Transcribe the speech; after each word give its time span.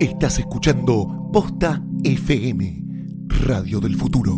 Estás 0.00 0.38
escuchando 0.38 1.28
Posta 1.30 1.82
FM, 2.02 2.84
Radio 3.44 3.80
del 3.80 3.94
Futuro. 3.96 4.32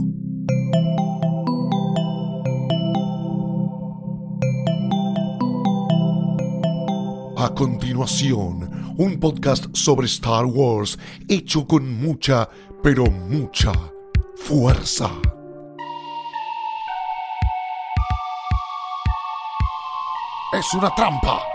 A 7.36 7.54
continuación, 7.54 8.94
un 8.98 9.20
podcast 9.20 9.66
sobre 9.72 10.06
Star 10.06 10.46
Wars 10.46 10.98
hecho 11.28 11.64
con 11.64 12.02
mucha, 12.02 12.48
pero 12.82 13.04
mucha 13.04 13.70
fuerza. 14.34 15.12
Es 20.58 20.74
una 20.74 20.92
trampa. 20.96 21.51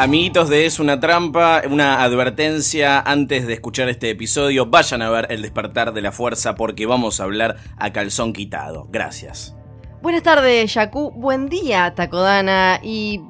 Amiguitos 0.00 0.48
de 0.48 0.64
Es 0.64 0.80
una 0.80 0.98
trampa, 0.98 1.60
una 1.68 2.02
advertencia 2.02 3.00
antes 3.00 3.46
de 3.46 3.52
escuchar 3.52 3.90
este 3.90 4.08
episodio, 4.08 4.64
vayan 4.64 5.02
a 5.02 5.10
ver 5.10 5.26
El 5.28 5.42
despertar 5.42 5.92
de 5.92 6.00
la 6.00 6.10
fuerza 6.10 6.54
porque 6.54 6.86
vamos 6.86 7.20
a 7.20 7.24
hablar 7.24 7.58
a 7.76 7.92
calzón 7.92 8.32
quitado. 8.32 8.86
Gracias. 8.88 9.54
Buenas 10.00 10.22
tardes, 10.22 10.72
Yaku. 10.72 11.10
Buen 11.10 11.50
día, 11.50 11.92
Takodana. 11.94 12.80
Y 12.82 13.20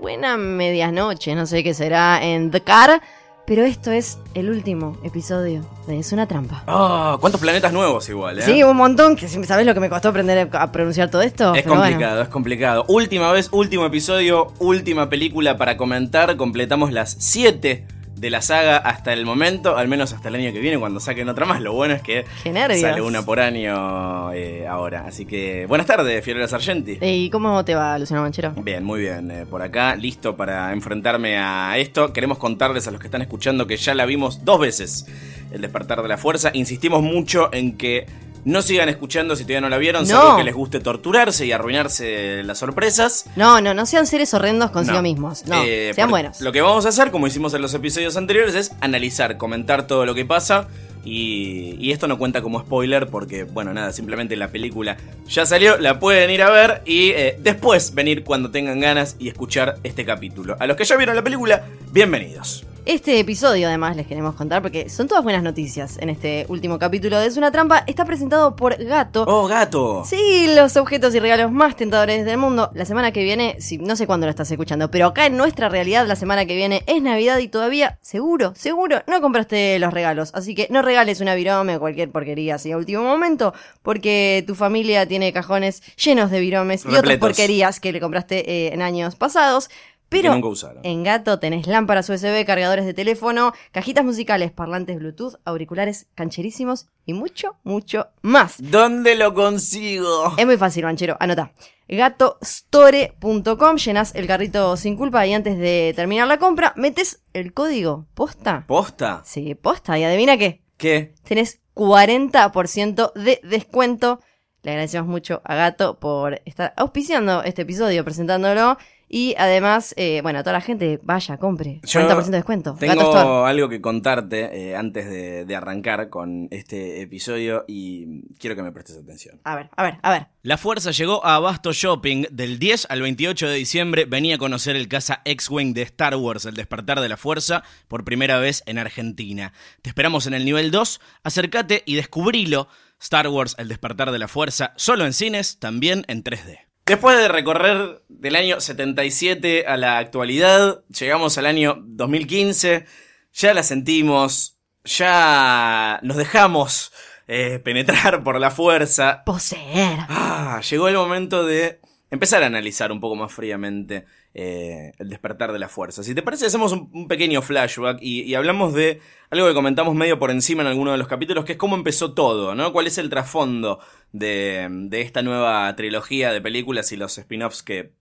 buena 0.00 0.38
medianoche, 0.38 1.34
no 1.34 1.44
sé 1.44 1.62
qué 1.62 1.74
será 1.74 2.24
en 2.24 2.50
The 2.50 2.62
Car. 2.62 3.02
Pero 3.46 3.62
esto 3.62 3.90
es 3.90 4.18
el 4.32 4.48
último 4.48 4.96
episodio 5.04 5.64
de 5.86 5.98
Es 5.98 6.12
una 6.12 6.26
trampa. 6.26 6.64
Ah, 6.66 7.18
¿Cuántos 7.20 7.40
planetas 7.40 7.72
nuevos 7.74 8.08
igual, 8.08 8.38
eh? 8.38 8.42
Sí, 8.42 8.62
un 8.62 8.76
montón. 8.76 9.16
que 9.16 9.28
¿Sabes 9.28 9.66
lo 9.66 9.74
que 9.74 9.80
me 9.80 9.90
costó 9.90 10.08
aprender 10.08 10.48
a 10.52 10.72
pronunciar 10.72 11.10
todo 11.10 11.20
esto? 11.20 11.54
Es 11.54 11.62
Pero 11.62 11.74
bueno. 11.76 11.90
complicado, 11.90 12.22
es 12.22 12.28
complicado. 12.28 12.84
Última 12.88 13.30
vez, 13.32 13.50
último 13.52 13.84
episodio, 13.84 14.52
última 14.60 15.10
película 15.10 15.58
para 15.58 15.76
comentar. 15.76 16.36
Completamos 16.36 16.90
las 16.90 17.16
7 17.18 17.86
de 18.24 18.30
la 18.30 18.40
saga 18.40 18.78
hasta 18.78 19.12
el 19.12 19.26
momento, 19.26 19.76
al 19.76 19.86
menos 19.86 20.14
hasta 20.14 20.30
el 20.30 20.36
año 20.36 20.50
que 20.50 20.58
viene, 20.58 20.78
cuando 20.78 20.98
saquen 20.98 21.28
otra 21.28 21.44
más. 21.44 21.60
Lo 21.60 21.74
bueno 21.74 21.92
es 21.92 22.00
que 22.00 22.24
sale 22.42 23.02
una 23.02 23.22
por 23.22 23.38
año 23.38 24.32
eh, 24.32 24.66
ahora. 24.66 25.04
Así 25.06 25.26
que, 25.26 25.66
buenas 25.66 25.86
tardes, 25.86 26.24
Fiorella 26.24 26.48
Sargenti. 26.48 26.96
¿Y 27.02 27.28
cómo 27.28 27.62
te 27.66 27.74
va, 27.74 27.98
Luciano 27.98 28.22
Manchero? 28.22 28.52
Bien, 28.56 28.82
muy 28.82 29.00
bien. 29.00 29.30
eh, 29.30 29.44
por 29.44 29.60
acá, 29.60 29.94
listo 29.94 30.38
para 30.38 30.72
enfrentarme 30.72 31.36
a 31.36 31.76
esto. 31.76 32.14
Queremos 32.14 32.38
contarles 32.38 32.88
a 32.88 32.92
los 32.92 32.98
que 32.98 33.08
están 33.08 33.20
escuchando 33.20 33.66
que 33.66 33.76
ya 33.76 33.94
la 33.94 34.06
vimos 34.06 34.42
dos 34.42 34.58
veces, 34.58 35.06
El 35.52 35.60
despertar 35.60 36.00
de 36.00 36.08
la 36.08 36.16
fuerza. 36.16 36.50
Insistimos 36.54 37.02
mucho 37.02 37.50
en 37.52 37.76
que 37.76 38.06
no 38.44 38.62
sigan 38.62 38.88
escuchando 38.88 39.36
si 39.36 39.44
todavía 39.44 39.60
no 39.62 39.68
la 39.68 39.78
vieron, 39.78 40.02
No. 40.02 40.08
salvo 40.08 40.36
que 40.36 40.44
les 40.44 40.54
guste 40.54 40.80
torturarse 40.80 41.46
y 41.46 41.52
arruinarse 41.52 42.42
las 42.44 42.58
sorpresas. 42.58 43.24
No, 43.36 43.60
no, 43.60 43.74
no 43.74 43.86
sean 43.86 44.06
seres 44.06 44.34
horrendos 44.34 44.70
consigo 44.70 44.96
No. 44.98 45.02
mismos. 45.02 45.44
No, 45.46 45.62
Eh, 45.64 45.92
sean 45.94 46.10
buenos. 46.10 46.40
Lo 46.40 46.52
que 46.52 46.60
vamos 46.60 46.86
a 46.86 46.90
hacer, 46.90 47.10
como 47.10 47.26
hicimos 47.26 47.54
en 47.54 47.62
los 47.62 47.72
episodios 47.74 48.16
anteriores, 48.16 48.54
es 48.54 48.72
analizar, 48.80 49.36
comentar 49.36 49.86
todo 49.86 50.04
lo 50.06 50.14
que 50.14 50.24
pasa. 50.24 50.68
Y, 51.06 51.76
y 51.78 51.92
esto 51.92 52.08
no 52.08 52.16
cuenta 52.16 52.40
como 52.40 52.60
spoiler 52.60 53.08
porque, 53.08 53.44
bueno, 53.44 53.74
nada, 53.74 53.92
simplemente 53.92 54.36
la 54.36 54.48
película 54.48 54.96
ya 55.28 55.44
salió, 55.44 55.76
la 55.76 56.00
pueden 56.00 56.30
ir 56.30 56.40
a 56.42 56.48
ver 56.50 56.80
y 56.86 57.10
eh, 57.10 57.36
después 57.40 57.94
venir 57.94 58.24
cuando 58.24 58.50
tengan 58.50 58.80
ganas 58.80 59.16
y 59.18 59.28
escuchar 59.28 59.76
este 59.82 60.06
capítulo. 60.06 60.56
A 60.58 60.66
los 60.66 60.78
que 60.78 60.84
ya 60.86 60.96
vieron 60.96 61.14
la 61.14 61.22
película, 61.22 61.64
bienvenidos. 61.92 62.64
Este 62.86 63.18
episodio, 63.18 63.68
además, 63.68 63.96
les 63.96 64.06
queremos 64.06 64.34
contar, 64.34 64.60
porque 64.60 64.90
son 64.90 65.08
todas 65.08 65.24
buenas 65.24 65.42
noticias 65.42 65.96
en 66.00 66.10
este 66.10 66.44
último 66.50 66.78
capítulo 66.78 67.18
de 67.18 67.26
Es 67.26 67.38
una 67.38 67.50
trampa, 67.50 67.82
está 67.86 68.04
presentado 68.04 68.56
por 68.56 68.76
Gato. 68.76 69.24
¡Oh, 69.26 69.46
gato! 69.46 70.02
Sí, 70.04 70.52
los 70.54 70.76
objetos 70.76 71.14
y 71.14 71.18
regalos 71.18 71.50
más 71.50 71.76
tentadores 71.76 72.26
del 72.26 72.36
mundo. 72.36 72.70
La 72.74 72.84
semana 72.84 73.10
que 73.10 73.24
viene, 73.24 73.56
sí, 73.58 73.78
no 73.78 73.96
sé 73.96 74.06
cuándo 74.06 74.26
lo 74.26 74.30
estás 74.30 74.50
escuchando, 74.50 74.90
pero 74.90 75.06
acá 75.06 75.24
en 75.24 75.38
nuestra 75.38 75.70
realidad 75.70 76.06
la 76.06 76.14
semana 76.14 76.44
que 76.44 76.56
viene 76.56 76.84
es 76.86 77.00
Navidad 77.00 77.38
y 77.38 77.48
todavía, 77.48 77.96
seguro, 78.02 78.52
seguro, 78.54 79.02
no 79.06 79.22
compraste 79.22 79.78
los 79.78 79.94
regalos. 79.94 80.30
Así 80.34 80.54
que 80.54 80.68
no 80.68 80.82
regales 80.82 81.22
una 81.22 81.34
virome 81.34 81.76
o 81.76 81.80
cualquier 81.80 82.10
porquería 82.10 82.56
así 82.56 82.70
a 82.70 82.76
último 82.76 83.02
momento, 83.02 83.54
porque 83.80 84.44
tu 84.46 84.54
familia 84.54 85.08
tiene 85.08 85.32
cajones 85.32 85.82
llenos 85.96 86.30
de 86.30 86.38
viromes 86.38 86.84
y 86.84 86.94
otras 86.94 87.16
porquerías 87.16 87.80
que 87.80 87.92
le 87.92 88.00
compraste 88.00 88.40
eh, 88.50 88.74
en 88.74 88.82
años 88.82 89.16
pasados. 89.16 89.70
Pero 90.14 90.30
que 90.30 90.36
nunca 90.36 90.48
usaron. 90.48 90.80
en 90.84 91.02
Gato 91.04 91.38
tenés 91.38 91.66
lámparas 91.66 92.08
USB, 92.08 92.44
cargadores 92.44 92.86
de 92.86 92.94
teléfono, 92.94 93.52
cajitas 93.72 94.04
musicales, 94.04 94.52
parlantes 94.52 94.98
Bluetooth, 94.98 95.34
auriculares 95.44 96.06
cancherísimos 96.14 96.86
y 97.06 97.12
mucho, 97.12 97.56
mucho 97.64 98.08
más. 98.22 98.56
¿Dónde 98.58 99.14
lo 99.14 99.34
consigo? 99.34 100.34
Es 100.36 100.46
muy 100.46 100.56
fácil, 100.56 100.84
manchero. 100.84 101.16
Anota. 101.20 101.52
gatostore.com, 101.88 103.76
llenas 103.76 104.14
el 104.14 104.26
carrito 104.26 104.76
sin 104.76 104.96
culpa 104.96 105.26
y 105.26 105.34
antes 105.34 105.58
de 105.58 105.92
terminar 105.94 106.26
la 106.28 106.38
compra, 106.38 106.72
metes 106.76 107.22
el 107.32 107.52
código 107.52 108.06
posta. 108.14 108.64
¿Posta? 108.66 109.22
Sí, 109.24 109.54
posta. 109.54 109.98
Y 109.98 110.04
adivina 110.04 110.36
qué. 110.38 110.62
¿Qué? 110.76 111.14
Tenés 111.24 111.60
40% 111.74 113.12
de 113.14 113.40
descuento. 113.44 114.20
Le 114.62 114.70
agradecemos 114.70 115.06
mucho 115.06 115.42
a 115.44 115.54
Gato 115.54 115.98
por 115.98 116.40
estar 116.46 116.72
auspiciando 116.76 117.42
este 117.42 117.62
episodio, 117.62 118.02
presentándolo. 118.04 118.78
Y 119.14 119.36
además, 119.38 119.94
eh, 119.96 120.22
bueno, 120.22 120.40
a 120.40 120.42
toda 120.42 120.54
la 120.54 120.60
gente, 120.60 120.98
vaya, 121.04 121.36
compre. 121.36 121.80
Yo 121.84 122.00
40% 122.00 122.24
de 122.24 122.30
descuento. 122.32 122.74
Tengo 122.80 123.46
algo 123.46 123.68
que 123.68 123.80
contarte 123.80 124.70
eh, 124.70 124.74
antes 124.74 125.08
de, 125.08 125.44
de 125.44 125.54
arrancar 125.54 126.10
con 126.10 126.48
este 126.50 127.00
episodio 127.00 127.64
y 127.68 128.22
quiero 128.40 128.56
que 128.56 128.64
me 128.64 128.72
prestes 128.72 128.96
atención. 128.96 129.40
A 129.44 129.54
ver, 129.54 129.70
a 129.76 129.84
ver, 129.84 129.98
a 130.02 130.10
ver. 130.10 130.26
La 130.42 130.58
fuerza 130.58 130.90
llegó 130.90 131.24
a 131.24 131.36
Abasto 131.36 131.72
Shopping. 131.72 132.26
Del 132.32 132.58
10 132.58 132.88
al 132.90 133.02
28 133.02 133.46
de 133.46 133.54
diciembre 133.54 134.04
venía 134.04 134.34
a 134.34 134.38
conocer 134.38 134.74
el 134.74 134.88
casa 134.88 135.22
X-Wing 135.24 135.74
de 135.74 135.82
Star 135.82 136.16
Wars, 136.16 136.44
El 136.44 136.56
despertar 136.56 137.00
de 137.00 137.08
la 137.08 137.16
fuerza, 137.16 137.62
por 137.86 138.02
primera 138.02 138.40
vez 138.40 138.64
en 138.66 138.78
Argentina. 138.78 139.52
Te 139.82 139.90
esperamos 139.90 140.26
en 140.26 140.34
el 140.34 140.44
nivel 140.44 140.72
2. 140.72 141.00
Acércate 141.22 141.84
y 141.86 141.94
descubrilo. 141.94 142.66
Star 143.00 143.28
Wars, 143.28 143.54
El 143.58 143.68
despertar 143.68 144.10
de 144.10 144.18
la 144.18 144.26
fuerza, 144.26 144.72
solo 144.74 145.06
en 145.06 145.12
cines, 145.12 145.60
también 145.60 146.04
en 146.08 146.24
3D. 146.24 146.64
Después 146.86 147.16
de 147.16 147.28
recorrer 147.28 148.02
del 148.08 148.36
año 148.36 148.60
77 148.60 149.66
a 149.66 149.78
la 149.78 149.96
actualidad, 149.96 150.84
llegamos 150.88 151.38
al 151.38 151.46
año 151.46 151.78
2015, 151.86 152.84
ya 153.32 153.54
la 153.54 153.62
sentimos, 153.62 154.58
ya 154.84 155.98
nos 156.02 156.18
dejamos 156.18 156.92
eh, 157.26 157.58
penetrar 157.64 158.22
por 158.22 158.38
la 158.38 158.50
fuerza, 158.50 159.22
Poseer. 159.24 160.00
Ah, 160.10 160.60
llegó 160.68 160.88
el 160.88 160.96
momento 160.96 161.46
de 161.46 161.80
empezar 162.10 162.42
a 162.42 162.46
analizar 162.46 162.92
un 162.92 163.00
poco 163.00 163.16
más 163.16 163.32
fríamente 163.32 164.04
eh, 164.34 164.92
el 164.98 165.08
despertar 165.08 165.52
de 165.52 165.60
la 165.60 165.68
fuerza. 165.68 166.02
Si 166.02 166.12
te 166.12 166.22
parece, 166.22 166.46
hacemos 166.46 166.72
un, 166.72 167.06
pequeño 167.06 167.40
flashback 167.40 167.98
y, 168.02 168.22
y 168.22 168.34
hablamos 168.34 168.74
de 168.74 169.00
algo 169.30 169.46
que 169.46 169.54
comentamos 169.54 169.94
medio 169.94 170.18
por 170.18 170.32
encima 170.32 170.62
en 170.62 170.68
alguno 170.68 170.90
de 170.90 170.98
los 170.98 171.06
capítulos, 171.06 171.44
que 171.44 171.52
es 171.52 171.58
cómo 171.58 171.76
empezó 171.76 172.14
todo, 172.14 172.54
¿no? 172.56 172.72
¿Cuál 172.72 172.88
es 172.88 172.98
el 172.98 173.10
trasfondo 173.10 173.78
de, 174.12 174.68
de 174.70 175.00
esta 175.00 175.22
nueva 175.22 175.74
trilogía 175.76 176.32
de 176.32 176.40
películas 176.40 176.90
y 176.90 176.96
los 176.96 177.16
spin-offs 177.16 177.62
que 177.62 177.94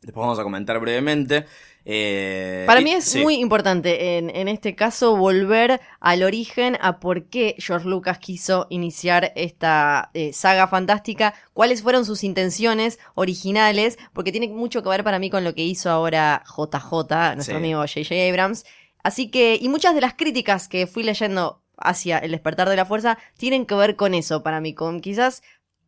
después 0.00 0.22
vamos 0.22 0.38
a 0.38 0.44
comentar 0.44 0.78
brevemente? 0.78 1.46
Eh, 1.84 2.64
Para 2.66 2.80
mí 2.82 2.92
es 2.92 3.04
sí. 3.04 3.20
muy 3.22 3.36
importante 3.36 4.18
en, 4.18 4.30
en 4.34 4.48
este 4.48 4.74
caso 4.74 5.16
volver 5.16 5.80
al 5.98 6.22
origen, 6.22 6.76
a 6.80 7.00
por 7.00 7.24
qué 7.24 7.54
George 7.58 7.88
Lucas 7.88 8.18
quiso 8.18 8.66
iniciar 8.70 9.32
esta 9.34 10.10
eh, 10.14 10.32
saga 10.32 10.68
fantástica, 10.68 11.34
cuáles 11.54 11.82
fueron 11.82 12.04
sus 12.04 12.22
intenciones 12.22 12.98
originales, 13.14 13.98
porque 14.12 14.32
tiene 14.32 14.48
mucho 14.48 14.82
que 14.82 14.88
ver 14.90 15.04
para 15.04 15.18
mí 15.18 15.30
con 15.30 15.42
lo 15.44 15.54
que 15.54 15.64
hizo 15.64 15.90
ahora 15.90 16.42
JJ, 16.46 17.34
nuestro 17.36 17.54
Sí. 17.54 17.58
amigo 17.58 17.80
J.J. 17.80 18.14
Abrams. 18.28 18.64
Así 19.02 19.30
que, 19.30 19.58
y 19.60 19.68
muchas 19.70 19.94
de 19.94 20.02
las 20.02 20.14
críticas 20.14 20.68
que 20.68 20.86
fui 20.86 21.02
leyendo 21.02 21.62
hacia 21.78 22.18
el 22.18 22.32
despertar 22.32 22.68
de 22.68 22.76
la 22.76 22.84
fuerza 22.84 23.16
tienen 23.38 23.64
que 23.64 23.74
ver 23.74 23.96
con 23.96 24.12
eso, 24.12 24.42
para 24.42 24.60
mí, 24.60 24.74
con 24.74 25.00
quizás, 25.00 25.42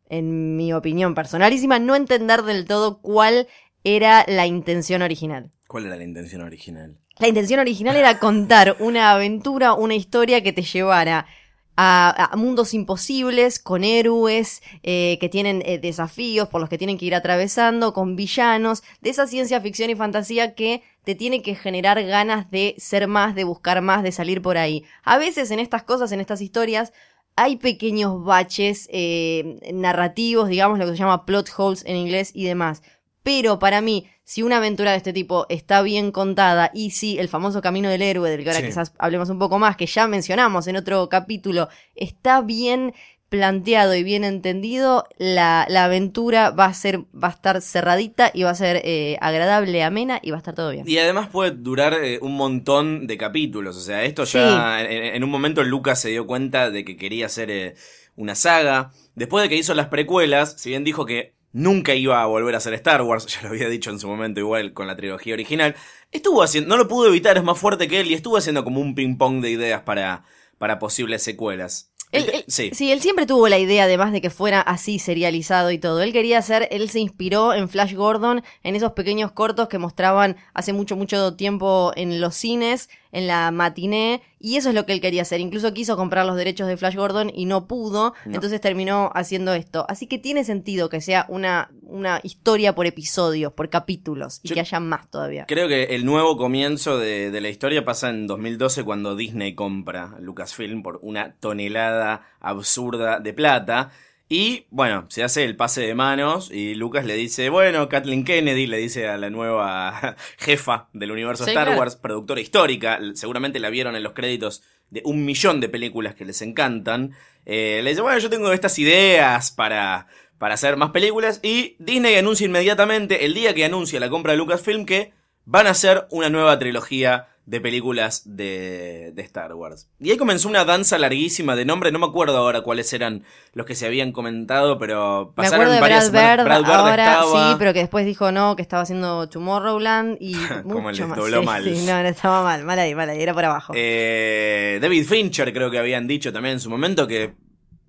en 0.09 0.55
mi 0.57 0.73
opinión 0.73 1.13
personalísima, 1.13 1.77
no 1.77 1.95
entender 1.95 2.41
del 2.41 2.65
todo 2.65 2.99
cuál 3.01 3.47
era 3.83 4.25
la 4.27 4.47
intención 4.47 5.01
original. 5.01 5.51
¿Cuál 5.67 5.87
era 5.87 5.95
la 5.95 6.03
intención 6.03 6.41
original? 6.41 6.97
La 7.19 7.27
intención 7.27 7.59
original 7.59 7.95
era 7.95 8.19
contar 8.19 8.77
una 8.79 9.11
aventura, 9.11 9.73
una 9.73 9.95
historia 9.95 10.41
que 10.41 10.53
te 10.53 10.63
llevara 10.63 11.27
a, 11.75 12.31
a 12.31 12.35
mundos 12.35 12.73
imposibles, 12.73 13.59
con 13.59 13.83
héroes 13.83 14.61
eh, 14.83 15.17
que 15.19 15.29
tienen 15.29 15.63
eh, 15.65 15.79
desafíos 15.79 16.47
por 16.49 16.61
los 16.61 16.69
que 16.69 16.77
tienen 16.77 16.97
que 16.97 17.05
ir 17.05 17.15
atravesando, 17.15 17.93
con 17.93 18.15
villanos, 18.15 18.83
de 19.01 19.09
esa 19.09 19.27
ciencia 19.27 19.61
ficción 19.61 19.89
y 19.89 19.95
fantasía 19.95 20.55
que 20.55 20.83
te 21.03 21.15
tiene 21.15 21.41
que 21.41 21.55
generar 21.55 22.01
ganas 22.03 22.49
de 22.51 22.75
ser 22.77 23.07
más, 23.07 23.35
de 23.35 23.43
buscar 23.43 23.81
más, 23.81 24.03
de 24.03 24.11
salir 24.11 24.41
por 24.41 24.57
ahí. 24.57 24.83
A 25.03 25.17
veces 25.17 25.51
en 25.51 25.59
estas 25.59 25.83
cosas, 25.83 26.11
en 26.11 26.19
estas 26.19 26.41
historias, 26.41 26.93
hay 27.35 27.55
pequeños 27.57 28.23
baches 28.23 28.87
eh, 28.91 29.59
narrativos, 29.73 30.49
digamos 30.49 30.77
lo 30.77 30.85
que 30.85 30.91
se 30.91 30.97
llama 30.97 31.25
plot 31.25 31.49
holes 31.57 31.83
en 31.85 31.95
inglés 31.95 32.31
y 32.33 32.45
demás. 32.45 32.83
Pero 33.23 33.57
para 33.59 33.81
mí, 33.81 34.07
si 34.23 34.43
una 34.43 34.57
aventura 34.57 34.91
de 34.91 34.97
este 34.97 35.13
tipo 35.13 35.45
está 35.49 35.81
bien 35.81 36.11
contada 36.11 36.71
y 36.73 36.91
si 36.91 37.17
el 37.19 37.27
famoso 37.29 37.61
camino 37.61 37.89
del 37.89 38.01
héroe, 38.01 38.29
del 38.29 38.43
que 38.43 38.49
ahora 38.49 38.59
Sí. 38.61 38.67
quizás 38.67 38.93
hablemos 38.99 39.29
un 39.29 39.39
poco 39.39 39.59
más, 39.59 39.75
que 39.77 39.85
ya 39.85 40.07
mencionamos 40.07 40.67
en 40.67 40.75
otro 40.77 41.09
capítulo, 41.09 41.69
está 41.95 42.41
bien 42.41 42.93
planteado 43.29 43.95
y 43.95 44.03
bien 44.03 44.23
entendido, 44.23 45.05
la, 45.17 45.65
la 45.67 45.85
aventura 45.85 46.51
va 46.51 46.65
a 46.65 46.73
ser, 46.75 46.99
va 47.11 47.29
a 47.29 47.31
estar 47.31 47.61
cerradita 47.63 48.29
y 48.31 48.43
va 48.43 48.51
a 48.51 48.55
ser 48.55 48.79
eh, 48.85 49.17
agradable, 49.21 49.81
amena 49.83 50.19
y 50.21 50.29
va 50.29 50.37
a 50.37 50.39
estar 50.39 50.53
todo 50.53 50.69
bien. 50.69 50.87
Y 50.87 50.99
además 50.99 51.29
puede 51.29 51.49
durar 51.49 51.95
eh, 51.95 52.19
un 52.21 52.35
montón 52.35 53.07
de 53.07 53.17
capítulos. 53.17 53.75
O 53.75 53.81
sea, 53.81 54.03
esto 54.03 54.25
ya. 54.25 54.81
En, 54.83 55.15
en 55.15 55.23
un 55.23 55.31
momento 55.31 55.63
Lucas 55.63 55.99
se 55.99 56.09
dio 56.09 56.27
cuenta 56.27 56.69
de 56.69 56.85
que 56.85 56.95
quería 56.95 57.25
hacer 57.25 57.49
eh, 57.49 57.73
una 58.15 58.35
saga. 58.35 58.91
Después 59.15 59.41
de 59.41 59.49
que 59.49 59.55
hizo 59.55 59.73
las 59.73 59.87
precuelas, 59.87 60.53
si 60.61 60.69
bien 60.69 60.83
dijo 60.83 61.07
que 61.07 61.33
nunca 61.53 61.95
iba 61.95 62.21
a 62.21 62.25
volver 62.25 62.53
a 62.55 62.57
hacer 62.57 62.73
Star 62.73 63.01
Wars, 63.03 63.25
ya 63.33 63.41
lo 63.43 63.49
había 63.49 63.69
dicho 63.69 63.89
en 63.89 63.99
su 63.99 64.07
momento 64.07 64.39
igual 64.41 64.73
con 64.73 64.87
la 64.87 64.95
trilogía 64.95 65.33
original, 65.33 65.75
estuvo 66.11 66.43
haciendo. 66.43 66.69
No 66.69 66.77
lo 66.77 66.87
pudo 66.87 67.07
evitar, 67.07 67.37
es 67.37 67.43
más 67.43 67.57
fuerte 67.57 67.87
que 67.87 68.01
él 68.01 68.11
y 68.11 68.13
estuvo 68.13 68.35
haciendo 68.37 68.63
como 68.63 68.81
un 68.81 68.95
ping-pong 68.95 69.41
de 69.41 69.51
ideas 69.51 69.81
para, 69.83 70.25
para 70.57 70.77
posibles 70.79 71.23
secuelas. 71.23 71.89
Él- 72.11 72.25
El- 72.29 72.35
él- 72.35 72.45
sí. 72.47 72.69
sí, 72.73 72.91
él 72.91 73.01
siempre 73.01 73.25
tuvo 73.25 73.47
la 73.47 73.57
idea, 73.57 73.85
además 73.85 74.11
de 74.11 74.21
que 74.21 74.29
fuera 74.29 74.61
así 74.61 74.99
serializado 74.99 75.71
y 75.71 75.79
todo. 75.79 76.01
Él 76.03 76.13
quería 76.13 76.37
hacer, 76.37 76.67
él 76.71 76.89
se 76.89 76.99
inspiró 76.99 77.55
en 77.55 77.69
Flash 77.69 77.95
Gordon, 77.95 78.43
en 78.61 78.75
esos 78.75 78.91
pequeños 78.91 79.31
cortos 79.31 79.67
que 79.67 79.79
mostraban 79.79 80.35
hace 80.53 80.73
mucho, 80.73 80.95
mucho 80.95 81.35
tiempo 81.35 81.91
en 81.95 82.21
los 82.21 82.35
cines, 82.35 82.89
en 83.13 83.27
la 83.27 83.49
matiné, 83.51 84.21
y 84.39 84.57
eso 84.57 84.67
es 84.69 84.75
lo 84.75 84.85
que 84.85 84.91
él 84.91 84.99
quería 84.99 85.21
hacer. 85.21 85.39
Incluso 85.39 85.73
quiso 85.73 85.95
comprar 85.95 86.25
los 86.25 86.35
derechos 86.35 86.67
de 86.67 86.75
Flash 86.75 86.95
Gordon 86.95 87.31
y 87.33 87.45
no 87.45 87.65
pudo, 87.67 88.13
No. 88.25 88.35
entonces 88.35 88.59
terminó 88.59 89.11
haciendo 89.15 89.53
esto. 89.53 89.85
Así 89.87 90.07
que 90.07 90.17
tiene 90.17 90.43
sentido 90.43 90.89
que 90.89 90.99
sea 90.99 91.25
una, 91.29 91.71
una 91.83 92.19
historia 92.23 92.75
por 92.75 92.85
episodios, 92.87 93.53
por 93.53 93.69
capítulos, 93.69 94.41
y 94.43 94.49
Yo- 94.49 94.55
que 94.55 94.59
haya 94.59 94.79
más 94.81 95.09
todavía. 95.09 95.45
Creo 95.47 95.67
que 95.69 95.95
el 95.95 96.03
nuevo 96.05 96.35
comienzo 96.35 96.97
de, 96.97 97.31
de 97.31 97.39
la 97.39 97.49
historia 97.49 97.85
pasa 97.85 98.09
en 98.09 98.27
2012 98.27 98.83
cuando 98.83 99.15
Disney 99.15 99.53
compra 99.55 100.15
Lucasfilm 100.19 100.81
por 100.83 100.99
una 101.03 101.35
tonelada 101.39 102.23
absurda 102.41 103.19
de 103.19 103.33
plata. 103.33 103.91
Y 104.33 104.65
bueno, 104.71 105.05
se 105.09 105.23
hace 105.23 105.43
el 105.43 105.55
pase 105.55 105.81
de 105.81 105.93
manos 105.93 106.49
y 106.49 106.73
Lucas 106.73 107.05
le 107.05 107.13
dice, 107.13 107.49
bueno, 107.49 107.87
Kathleen 107.87 108.23
Kennedy 108.23 108.65
le 108.65 108.77
dice 108.77 109.07
a 109.07 109.15
la 109.15 109.29
nueva 109.29 110.15
jefa 110.39 110.89
del 110.91 111.11
universo 111.11 111.43
Sí, 111.43 111.51
Star 111.51 111.67
claro. 111.67 111.79
Wars, 111.79 111.97
productora 111.97 112.41
histórica, 112.41 112.99
seguramente 113.13 113.59
la 113.59 113.69
vieron 113.69 113.95
en 113.95 114.01
los 114.01 114.13
créditos 114.13 114.63
de 114.89 115.03
un 115.05 115.23
millón 115.23 115.59
de 115.59 115.69
películas 115.69 116.15
que 116.15 116.25
les 116.25 116.41
encantan. 116.41 117.11
Eh, 117.45 117.81
le 117.83 117.91
dice, 117.91 118.01
bueno, 118.01 118.17
yo 118.17 118.31
tengo 118.31 118.51
estas 118.51 118.79
ideas 118.79 119.51
para, 119.51 120.07
para 120.39 120.55
hacer 120.55 120.77
más 120.77 120.89
películas 120.89 121.39
y 121.43 121.75
Disney 121.77 122.15
anuncia 122.15 122.47
inmediatamente, 122.47 123.25
el 123.25 123.35
día 123.35 123.53
que 123.53 123.65
anuncia 123.65 123.99
la 123.99 124.09
compra 124.09 124.31
de 124.31 124.39
Lucasfilm, 124.39 124.87
que 124.87 125.13
van 125.45 125.67
a 125.67 125.71
hacer 125.71 126.07
una 126.09 126.31
nueva 126.31 126.57
trilogía 126.57 127.27
de 127.45 127.59
películas 127.59 128.21
de, 128.25 129.11
de 129.13 129.21
Star 129.23 129.53
Wars. 129.53 129.89
Y 129.99 130.11
ahí 130.11 130.17
comenzó 130.17 130.47
una 130.47 130.63
danza 130.63 130.97
larguísima 130.97 131.55
de 131.57 131.65
nombre, 131.65 131.91
no 131.91 131.99
me 131.99 132.05
acuerdo 132.05 132.37
ahora 132.37 132.61
cuáles 132.61 132.93
eran 132.93 133.23
los 133.53 133.65
que 133.65 133.75
se 133.75 133.85
habían 133.85 134.13
comentado, 134.13 134.77
pero 134.79 135.27
Me 135.27 135.33
pasaron 135.43 135.55
acuerdo 135.55 135.73
de 135.73 135.81
varias 135.81 136.11
Brad 136.11 136.37
semanas. 136.37 136.59
Bird, 136.61 136.71
ahora 136.71 137.03
estaba- 137.03 137.49
sí, 137.51 137.55
pero 137.59 137.73
que 137.73 137.79
después 137.79 138.05
dijo 138.05 138.31
no, 138.31 138.55
que 138.55 138.61
estaba 138.61 138.83
haciendo 138.83 139.27
Tomorrowland 139.27 140.17
y 140.21 140.33
Como 140.63 140.81
mucho 140.81 141.01
les 141.01 141.09
más. 141.09 141.17
dobló 141.17 141.39
Sí, 141.41 141.45
mal. 141.45 141.63
sí, 141.65 141.85
no, 141.85 142.01
no, 142.01 142.07
estaba 142.07 142.43
mal, 142.43 142.63
mal 142.63 142.79
ahí, 142.79 142.95
mal 142.95 143.09
ahí, 143.09 143.21
era 143.21 143.33
por 143.33 143.43
abajo. 143.43 143.73
Eh, 143.75 144.79
David 144.81 145.05
Fincher 145.05 145.51
creo 145.53 145.69
que 145.69 145.79
habían 145.79 146.07
dicho 146.07 146.31
también 146.31 146.53
en 146.53 146.59
su 146.61 146.69
momento 146.69 147.07
que 147.07 147.33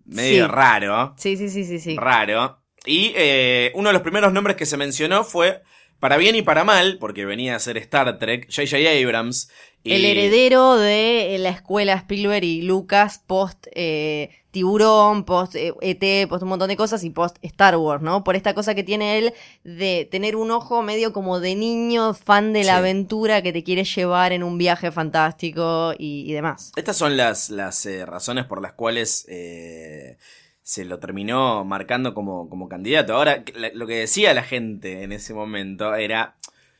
medio 0.07 0.47
Sí. 0.47 0.51
raro. 0.51 1.15
Sí, 1.17 1.37
sí, 1.37 1.49
sí, 1.49 1.65
sí, 1.65 1.79
sí. 1.79 1.97
Raro. 1.97 2.59
Y 2.87 3.13
eh, 3.17 3.71
uno 3.77 3.89
de 3.91 3.93
los 3.95 4.03
primeros 4.03 4.33
nombres 4.33 4.57
que 4.57 4.67
se 4.67 4.77
mencionó 4.77 5.25
fue, 5.25 5.63
para 6.05 6.19
bien 6.19 6.37
y 6.37 6.43
para 6.43 6.65
mal, 6.65 6.99
porque 7.01 7.25
venía 7.25 7.57
a 7.57 7.59
ser 7.59 7.79
Star 7.79 8.19
Trek, 8.19 8.47
J.J. 8.55 8.77
Abrams. 9.03 9.49
y- 9.83 9.95
El 9.95 10.05
heredero 10.05 10.77
de 10.77 11.37
la 11.39 11.49
escuela 11.49 11.95
Spielberg 11.95 12.45
y 12.45 12.61
Lucas 12.61 13.23
post 13.27 13.69
eh, 13.75 14.29
Tiburón, 14.51 15.25
post 15.25 15.55
eh, 15.57 15.73
ET, 15.81 16.29
post 16.29 16.43
un 16.43 16.51
montón 16.51 16.69
de 16.69 16.77
cosas 16.77 17.05
y 17.05 17.11
post 17.11 17.39
Star 17.41 17.79
Wars, 17.79 18.03
¿no? 18.03 18.23
Por 18.23 18.37
esta 18.37 18.53
cosa 18.55 18.75
que 18.75 18.83
tiene 18.83 19.17
él 19.17 19.33
de 19.65 20.07
tener 20.11 20.37
un 20.37 20.51
ojo 20.51 20.83
medio 20.83 21.15
como 21.15 21.41
de 21.41 21.55
niño 21.55 22.13
fan 22.13 22.53
de 22.53 22.65
la 22.65 22.73
Sí. 22.75 22.79
aventura 22.81 23.41
que 23.41 23.55
te 23.55 23.65
quiere 23.65 23.85
llevar 23.85 24.33
en 24.33 24.43
un 24.43 24.59
viaje 24.59 24.93
fantástico 24.93 25.95
y, 25.99 26.31
y 26.31 26.35
demás. 26.35 26.71
Estas 26.77 26.99
son 26.99 27.17
las, 27.17 27.49
las 27.49 27.87
eh, 27.87 28.05
razones 28.05 28.45
por 28.45 28.61
las 28.61 28.75
cuales 28.75 29.25
eh, 29.29 30.19
se 30.65 30.87
lo 30.87 30.99
terminó 30.99 31.63
marcando 31.65 32.15
como, 32.15 32.49
como 32.49 32.71
candidato. 32.71 33.15
Ahora, 33.15 33.45
lo 33.75 33.87
que 33.87 33.97
decía 33.99 34.33
la 34.33 34.43
gente 34.43 35.03
en 35.03 35.13
ese 35.13 35.35
momento 35.35 35.95
era, 35.95 36.37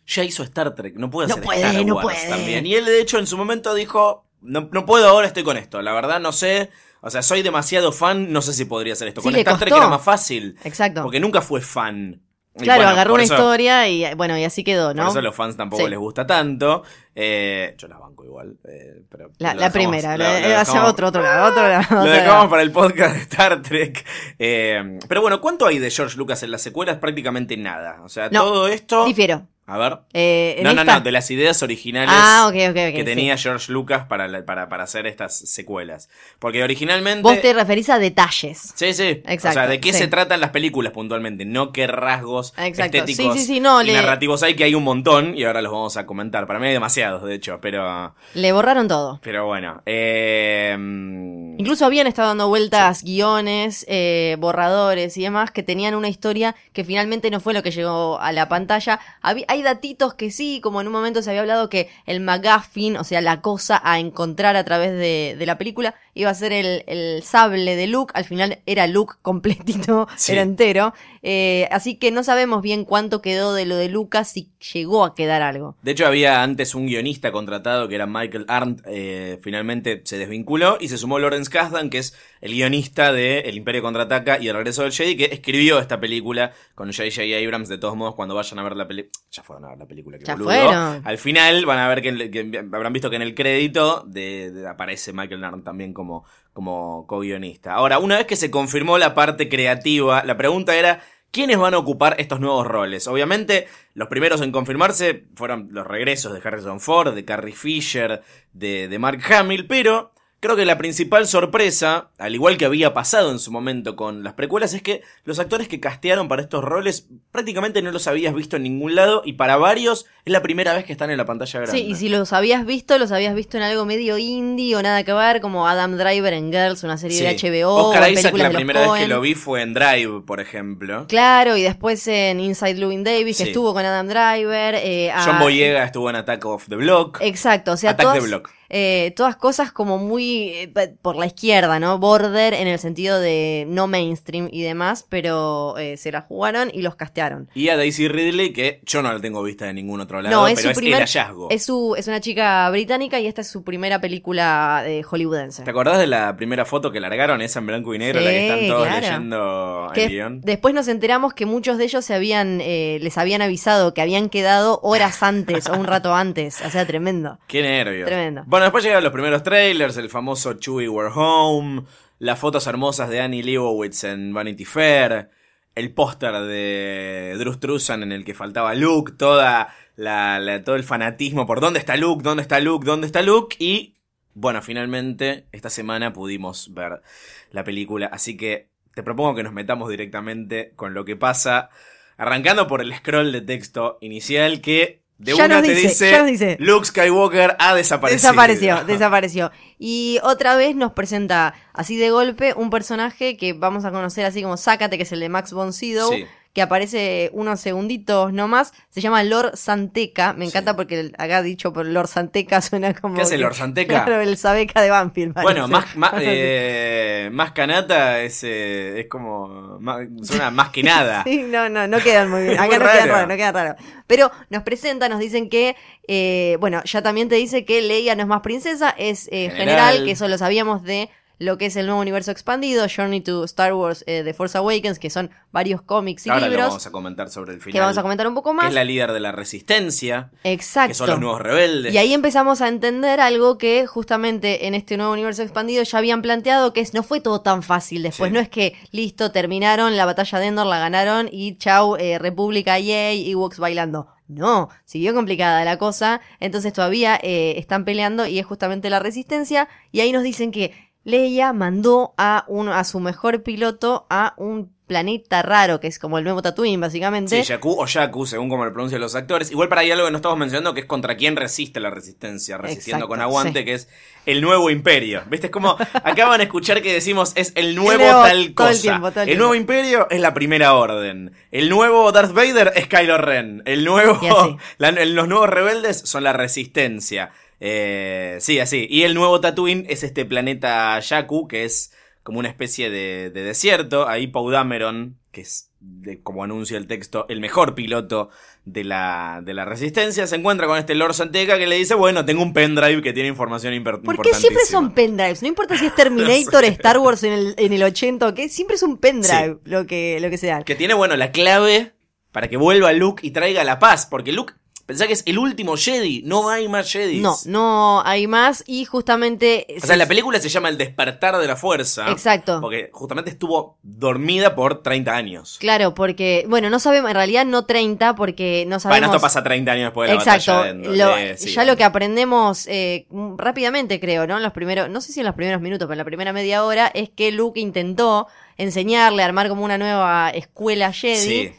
ya 0.07 0.25
hizo 0.25 0.43
Star 0.43 0.75
Trek, 0.75 0.97
no 0.97 1.11
puede 1.11 1.29
No 1.29 1.35
hacer 1.35 1.45
puede, 1.45 1.61
Star 1.61 1.85
no 1.87 1.95
Wars 1.97 2.07
puede. 2.19 2.29
también. 2.31 2.65
Y 2.67 2.75
él 2.75 2.87
de 2.87 2.99
hecho 3.01 3.19
en 3.19 3.27
su 3.27 3.37
momento 3.37 3.75
dijo, 3.75 4.25
no, 4.41 4.71
no 4.73 4.87
puedo 4.87 5.07
ahora, 5.07 5.27
estoy 5.27 5.45
con 5.45 5.59
esto. 5.59 5.83
La 5.83 5.93
verdad 5.93 6.19
no 6.19 6.33
sé, 6.33 6.71
o 7.03 7.11
sea, 7.11 7.23
soy 7.23 7.43
demasiado 7.43 7.93
fan, 7.93 8.33
no 8.33 8.41
sé 8.41 8.55
si 8.55 8.65
podría 8.65 8.95
hacer 8.95 9.07
esto. 9.09 9.21
Sí, 9.21 9.29
con 9.29 9.37
Star 9.37 9.59
Trek 9.59 9.75
era 9.77 9.89
más 9.89 10.03
fácil, 10.03 10.57
Exacto. 10.65 11.03
porque 11.03 11.21
nunca 11.21 11.43
fue 11.43 11.61
fan. 11.61 12.23
Claro, 12.57 12.79
bueno, 12.83 12.91
agarró 12.93 13.11
por 13.11 13.19
una 13.19 13.25
eso- 13.25 13.35
historia 13.35 13.89
y 13.89 14.15
bueno, 14.15 14.39
y 14.39 14.45
así 14.45 14.63
quedó, 14.63 14.89
Por 14.89 14.97
¿no? 14.97 15.09
eso 15.09 15.19
a 15.19 15.23
los 15.23 15.35
fans 15.35 15.57
tampoco 15.57 15.83
Sí. 15.85 15.91
les 15.91 15.99
gusta 15.99 16.27
tanto. 16.27 16.83
Eh, 17.17 17.75
yo 17.79 17.89
la 17.89 17.99
banco 17.99 18.25
igual. 18.25 18.57
eh, 18.69 19.03
pero 19.11 19.31
La, 19.39 19.55
lo 19.55 19.61
la 19.61 19.67
dejamos- 19.69 19.73
primera, 19.73 20.17
lo- 20.17 20.25
lo 20.25 20.31
eh, 20.31 20.55
hacia 20.57 20.85
otro, 20.87 21.09
otro 21.09 21.23
lado, 21.23 21.51
otro 21.51 21.67
lado. 21.69 21.85
Lo 22.05 22.11
dejamos 22.11 22.35
lado. 22.35 22.51
para 22.51 22.63
el 22.63 22.71
podcast 22.73 23.15
de 23.17 23.21
Star 23.23 23.63
Trek. 23.63 24.05
Eh, 24.39 24.99
pero 25.09 25.21
bueno, 25.21 25.41
¿cuánto 25.41 25.67
hay 25.67 25.79
de 25.79 25.91
George 25.91 26.17
Lucas 26.17 26.43
en 26.43 26.51
las 26.53 26.63
secuelas? 26.63 26.99
Prácticamente 26.99 27.57
nada. 27.57 28.01
O 28.05 28.09
sea, 28.09 28.29
No, 28.31 28.43
todo 28.45 28.69
esto. 28.69 29.05
Difiero. 29.05 29.47
A 29.67 29.79
ver. 29.79 29.99
Eh, 30.13 30.61
No, 30.63 30.75
no, 30.75 30.83
esta- 30.83 30.99
no, 30.99 31.01
de 31.01 31.11
las 31.11 31.31
ideas 31.31 31.63
originales 31.63 32.11
Ah, 32.15 32.51
que 32.53 32.93
sí. 32.99 33.05
tenía 33.05 33.37
George 33.39 33.73
Lucas 33.73 34.05
para, 34.07 34.29
la- 34.29 34.45
para, 34.45 34.69
para 34.69 34.85
hacer 34.85 35.07
estas 35.07 35.39
secuelas. 35.39 36.11
Porque 36.39 36.63
originalmente. 36.63 37.23
Vos 37.23 37.41
te 37.41 37.53
referís 37.55 37.89
a 37.89 37.99
detalles. 37.99 38.73
Sí, 38.75 38.93
sí. 38.93 39.23
Exacto, 39.27 39.49
o 39.49 39.53
sea, 39.53 39.67
¿de 39.67 39.81
qué 39.81 39.93
sí. 39.95 40.01
se 40.01 40.09
tratan 40.09 40.41
las 40.41 40.51
películas 40.51 40.93
puntualmente? 40.93 41.47
No 41.47 41.73
qué 41.73 41.87
rasgos 41.87 42.53
Exacto. 42.59 42.99
estéticos 42.99 43.41
Sí, 43.41 43.61
no, 43.61 43.81
y 43.83 43.87
le- 43.87 43.93
narrativos 43.95 44.43
hay, 44.43 44.55
que 44.55 44.65
hay 44.65 44.75
un 44.75 44.85
montón 44.85 45.35
y 45.37 45.45
ahora 45.45 45.63
los 45.63 45.73
vamos 45.73 45.97
a 45.97 46.05
comentar. 46.05 46.47
Para 46.47 46.59
mí 46.59 46.67
hay 46.67 46.73
demasiados, 46.75 47.23
de 47.25 47.35
hecho, 47.35 47.59
pero... 47.63 48.15
Le 48.35 48.53
borraron 48.53 48.87
todo. 48.87 49.19
Pero 49.23 49.47
bueno. 49.47 49.81
Eh, 49.87 50.77
mm, 50.79 51.59
Incluso 51.59 51.87
habían 51.87 52.07
estado 52.07 52.29
dando 52.29 52.49
vueltas 52.49 53.03
guiones, 53.03 53.87
eh, 53.89 54.37
borradores 54.41 55.17
y 55.17 55.23
demás 55.23 55.51
que 55.53 55.63
tenían 55.63 55.95
una 55.95 56.09
historia 56.09 56.55
que 56.73 56.85
finalmente 56.85 57.31
no 57.31 57.41
fue 57.41 57.55
lo 57.55 57.63
que 57.63 57.71
llegó 57.71 58.19
a 58.21 58.33
la 58.33 58.49
pantalla. 58.49 58.99
Habí- 59.23 59.45
hay 59.55 59.63
datitos 59.63 60.15
que 60.15 60.31
sí, 60.31 60.61
como 60.61 60.81
en 60.81 60.89
un 60.89 60.93
momento 60.93 61.23
se 61.23 61.31
había 61.31 61.43
hablado 61.43 61.69
que 61.69 61.89
el 62.07 62.21
McGuffin, 62.21 62.97
o 62.97 63.05
sea, 63.05 63.21
la 63.21 63.41
cosa 63.41 63.81
a 63.85 64.01
encontrar 64.01 64.57
a 64.57 64.65
través 64.65 64.91
de, 64.91 65.37
de 65.39 65.47
la 65.47 65.59
película, 65.59 65.95
iba 66.15 66.31
a 66.31 66.35
ser 66.35 66.53
el, 66.53 66.85
el 66.87 67.23
sable 67.23 67.77
de 67.77 67.87
Luke. 67.87 68.13
Al 68.15 68.25
final 68.25 68.59
era 68.67 68.87
Luke 68.87 69.15
completito, 69.23 70.07
Sí. 70.17 70.33
era 70.33 70.43
entero. 70.43 70.95
Eh, 71.23 71.69
así 71.71 71.97
que 71.97 72.11
no 72.11 72.23
sabemos 72.23 72.63
bien 72.63 72.85
cuánto 72.85 73.23
quedó 73.23 73.55
de 73.55 73.65
lo 73.67 73.77
de 73.77 73.89
Lucas, 73.89 74.29
si 74.31 74.51
llegó 74.73 75.05
a 75.05 75.15
quedar 75.15 75.43
algo. 75.43 75.77
De 75.83 75.93
hecho, 75.93 76.07
había 76.07 76.43
antes 76.43 76.75
un 76.75 76.87
guionista 76.87 77.33
contratado 77.33 77.89
que 77.89 77.95
era 77.95 78.07
Michael 78.07 78.45
Arndt. 78.49 78.83
eh, 78.87 79.39
finalmente 79.43 80.03
se 80.05 80.19
desvinculó 80.19 80.77
y 80.81 80.89
se 80.89 80.99
sumó 80.99 81.19
Lawrence 81.19 81.51
Kasdan, 81.51 81.91
que 81.91 81.99
es 81.99 82.15
el 82.41 82.53
guionista 82.53 83.13
de 83.13 83.41
El 83.41 83.57
Imperio 83.57 83.81
Contraataca 83.83 84.39
y 84.39 84.49
El 84.49 84.55
Regreso 84.57 84.83
del 84.83 84.93
Jedi, 84.93 85.17
que 85.17 85.25
escribió 85.33 85.79
esta 85.79 85.99
película 85.99 86.53
con 86.75 86.93
J.J. 86.93 87.23
Abrams. 87.43 87.69
De 87.71 87.79
todos 87.79 87.97
modos, 87.97 88.15
cuando 88.15 88.35
vayan 88.35 88.59
a 88.59 88.63
ver 88.63 88.77
la 88.77 88.87
película. 88.87 89.11
Ya 89.31 89.43
fueron 89.43 89.65
a 89.65 89.69
ver 89.71 89.79
la 89.79 89.87
película, 89.87 90.19
que 90.19 90.25
Ya 90.27 90.35
boludo. 90.35 90.51
fueron. 90.51 91.03
Al 91.07 91.19
final 91.19 91.65
van 91.67 91.79
a 91.79 91.89
ver 91.89 92.03
que, 92.03 92.31
que 92.31 92.59
habrán 92.73 92.93
visto 92.93 93.09
que 93.11 93.17
en 93.17 93.23
el 93.23 93.35
crédito 93.35 94.05
de, 94.07 94.51
de- 94.53 94.69
aparece 94.69 95.13
Michael 95.15 95.43
Arndt 95.43 95.65
también 95.65 95.95
como, 95.95 96.04
como 96.53 97.07
co-guionista. 97.07 97.75
Ahora, 97.75 97.99
una 97.99 98.17
vez 98.17 98.27
que 98.27 98.37
se 98.37 98.51
confirmó 98.51 98.99
la 98.99 99.15
parte 99.15 99.49
creativa, 99.49 100.25
la 100.25 100.37
pregunta 100.37 100.77
era. 100.77 101.01
¿Quiénes 101.31 101.59
van 101.59 101.75
a 101.75 101.79
ocupar 101.79 102.15
estos 102.21 102.39
nuevos 102.39 102.65
roles? 102.65 103.09
Obviamente, 103.09 103.67
los 103.95 104.07
primeros 104.07 104.41
en 104.41 104.53
confirmarse 104.53 105.27
fueron 105.35 105.67
los 105.73 105.85
regresos 105.85 106.33
de 106.33 106.41
Harrison 106.49 106.79
Ford, 106.79 107.13
de 107.13 107.25
Carrie 107.25 107.57
Fisher, 107.57 108.23
de, 108.53 108.87
de 108.87 108.99
Mark 109.01 109.21
Hamill, 109.33 109.67
pero 109.67 110.14
creo 110.45 110.57
que 110.57 110.65
la 110.67 110.77
principal 110.77 111.27
sorpresa, 111.27 112.11
al 112.19 112.35
igual 112.35 112.57
que 112.59 112.67
había 112.67 112.93
pasado 112.93 113.31
en 113.33 113.39
su 113.39 113.51
momento 113.51 113.97
con 113.97 114.23
las 114.23 114.35
precuelas, 114.35 114.75
es 114.75 114.83
que 114.83 115.01
los 115.25 115.39
actores 115.39 115.69
que 115.69 115.81
castearon 115.81 116.29
para 116.29 116.43
estos 116.43 116.63
roles 116.63 117.07
prácticamente 117.33 117.81
no 117.81 117.91
los 117.91 118.07
habías 118.07 118.35
visto 118.35 118.57
en 118.57 118.65
ningún 118.65 118.95
lado 118.95 119.23
y 119.25 119.35
para 119.35 119.57
varios 119.57 120.05
es 120.27 120.33
la 120.33 120.43
primera 120.43 120.75
vez 120.75 120.85
que 120.85 120.93
están 120.93 121.11
en 121.11 121.17
la 121.17 121.25
pantalla 121.25 121.61
grande. 121.61 121.79
Sí, 121.79 121.87
y 121.87 121.95
si 121.95 122.09
los 122.09 122.33
habías 122.33 122.67
visto, 122.67 122.99
los 122.99 123.11
habías 123.11 123.35
visto 123.35 123.57
en 123.57 123.63
algo 123.63 123.85
medio 123.87 124.19
indie 124.19 124.77
o 124.77 124.83
nada 124.83 125.03
que 125.03 125.13
ver, 125.13 125.41
como 125.41 125.67
Adam 125.67 125.97
Driver 125.97 126.33
en 126.35 126.53
Girls, 126.53 126.85
una 126.85 126.99
serie 126.99 127.21
de. 127.23 127.35
HBO. 127.35 127.89
Oscar 127.89 128.11
Isaac 128.13 128.37
la 128.37 128.51
primera 128.51 128.81
vez 128.93 129.03
que 129.03 129.09
lo 129.09 129.21
vi 129.21 129.35
fue 129.35 129.63
en 129.63 129.73
Drive, 129.75 130.23
por 130.27 130.41
ejemplo. 130.41 131.07
Claro, 131.09 131.57
y 131.57 131.63
después 131.63 132.07
en 132.07 132.41
Inside 132.41 132.75
Llewyn 132.75 133.03
Davis, 133.03 133.39
que 133.39 133.45
estuvo 133.45 133.73
con 133.73 133.85
Adam 133.85 134.07
Driver. 134.09 134.75
eh, 134.75 135.11
a- 135.11 135.23
John 135.25 135.39
Boyega 135.39 135.85
estuvo 135.85 136.11
en 136.11 136.17
Attack 136.17 136.45
of 136.45 136.69
the 136.69 136.77
Block. 136.77 137.19
Exacto, 137.23 137.73
o 137.73 137.77
sea, 137.77 137.91
Attack 137.91 138.05
todas, 138.07 138.21
the 138.21 138.27
Block. 138.29 138.51
Eh, 138.69 139.13
todas 139.17 139.37
cosas 139.37 139.73
como 139.73 139.99
muy 139.99 140.49
eh, 140.55 140.73
por 141.03 141.17
la 141.17 141.27
izquierda, 141.27 141.79
¿no? 141.81 141.99
Border 141.99 142.55
en 142.55 142.67
el 142.69 142.79
sentido 142.79 143.21
de 143.21 143.65
no 143.69 143.87
mainstream 143.87 144.49
y 144.51 144.63
demás, 144.63 145.05
pero 145.09 145.77
eh, 145.79 145.97
se 145.97 146.11
la 146.13 146.21
jugaron 146.23 146.71
y 146.73 146.83
los 146.83 146.97
castearon. 146.97 147.49
Y 147.55 147.69
a 147.69 147.77
Daisy 147.77 148.09
Ridley, 148.09 148.53
que 148.53 148.81
yo 148.85 149.03
no 149.03 149.13
la 149.13 149.21
tengo 149.21 149.43
vista 149.43 149.67
de 149.67 149.73
ningún 149.75 150.01
otro 150.01 150.23
lado, 150.23 150.35
No, 150.35 150.47
es 150.49 150.55
pero 150.57 150.69
su 150.69 150.71
es 150.71 150.79
primer- 150.79 150.95
el 151.03 151.07
hallazgo. 151.07 151.49
Es, 151.51 151.65
su, 151.65 151.95
es 151.97 152.09
una 152.09 152.21
chica 152.21 152.69
británica 152.71 153.21
y 153.21 153.27
esta 153.27 153.41
es 153.43 153.49
su 153.49 153.63
primera 153.65 154.01
película 154.01 154.83
eh, 154.87 155.03
hollywoodense. 155.03 155.63
¿Te 155.65 155.71
acordás 155.71 155.99
de 155.99 156.07
la 156.07 156.37
primera 156.37 156.65
foto 156.65 156.91
que 156.91 157.01
largaron, 157.01 157.41
esa 157.43 157.59
en 157.61 157.67
blanco 157.67 157.95
y 157.95 157.99
negro, 157.99 158.21
la 158.21 158.31
que 158.31 158.49
están 158.49 158.69
todos 158.69 158.87
claro. 158.87 159.01
leyendo 159.01 159.89
el 159.95 160.09
guion? 160.09 160.41
después 160.41 160.75
nos 160.75 160.89
enteramos 160.89 161.35
que 161.35 161.47
muchos 161.47 161.79
de 161.79 161.85
ellos 161.85 162.05
se 162.05 162.15
habían, 162.15 162.61
eh, 162.61 162.99
les 163.01 163.19
habían 163.19 163.43
avisado 163.43 163.95
que 163.95 164.01
habían 164.01 164.29
quedado 164.29 164.81
horas 164.83 165.23
antes 165.23 165.69
o 165.69 165.75
un 165.75 165.85
rato 165.85 166.15
antes. 166.15 166.61
O 166.65 166.71
sea, 166.71 166.87
tremendo. 166.87 167.39
Qué 167.47 167.63
nervios. 167.63 168.07
Tremendo. 168.07 168.45
Bueno, 168.55 168.67
después 168.67 168.85
llegaron 168.85 169.03
los 169.03 169.13
primeros 169.13 169.43
trailers, 169.43 169.97
el 169.97 170.09
famoso 170.09 170.53
Chewie 170.55 170.89
We're 170.89 171.11
Home, 171.13 171.83
las 172.21 172.39
fotos 172.39 172.69
hermosas 172.69 173.11
de 173.11 173.21
Annie 173.21 173.43
Leibovitz 173.43 174.05
en 174.05 174.33
Vanity 174.33 174.65
Fair, 174.65 175.29
el 175.75 175.93
póster 175.93 176.33
de 176.33 177.35
Drew 177.37 177.53
Struzan 177.55 178.05
en 178.05 178.13
el 178.13 178.25
que 178.25 178.33
faltaba 178.33 178.73
Luke, 178.77 179.15
toda 179.19 179.75
la, 179.97 180.39
la- 180.39 180.63
todo 180.63 180.77
el 180.77 180.85
fanatismo 180.85 181.49
por 181.49 181.59
dónde 181.61 181.81
está 181.81 181.97
Luke, 181.97 182.23
dónde 182.23 182.43
está 182.43 182.61
Luke, 182.61 182.87
dónde 182.87 183.09
está 183.09 183.23
Luke 183.23 183.57
y 183.59 183.97
bueno, 184.35 184.63
finalmente 184.63 185.49
esta 185.51 185.69
semana 185.69 186.13
pudimos 186.13 186.73
ver 186.75 187.03
la 187.51 187.65
película, 187.65 188.07
así 188.07 188.37
que 188.37 188.69
te 188.95 189.03
propongo 189.03 189.35
que 189.35 189.43
nos 189.43 189.53
metamos 189.53 189.91
directamente 189.91 190.75
con 190.77 190.95
lo 190.95 191.05
que 191.05 191.17
pasa, 191.17 191.71
arrancando 192.17 192.69
por 192.69 192.81
el 192.83 192.95
scroll 192.95 193.33
de 193.33 193.41
texto 193.41 193.99
inicial 194.01 194.61
que 194.61 195.03
de 195.19 195.35
Ya 195.37 195.45
una 195.47 195.57
nos 195.57 195.67
te 195.67 195.75
dice, 195.75 195.89
dice, 195.89 196.11
ya 196.11 196.19
nos 196.19 196.27
dice. 196.31 196.57
Luke 196.61 196.87
Skywalker 196.87 197.57
ha 197.59 197.75
desaparecido. 197.75 198.31
Desapareció, 198.31 198.85
desapareció. 198.87 199.53
Y 199.79 200.19
otra 200.23 200.57
vez 200.57 200.75
nos 200.77 200.93
presenta 200.93 201.55
así 201.73 201.97
de 201.97 202.11
golpe 202.11 202.53
un 202.57 202.71
personaje 202.71 203.37
que 203.37 203.53
vamos 203.53 203.85
a 203.85 203.91
conocer 203.91 204.25
así 204.27 204.43
como 204.43 204.57
Sácate, 204.57 204.97
que 204.97 205.05
es 205.05 205.13
el 205.13 205.21
de 205.21 205.29
Max 205.29 205.53
von 205.53 205.73
Sydow, 205.73 206.13
Sí. 206.13 206.27
Que 206.55 206.63
aparece 206.63 207.31
unos 207.35 207.61
segunditos 207.61 208.33
nomás. 208.33 208.73
Se 208.89 209.01
llama 209.03 209.23
Lord 209.25 209.57
Santeca. 209.57 210.33
Me 210.33 210.47
encanta 210.47 210.71
Sí. 210.71 210.77
porque 210.77 211.01
el- 211.01 211.15
acá 211.19 211.43
dicho 211.43 211.73
por 211.73 211.85
Lord 211.85 212.07
Santeca 212.09 212.61
suena 212.63 212.95
como. 212.95 213.17
¿Qué 213.17 213.23
hace 213.23 213.35
que- 213.37 213.43
Lord 213.43 213.55
Santeca? 213.55 214.05
Claro, 214.07 214.21
el 214.23 214.37
Sabeca 214.39 214.81
de 214.81 214.89
Banfield. 214.91 215.35
Bueno, 215.35 215.69
más, 215.69 215.95
más, 215.97 216.15
eh, 216.21 217.29
más 217.33 217.53
canata 217.53 218.21
es, 218.23 218.43
eh, 218.45 219.01
es 219.01 219.07
como. 219.09 219.79
más- 219.81 220.07
suena 220.23 220.51
más 220.51 220.71
que 220.71 220.83
nada. 220.83 221.25
Sí, 221.25 221.43
no, 221.43 221.69
no, 221.69 221.87
no 221.89 221.99
quedan 221.99 222.31
muy 222.31 222.43
bien. 222.43 222.53
Es 222.55 222.59
Acá 222.61 222.67
muy 222.69 222.79
no 222.79 222.85
queda 222.93 223.07
raro. 223.07 223.27
no 223.27 223.37
queda 223.37 223.53
raro. 223.53 223.75
Pero 224.07 224.31
nos 224.49 224.63
presenta, 224.63 225.09
nos 225.09 225.19
dicen 225.19 225.49
que, 225.49 225.75
eh, 226.07 226.57
bueno, 226.61 226.83
ya 226.85 227.03
también 227.03 227.29
te 227.29 227.35
dice 227.35 227.65
que 227.65 227.83
Leia 227.83 228.15
no 228.15 228.23
es 228.23 228.29
más 228.29 228.41
princesa, 228.43 228.91
es 228.97 229.27
General. 229.29 229.57
general. 229.57 230.05
que 230.05 230.13
eso 230.13 230.29
lo 230.29 230.39
sabíamos 230.39 230.83
de 230.85 231.11
lo 231.39 231.59
que 231.59 231.67
es 231.67 231.77
el 231.77 231.87
nuevo 231.87 232.01
universo 232.01 232.31
expandido, 232.31 232.87
Journey 232.89 233.21
to 233.21 233.45
Star 233.45 233.75
Wars 233.75 234.05
eh, 234.07 234.23
The 234.25 234.35
Force 234.35 234.57
Awakens, 234.57 234.99
que 234.99 235.11
son 235.11 235.31
varios 235.53 235.83
cómics 235.83 236.27
y 236.27 236.31
Ahora 236.31 236.49
lo 236.49 236.57
vamos 236.59 236.87
a 236.87 236.91
comentar 236.91 237.29
sobre 237.31 237.55
el 237.55 237.61
final. 237.61 237.73
que 237.73 237.81
vamos 237.81 237.99
a 237.99 238.03
comentar 238.03 238.27
un 238.27 238.35
poco 238.35 238.51
que 238.51 238.57
más. 238.57 238.69
es 238.69 238.75
la 238.75 238.85
líder 238.85 239.13
de 239.13 239.21
la 239.21 239.33
resistencia, 239.33 240.31
Exacto. 240.45 240.89
que 240.89 240.95
son 240.95 241.11
los 241.11 241.21
nuevos 241.21 241.41
rebeldes. 241.41 241.93
Y 241.95 241.99
ahí 241.99 242.13
empezamos 242.13 242.61
a 242.61 242.69
entender 242.69 243.21
algo 243.21 243.59
que 243.59 243.87
justamente 243.87 244.67
en 244.67 244.75
este 244.75 244.97
nuevo 244.97 245.13
universo 245.13 245.43
expandido 245.43 245.83
ya 245.83 245.99
habían 245.99 246.23
planteado, 246.23 246.73
que 246.73 246.81
es 246.81 246.95
no 246.95 247.03
fue 247.03 247.21
todo 247.21 247.41
tan 247.41 247.63
fácil 247.63 248.03
después. 248.03 248.29
Sí. 248.31 248.35
No 248.35 248.41
es 248.41 248.49
que, 248.49 248.75
listo, 248.93 249.31
terminaron 249.33 249.97
la 249.97 250.05
batalla 250.07 250.39
de 250.39 250.47
Endor, 250.47 250.67
la 250.67 250.79
ganaron 250.79 251.29
y 251.31 251.57
chau, 251.57 251.97
eh, 251.97 252.19
República, 252.19 252.79
yay, 252.79 253.31
Ewoks 253.31 253.59
bailando. 253.59 254.09
No, 254.27 254.71
siguió 254.87 255.13
complicada 255.13 255.65
la 255.67 255.77
cosa, 255.77 256.23
entonces 256.41 256.73
todavía 256.73 257.19
eh, 257.23 257.55
están 257.59 257.85
peleando 257.85 258.27
y 258.27 258.39
es 258.39 258.47
justamente 258.47 258.89
la 258.89 258.99
resistencia. 258.99 259.69
Y 259.93 260.01
ahí 260.01 260.13
nos 260.13 260.23
dicen 260.23 260.51
que 260.51 260.73
Leia 261.05 261.53
mandó 261.53 262.15
a, 262.17 262.45
uno, 262.49 262.73
a 262.75 262.83
su 262.85 262.99
mejor 263.01 263.43
piloto 263.43 264.07
a 264.11 264.35
un 264.39 264.73
planeta 264.87 265.41
raro, 265.41 265.81
que 265.81 265.87
es 265.87 265.99
como 265.99 266.19
el 266.19 266.25
nuevo 266.25 266.43
Tatooine, 266.43 266.79
básicamente. 266.79 267.43
Sí, 267.43 267.49
Jakku 267.51 267.81
o 267.81 267.87
Jakku, 267.87 268.27
según 268.27 268.51
como 268.51 268.67
lo 268.67 268.73
pronuncian 268.73 269.01
los 269.01 269.15
actores. 269.15 269.51
Igual 269.51 269.71
para 269.71 269.81
ahí 269.81 269.91
algo 269.91 270.05
que 270.05 270.11
no 270.11 270.19
estamos 270.19 270.37
mencionando, 270.37 270.75
que 270.75 270.81
es 270.81 270.87
contra 270.87 271.17
quién 271.17 271.37
resiste 271.37 271.81
la 271.81 271.89
resistencia, 271.89 272.59
resistiendo 272.59 273.05
Exacto, 273.05 273.09
con 273.09 273.21
aguante, 273.23 273.61
sí. 273.61 273.65
que 273.65 273.75
es 273.75 273.89
el 274.27 274.43
nuevo 274.43 274.69
imperio. 274.69 275.23
¿Viste? 275.31 275.47
Es 275.47 275.51
como, 275.51 275.77
acaban 276.05 276.37
de 276.37 276.45
escuchar 276.45 276.83
que 276.83 276.93
decimos 276.93 277.33
es 277.35 277.53
el 277.55 277.75
nuevo, 277.75 278.05
tal 278.05 278.53
cosa. 278.53 278.71
el 278.73 278.81
tiempo, 278.81 279.09
el 279.23 279.39
nuevo 279.39 279.55
imperio 279.55 280.07
es 280.11 280.21
la 280.21 280.35
primera 280.35 280.75
orden. 280.75 281.33
El 281.51 281.71
nuevo 281.71 282.13
Darth 282.13 282.33
Vader 282.35 282.73
es 282.77 282.87
Kylo 282.87 283.17
Ren. 283.17 283.63
El 283.65 283.87
nuevo, 283.87 284.19
la- 284.77 284.91
los 284.93 285.29
nuevos 285.29 285.49
rebeldes 285.49 285.99
son 286.01 286.25
la 286.25 286.35
resistencia. 286.35 287.31
Eh, 287.67 288.37
sí, 288.41 288.59
así. 288.61 288.87
Y 288.91 289.05
el 289.05 289.15
nuevo 289.15 289.41
Tatooine 289.41 289.87
es 289.89 290.03
este 290.03 290.27
planeta 290.27 291.01
Jakku, 291.01 291.49
que 291.49 291.65
es 291.65 291.93
como 292.23 292.39
una 292.39 292.49
especie 292.51 292.91
de, 292.91 293.31
de 293.31 293.43
desierto. 293.43 294.07
Ahí 294.07 294.27
Poe 294.27 294.53
Dameron, 294.53 295.19
que 295.33 295.41
es, 295.41 295.71
de- 295.81 296.21
como 296.23 296.45
anuncia 296.45 296.77
el 296.77 296.87
texto, 296.87 297.25
el 297.31 297.41
mejor 297.41 297.75
piloto 297.75 298.29
de 298.67 298.85
la, 298.85 299.41
de 299.43 299.55
la 299.55 299.65
resistencia, 299.65 300.27
se 300.27 300.37
encuentra 300.37 300.67
con 300.67 300.77
este 300.79 300.95
Lord 300.95 301.15
Santeca 301.15 301.57
que 301.57 301.67
le 301.67 301.77
dice, 301.77 301.95
bueno, 301.95 302.27
tengo 302.27 302.43
un 302.43 302.53
pendrive 302.53 303.01
que 303.01 303.15
tiene 303.15 303.31
información 303.31 303.73
imper- 303.73 304.03
¿Por 304.03 304.21
qué 304.21 304.35
siempre 304.35 304.65
son 304.67 304.85
importantísima". 304.85 304.95
pendrives? 304.95 305.43
No 305.43 305.49
importa 305.49 305.79
si 305.79 305.87
es 305.87 305.95
Terminator, 305.95 306.53
No 306.53 306.61
sé. 306.61 306.67
Star 306.75 306.99
Wars 306.99 307.23
en 307.25 307.33
el, 307.33 307.55
en 307.57 307.73
el 307.73 307.83
80 307.83 308.29
o 308.29 308.35
qué, 308.35 308.51
siempre 308.51 308.77
es 308.77 308.83
un 308.83 308.99
pendrive 308.99 309.57
lo, 309.65 309.87
que, 309.87 310.19
lo 310.21 310.29
que 310.29 310.37
sea. 310.37 310.63
Que 310.65 310.75
tiene, 310.75 310.93
bueno, 310.93 311.17
la 311.17 311.31
clave 311.33 311.93
para 312.31 312.49
que 312.49 312.59
vuelva 312.59 312.93
Luke 312.93 313.27
y 313.27 313.31
traiga 313.31 313.65
la 313.65 313.79
paz. 313.79 314.07
Porque 314.07 314.33
Luke, 314.33 314.53
pensá 314.87 315.07
que 315.07 315.13
es 315.15 315.23
el 315.27 315.39
último 315.39 315.77
Jedi, 315.77 316.23
no 316.25 316.49
hay 316.49 316.69
más 316.69 316.91
Jedi. 316.91 317.21
No, 317.21 317.37
no 317.47 318.03
hay 318.05 318.27
más 318.27 318.63
y 318.67 318.85
justamente... 318.85 319.67
O 319.83 319.87
sea, 319.87 319.97
la 319.97 320.07
película 320.07 320.39
se 320.41 320.49
llama 320.49 320.69
El 320.69 320.77
despertar 320.79 321.37
de 321.39 321.47
la 321.47 321.57
fuerza. 321.57 322.11
Exacto. 322.11 322.61
Porque 322.61 322.91
justamente 322.93 323.31
estuvo 323.31 323.79
dormida 323.83 324.55
por 324.55 324.83
30 324.83 325.13
años. 325.15 325.57
Claro, 325.59 325.95
porque, 325.95 326.45
bueno, 326.49 326.69
no 326.71 326.79
sabemos, 326.79 327.11
en 327.11 327.17
realidad 327.17 327.45
no 327.47 327.65
30 327.65 328.15
porque 328.15 328.65
no 328.67 328.79
sabemos... 328.81 329.01
Bueno, 329.01 329.15
esto 329.15 329.23
pasa 329.23 329.43
30 329.43 329.73
años 329.73 329.85
después 329.87 330.09
de 330.11 330.17
la 330.17 330.21
Exacto, 330.23 330.53
batalla 330.53 330.75
lo- 330.75 331.17
Eh, 331.17 331.37
sí. 331.39 331.53
ya 331.53 331.65
lo 331.65 331.77
que 331.77 331.85
aprendemos 331.85 332.67
eh, 332.67 333.07
rápidamente 333.39 334.01
creo, 334.01 334.27
¿no? 334.27 334.37
En 334.37 334.43
los 334.43 334.53
primeros, 334.53 334.89
no 334.91 335.01
sé 335.01 335.13
si 335.13 335.21
en 335.21 335.27
los 335.27 335.35
primeros 335.35 335.61
minutos, 335.63 335.87
pero 335.87 335.95
en 335.95 335.99
la 335.99 336.05
primera 336.05 336.33
media 336.33 336.65
hora 336.65 336.89
es 336.93 337.09
que 337.11 337.33
Luke 337.33 337.59
intentó 337.61 338.27
enseñarle, 338.57 339.23
armar 339.23 339.49
como 339.49 339.65
una 339.65 339.79
nueva 339.79 340.31
escuela 340.31 340.93
Jedi. 340.93 341.17
Sí. 341.17 341.53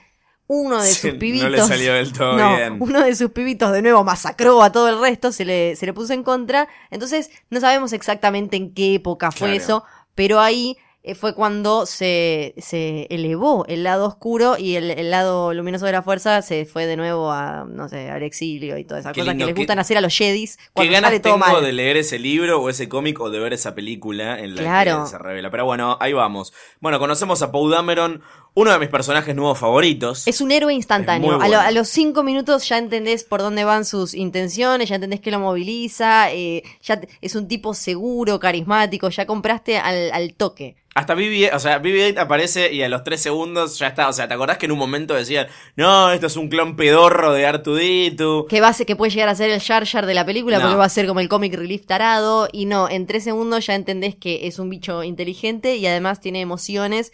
Uno 0.48 0.82
de 0.82 0.88
Sí, 0.90 1.10
sus 1.10 1.18
pibitos. 1.20 1.50
No 1.50 1.56
le 1.56 1.62
salió 1.62 1.94
del 1.94 2.14
todo 2.14 2.38
No, 2.38 2.56
bien. 2.56 2.78
uno 2.80 3.04
de 3.04 3.16
sus 3.16 3.32
pibitos 3.32 3.72
de 3.72 3.82
nuevo 3.82 4.04
masacró 4.04 4.62
a 4.62 4.72
todo 4.72 4.90
el 4.90 5.00
resto, 5.00 5.32
se 5.32 5.46
le, 5.46 5.76
se 5.76 5.86
le 5.86 5.94
puso 5.94 6.14
en 6.14 6.24
contra. 6.24 6.68
Entonces, 6.92 7.32
no 7.50 7.60
sabemos 7.60 7.94
exactamente 7.94 8.58
en 8.58 8.74
qué 8.74 8.96
época 8.96 9.32
fue 9.32 9.48
Claro. 9.50 9.54
eso, 9.64 9.84
pero 10.14 10.40
ahí 10.40 10.78
eh, 11.08 11.14
fue 11.14 11.36
cuando 11.36 11.86
se, 11.86 12.56
se 12.58 13.06
elevó 13.12 13.64
el 13.68 13.84
lado 13.84 14.08
oscuro 14.08 14.58
y 14.58 14.76
el, 14.76 14.90
el 14.90 15.12
lado 15.12 15.54
luminoso 15.54 15.86
de 15.86 15.92
la 15.92 16.02
fuerza 16.02 16.42
se 16.42 16.66
fue 16.66 16.88
de 16.88 16.98
nuevo 16.98 17.32
a, 17.32 17.64
no 17.70 17.88
sé, 17.90 18.10
al 18.10 18.24
exilio 18.24 18.76
y 18.80 18.86
todas 18.86 19.02
esas 19.02 19.14
Qué 19.14 19.22
cosas 19.22 19.34
que 19.36 19.46
les 19.46 19.54
qué- 19.54 19.62
gustan 19.62 19.78
hacer 19.78 19.98
a 19.98 20.02
los 20.02 20.18
Jedis 20.18 20.58
¿Qué 20.58 20.64
cuando 20.74 20.94
ganas 20.94 21.10
sale 21.10 21.20
todo 21.20 21.34
tengo 21.36 21.46
mal. 21.54 21.64
de 21.64 21.74
leer 21.74 21.98
ese 21.98 22.18
libro 22.18 22.60
o 22.60 22.70
ese 22.70 22.90
cómic 22.90 23.20
o 23.20 23.30
de 23.30 23.38
ver 23.40 23.54
esa 23.54 23.76
película 23.76 24.40
en 24.40 24.56
la 24.56 24.62
Claro. 24.64 25.04
que 25.04 25.10
se 25.12 25.18
revela? 25.20 25.52
Pero 25.52 25.66
bueno, 25.66 25.98
ahí 26.02 26.14
vamos. 26.14 26.54
Bueno, 26.80 26.98
conocemos 26.98 27.40
a 27.44 27.52
Poe 27.52 27.72
Dameron, 27.72 28.24
uno 28.56 28.72
de 28.72 28.80
mis 28.80 28.90
personajes 28.90 29.36
nuevos 29.36 29.60
favoritos. 29.60 30.28
Es 30.28 30.42
un 30.42 30.52
héroe 30.52 30.74
instantáneo. 30.74 31.30
A, 31.30 31.34
lo- 31.34 31.38
bueno. 31.40 31.60
a 31.60 31.72
los 31.72 31.88
cinco 31.90 32.24
minutos 32.24 32.68
ya 32.68 32.78
entendés 32.78 33.24
por 33.24 33.42
dónde 33.42 33.64
van 33.66 33.86
sus 33.86 34.14
intenciones, 34.14 34.90
ya 34.90 34.96
entendés 34.96 35.20
que 35.20 35.30
lo 35.32 35.40
moviliza, 35.40 36.32
eh, 36.32 36.64
ya 36.82 37.00
te- 37.00 37.10
es 37.22 37.36
un 37.36 37.48
tipo 37.48 37.74
seguro, 37.74 38.40
carismático, 38.40 39.10
ya 39.10 39.26
compraste 39.26 39.78
al, 39.78 40.12
al 40.12 40.34
toque. 40.34 40.76
Hasta 40.98 41.14
BB-8, 41.14 41.50
o 41.54 41.60
sea, 41.60 41.82
BB-8 41.82 42.18
aparece 42.20 42.72
y 42.74 42.82
a 42.82 42.88
los 42.88 43.04
3 43.04 43.20
segundos 43.22 43.78
ya 43.78 43.88
está. 43.88 44.08
O 44.08 44.14
sea, 44.14 44.30
¿te 44.30 44.34
acordás 44.34 44.58
que 44.58 44.66
en 44.66 44.72
un 44.72 44.78
momento 44.80 45.14
decían, 45.14 45.48
no, 45.76 46.10
esto 46.14 46.28
es 46.28 46.38
un 46.38 46.48
clon 46.48 46.78
pedorro 46.78 47.34
de 47.34 47.46
Artudito? 47.46 48.46
Que, 48.48 48.62
va 48.62 48.70
a 48.70 48.74
ser- 48.74 48.86
que 48.86 48.96
puede 48.96 49.12
llegar 49.12 49.28
a 49.28 49.36
ser 49.36 49.50
el 49.50 49.60
Jar 49.62 49.86
Jar 49.86 50.06
de 50.06 50.14
la 50.14 50.26
película, 50.26 50.58
No. 50.58 50.64
porque 50.64 50.78
va 50.78 50.86
a 50.86 50.90
ser 50.90 51.06
como 51.08 51.20
el 51.20 51.28
comic 51.28 51.54
relief 51.54 51.86
tarado. 51.86 52.48
Y 52.54 52.66
no, 52.66 52.90
en 52.90 53.08
tres 53.08 53.26
segundos 53.26 53.66
ya 53.66 53.76
entendés 53.76 54.16
que 54.16 54.48
es 54.48 54.58
un 54.58 54.70
bicho 54.70 55.04
inteligente 55.04 55.76
y 55.76 55.86
además 55.86 56.22
tiene 56.22 56.40
emociones 56.40 57.12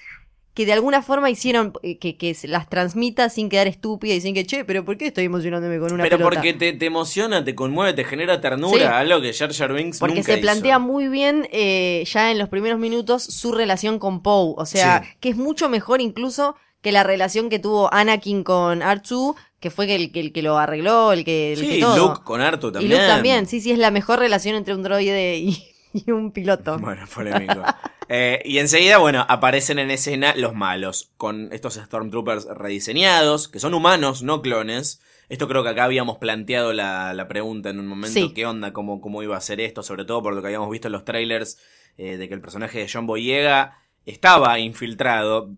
que 0.53 0.65
de 0.65 0.73
alguna 0.73 1.01
forma 1.01 1.29
hicieron 1.29 1.71
eh, 1.81 1.97
que, 1.97 2.17
que 2.17 2.35
las 2.43 2.67
transmita 2.69 3.29
sin 3.29 3.47
quedar 3.47 3.67
estúpida 3.67 4.13
y 4.13 4.19
sin 4.21 4.33
que, 4.33 4.45
che, 4.45 4.65
pero 4.65 4.83
¿por 4.83 4.97
qué 4.97 5.07
estoy 5.07 5.25
emocionándome 5.25 5.79
con 5.79 5.93
una 5.93 6.03
Pero 6.03 6.17
pelota? 6.17 6.35
porque 6.35 6.53
te, 6.53 6.73
te 6.73 6.85
emociona, 6.87 7.43
te 7.45 7.55
conmueve, 7.55 7.93
te 7.93 8.03
genera 8.03 8.41
ternura, 8.41 8.77
Sí. 8.77 8.83
algo 8.83 9.21
que 9.21 9.31
Jar 9.33 9.53
Jar 9.53 9.71
Binks 9.73 9.99
Porque 9.99 10.15
nunca 10.15 10.33
se 10.33 10.39
plantea 10.39 10.77
muy 10.79 11.07
bien 11.07 11.47
eh, 11.53 12.03
ya 12.11 12.31
en 12.31 12.37
los 12.37 12.49
primeros 12.49 12.79
minutos 12.79 13.23
su 13.23 13.53
relación 13.53 13.97
con 13.97 14.21
Poe. 14.21 14.53
O 14.57 14.65
sea, 14.65 15.03
Sí. 15.03 15.09
que 15.21 15.29
es 15.29 15.37
mucho 15.37 15.69
mejor 15.69 16.01
incluso 16.01 16.55
que 16.81 16.91
la 16.91 17.03
relación 17.03 17.49
que 17.49 17.59
tuvo 17.59 17.93
Anakin 17.93 18.43
con 18.43 18.81
R2, 18.81 19.35
que 19.61 19.69
fue 19.69 19.93
el, 19.95 20.11
que- 20.11 20.19
el 20.19 20.33
que 20.33 20.41
lo 20.41 20.57
arregló, 20.57 21.13
el 21.13 21.23
que, 21.23 21.53
el 21.53 21.59
Sí, 21.59 21.67
que 21.69 21.79
todo. 21.79 21.95
Luke 22.09 22.21
con 22.25 22.41
Artu 22.41 22.69
y 22.69 22.71
también. 22.73 22.91
Luke 22.93 23.07
también, 23.07 23.45
sí, 23.47 23.61
sí, 23.61 23.71
es 23.71 23.77
la 23.77 23.91
mejor 23.91 24.19
relación 24.19 24.55
entre 24.55 24.73
un 24.75 24.81
droide 24.83 25.37
y, 25.37 25.63
y 25.93 26.11
un 26.11 26.31
piloto. 26.31 26.77
Bueno, 26.79 27.05
polémico. 27.13 27.61
Eh, 28.13 28.41
y 28.43 28.57
enseguida, 28.57 28.97
bueno, 28.97 29.25
aparecen 29.29 29.79
en 29.79 29.89
escena 29.89 30.33
los 30.35 30.53
malos, 30.53 31.11
con 31.15 31.47
estos 31.53 31.75
Stormtroopers 31.75 32.45
rediseñados, 32.57 33.47
que 33.47 33.59
son 33.61 33.73
humanos, 33.73 34.21
no 34.21 34.41
clones. 34.41 35.01
Esto 35.29 35.47
creo 35.47 35.63
que 35.63 35.69
acá 35.69 35.85
habíamos 35.85 36.17
planteado 36.17 36.73
la, 36.73 37.13
la 37.13 37.29
pregunta 37.29 37.69
en 37.69 37.79
un 37.79 37.87
momento, 37.87 38.19
Sí. 38.19 38.33
¿qué 38.33 38.45
onda? 38.45 38.73
¿Cómo, 38.73 38.99
¿Cómo 38.99 39.23
iba 39.23 39.37
a 39.37 39.41
ser 39.41 39.61
esto? 39.61 39.81
Sobre 39.81 40.03
todo 40.03 40.21
por 40.21 40.33
lo 40.35 40.41
que 40.41 40.47
habíamos 40.47 40.69
visto 40.69 40.89
en 40.89 40.91
los 40.91 41.05
trailers, 41.05 41.57
eh, 41.97 42.17
de 42.17 42.27
que 42.27 42.33
el 42.33 42.41
personaje 42.41 42.79
de 42.79 42.89
John 42.91 43.07
Boyega 43.07 43.77
estaba 44.05 44.59
infiltrado, 44.59 45.51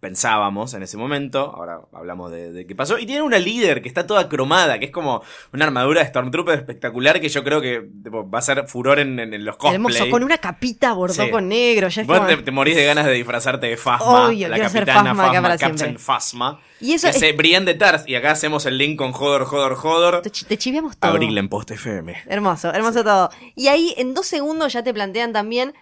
pensábamos 0.00 0.74
en 0.74 0.82
ese 0.82 0.96
momento, 0.96 1.52
ahora 1.54 1.80
hablamos 1.92 2.30
de, 2.30 2.52
de 2.52 2.66
qué 2.66 2.74
pasó, 2.74 2.98
y 2.98 3.06
tiene 3.06 3.22
una 3.22 3.38
líder 3.38 3.82
que 3.82 3.88
está 3.88 4.06
toda 4.06 4.28
cromada, 4.28 4.78
que 4.78 4.86
es 4.86 4.90
como 4.90 5.22
una 5.52 5.64
armadura 5.66 6.00
de 6.02 6.08
Stormtrooper 6.08 6.58
espectacular 6.58 7.20
que 7.20 7.28
yo 7.28 7.44
creo 7.44 7.60
que 7.60 7.86
tipo, 8.02 8.28
va 8.28 8.38
a 8.38 8.42
ser 8.42 8.66
furor 8.68 8.98
en, 8.98 9.18
en- 9.18 9.34
en 9.34 9.44
los 9.44 9.56
cosplay. 9.56 9.74
Hermoso, 9.76 10.10
con 10.10 10.24
una 10.24 10.38
capita 10.38 10.92
bordó 10.92 11.24
Sí. 11.24 11.30
con 11.30 11.48
negro. 11.48 11.88
Ya 11.88 12.02
es 12.02 12.06
Vos 12.08 12.16
como- 12.18 12.28
te, 12.28 12.36
te 12.38 12.50
morís 12.50 12.76
de 12.76 12.84
ganas 12.84 13.06
de 13.06 13.12
disfrazarte 13.12 13.66
de 13.66 13.76
Fasma, 13.76 14.26
Obvio, 14.28 14.48
la 14.48 14.58
capitana 14.58 15.14
Captain 15.14 15.78
siempre. 15.78 15.98
Phasma. 15.98 16.60
Y 16.80 16.92
eso 16.94 17.06
que 17.08 17.10
es- 17.10 17.18
se 17.18 17.32
Brienne 17.32 17.66
de 17.66 17.74
Tarth, 17.74 18.08
y 18.08 18.14
acá 18.14 18.30
hacemos 18.32 18.64
el 18.66 18.78
link 18.78 18.96
con 18.98 19.12
Jodor, 19.12 19.44
Jodor, 19.44 19.74
Jodor. 19.74 20.22
Te, 20.22 20.30
te 20.30 20.56
chiviamos 20.58 20.96
todo. 20.96 21.10
Abril 21.10 21.36
en 21.36 21.48
Post 21.48 21.72
FM. 21.72 22.14
Hermoso, 22.26 22.72
hermoso 22.72 23.02
todo. 23.04 23.30
Y 23.54 23.68
ahí 23.68 23.94
en 23.96 24.14
dos 24.14 24.26
segundos 24.26 24.72
ya 24.72 24.82
te 24.82 24.94
plantean 24.94 25.32
también 25.32 25.74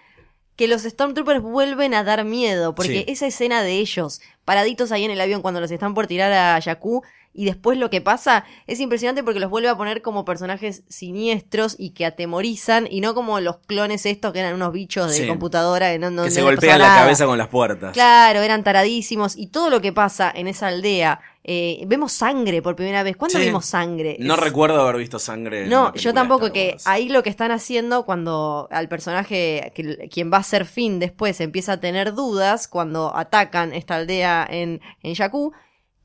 que 0.57 0.67
los 0.67 0.81
Stormtroopers 0.83 1.41
vuelven 1.41 1.93
a 1.93 2.03
dar 2.03 2.25
miedo, 2.25 2.75
porque 2.75 3.05
Sí. 3.05 3.11
esa 3.11 3.27
escena 3.27 3.63
de 3.63 3.73
ellos 3.77 4.19
paraditos 4.43 4.91
ahí 4.91 5.05
en 5.05 5.11
el 5.11 5.21
avión 5.21 5.41
cuando 5.41 5.61
los 5.61 5.71
están 5.71 5.93
por 5.93 6.07
tirar 6.07 6.33
a 6.33 6.59
Jakku 6.61 7.03
y 7.33 7.45
después 7.45 7.77
lo 7.77 7.89
que 7.91 8.01
pasa 8.01 8.43
es 8.65 8.79
impresionante 8.79 9.23
porque 9.23 9.39
los 9.39 9.49
vuelve 9.51 9.69
a 9.69 9.77
poner 9.77 10.01
como 10.01 10.25
personajes 10.25 10.81
siniestros 10.89 11.75
y 11.77 11.91
que 11.91 12.05
atemorizan 12.05 12.87
y 12.89 13.01
no 13.01 13.13
como 13.13 13.39
los 13.39 13.57
clones 13.59 14.05
estos 14.05 14.33
que 14.33 14.39
eran 14.39 14.55
unos 14.55 14.71
bichos 14.73 15.11
de 15.11 15.17
Sí. 15.23 15.27
computadora 15.27 15.91
que 15.91 15.99
no, 15.99 16.09
no- 16.09 16.23
que 16.23 16.29
no 16.29 16.35
se 16.35 16.41
golpean 16.41 16.79
la 16.79 16.87
nada. 16.87 16.99
cabeza 17.01 17.25
con 17.25 17.37
las 17.37 17.47
puertas. 17.47 17.93
Claro, 17.93 18.41
eran 18.41 18.63
taradísimos 18.63 19.37
y 19.37 19.47
todo 19.47 19.69
lo 19.69 19.81
que 19.81 19.93
pasa 19.93 20.31
en 20.33 20.47
esa 20.47 20.67
aldea. 20.67 21.19
Eh, 21.49 21.83
vemos 21.87 22.11
sangre 22.11 22.61
por 22.61 22.75
primera 22.75 23.03
vez. 23.03 23.15
¿Cuándo 23.15 23.39
Sí. 23.39 23.45
vimos 23.45 23.65
sangre? 23.65 24.17
No 24.19 24.33
Es- 24.35 24.39
recuerdo 24.41 24.81
haber 24.81 24.97
visto 24.97 25.17
sangre. 25.17 25.65
no, 25.65 25.93
yo 25.95 26.13
tampoco, 26.13 26.51
que 26.51 26.75
ahí 26.85 27.07
lo 27.09 27.23
que 27.23 27.29
están 27.29 27.51
haciendo 27.51 28.03
cuando 28.05 28.67
al 28.69 28.89
personaje, 28.89 29.71
que, 29.73 30.09
quien 30.11 30.31
va 30.31 30.37
a 30.37 30.43
ser 30.43 30.65
Finn 30.65 30.99
después, 30.99 31.39
empieza 31.39 31.73
a 31.73 31.79
tener 31.79 32.13
dudas 32.13 32.67
cuando 32.67 33.15
atacan 33.15 33.73
esta 33.73 33.95
aldea 33.95 34.45
en, 34.49 34.81
en 35.03 35.15
Jakku, 35.15 35.53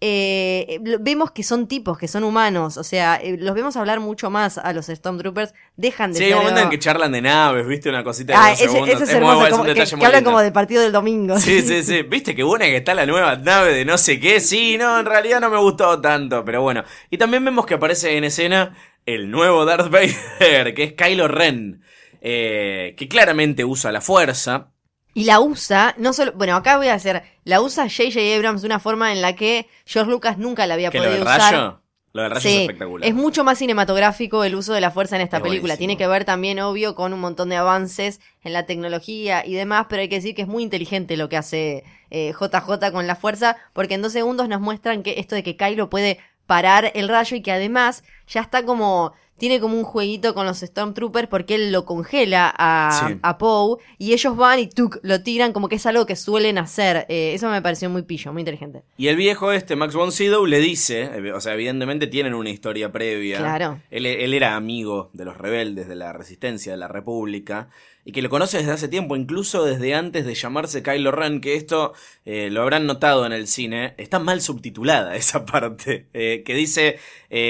eh, 0.04 0.80
vemos 1.00 1.30
que 1.30 1.44
son 1.44 1.68
tipos, 1.68 1.96
que 1.96 2.08
son 2.08 2.24
humanos, 2.24 2.76
o 2.76 2.82
sea, 2.82 3.20
eh, 3.22 3.36
los 3.38 3.54
vemos 3.54 3.76
hablar 3.76 4.00
mucho 4.00 4.30
más 4.30 4.58
a 4.58 4.72
los 4.72 4.86
Stormtroopers, 4.86 5.54
dejan 5.76 6.12
de 6.12 6.18
Sí, 6.18 6.24
hay 6.24 6.32
un 6.32 6.38
momento 6.40 6.60
en 6.62 6.70
que 6.70 6.78
charlan 6.80 7.12
de 7.12 7.22
naves, 7.22 7.64
viste 7.68 7.88
una 7.88 8.02
cosita 8.02 8.32
de 8.32 8.38
Ah, 8.40 8.52
ese, 8.52 8.64
ese 8.64 9.04
es 9.04 9.10
hermoso, 9.10 9.48
como- 9.50 9.62
que, 9.62 9.74
que 9.74 10.04
hablan 10.04 10.24
como 10.24 10.40
del 10.40 10.52
partido 10.52 10.82
del 10.82 10.90
domingo. 10.90 11.38
Sí, 11.38 11.62
sí, 11.62 11.82
sí. 11.84 12.02
¿Viste 12.02 12.34
qué 12.34 12.42
buena 12.42 12.64
que 12.64 12.78
está 12.78 12.94
la 12.94 13.06
nueva 13.06 13.36
nave 13.36 13.74
de 13.74 13.84
no 13.84 13.96
sé 13.96 14.18
qué? 14.18 14.40
Sí, 14.40 14.76
no, 14.76 14.98
en 14.98 15.06
realidad 15.06 15.40
no 15.40 15.50
me 15.50 15.58
gustó 15.58 16.00
tanto, 16.00 16.44
pero 16.44 16.62
bueno. 16.62 16.82
Y 17.08 17.16
también 17.18 17.44
vemos 17.44 17.64
que 17.64 17.74
aparece 17.74 18.16
en 18.16 18.24
escena 18.24 18.76
el 19.06 19.30
nuevo 19.30 19.64
Darth 19.64 19.88
Vader, 20.40 20.74
que 20.74 20.82
es 20.82 20.92
Kylo 20.94 21.28
Ren, 21.28 21.80
eh, 22.20 22.96
que 22.98 23.06
claramente 23.06 23.64
usa 23.64 23.92
la 23.92 24.00
fuerza. 24.00 24.71
Y 25.14 25.24
la 25.24 25.40
usa, 25.40 25.94
no 25.98 26.12
solo, 26.12 26.32
bueno, 26.32 26.56
acá 26.56 26.76
voy 26.78 26.88
a 26.88 26.94
hacer, 26.94 27.22
la 27.44 27.60
usa 27.60 27.84
J.J. 27.84 28.18
Abrams 28.36 28.62
de 28.62 28.66
una 28.66 28.78
forma 28.80 29.12
en 29.12 29.20
la 29.20 29.34
que 29.36 29.68
George 29.84 30.10
Lucas 30.10 30.38
nunca 30.38 30.66
la 30.66 30.74
había 30.74 30.90
Que 30.90 30.98
lo 30.98 31.04
podido 31.04 31.18
del 31.24 31.28
usar. 31.28 31.52
rayo, 31.52 31.82
lo 32.14 32.22
del 32.22 32.30
rayo 32.30 32.38
es 32.48 32.54
Sí, 32.54 32.60
espectacular. 32.62 33.08
es 33.08 33.14
mucho 33.14 33.44
más 33.44 33.58
cinematográfico 33.58 34.44
el 34.44 34.54
uso 34.54 34.72
de 34.72 34.80
la 34.80 34.90
fuerza 34.90 35.16
en 35.16 35.22
esta 35.22 35.36
Es 35.38 35.42
película. 35.42 35.74
buenísimo. 35.74 35.78
Tiene 35.78 35.96
que 35.98 36.06
ver 36.06 36.24
también, 36.24 36.60
obvio, 36.60 36.94
con 36.94 37.12
un 37.12 37.20
montón 37.20 37.48
de 37.50 37.56
avances 37.56 38.20
en 38.42 38.52
la 38.54 38.64
tecnología 38.64 39.44
y 39.46 39.54
demás, 39.54 39.86
pero 39.88 40.00
hay 40.02 40.08
que 40.08 40.16
decir 40.16 40.34
que 40.34 40.42
es 40.42 40.48
muy 40.48 40.62
inteligente 40.62 41.16
lo 41.18 41.28
que 41.28 41.36
hace 41.36 41.84
eh, 42.10 42.32
JJ 42.38 42.90
con 42.92 43.06
la 43.06 43.16
fuerza, 43.16 43.56
porque 43.74 43.94
en 43.94 44.02
dos 44.02 44.12
segundos 44.12 44.48
nos 44.48 44.60
muestran 44.60 45.02
que 45.02 45.18
esto 45.18 45.34
de 45.34 45.42
que 45.42 45.56
Kylo 45.56 45.90
puede 45.90 46.18
parar 46.46 46.90
el 46.94 47.08
rayo 47.08 47.36
y 47.36 47.42
que 47.42 47.52
además 47.52 48.02
ya 48.26 48.40
está 48.40 48.64
como 48.64 49.12
tiene 49.38 49.58
como 49.58 49.76
un 49.76 49.82
jueguito 49.82 50.34
con 50.34 50.46
los 50.46 50.60
Stormtroopers 50.60 51.26
porque 51.28 51.56
él 51.56 51.72
lo 51.72 51.84
congela 51.84 52.54
a, 52.56 53.06
Sí. 53.08 53.18
a 53.22 53.38
Poe 53.38 53.78
y 53.98 54.12
ellos 54.12 54.36
van 54.36 54.60
y 54.60 54.68
tuk, 54.68 54.98
lo 55.02 55.22
tiran 55.22 55.52
como 55.52 55.68
que 55.68 55.76
es 55.76 55.86
algo 55.86 56.06
que 56.06 56.14
suelen 56.14 56.58
hacer. 56.58 57.06
Eh, 57.08 57.32
eso 57.34 57.48
me 57.48 57.60
pareció 57.60 57.90
muy 57.90 58.02
pillo, 58.02 58.32
muy 58.32 58.42
inteligente. 58.42 58.82
Y 58.96 59.08
el 59.08 59.16
viejo 59.16 59.50
este, 59.50 59.74
Max 59.74 59.94
von 59.94 60.12
Sydow, 60.12 60.46
le 60.46 60.60
dice, 60.60 61.10
eh, 61.14 61.32
o 61.32 61.40
sea, 61.40 61.54
evidentemente 61.54 62.06
tienen 62.06 62.34
una 62.34 62.50
historia 62.50 62.92
previa. 62.92 63.38
Claro. 63.38 63.80
Él, 63.90 64.06
él 64.06 64.32
era 64.34 64.54
amigo 64.54 65.10
de 65.12 65.24
los 65.24 65.36
rebeldes, 65.36 65.88
de 65.88 65.96
la 65.96 66.12
resistencia, 66.12 66.72
de 66.72 66.78
la 66.78 66.88
república, 66.88 67.68
y 68.04 68.12
que 68.12 68.20
lo 68.22 68.28
conoce 68.30 68.58
desde 68.58 68.72
hace 68.72 68.88
tiempo, 68.88 69.14
incluso 69.16 69.64
desde 69.64 69.94
antes 69.94 70.24
de 70.26 70.34
llamarse 70.34 70.82
Kylo 70.82 71.12
Ren, 71.12 71.40
que 71.40 71.54
esto 71.54 71.92
eh, 72.24 72.48
lo 72.50 72.62
habrán 72.62 72.86
notado 72.86 73.24
en 73.26 73.32
el 73.32 73.46
cine, 73.46 73.94
está 73.96 74.18
mal 74.18 74.40
subtitulada 74.40 75.14
esa 75.16 75.44
parte, 75.46 76.06
eh, 76.12 76.42
que 76.44 76.54
dice, 76.54 76.98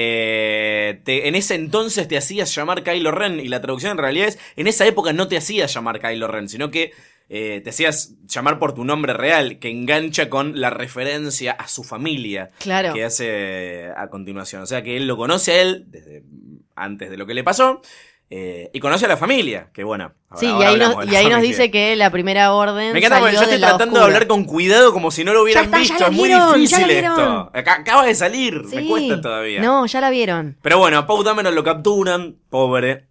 eh, 0.07 1.01
te- 1.03 1.27
en 1.27 1.35
ese 1.35 1.55
entonces 1.55 2.07
te 2.07 2.17
hacías 2.17 2.53
llamar 2.53 2.83
Kylo 2.83 3.11
Ren, 3.11 3.39
y 3.39 3.47
la 3.47 3.61
traducción 3.61 3.93
en 3.93 3.97
realidad 3.97 4.27
es, 4.29 4.39
en 4.55 4.67
esa 4.67 4.85
época 4.85 5.13
no 5.13 5.27
te 5.27 5.37
hacías 5.37 5.73
llamar 5.73 5.99
Kylo 5.99 6.27
Ren, 6.27 6.49
sino 6.49 6.69
que 6.71 6.91
eh, 7.29 7.61
te 7.63 7.69
hacías 7.71 8.13
llamar 8.27 8.59
por 8.59 8.73
tu 8.75 8.83
nombre 8.83 9.13
real, 9.13 9.57
que 9.59 9.69
engancha 9.69 10.29
con 10.29 10.59
la 10.59 10.69
referencia 10.69 11.53
a 11.53 11.67
su 11.67 11.83
familia 11.83 12.51
Claro. 12.59 12.93
que 12.93 13.03
hace 13.03 13.89
a 13.95 14.07
continuación. 14.09 14.61
O 14.61 14.65
sea 14.67 14.83
que 14.83 14.97
él 14.97 15.07
lo 15.07 15.15
conoce 15.17 15.53
a 15.53 15.61
él 15.61 15.85
desde 15.87 16.23
antes 16.75 17.09
de 17.09 17.17
lo 17.17 17.25
que 17.25 17.33
le 17.33 17.43
pasó. 17.43 17.81
Eh, 18.29 18.69
y 18.73 18.79
conoce 18.79 19.05
a 19.05 19.09
la 19.09 19.17
familia, 19.17 19.69
que 19.73 19.83
bueno. 19.83 20.13
ahora- 20.29 20.39
Sí, 20.39 20.47
y 20.47 20.63
ahí, 20.63 20.77
nos, 20.77 21.05
y 21.05 21.15
ahí 21.15 21.41
dice 21.41 21.69
que 21.69 21.95
la 21.95 22.09
primera 22.09 22.53
orden. 22.53 22.91
Me 22.93 22.99
encanta 22.99 23.19
porque 23.19 23.35
yo 23.35 23.41
estoy 23.43 23.59
tratando 23.59 23.99
de 23.99 24.05
hablar 24.05 24.25
con 24.27 24.45
cuidado 24.45 24.91
como 24.91 25.11
si 25.11 25.23
no 25.23 25.33
lo 25.33 25.43
hubieran 25.43 25.65
está, 25.65 25.77
visto. 25.77 26.05
Es 26.05 26.11
muy 26.11 26.29
vieron, 26.29 26.55
difícil 26.55 26.89
esto. 26.89 27.51
Acaba 27.53 28.05
de 28.05 28.15
salir, 28.15 28.63
me 28.63 28.87
cuesta 28.87 29.21
todavía. 29.21 29.61
No, 29.61 29.85
ya 29.85 30.01
la 30.01 30.09
vieron. 30.09 30.57
Pero 30.61 30.79
bueno, 30.79 30.97
a 30.97 31.05
Poe 31.05 31.23
Dameron 31.23 31.53
lo 31.53 31.63
capturan, 31.63 32.37
pobre. 32.49 33.07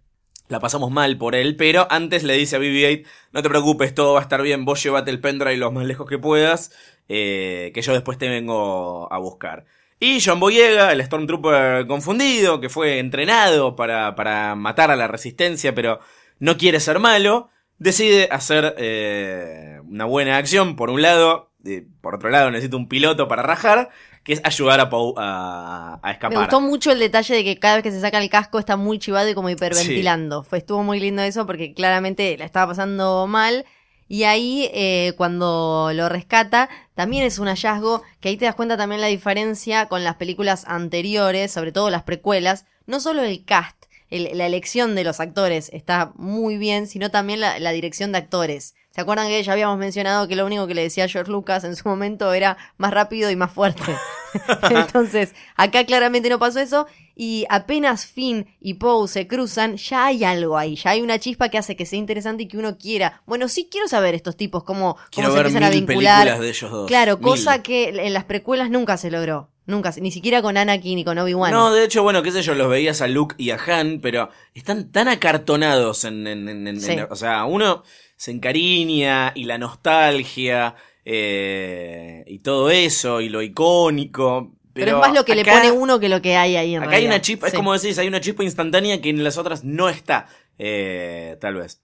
La 0.49 0.59
pasamos 0.59 0.91
mal 0.91 1.17
por 1.17 1.35
él, 1.35 1.55
pero 1.55 1.87
antes 1.89 2.23
le 2.23 2.33
dice 2.33 2.57
a 2.57 2.59
BB-8, 2.59 3.05
no 3.31 3.41
te 3.41 3.49
preocupes, 3.49 3.95
todo 3.95 4.13
va 4.13 4.19
a 4.19 4.23
estar 4.23 4.41
bien, 4.41 4.65
vos 4.65 4.83
llévate 4.83 5.09
el 5.09 5.21
pendrive 5.21 5.55
lo 5.55 5.71
más 5.71 5.85
lejos 5.85 6.05
que 6.07 6.19
puedas, 6.19 6.71
eh, 7.07 7.71
que 7.73 7.81
yo 7.81 7.93
después 7.93 8.17
te 8.17 8.27
vengo 8.27 9.07
a 9.11 9.17
buscar. 9.19 9.65
Y 10.03 10.19
John 10.19 10.37
Boyega, 10.37 10.91
el 10.91 11.01
Stormtrooper 11.01 11.87
confundido, 11.87 12.59
que 12.59 12.67
fue 12.67 12.99
entrenado 12.99 13.77
para, 13.77 14.15
para 14.15 14.53
matar 14.53 14.91
a 14.91 14.97
la 14.97 15.07
resistencia, 15.07 15.73
pero 15.73 16.01
no 16.39 16.57
quiere 16.57 16.81
ser 16.81 16.99
malo, 16.99 17.51
decide 17.77 18.27
hacer 18.29 18.75
eh, 18.79 19.79
una 19.87 20.03
buena 20.03 20.35
acción, 20.35 20.75
por 20.75 20.89
un 20.89 21.01
lado, 21.01 21.51
eh, 21.63 21.87
por 22.01 22.15
otro 22.15 22.29
lado 22.31 22.51
necesita 22.51 22.75
un 22.75 22.89
piloto 22.89 23.29
para 23.29 23.43
rajar, 23.43 23.91
que 24.25 24.33
es 24.33 24.41
ayudar 24.43 24.81
a 24.81 24.89
Poe 24.89 25.13
a, 25.15 26.01
a 26.03 26.11
escapar. 26.11 26.37
Me 26.37 26.43
gustó 26.43 26.59
mucho 26.59 26.91
el 26.91 26.99
detalle 26.99 27.35
de 27.35 27.45
que 27.45 27.57
cada 27.57 27.75
vez 27.75 27.83
que 27.83 27.91
se 27.91 28.01
saca 28.01 28.21
el 28.21 28.29
casco 28.29 28.59
está 28.59 28.75
muy 28.75 28.99
chivado 28.99 29.29
y 29.29 29.33
como 29.33 29.49
hiperventilando. 29.49 30.43
Fue, 30.43 30.57
estuvo 30.57 30.83
muy 30.83 30.99
lindo 30.99 31.21
eso 31.21 31.45
porque 31.45 31.73
claramente 31.73 32.37
la 32.37 32.43
estaba 32.43 32.67
pasando 32.67 33.25
mal. 33.25 33.63
Y 34.07 34.23
ahí, 34.25 34.69
eh, 34.73 35.13
cuando 35.17 35.91
lo 35.93 36.09
rescata, 36.09 36.69
también 36.93 37.23
es 37.23 37.39
un 37.39 37.47
hallazgo 37.47 38.03
que 38.19 38.29
ahí 38.29 38.37
te 38.37 38.45
das 38.45 38.55
cuenta 38.55 38.77
también 38.77 39.01
la 39.01 39.07
diferencia 39.07 39.87
con 39.87 40.03
las 40.03 40.15
películas 40.15 40.65
anteriores, 40.67 41.51
sobre 41.51 41.71
todo 41.71 41.89
las 41.89 42.03
precuelas. 42.03 42.65
No 42.85 42.99
solo 42.99 43.23
el 43.23 43.43
cast, 43.45 43.85
el- 44.09 44.37
la 44.37 44.45
elección 44.45 44.93
de 44.95 45.03
los 45.03 45.19
actores 45.19 45.69
está 45.73 46.11
muy 46.15 46.57
bien, 46.57 46.85
sino 46.87 47.09
también 47.11 47.39
la, 47.39 47.57
la 47.59 47.71
dirección 47.71 48.11
de 48.11 48.19
actores. 48.19 48.75
¿Se 48.93 49.01
acuerdan 49.01 49.27
que 49.27 49.41
ya 49.41 49.53
habíamos 49.53 49.79
mencionado 49.79 50.27
que 50.27 50.35
lo 50.35 50.45
único 50.45 50.67
que 50.67 50.75
le 50.75 50.83
decía 50.83 51.05
a 51.05 51.07
George 51.07 51.31
Lucas 51.31 51.63
en 51.63 51.75
su 51.75 51.87
momento 51.89 52.31
era 52.31 52.57
más 52.77 52.93
rápido 52.93 53.31
y 53.31 53.35
más 53.35 53.51
fuerte? 53.51 53.81
Entonces, 54.69 55.33
acá 55.55 55.83
claramente 55.85 56.29
no 56.29 56.37
pasó 56.37 56.59
eso. 56.59 56.85
Y 57.15 57.45
apenas 57.49 58.05
Finn 58.07 58.47
y 58.59 58.75
Poe 58.75 59.07
se 59.07 59.27
cruzan, 59.27 59.77
ya 59.77 60.05
hay 60.07 60.23
algo 60.23 60.57
ahí. 60.57 60.75
Ya 60.75 60.91
hay 60.91 61.01
una 61.01 61.17
chispa 61.19 61.49
que 61.49 61.57
hace 61.59 61.75
que 61.75 61.85
sea 61.87 61.97
interesante 61.99 62.43
y 62.43 62.47
que 62.47 62.57
uno 62.57 62.77
quiera. 62.77 63.21
Bueno, 63.25 63.47
sí 63.47 63.67
quiero 63.71 63.87
saber 63.87 64.13
estos 64.15 64.35
tipos, 64.37 64.63
cómo, 64.63 64.95
cómo 64.95 65.07
Quiero 65.11 65.29
se 65.29 65.35
ver 65.37 65.45
empiezan 65.47 65.63
a 65.63 65.69
vincular. 65.71 66.17
películas 66.27 66.39
de 66.41 66.49
ellos 66.49 66.71
dos. 66.71 66.87
Claro, 66.87 67.17
Mil. 67.17 67.25
cosa 67.25 67.61
que 67.63 67.89
en 67.89 68.13
las 68.13 68.23
precuelas 68.25 68.69
nunca 68.71 68.97
se 68.97 69.09
logró. 69.11 69.49
Nunca, 69.65 69.91
se- 69.91 70.01
ni 70.01 70.11
siquiera 70.11 70.41
con 70.41 70.57
Anakin 70.57 70.99
y 70.99 71.05
con 71.05 71.17
Obi-Wan. 71.17 71.51
No, 71.51 71.71
de 71.71 71.85
hecho, 71.85 72.03
bueno, 72.03 72.21
qué 72.21 72.31
sé 72.31 72.41
yo, 72.41 72.53
los 72.53 72.69
veías 72.69 73.01
a 73.01 73.07
Luke 73.07 73.35
y 73.37 73.51
a 73.51 73.57
Han, 73.65 74.01
pero 74.01 74.29
están 74.53 74.91
tan 74.91 75.07
acartonados 75.07 76.03
en... 76.05 76.27
en- 76.27 76.49
en- 76.49 76.67
en- 76.67 76.81
Sí. 76.81 76.91
en- 76.93 77.07
o 77.09 77.15
sea, 77.15 77.45
uno 77.45 77.83
se 78.23 78.31
encariña 78.31 79.33
y 79.35 79.43
la 79.43 79.57
nostalgia 79.57 80.75
eh, 81.03 82.23
y 82.25 82.39
todo 82.39 82.69
eso 82.69 83.19
y 83.19 83.27
lo 83.27 83.41
icónico. 83.41 84.53
Pero, 84.71 84.85
pero, 84.85 84.97
es 84.97 85.07
más 85.07 85.13
lo 85.13 85.25
que 85.25 85.35
le 85.35 85.43
pone 85.43 85.69
uno 85.71 85.99
que 85.99 86.07
lo 86.07 86.21
que 86.21 86.37
hay 86.37 86.55
ahí 86.55 86.73
en 86.73 86.83
Acá 86.83 86.95
hay 86.95 87.05
una 87.05 87.19
chispa, 87.19 87.47
es 87.47 87.53
como 87.53 87.73
decís, 87.73 87.97
hay 87.97 88.07
una 88.07 88.21
chispa 88.21 88.45
instantánea 88.45 89.01
que 89.01 89.09
en 89.09 89.25
las 89.25 89.37
otras 89.37 89.65
no 89.65 89.89
está, 89.89 90.29
eh, 90.57 91.35
tal 91.41 91.55
vez. 91.55 91.81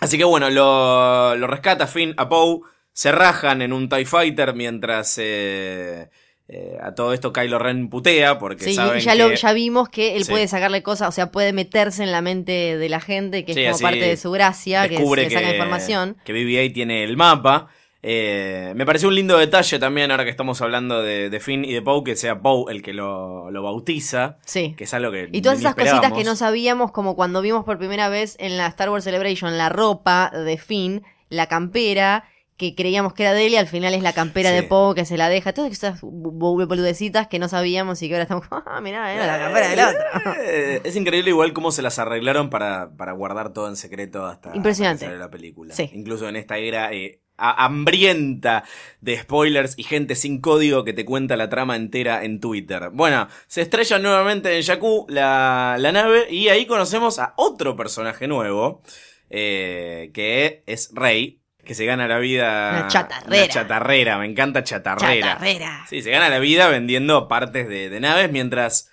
Así 0.00 0.18
que 0.18 0.24
bueno, 0.24 0.50
lo, 0.50 1.36
lo 1.36 1.46
rescata 1.46 1.86
Finn 1.86 2.14
a 2.16 2.28
Poe, 2.28 2.62
se 2.92 3.12
rajan 3.12 3.62
en 3.62 3.72
un 3.72 3.88
TIE 3.88 4.06
Fighter 4.06 4.54
mientras 4.54 5.16
eh, 5.22 6.10
Eh, 6.48 6.78
a 6.80 6.94
todo 6.94 7.12
esto 7.12 7.32
Kylo 7.32 7.58
Ren 7.58 7.88
putea 7.90 8.38
porque 8.38 8.62
Sí, 8.64 8.74
saben 8.74 9.00
ya, 9.00 9.12
que... 9.14 9.18
lo, 9.18 9.34
ya 9.34 9.52
vimos 9.52 9.88
que 9.88 10.16
él 10.16 10.24
Sí. 10.24 10.30
puede 10.30 10.46
sacarle 10.46 10.82
cosas, 10.84 11.08
o 11.08 11.12
sea, 11.12 11.32
puede 11.32 11.52
meterse 11.52 12.04
en 12.04 12.12
la 12.12 12.20
mente 12.22 12.76
de 12.78 12.88
la 12.88 13.00
gente, 13.00 13.44
que 13.44 13.52
Sí, 13.52 13.62
es 13.64 13.72
como 13.72 13.82
parte 13.82 14.06
de 14.06 14.16
su 14.16 14.30
gracia, 14.30 14.84
que 14.88 14.94
descubre 14.96 15.24
se 15.28 15.30
saca 15.30 15.50
información. 15.50 16.16
que 16.24 16.32
BB-8 16.32 16.72
tiene 16.72 17.02
el 17.02 17.16
mapa. 17.16 17.68
Eh, 18.08 18.72
me 18.76 18.86
pareció 18.86 19.08
un 19.08 19.16
lindo 19.16 19.36
detalle 19.36 19.80
también, 19.80 20.12
ahora 20.12 20.22
que 20.22 20.30
estamos 20.30 20.62
hablando 20.62 21.02
de, 21.02 21.28
de 21.28 21.40
Finn 21.40 21.64
y 21.64 21.72
de 21.72 21.82
Poe, 21.82 22.04
que 22.04 22.14
sea 22.14 22.38
Poe 22.40 22.72
el 22.72 22.80
que 22.80 22.92
lo, 22.94 23.50
lo 23.50 23.62
bautiza, 23.64 24.36
Sí. 24.46 24.74
que 24.76 24.84
es 24.84 24.94
algo 24.94 25.10
que 25.10 25.28
Y 25.32 25.42
todas 25.42 25.58
esas 25.58 25.74
cositas 25.74 26.12
que 26.12 26.22
no 26.22 26.36
sabíamos, 26.36 26.92
como 26.92 27.16
cuando 27.16 27.42
vimos 27.42 27.64
por 27.64 27.78
primera 27.78 28.08
vez 28.08 28.36
en 28.38 28.56
la 28.56 28.68
Star 28.68 28.90
Wars 28.90 29.02
Celebration 29.02 29.58
la 29.58 29.68
ropa 29.70 30.30
de 30.30 30.56
Finn, 30.58 31.02
la 31.28 31.48
campera, 31.48 32.22
que 32.56 32.74
creíamos 32.74 33.12
que 33.12 33.22
era 33.24 33.34
de 33.34 33.46
él 33.46 33.52
y 33.52 33.56
al 33.56 33.66
final 33.66 33.92
es 33.94 34.02
la 34.02 34.12
campera 34.14 34.48
Sí. 34.50 34.56
de 34.56 34.62
Poe 34.62 34.94
que 34.94 35.04
se 35.04 35.16
la 35.18 35.28
deja. 35.28 35.52
Todas 35.52 35.70
esas 35.72 36.00
boludecitas 36.02 37.26
que 37.28 37.38
no 37.38 37.48
sabíamos 37.48 38.00
y 38.02 38.08
que 38.08 38.14
ahora 38.14 38.22
estamos, 38.22 38.46
ah, 38.50 38.80
mirá, 38.80 39.12
era 39.12 39.26
la 39.26 39.38
campera 39.38 39.68
del 39.68 39.80
otro. 39.80 40.34
Eh, 40.42 40.80
es 40.84 40.96
increíble 40.96 41.30
igual 41.30 41.52
cómo 41.52 41.70
se 41.72 41.82
las 41.82 41.98
arreglaron 41.98 42.48
para, 42.50 42.90
para 42.96 43.12
guardar 43.12 43.52
todo 43.52 43.68
en 43.68 43.76
secreto 43.76 44.24
hasta 44.26 44.54
Impresionante. 44.56 45.04
hasta 45.06 45.16
la 45.18 45.30
película. 45.30 45.74
Sí. 45.74 45.90
Incluso 45.92 46.28
en 46.28 46.36
esta 46.36 46.56
era 46.58 46.92
eh, 46.92 47.20
hambrienta 47.36 48.64
de 49.00 49.18
spoilers 49.18 49.74
y 49.78 49.82
gente 49.82 50.14
sin 50.14 50.40
código 50.40 50.84
que 50.84 50.92
te 50.92 51.04
cuenta 51.04 51.36
la 51.36 51.48
trama 51.50 51.76
entera 51.76 52.24
en 52.24 52.40
Twitter. 52.40 52.90
Bueno, 52.92 53.28
se 53.46 53.62
estrella 53.62 53.98
nuevamente 53.98 54.56
en 54.56 54.62
Jakku 54.62 55.06
la, 55.08 55.76
la 55.78 55.92
nave 55.92 56.26
y 56.32 56.48
ahí 56.48 56.64
conocemos 56.66 57.18
a 57.18 57.34
otro 57.36 57.76
personaje 57.76 58.26
nuevo, 58.26 58.80
eh, 59.28 60.10
que 60.14 60.62
es 60.66 60.90
Rey, 60.94 61.40
que 61.66 61.74
se 61.74 61.84
gana 61.84 62.08
la 62.08 62.18
vida... 62.18 62.70
Una 62.70 62.88
chatarrera. 62.88 63.44
una 63.44 63.48
chatarrera, 63.48 64.18
me 64.18 64.26
encanta 64.26 64.64
chatarrera. 64.64 65.32
Chatarrera. 65.34 65.84
Sí, 65.90 66.00
se 66.00 66.10
gana 66.10 66.30
la 66.30 66.38
vida 66.38 66.68
vendiendo 66.68 67.28
partes 67.28 67.68
de, 67.68 67.90
de 67.90 68.00
naves 68.00 68.30
mientras. 68.32 68.90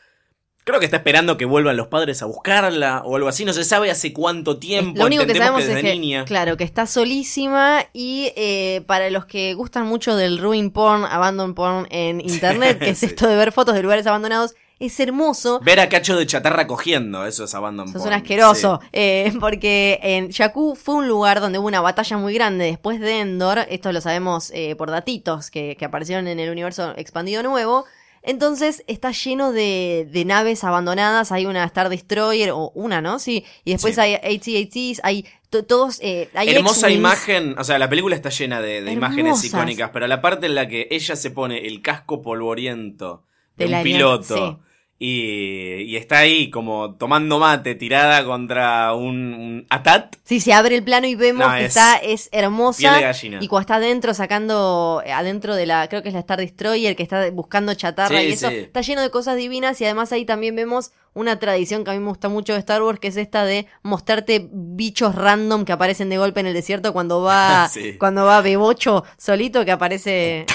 Creo 0.65 0.79
que 0.79 0.85
está 0.85 0.97
esperando 0.97 1.37
que 1.37 1.45
vuelvan 1.45 1.75
los 1.77 1.87
padres 1.87 2.21
a 2.21 2.25
buscarla 2.25 3.01
o 3.05 3.15
algo 3.15 3.27
así. 3.27 3.45
No 3.45 3.53
se 3.53 3.63
sabe 3.63 3.91
hace 3.91 4.13
cuánto 4.13 4.57
tiempo. 4.57 4.99
Lo 4.99 5.05
único 5.05 5.25
que 5.25 5.35
sabemos 5.35 5.65
desde 5.65 5.79
es 5.79 5.85
que, 5.85 5.91
niña. 5.95 6.25
claro, 6.25 6.57
que 6.57 6.63
está 6.63 6.85
solísima 6.85 7.85
y 7.93 8.31
eh, 8.35 8.81
para 8.87 9.09
los 9.09 9.25
que 9.25 9.53
gustan 9.53 9.85
mucho 9.85 10.15
del 10.15 10.39
ruin 10.39 10.71
porn, 10.71 11.05
abandon 11.05 11.53
porn 11.53 11.87
en 11.91 12.21
internet, 12.21 12.79
que 12.83 12.89
es 12.89 13.03
esto 13.03 13.27
de 13.27 13.35
ver 13.35 13.51
fotos 13.51 13.75
de 13.75 13.83
lugares 13.83 14.07
abandonados, 14.07 14.55
es 14.85 14.99
hermoso. 14.99 15.59
Ver 15.63 15.79
a 15.79 15.89
Cacho 15.89 16.15
de 16.15 16.25
chatarra 16.27 16.67
cogiendo, 16.67 17.25
eso 17.25 17.43
es 17.45 17.53
abandon 17.55 17.87
Sos 17.87 17.97
porn. 18.01 18.07
un 18.07 18.13
asqueroso. 18.13 18.79
eh, 18.91 19.31
porque 19.39 19.99
en 20.03 20.31
Jakku 20.31 20.75
fue 20.75 20.95
un 20.95 21.07
lugar 21.07 21.39
donde 21.41 21.59
hubo 21.59 21.67
una 21.67 21.81
batalla 21.81 22.17
muy 22.17 22.33
grande 22.33 22.65
después 22.65 22.99
de 22.99 23.19
Endor. 23.21 23.59
Esto 23.69 23.91
lo 23.91 24.01
sabemos 24.01 24.51
eh, 24.53 24.75
por 24.75 24.89
datitos 24.91 25.49
que, 25.51 25.75
que 25.77 25.85
aparecieron 25.85 26.27
en 26.27 26.39
el 26.39 26.49
universo 26.49 26.93
expandido 26.97 27.43
nuevo. 27.43 27.85
Entonces 28.25 28.83
está 28.87 29.11
lleno 29.11 29.51
de, 29.51 30.07
de 30.09 30.23
naves 30.23 30.63
abandonadas. 30.63 31.33
Hay 31.33 31.45
una 31.45 31.65
Star 31.65 31.89
Destroyer, 31.89 32.51
o 32.51 32.71
una, 32.73 33.01
¿no? 33.01 33.19
Sí. 33.19 33.43
Y 33.65 33.73
después 33.73 33.95
Sí. 33.95 34.01
hay 34.01 34.13
AT-ATs, 34.15 35.01
hay 35.03 35.25
to- 35.49 35.65
todos. 35.65 35.99
Eh, 36.01 36.29
hay 36.33 36.49
Hermosa 36.49 36.89
imagen, 36.89 37.53
o 37.59 37.65
sea, 37.65 37.77
la 37.77 37.89
película 37.89 38.15
está 38.15 38.29
llena 38.29 38.61
de, 38.61 38.81
de 38.81 38.93
imágenes 38.93 39.43
icónicas, 39.43 39.89
pero 39.91 40.07
la 40.07 40.21
parte 40.21 40.45
en 40.45 40.55
la 40.55 40.69
que 40.69 40.87
ella 40.89 41.17
se 41.17 41.31
pone 41.31 41.67
el 41.67 41.81
casco 41.81 42.21
polvoriento 42.21 43.23
de, 43.57 43.65
un 43.65 43.83
piloto 43.83 44.61
y, 45.05 45.81
y 45.83 45.97
está 45.97 46.19
ahí 46.19 46.49
como 46.49 46.95
tomando 46.95 47.37
mate 47.37 47.75
tirada 47.75 48.23
contra 48.23 48.93
un, 48.93 49.33
un 49.33 49.65
atat, 49.69 50.15
Sí, 50.23 50.39
se 50.39 50.53
abre 50.53 50.75
el 50.75 50.83
plano 50.83 51.05
y 51.07 51.15
vemos 51.15 51.45
No, 51.45 51.53
que 51.53 51.65
es 51.65 51.75
está, 51.75 51.97
es 51.97 52.29
hermosa. 52.31 52.79
piel 52.79 52.93
de 52.95 53.01
gallina. 53.01 53.37
Y 53.41 53.47
cuando 53.49 53.61
está 53.63 53.75
adentro, 53.75 54.13
sacando, 54.13 55.03
eh, 55.05 55.11
adentro 55.11 55.55
de 55.55 55.65
la, 55.65 55.89
creo 55.89 56.01
que 56.01 56.07
es 56.07 56.13
la 56.13 56.21
Star 56.21 56.39
Destroyer, 56.39 56.95
que 56.95 57.03
está 57.03 57.29
buscando 57.31 57.73
chatarra 57.73 58.17
Sí, 58.21 58.27
y 58.27 58.31
eso, 58.31 58.49
sí. 58.49 58.55
está 58.59 58.79
lleno 58.81 59.01
de 59.01 59.09
cosas 59.11 59.35
divinas 59.35 59.79
y 59.81 59.85
además 59.85 60.13
ahí 60.13 60.23
también 60.23 60.55
vemos 60.55 60.91
una 61.13 61.37
tradición 61.37 61.83
que 61.83 61.91
a 61.91 61.93
mí 61.93 61.99
me 61.99 62.07
gusta 62.07 62.29
mucho 62.29 62.53
de 62.53 62.59
Star 62.59 62.81
Wars, 62.81 62.99
que 62.99 63.09
es 63.09 63.17
esta 63.17 63.43
de 63.45 63.67
mostrarte 63.83 64.47
bichos 64.51 65.13
random 65.13 65.65
que 65.65 65.73
aparecen 65.73 66.09
de 66.09 66.17
golpe 66.17 66.39
en 66.39 66.47
el 66.47 66.53
desierto 66.53 66.93
cuando 66.93 67.21
va, 67.21 67.67
Sí. 67.73 67.97
cuando 67.99 68.23
va 68.25 68.41
Bebocho 68.41 69.03
solito 69.17 69.65
que 69.65 69.71
aparece... 69.71 70.45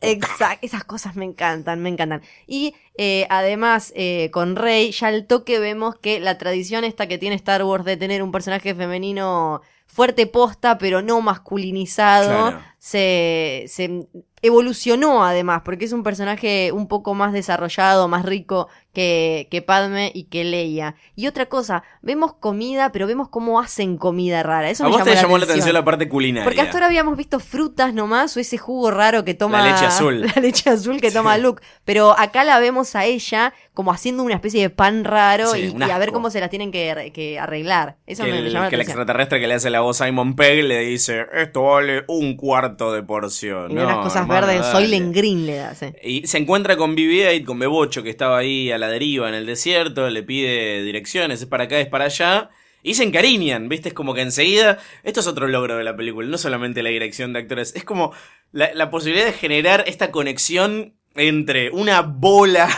Exacto, 0.00 0.66
esas 0.66 0.84
cosas 0.84 1.16
me 1.16 1.24
encantan, 1.24 1.82
me 1.82 1.88
encantan. 1.88 2.22
Y 2.46 2.74
eh, 2.96 3.26
además, 3.30 3.92
eh, 3.96 4.30
con 4.32 4.56
Rey, 4.56 4.92
ya 4.92 5.08
al 5.08 5.26
toque 5.26 5.58
vemos 5.58 5.96
que 5.96 6.20
la 6.20 6.38
tradición 6.38 6.84
esta 6.84 7.06
que 7.06 7.18
tiene 7.18 7.36
Star 7.36 7.64
Wars 7.64 7.84
de 7.84 7.96
tener 7.96 8.22
un 8.22 8.32
personaje 8.32 8.74
femenino 8.74 9.62
fuerte 9.92 10.26
posta, 10.26 10.78
pero 10.78 11.02
no 11.02 11.20
masculinizado, 11.20 12.28
Claro. 12.50 12.60
se, 12.78 13.64
se 13.68 14.06
evolucionó 14.42 15.24
además, 15.24 15.62
porque 15.64 15.84
es 15.84 15.92
un 15.92 16.02
personaje 16.02 16.72
un 16.72 16.88
poco 16.88 17.12
más 17.14 17.32
desarrollado, 17.32 18.08
más 18.08 18.24
rico 18.24 18.68
que, 18.94 19.48
que 19.50 19.60
Padme 19.62 20.10
y 20.14 20.24
que 20.24 20.44
Leia. 20.44 20.94
Y 21.14 21.26
otra 21.26 21.46
cosa, 21.46 21.82
vemos 22.00 22.32
comida, 22.34 22.90
pero 22.90 23.06
vemos 23.06 23.28
cómo 23.28 23.60
hacen 23.60 23.98
comida 23.98 24.42
rara. 24.42 24.70
Eso 24.70 24.84
a 24.84 24.86
me 24.86 24.92
vos 24.92 24.98
llamó 25.00 25.04
te 25.10 25.14
la 25.14 25.22
llamó 25.22 25.38
la 25.38 25.44
atención. 25.44 25.60
atención 25.60 25.74
la 25.74 25.84
parte 25.84 26.08
culinaria. 26.08 26.44
Porque 26.44 26.60
hasta 26.62 26.72
ahora 26.78 26.86
habíamos 26.86 27.16
visto 27.16 27.38
frutas 27.38 27.92
nomás 27.92 28.34
o 28.36 28.40
ese 28.40 28.56
jugo 28.58 28.90
raro 28.90 29.24
que 29.24 29.34
toma. 29.34 29.58
La 29.62 29.72
leche 29.72 29.84
azul. 29.86 30.22
La 30.34 30.40
leche 30.40 30.70
azul 30.70 31.00
que 31.00 31.10
toma 31.12 31.36
Luke. 31.38 31.62
Pero 31.84 32.18
acá 32.18 32.42
la 32.44 32.58
vemos 32.58 32.96
a 32.96 33.04
ella 33.04 33.52
como 33.74 33.92
haciendo 33.92 34.22
una 34.22 34.34
especie 34.34 34.60
de 34.62 34.70
pan 34.70 35.04
raro 35.04 35.52
Sí, 35.52 35.74
y, 35.78 35.82
a 35.90 35.98
ver 35.98 36.12
cómo 36.12 36.30
se 36.30 36.40
las 36.40 36.50
tienen 36.50 36.72
que, 36.72 37.12
que 37.14 37.38
arreglar. 37.38 37.96
Eso 38.06 38.24
que 38.24 38.30
me, 38.30 38.40
me 38.40 38.46
el, 38.46 38.52
llama 38.52 38.64
la 38.64 38.70
que 38.70 38.76
el 38.76 38.80
atención. 38.80 39.00
extraterrestre 39.00 39.38
que 39.40 39.46
le 39.46 39.54
hace 39.54 39.70
la 39.70 39.79
voz 39.80 40.00
a 40.00 40.06
Simon 40.06 40.36
Pegg 40.36 40.64
le 40.64 40.80
dice, 40.80 41.26
esto 41.34 41.62
vale 41.62 42.04
un 42.08 42.36
cuarto 42.36 42.92
de 42.92 43.02
porción. 43.02 43.70
Y 43.70 43.74
No, 43.74 43.84
unas 43.84 43.98
cosas 43.98 44.26
verdes, 44.28 44.60
dale. 44.60 44.72
Soylent 44.72 45.14
Green 45.14 45.46
le 45.46 45.56
da. 45.56 45.74
sí. 45.74 45.86
Y 46.02 46.26
se 46.26 46.38
encuentra 46.38 46.76
con 46.76 46.96
BB-8, 46.96 47.44
con 47.44 47.58
Bebocho, 47.58 48.02
que 48.02 48.10
estaba 48.10 48.38
ahí 48.38 48.70
a 48.70 48.78
la 48.78 48.88
deriva 48.88 49.28
en 49.28 49.34
el 49.34 49.46
desierto, 49.46 50.08
le 50.08 50.22
pide 50.22 50.82
direcciones, 50.82 51.40
es 51.40 51.46
para 51.46 51.64
acá, 51.64 51.78
es 51.80 51.88
para 51.88 52.06
allá. 52.06 52.50
Y 52.82 52.94
se 52.94 53.04
encariñan, 53.04 53.68
¿viste? 53.68 53.88
Es 53.90 53.94
como 53.94 54.14
que 54.14 54.22
enseguida. 54.22 54.78
Esto 55.02 55.20
es 55.20 55.26
otro 55.26 55.46
logro 55.48 55.76
de 55.76 55.84
la 55.84 55.96
película, 55.96 56.26
no 56.28 56.38
solamente 56.38 56.82
la 56.82 56.88
dirección 56.90 57.32
de 57.32 57.40
actores, 57.40 57.74
es 57.76 57.84
como 57.84 58.12
la, 58.52 58.70
la 58.74 58.90
posibilidad 58.90 59.26
de 59.26 59.32
generar 59.34 59.84
esta 59.86 60.10
conexión 60.10 60.94
entre 61.14 61.70
una 61.70 62.02
bola 62.02 62.68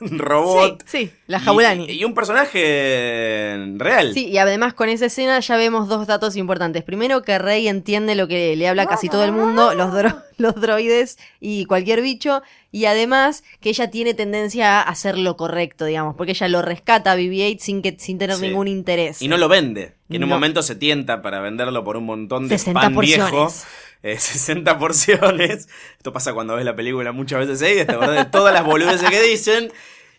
robot 0.18 0.82
Sí, 0.86 1.06
sí, 1.06 1.12
la 1.26 1.40
Jaulani. 1.40 1.86
y, 1.88 1.92
y 2.00 2.04
un 2.04 2.14
personaje 2.14 3.56
real. 3.76 4.12
Sí, 4.14 4.26
y 4.28 4.38
además 4.38 4.74
con 4.74 4.88
esa 4.88 5.06
escena 5.06 5.40
ya 5.40 5.56
vemos 5.56 5.88
dos 5.88 6.06
datos 6.06 6.36
importantes. 6.36 6.82
Primero, 6.84 7.22
que 7.22 7.38
Rey 7.38 7.68
entiende 7.68 8.14
lo 8.14 8.28
que 8.28 8.54
le 8.56 8.68
habla 8.68 8.86
casi 8.86 9.08
todo 9.08 9.24
el 9.24 9.32
mundo, 9.32 9.74
los, 9.74 9.92
dro- 9.92 10.22
los 10.38 10.54
droides 10.54 11.18
y 11.40 11.64
cualquier 11.66 12.02
bicho. 12.02 12.42
Y 12.72 12.84
además 12.84 13.42
que 13.60 13.70
ella 13.70 13.90
tiene 13.90 14.12
tendencia 14.14 14.80
a 14.80 14.82
hacer 14.82 15.16
lo 15.16 15.36
correcto, 15.36 15.86
digamos, 15.86 16.14
porque 16.14 16.32
ella 16.32 16.48
lo 16.48 16.60
rescata 16.62 17.12
a 17.12 17.16
BB-8 17.16 17.58
sin, 17.58 17.80
que, 17.82 17.96
sin 17.98 18.18
tener 18.18 18.36
Sí. 18.36 18.42
ningún 18.42 18.68
interés. 18.68 19.22
Y 19.22 19.28
no 19.28 19.38
lo 19.38 19.48
vende. 19.48 19.94
Que 20.08 20.16
en 20.16 20.24
un 20.24 20.28
momento 20.28 20.62
se 20.62 20.76
tienta 20.76 21.20
para 21.22 21.40
venderlo 21.40 21.82
por 21.82 21.96
un 21.96 22.04
montón 22.04 22.48
de 22.48 22.58
60 22.58 22.80
pan 22.80 22.96
viejo. 22.96 23.30
porciones. 23.30 23.66
Eh, 24.02 24.18
60 24.18 24.78
porciones. 24.78 25.68
Esto 25.96 26.12
pasa 26.12 26.32
cuando 26.32 26.54
ves 26.54 26.64
la 26.64 26.76
película 26.76 27.10
muchas 27.10 27.40
veces 27.40 27.58
seguidas, 27.58 27.86
te 27.88 27.92
acordás 27.94 28.16
de 28.16 28.24
todas 28.26 28.54
las 28.54 28.64
boludeces 28.64 29.08
que 29.10 29.20
dicen. 29.22 29.72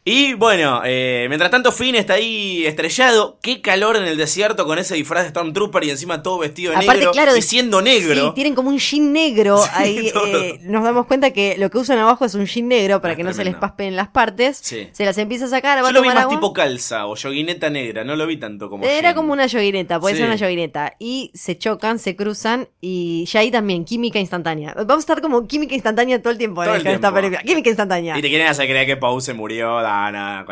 Y 0.09 0.35
bueno, 0.35 0.83
eh, 0.85 1.25
mientras 1.27 1.51
tanto 1.51 1.73
Finn 1.73 1.95
está 1.95 2.13
ahí 2.13 2.65
estrellado. 2.65 3.37
Qué 3.41 3.59
calor 3.61 3.97
en 3.97 4.03
el 4.03 4.15
desierto 4.15 4.65
con 4.65 4.79
ese 4.79 4.95
disfraz 4.95 5.23
de 5.23 5.29
Stormtrooper 5.31 5.83
y 5.83 5.89
encima 5.89 6.23
todo 6.23 6.37
vestido 6.37 6.71
de 6.71 6.77
Aparte, 6.77 6.99
negro. 6.99 7.11
claro, 7.11 7.35
y 7.35 7.41
siendo 7.41 7.81
negro. 7.81 8.27
Sí, 8.29 8.31
tienen 8.35 8.55
como 8.55 8.69
un 8.69 8.77
jean 8.79 9.11
negro. 9.11 9.57
Sí, 9.67 9.69
ahí 9.73 10.11
eh, 10.27 10.59
nos 10.63 10.83
damos 10.85 11.07
cuenta 11.07 11.31
que 11.31 11.57
lo 11.57 11.69
que 11.69 11.77
usan 11.77 11.97
abajo 11.99 12.23
es 12.23 12.35
un 12.35 12.45
jean 12.45 12.69
negro 12.69 13.01
para 13.01 13.15
Ah, 13.15 13.17
que 13.17 13.23
no 13.25 13.33
se 13.33 13.43
les 13.43 13.55
paspen 13.55 13.97
las 13.97 14.07
partes. 14.07 14.59
Sí. 14.63 14.87
Se 14.93 15.03
las 15.03 15.17
empieza 15.17 15.43
a 15.45 15.49
sacar, 15.49 15.83
va 15.83 15.87
Yo 15.89 15.93
lo 15.95 16.01
vi 16.01 16.07
más 16.07 16.17
agua. 16.19 16.35
tipo 16.35 16.53
calza 16.53 17.05
o 17.05 17.15
yoguineta 17.15 17.69
negra, 17.69 18.05
no 18.05 18.15
lo 18.15 18.25
vi 18.27 18.37
tanto 18.37 18.69
como 18.69 18.85
Era 18.85 19.09
jean. 19.09 19.15
como 19.15 19.33
una 19.33 19.45
yoguineta, 19.47 19.99
puede 19.99 20.15
ser 20.15 20.25
una 20.25 20.35
yoguineta. 20.37 20.93
Y 20.99 21.31
se 21.33 21.57
chocan, 21.57 21.99
se 21.99 22.15
cruzan 22.15 22.69
y 22.79 23.25
ya 23.25 23.41
ahí 23.41 23.51
también, 23.51 23.83
química 23.83 24.19
instantánea. 24.19 24.73
Vamos 24.73 24.95
a 24.95 24.99
estar 24.99 25.21
como 25.21 25.45
química 25.47 25.73
instantánea 25.75 26.21
todo 26.21 26.31
el 26.31 26.37
tiempo 26.37 26.63
Todo 26.63 26.75
en 26.75 26.79
el 26.81 26.87
esta 26.87 26.99
tiempo. 26.99 27.15
película. 27.15 27.41
Química 27.43 27.69
instantánea. 27.69 28.17
Y 28.17 28.21
te 28.21 28.29
quieren 28.29 28.47
hacer 28.47 28.67
creer 28.67 28.85
que 28.87 28.95
Pau 28.95 29.19
se 29.19 29.33
murió, 29.33 29.81
da, 29.81 29.96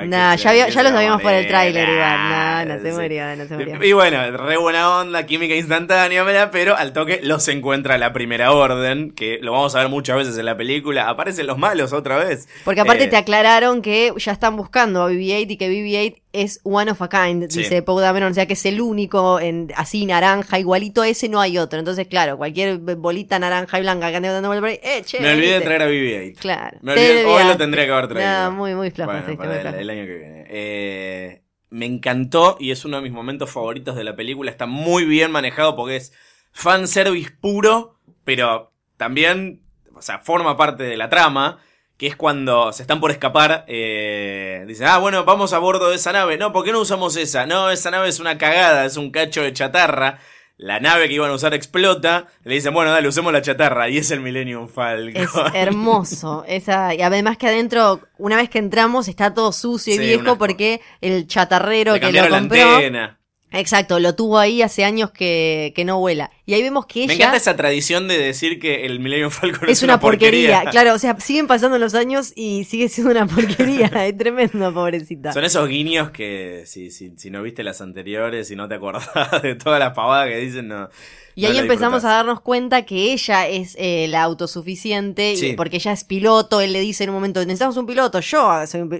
Nah, 0.08 0.36
ya, 0.36 0.68
ya 0.70 0.84
lo 0.84 0.90
sabíamos 0.90 1.22
por 1.22 1.32
el 1.32 1.48
tráiler 1.48 1.88
nah, 1.90 2.66
No, 2.66 2.76
no 2.76 2.82
se 2.82 2.92
sí. 2.92 2.98
murió, 3.00 3.36
no 3.36 3.46
se 3.46 3.56
murió. 3.56 3.84
Y 3.84 3.92
bueno, 3.94 4.32
re 4.38 4.58
buena 4.58 5.00
onda, 5.00 5.26
química 5.26 5.56
instantánea, 5.56 6.24
¿verdad? 6.24 6.50
pero 6.52 6.76
al 6.76 6.94
toque 6.94 7.20
los 7.24 7.48
encuentra 7.48 7.98
la 7.98 8.14
primera 8.14 8.52
orden, 8.52 9.12
que 9.12 9.40
lo 9.42 9.52
vamos 9.52 9.76
a 9.76 9.80
ver 9.80 9.90
muchas 9.90 10.18
veces 10.18 10.38
en 10.38 10.46
la 10.46 10.58
película. 10.58 11.10
Aparecen 11.10 11.48
los 11.48 11.58
malos 11.58 11.94
otra 11.94 12.18
vez. 12.18 12.48
Porque 12.64 12.82
aparte 12.82 13.06
Eh, 13.06 13.08
te 13.08 13.18
aclararon 13.18 13.82
que 13.82 14.12
ya 14.18 14.32
están 14.32 14.56
buscando 14.56 15.04
a 15.04 15.10
BB-8 15.12 15.52
y 15.52 15.58
que 15.58 15.70
BB-8 15.70 16.22
es 16.34 16.60
one 16.64 16.92
of 16.92 17.02
a 17.02 17.08
kind, 17.08 17.50
Sí. 17.50 17.60
dice 17.60 17.82
Poe 17.82 18.02
Dameron, 18.02 18.32
o 18.32 18.36
sea 18.36 18.46
que 18.46 18.54
es 18.54 18.66
el 18.66 18.82
único 18.82 19.40
en 19.40 19.72
así 19.78 20.06
naranja, 20.06 20.60
igualito 20.60 21.02
a 21.02 21.08
ese 21.08 21.30
no 21.30 21.40
hay 21.40 21.58
otro. 21.58 21.80
Entonces, 21.80 22.08
claro, 22.08 22.36
cualquier 22.38 22.78
bolita 22.78 23.40
naranja 23.40 23.80
y 23.80 23.82
blanca 23.84 24.10
que 24.10 24.18
ande 24.18 24.28
dando 24.30 24.50
por 24.50 24.66
ahí, 24.66 24.80
eh, 24.84 25.02
che, 25.06 25.22
Me 25.22 25.32
olvidé 25.32 25.54
de 25.60 25.62
traer 25.62 25.82
a 25.84 25.88
BB-8. 25.88 26.38
Claro. 26.40 26.78
Me 26.82 26.92
olvidé- 26.94 27.26
hoy 27.26 27.44
lo 27.46 27.56
tendría 27.58 27.86
que 27.86 27.92
haber 27.92 28.08
traído. 28.10 28.32
No, 28.44 28.52
muy, 28.52 28.76
muy 28.76 28.92
flojo, 28.92 29.12
Bueno, 29.12 29.26
para 29.38 29.80
el 29.80 29.90
año 29.90 30.06
que 30.06 30.18
viene. 30.18 30.46
Eh, 30.50 31.42
me 31.70 31.86
encantó 31.86 32.58
y 32.60 32.72
es 32.72 32.86
uno 32.86 32.98
de 32.98 33.04
mis 33.04 33.12
momentos 33.12 33.52
favoritos 33.52 33.96
de 33.96 34.04
la 34.04 34.16
película. 34.16 34.52
Está 34.52 34.66
muy 34.66 35.06
bien 35.06 35.32
manejado 35.32 35.76
porque 35.76 35.98
es 35.98 36.14
fanservice 36.52 37.32
puro, 37.32 38.00
pero 38.24 38.72
también, 38.98 39.62
o 39.94 40.02
sea, 40.02 40.20
forma 40.20 40.58
parte 40.58 40.84
de 40.84 40.98
la 40.98 41.10
trama. 41.10 41.60
que 41.98 42.08
es 42.08 42.18
cuando 42.18 42.74
se 42.74 42.84
están 42.84 43.00
por 43.00 43.10
escapar, 43.12 43.64
eh, 43.70 44.66
dicen, 44.68 44.88
ah, 44.88 44.98
bueno, 44.98 45.24
vamos 45.24 45.54
a 45.54 45.60
bordo 45.60 45.90
de 45.90 45.96
esa 45.96 46.12
nave. 46.12 46.38
No, 46.38 46.52
¿por 46.52 46.66
qué 46.66 46.74
no 46.74 46.82
usamos 46.82 47.16
esa? 47.16 47.46
No, 47.46 47.70
esa 47.70 47.90
nave 47.90 48.10
es 48.10 48.20
una 48.20 48.38
cagada, 48.38 48.84
es 48.84 48.98
un 48.98 49.12
cacho 49.12 49.42
de 49.42 49.54
chatarra. 49.54 50.20
La 50.58 50.80
nave 50.80 51.08
que 51.10 51.16
iban 51.16 51.30
a 51.30 51.34
usar 51.34 51.54
explota. 51.54 52.28
Le 52.44 52.56
dicen, 52.56 52.74
bueno, 52.74 52.92
dale, 52.92 53.08
usemos 53.08 53.34
la 53.34 53.42
chatarra. 53.42 53.90
Y 53.90 53.98
es 53.98 54.10
el 54.12 54.22
Millennium 54.22 54.70
Falcon. 54.70 55.22
Es 55.22 55.30
hermoso. 55.54 56.46
Esa, 56.48 56.94
y 56.96 57.02
además 57.02 57.38
que 57.38 57.48
adentro, 57.48 58.00
una 58.18 58.38
vez 58.38 58.50
que 58.50 58.60
entramos, 58.60 59.08
está 59.10 59.34
todo 59.34 59.52
sucio 59.52 59.94
y 59.94 59.98
Sí, 59.98 60.04
viejo 60.04 60.38
porque 60.38 60.80
el 61.02 61.28
chatarrero 61.28 61.94
Le 61.94 62.00
que 62.00 62.12
lo 62.14 62.30
la 62.30 62.40
compró. 62.40 62.76
antena. 62.76 63.20
Exacto, 63.52 64.00
lo 64.00 64.16
tuvo 64.16 64.40
ahí 64.40 64.62
hace 64.62 64.84
años 64.86 65.12
que, 65.12 65.72
que 65.76 65.86
no 65.86 66.00
vuela. 66.00 66.32
Y 66.48 66.54
ahí 66.54 66.62
vemos 66.62 66.86
que 66.86 67.00
Me 67.08 67.14
ella 67.14 67.16
encanta 67.16 67.38
esa 67.38 67.56
tradición 67.56 68.08
de 68.08 68.20
decir 68.20 68.60
que 68.60 68.86
el 68.86 69.00
Millennium 69.00 69.32
Falcon 69.32 69.68
es 69.68 69.82
una 69.82 70.00
porquería. 70.00 70.64
Claro, 70.72 70.94
o 70.94 71.00
sea, 71.00 71.20
siguen 71.20 71.48
pasando 71.48 71.80
los 71.80 71.96
años 71.96 72.34
y 72.36 72.66
sigue 72.66 72.88
siendo 72.88 73.12
una 73.12 73.26
porquería. 73.26 73.88
es 74.06 74.16
tremendo, 74.18 74.72
pobrecita. 74.74 75.34
Son 75.34 75.44
esos 75.44 75.68
guiños 75.68 76.12
que 76.12 76.64
si, 76.68 76.92
si, 76.92 77.14
si 77.18 77.30
no 77.32 77.42
viste 77.42 77.64
las 77.64 77.82
anteriores 77.82 78.52
y 78.52 78.56
no 78.56 78.68
te 78.68 78.76
acordás 78.76 79.10
de 79.42 79.56
todas 79.56 79.80
las 79.80 79.94
pavadas 79.94 80.30
que 80.30 80.38
dicen, 80.38 80.68
no. 80.68 80.90
Y 81.38 81.42
no 81.42 81.50
ahí 81.50 81.58
empezamos 81.58 81.96
disfrutás. 81.98 82.06
a 82.06 82.16
darnos 82.18 82.40
cuenta 82.42 82.86
que 82.86 83.12
ella 83.12 83.46
es 83.50 83.76
eh, 83.78 84.08
la 84.08 84.24
autosuficiente, 84.24 85.34
y- 85.34 85.54
porque 85.54 85.78
ella 85.78 85.92
es 85.92 86.06
piloto, 86.06 86.62
él 86.62 86.72
le 86.72 86.80
dice 86.80 87.04
en 87.04 87.10
un 87.10 87.16
momento, 87.16 87.42
necesitamos 87.42 87.76
un 87.76 87.86
piloto, 87.86 88.22
yo 88.22 88.52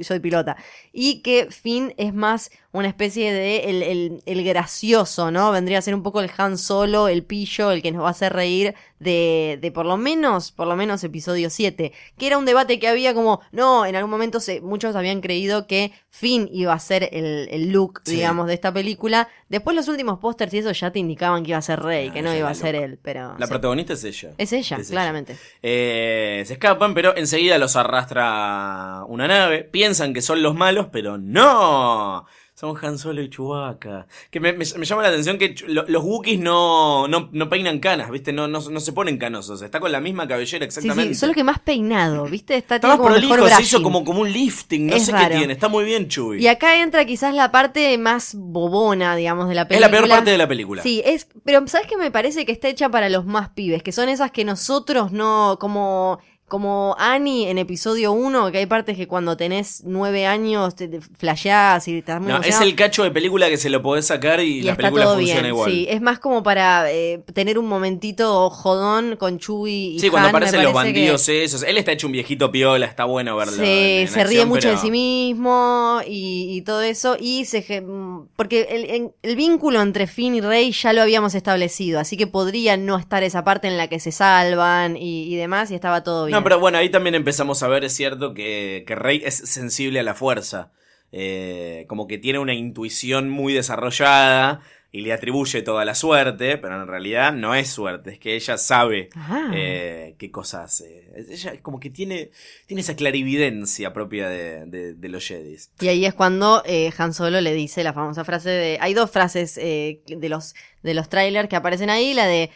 soy, 0.02 0.20
pilota. 0.20 0.58
Y 0.92 1.22
que 1.22 1.48
Finn 1.50 1.94
es 1.98 2.14
más 2.14 2.52
una 2.74 2.90
especie 2.90 3.32
de 3.32 3.58
el, 3.70 3.84
el- 3.84 4.22
el 4.26 4.44
gracioso, 4.44 5.32
¿no? 5.32 5.52
Vendría 5.52 5.78
a 5.78 5.82
ser 5.82 5.96
un 5.96 6.04
poco 6.04 6.20
el 6.20 6.30
Han 6.38 6.58
Solo, 6.58 7.08
el 7.08 7.24
pillo, 7.36 7.72
el 7.72 7.82
que 7.82 7.92
nos 7.92 8.04
va 8.04 8.08
a 8.08 8.12
hacer 8.12 8.32
reír 8.32 8.76
de, 9.00 9.60
de 9.62 9.72
por 9.72 9.86
lo 9.86 9.98
menos, 9.98 10.54
por 10.54 10.68
lo 10.68 10.76
menos 10.78 11.04
episodio 11.04 11.50
7, 11.50 11.92
que 12.18 12.28
era 12.28 12.38
un 12.38 12.46
debate 12.46 12.80
que 12.80 12.88
había 12.88 13.14
como, 13.14 13.42
no, 13.52 13.86
en 13.86 13.98
algún 13.98 14.10
momento 14.10 14.40
se, 14.40 14.62
muchos 14.62 14.96
habían 14.96 15.20
creído 15.20 15.68
que 15.68 15.92
Finn 16.10 16.48
iba 16.54 16.72
a 16.72 16.80
ser 16.80 17.10
el, 17.12 17.50
el 17.52 17.72
look, 17.74 18.00
Sí. 18.06 18.16
digamos, 18.16 18.48
de 18.48 18.54
esta 18.54 18.72
película. 18.74 19.28
Después 19.50 19.76
los 19.76 19.90
últimos 19.90 20.20
pósters 20.20 20.54
y 20.54 20.60
eso 20.60 20.72
ya 20.72 20.92
te 20.92 21.00
indicaban 21.00 21.44
que 21.44 21.50
iba 21.52 21.58
a 21.58 21.62
ser 21.62 21.82
Rey, 21.82 22.08
Ah, 22.10 22.14
que 22.14 22.22
no 22.22 22.30
ella 22.30 22.40
iba 22.40 22.50
a 22.50 22.56
ser 22.56 22.76
él, 22.76 22.98
pero... 23.02 23.36
La 23.38 23.48
sí. 23.48 23.52
protagonista 23.52 23.92
es 23.94 24.04
ella. 24.06 24.32
Es 24.38 24.54
ella, 24.54 24.78
Es 24.78 24.84
ella. 24.88 24.92
claramente. 24.92 25.36
Eh, 25.62 26.44
se 26.48 26.54
escapan, 26.54 26.94
pero 26.94 27.18
enseguida 27.18 27.58
los 27.58 27.76
arrastra 27.76 29.04
una 29.10 29.28
nave. 29.28 29.66
Piensan 29.66 30.14
que 30.14 30.22
son 30.22 30.42
los 30.42 30.56
malos, 30.56 30.88
pero 30.90 31.18
no. 31.18 32.26
Son 32.56 32.74
Han 32.82 32.98
Solo 32.98 33.22
y 33.22 33.30
Chewbacca. 33.30 34.08
Que 34.32 34.40
me, 34.40 34.54
me- 34.54 34.64
me 34.78 34.86
llama 34.86 35.02
la 35.02 35.10
atención 35.10 35.38
que 35.38 35.56
lo- 35.68 35.84
los 35.90 36.02
Wookiees 36.04 36.40
no, 36.40 37.06
no, 37.10 37.28
no 37.34 37.50
peinan 37.50 37.80
canas, 37.80 38.10
¿viste? 38.10 38.32
No, 38.32 38.48
no, 38.48 38.62
no 38.62 38.80
se 38.80 38.94
ponen 38.94 39.18
canosos. 39.18 39.62
Está 39.62 39.82
con 39.82 39.92
la 39.92 40.00
misma 40.00 40.26
cabellera 40.26 40.64
Sí, 40.64 40.68
exactamente. 40.68 41.14
sí, 41.16 41.20
solo 41.20 41.34
que 41.34 41.44
más 41.44 41.60
peinado, 41.60 42.24
¿viste? 42.26 42.56
Está, 42.56 42.76
Está 42.76 42.88
más 42.88 42.98
como 42.98 43.10
mejor 43.10 43.28
prolijo, 43.40 43.56
se 43.58 43.62
hizo 43.62 43.84
como, 43.84 44.06
como 44.06 44.22
un 44.22 44.32
lifting, 44.32 44.88
no 44.88 44.96
Es 44.96 45.06
sé 45.08 45.12
raro. 45.12 45.30
qué 45.32 45.36
tiene. 45.38 45.52
Está 45.54 45.68
muy 45.68 45.84
bien, 45.84 46.08
Chewie. 46.08 46.42
Y 46.42 46.48
acá 46.48 46.82
entra 46.82 47.04
quizás 47.06 47.34
la 47.36 47.52
parte 47.52 47.98
más 47.98 48.34
bobona, 48.38 49.18
digamos, 49.18 49.50
de 49.50 49.56
la 49.56 49.64
es 49.64 49.68
película. 49.68 49.88
la 49.88 49.98
peor 49.98 50.10
parte 50.10 50.32
de 50.32 50.38
la 50.38 50.48
película. 50.48 50.82
Sí, 50.82 51.02
es, 51.06 51.28
pero 51.44 51.68
¿sabes 51.68 51.88
qué 51.88 51.98
me 51.98 52.10
parece 52.10 52.46
que 52.46 52.54
está 52.54 52.70
hecha 52.70 52.88
para 52.88 53.10
los 53.10 53.26
más 53.26 53.50
pibes? 53.50 53.84
Que 53.84 53.92
son 53.92 54.08
esas 54.08 54.32
que 54.32 54.46
nosotros 54.46 55.12
no, 55.12 55.58
como, 55.60 56.20
como 56.48 56.96
Annie 57.00 57.50
en 57.50 57.58
episodio 57.58 58.12
1, 58.12 58.52
que 58.52 58.60
hay 58.60 58.66
partes 58.68 58.96
que 58.96 59.08
cuando 59.08 59.36
tenés 59.36 59.82
nueve 59.84 60.28
años 60.28 60.76
te, 60.76 60.88
te 60.88 61.02
flasheás 61.02 61.88
y 61.88 61.98
estás 61.98 62.22
muy 62.22 62.32
No, 62.32 62.42
es 62.42 62.62
el 62.62 62.76
cacho 62.76 63.04
de 63.04 63.10
película 63.12 63.50
que 63.50 63.58
se 63.58 63.70
lo 63.70 63.82
podés 63.82 64.06
sacar 64.06 64.40
y, 64.42 64.60
y 64.60 64.62
la 64.62 64.74
está 64.74 64.84
película 64.84 65.06
todo 65.06 65.16
funciona 65.16 65.42
bien, 65.42 65.54
igual. 65.54 65.72
sí. 65.72 65.88
Es 65.90 66.02
más 66.02 66.20
como 66.20 66.44
para 66.44 66.92
eh, 66.92 67.24
tener 67.34 67.58
un 67.58 67.68
momentito 67.68 68.50
jodón 68.52 69.16
con 69.18 69.40
Chewie 69.40 69.96
y 69.96 70.00
Sí, 70.00 70.10
cuando 70.10 70.28
Han, 70.28 70.34
me 70.34 70.38
aparecen 70.38 70.64
los 70.64 70.74
parece 70.74 70.94
que- 70.94 71.00
bandidos 71.00 71.30
esos. 71.30 71.64
Él 71.64 71.78
está 71.78 71.92
hecho 71.94 72.06
un 72.08 72.14
viejito 72.14 72.52
piola, 72.52 72.86
está 72.86 73.06
bueno 73.06 73.36
verlo. 73.36 73.54
en- 73.54 73.60
se, 73.60 74.02
en 74.02 74.08
se 74.08 74.24
ríe 74.24 74.38
acción, 74.42 74.50
mucho 74.50 74.70
de 74.70 74.78
sí 74.78 74.92
mismo 74.92 76.00
y, 76.08 76.58
y 76.58 76.62
todo 76.62 76.82
eso 76.82 77.18
y 77.20 77.46
se 77.46 77.62
ge- 77.64 77.82
mm, 77.82 78.28
porque 78.36 78.68
el, 78.70 78.90
en- 78.92 79.12
el 79.24 79.36
vínculo 79.36 79.82
entre 79.82 80.06
Finn 80.08 80.36
y 80.36 80.42
Rey 80.42 80.72
ya 80.72 80.94
lo 80.94 81.02
habíamos 81.02 81.34
establecido 81.34 82.00
así 82.00 82.18
que 82.18 82.28
podría 82.28 82.78
no 82.78 82.98
estar 82.98 83.24
esa 83.24 83.44
parte 83.44 83.68
en 83.68 83.78
la 83.78 83.88
que 83.88 84.00
se 84.00 84.12
salvan 84.12 84.96
y, 84.98 85.24
y 85.34 85.36
demás 85.36 85.72
y 85.72 85.76
estaba 85.76 86.04
todo 86.04 86.26
bien 86.26 86.35
No, 86.36 86.44
pero 86.44 86.60
bueno, 86.60 86.78
ahí 86.78 86.90
también 86.90 87.16
empezamos 87.16 87.64
a 87.64 87.68
ver, 87.68 87.84
es 87.84 87.94
cierto, 87.94 88.34
que, 88.34 88.84
que 88.88 88.96
Rey 88.96 89.22
es 89.26 89.36
sensible 89.36 90.00
a 90.00 90.04
la 90.04 90.14
fuerza. 90.16 90.72
Eh, 91.12 91.86
como 91.88 92.08
que 92.08 92.18
tiene 92.18 92.40
una 92.40 92.54
intuición 92.54 93.30
muy 93.30 93.54
desarrollada 93.54 94.60
y 94.92 95.02
le 95.02 95.14
atribuye 95.14 95.62
toda 95.62 95.86
la 95.86 95.94
suerte, 95.96 96.58
pero 96.58 96.82
en 96.82 96.88
realidad 96.88 97.34
no 97.34 97.54
es 97.54 97.70
suerte, 97.70 98.12
es 98.12 98.20
que 98.20 98.36
ella 98.36 98.58
sabe 98.58 99.10
Ah. 99.16 99.52
eh, 99.54 100.16
qué 100.18 100.32
cosas 100.32 100.66
hace. 100.66 101.10
Ella 101.30 101.62
como 101.62 101.80
que 101.80 101.90
tiene, 101.90 102.32
tiene 102.66 102.82
esa 102.82 102.96
clarividencia 102.96 103.94
propia 103.94 104.30
de, 104.30 104.66
de- 104.66 104.94
de 104.94 105.10
los 105.10 105.26
Jedis. 105.28 105.70
y 105.82 105.88
ahí 105.90 106.06
es 106.06 106.14
cuando 106.14 106.64
eh, 106.66 106.92
Han 106.98 107.14
Solo 107.14 107.40
le 107.42 107.54
dice 107.54 107.84
la 107.84 107.94
famosa 107.94 108.24
frase 108.26 108.50
de 108.50 108.78
hay 108.82 108.94
dos 108.94 109.12
frases 109.12 109.56
de 109.56 110.02
los 110.30 110.54
de 110.82 110.94
los 110.94 111.10
trailers 111.10 111.50
que 111.50 111.56
aparecen 111.58 111.90
ahí 111.90 112.14
la 112.14 112.26
de 112.26 112.50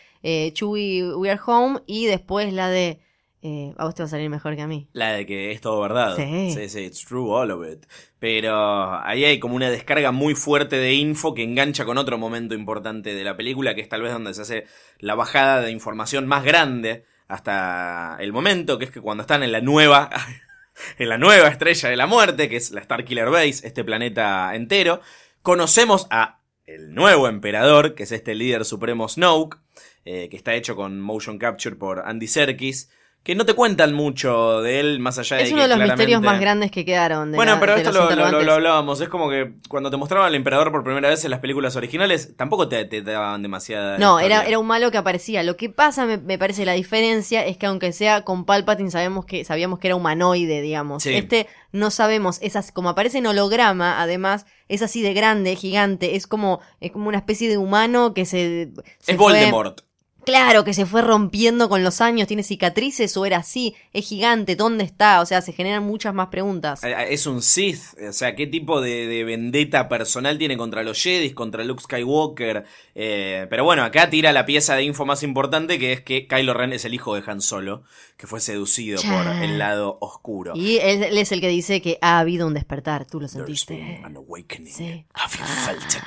Chewie 0.53 1.13
we 1.15 1.29
are 1.29 1.39
home 1.45 1.79
y 1.87 2.05
después 2.07 2.51
la 2.53 2.69
de 2.69 2.99
eh, 3.41 3.73
a 3.77 3.85
vos 3.85 3.95
te 3.95 4.03
va 4.03 4.07
a 4.07 4.09
salir 4.09 4.29
mejor 4.29 4.55
que 4.57 4.61
a 4.61 4.67
mí 4.67 4.89
La 4.91 5.13
de 5.13 5.25
que 5.25 5.51
es 5.51 5.61
todo 5.61 5.79
verdad. 5.81 6.15
Sí. 6.17 6.51
sí, 6.53 6.67
sí, 6.67 6.79
it's 6.81 7.05
true 7.05 7.31
all 7.31 7.51
of 7.51 7.65
it. 7.65 7.85
Pero 8.19 8.99
ahí 9.01 9.23
hay 9.23 9.39
como 9.39 9.55
una 9.55 9.69
descarga 9.69 10.11
muy 10.11 10.35
fuerte 10.35 10.75
de 10.75 10.93
info 10.93 11.33
que 11.33 11.43
engancha 11.43 11.85
con 11.85 11.97
otro 11.97 12.17
momento 12.17 12.53
importante 12.53 13.13
de 13.13 13.23
la 13.23 13.37
película, 13.37 13.75
que 13.75 13.81
es 13.81 13.89
tal 13.89 14.01
vez 14.01 14.11
donde 14.11 14.33
se 14.33 14.41
hace 14.41 14.65
la 14.99 15.15
bajada 15.15 15.61
de 15.61 15.71
información 15.71 16.27
más 16.27 16.43
grande 16.43 17.05
hasta 17.29 18.17
el 18.19 18.33
momento, 18.33 18.77
que 18.77 18.85
es 18.85 18.91
que 18.91 18.99
cuando 18.99 19.21
están 19.21 19.43
en 19.43 19.53
la 19.53 19.61
nueva, 19.61 20.09
en 20.97 21.07
la 21.07 21.17
nueva 21.17 21.47
estrella 21.47 21.89
de 21.89 21.95
la 21.95 22.07
muerte, 22.07 22.49
que 22.49 22.57
es 22.57 22.71
la 22.71 22.83
Starkiller 22.83 23.29
Base, 23.29 23.65
este 23.65 23.85
planeta 23.85 24.53
entero, 24.53 24.99
conocemos 25.41 26.07
a 26.09 26.39
el 26.65 26.93
nuevo 26.93 27.27
emperador, 27.27 27.95
que 27.95 28.03
es 28.03 28.11
este 28.11 28.35
líder 28.35 28.65
supremo 28.65 29.07
Snoke, 29.07 29.59
eh, 30.05 30.27
que 30.29 30.37
está 30.37 30.55
hecho 30.55 30.75
con 30.75 30.99
motion 30.99 31.39
capture 31.39 31.75
por 31.75 31.99
Andy 32.05 32.27
Serkis, 32.27 32.89
que 33.21 33.35
no 33.35 33.45
te 33.45 33.53
cuentan 33.53 33.93
mucho 33.93 34.61
de 34.61 34.79
él, 34.79 34.99
más 34.99 35.19
allá 35.19 35.37
de 35.37 35.43
es 35.43 35.51
uno 35.51 35.61
de 35.61 35.67
los 35.67 35.75
claramente- 35.75 36.03
misterios 36.05 36.21
más 36.23 36.39
grandes 36.39 36.71
que 36.71 36.83
quedaron 36.85 37.31
de 37.31 37.35
Bueno, 37.35 37.53
la- 37.53 37.59
pero 37.59 37.73
de 37.75 37.79
esto 37.81 37.91
los 37.91 38.15
lo, 38.15 38.41
lo- 38.41 38.53
hablábamos. 38.53 39.01
Es 39.01 39.09
como 39.09 39.29
que 39.29 39.53
cuando 39.67 39.91
te 39.91 39.97
mostraban 39.97 40.27
al 40.27 40.35
emperador 40.35 40.71
por 40.71 40.83
primera 40.83 41.09
vez 41.09 41.23
en 41.25 41.31
las 41.31 41.39
películas 41.39 41.75
originales, 41.75 42.35
tampoco 42.37 42.67
te, 42.69 42.85
te 42.85 43.01
daban 43.03 43.43
demasiada. 43.43 43.97
No, 43.99 44.19
era, 44.19 44.45
era 44.47 44.57
un 44.57 44.65
malo 44.65 44.89
que 44.89 44.97
aparecía. 44.97 45.43
Lo 45.43 45.57
que 45.57 45.69
pasa, 45.69 46.05
me, 46.05 46.17
me 46.17 46.39
parece, 46.39 46.65
la 46.65 46.73
diferencia 46.73 47.45
es 47.45 47.57
que 47.57 47.65
aunque 47.67 47.91
sea 47.91 48.23
con 48.23 48.45
Palpatine, 48.45 48.89
sabemos 48.89 49.25
que, 49.25 49.43
sabíamos 49.43 49.77
que 49.79 49.89
era 49.89 49.95
humanoide, 49.95 50.61
digamos. 50.61 51.03
Sí. 51.03 51.13
Este 51.13 51.45
no 51.71 51.91
sabemos, 51.91 52.39
es 52.41 52.55
así- 52.55 52.71
como 52.71 52.89
aparece 52.89 53.19
en 53.19 53.27
holograma, 53.27 54.01
además, 54.01 54.45
es 54.69 54.81
así 54.81 55.01
de 55.03 55.13
grande, 55.13 55.55
gigante, 55.55 56.15
es 56.15 56.25
como, 56.25 56.61
es 56.79 56.91
como 56.91 57.09
una 57.09 57.17
especie 57.19 57.47
de 57.49 57.57
humano 57.57 58.13
que 58.15 58.25
se. 58.25 58.71
se 58.99 59.11
Es 59.11 59.17
fue- 59.17 59.33
Voldemort. 59.33 59.81
Claro, 60.29 60.63
que 60.63 60.73
se 60.73 60.85
fue 60.85 61.01
rompiendo 61.01 61.69
con 61.69 61.83
los 61.83 62.01
años, 62.01 62.27
tiene 62.27 62.43
cicatrices 62.43 63.15
o 63.17 63.25
era 63.25 63.37
así, 63.37 63.75
es 63.93 64.07
gigante, 64.07 64.55
¿dónde 64.55 64.83
está? 64.83 65.21
O 65.21 65.25
sea, 65.25 65.41
se 65.41 65.53
generan 65.53 65.83
muchas 65.83 66.13
más 66.13 66.27
preguntas. 66.27 66.83
Eh, 66.83 66.95
Es 67.09 67.25
un 67.25 67.41
Sith. 67.41 67.81
O 68.07 68.13
sea, 68.13 68.35
¿qué 68.35 68.45
tipo 68.47 68.79
de, 68.81 69.07
de 69.07 69.23
vendetta 69.23 69.89
personal 69.89 70.37
tiene 70.37 70.55
contra 70.57 70.83
los 70.83 71.01
Jedi, 71.01 71.31
contra 71.31 71.63
Luke 71.63 71.81
Skywalker? 71.83 72.65
Eh, 72.95 73.47
pero 73.49 73.63
bueno, 73.63 73.83
acá 73.83 74.09
tira 74.09 74.31
la 74.31 74.45
pieza 74.45 74.75
de 74.75 74.83
info 74.83 75.05
más 75.05 75.23
importante, 75.23 75.79
que 75.79 75.93
es 75.93 76.01
que 76.01 76.27
Kylo 76.27 76.53
Ren 76.53 76.73
es 76.73 76.85
el 76.85 76.93
hijo 76.93 77.15
de 77.15 77.23
Han 77.25 77.41
Solo, 77.41 77.83
que 78.17 78.27
fue 78.27 78.39
seducido 78.39 79.01
por 79.01 79.27
el 79.43 79.57
lado 79.57 79.97
oscuro. 80.01 80.53
Y 80.55 80.77
él, 80.77 81.03
él 81.03 81.17
es 81.17 81.31
el 81.31 81.41
que 81.41 81.47
dice 81.49 81.81
que 81.81 81.97
ha 82.01 82.19
habido 82.19 82.45
un 82.45 82.53
despertar, 82.53 83.05
tú 83.05 83.19
lo 83.19 83.27
sentiste. 83.27 83.75
been 83.75 84.05
an 84.05 84.15
awakening. 84.17 84.71
Sí. 84.71 85.05
Have 85.13 85.33
you 85.37 85.45
felt 85.65 85.93
it? 85.95 86.03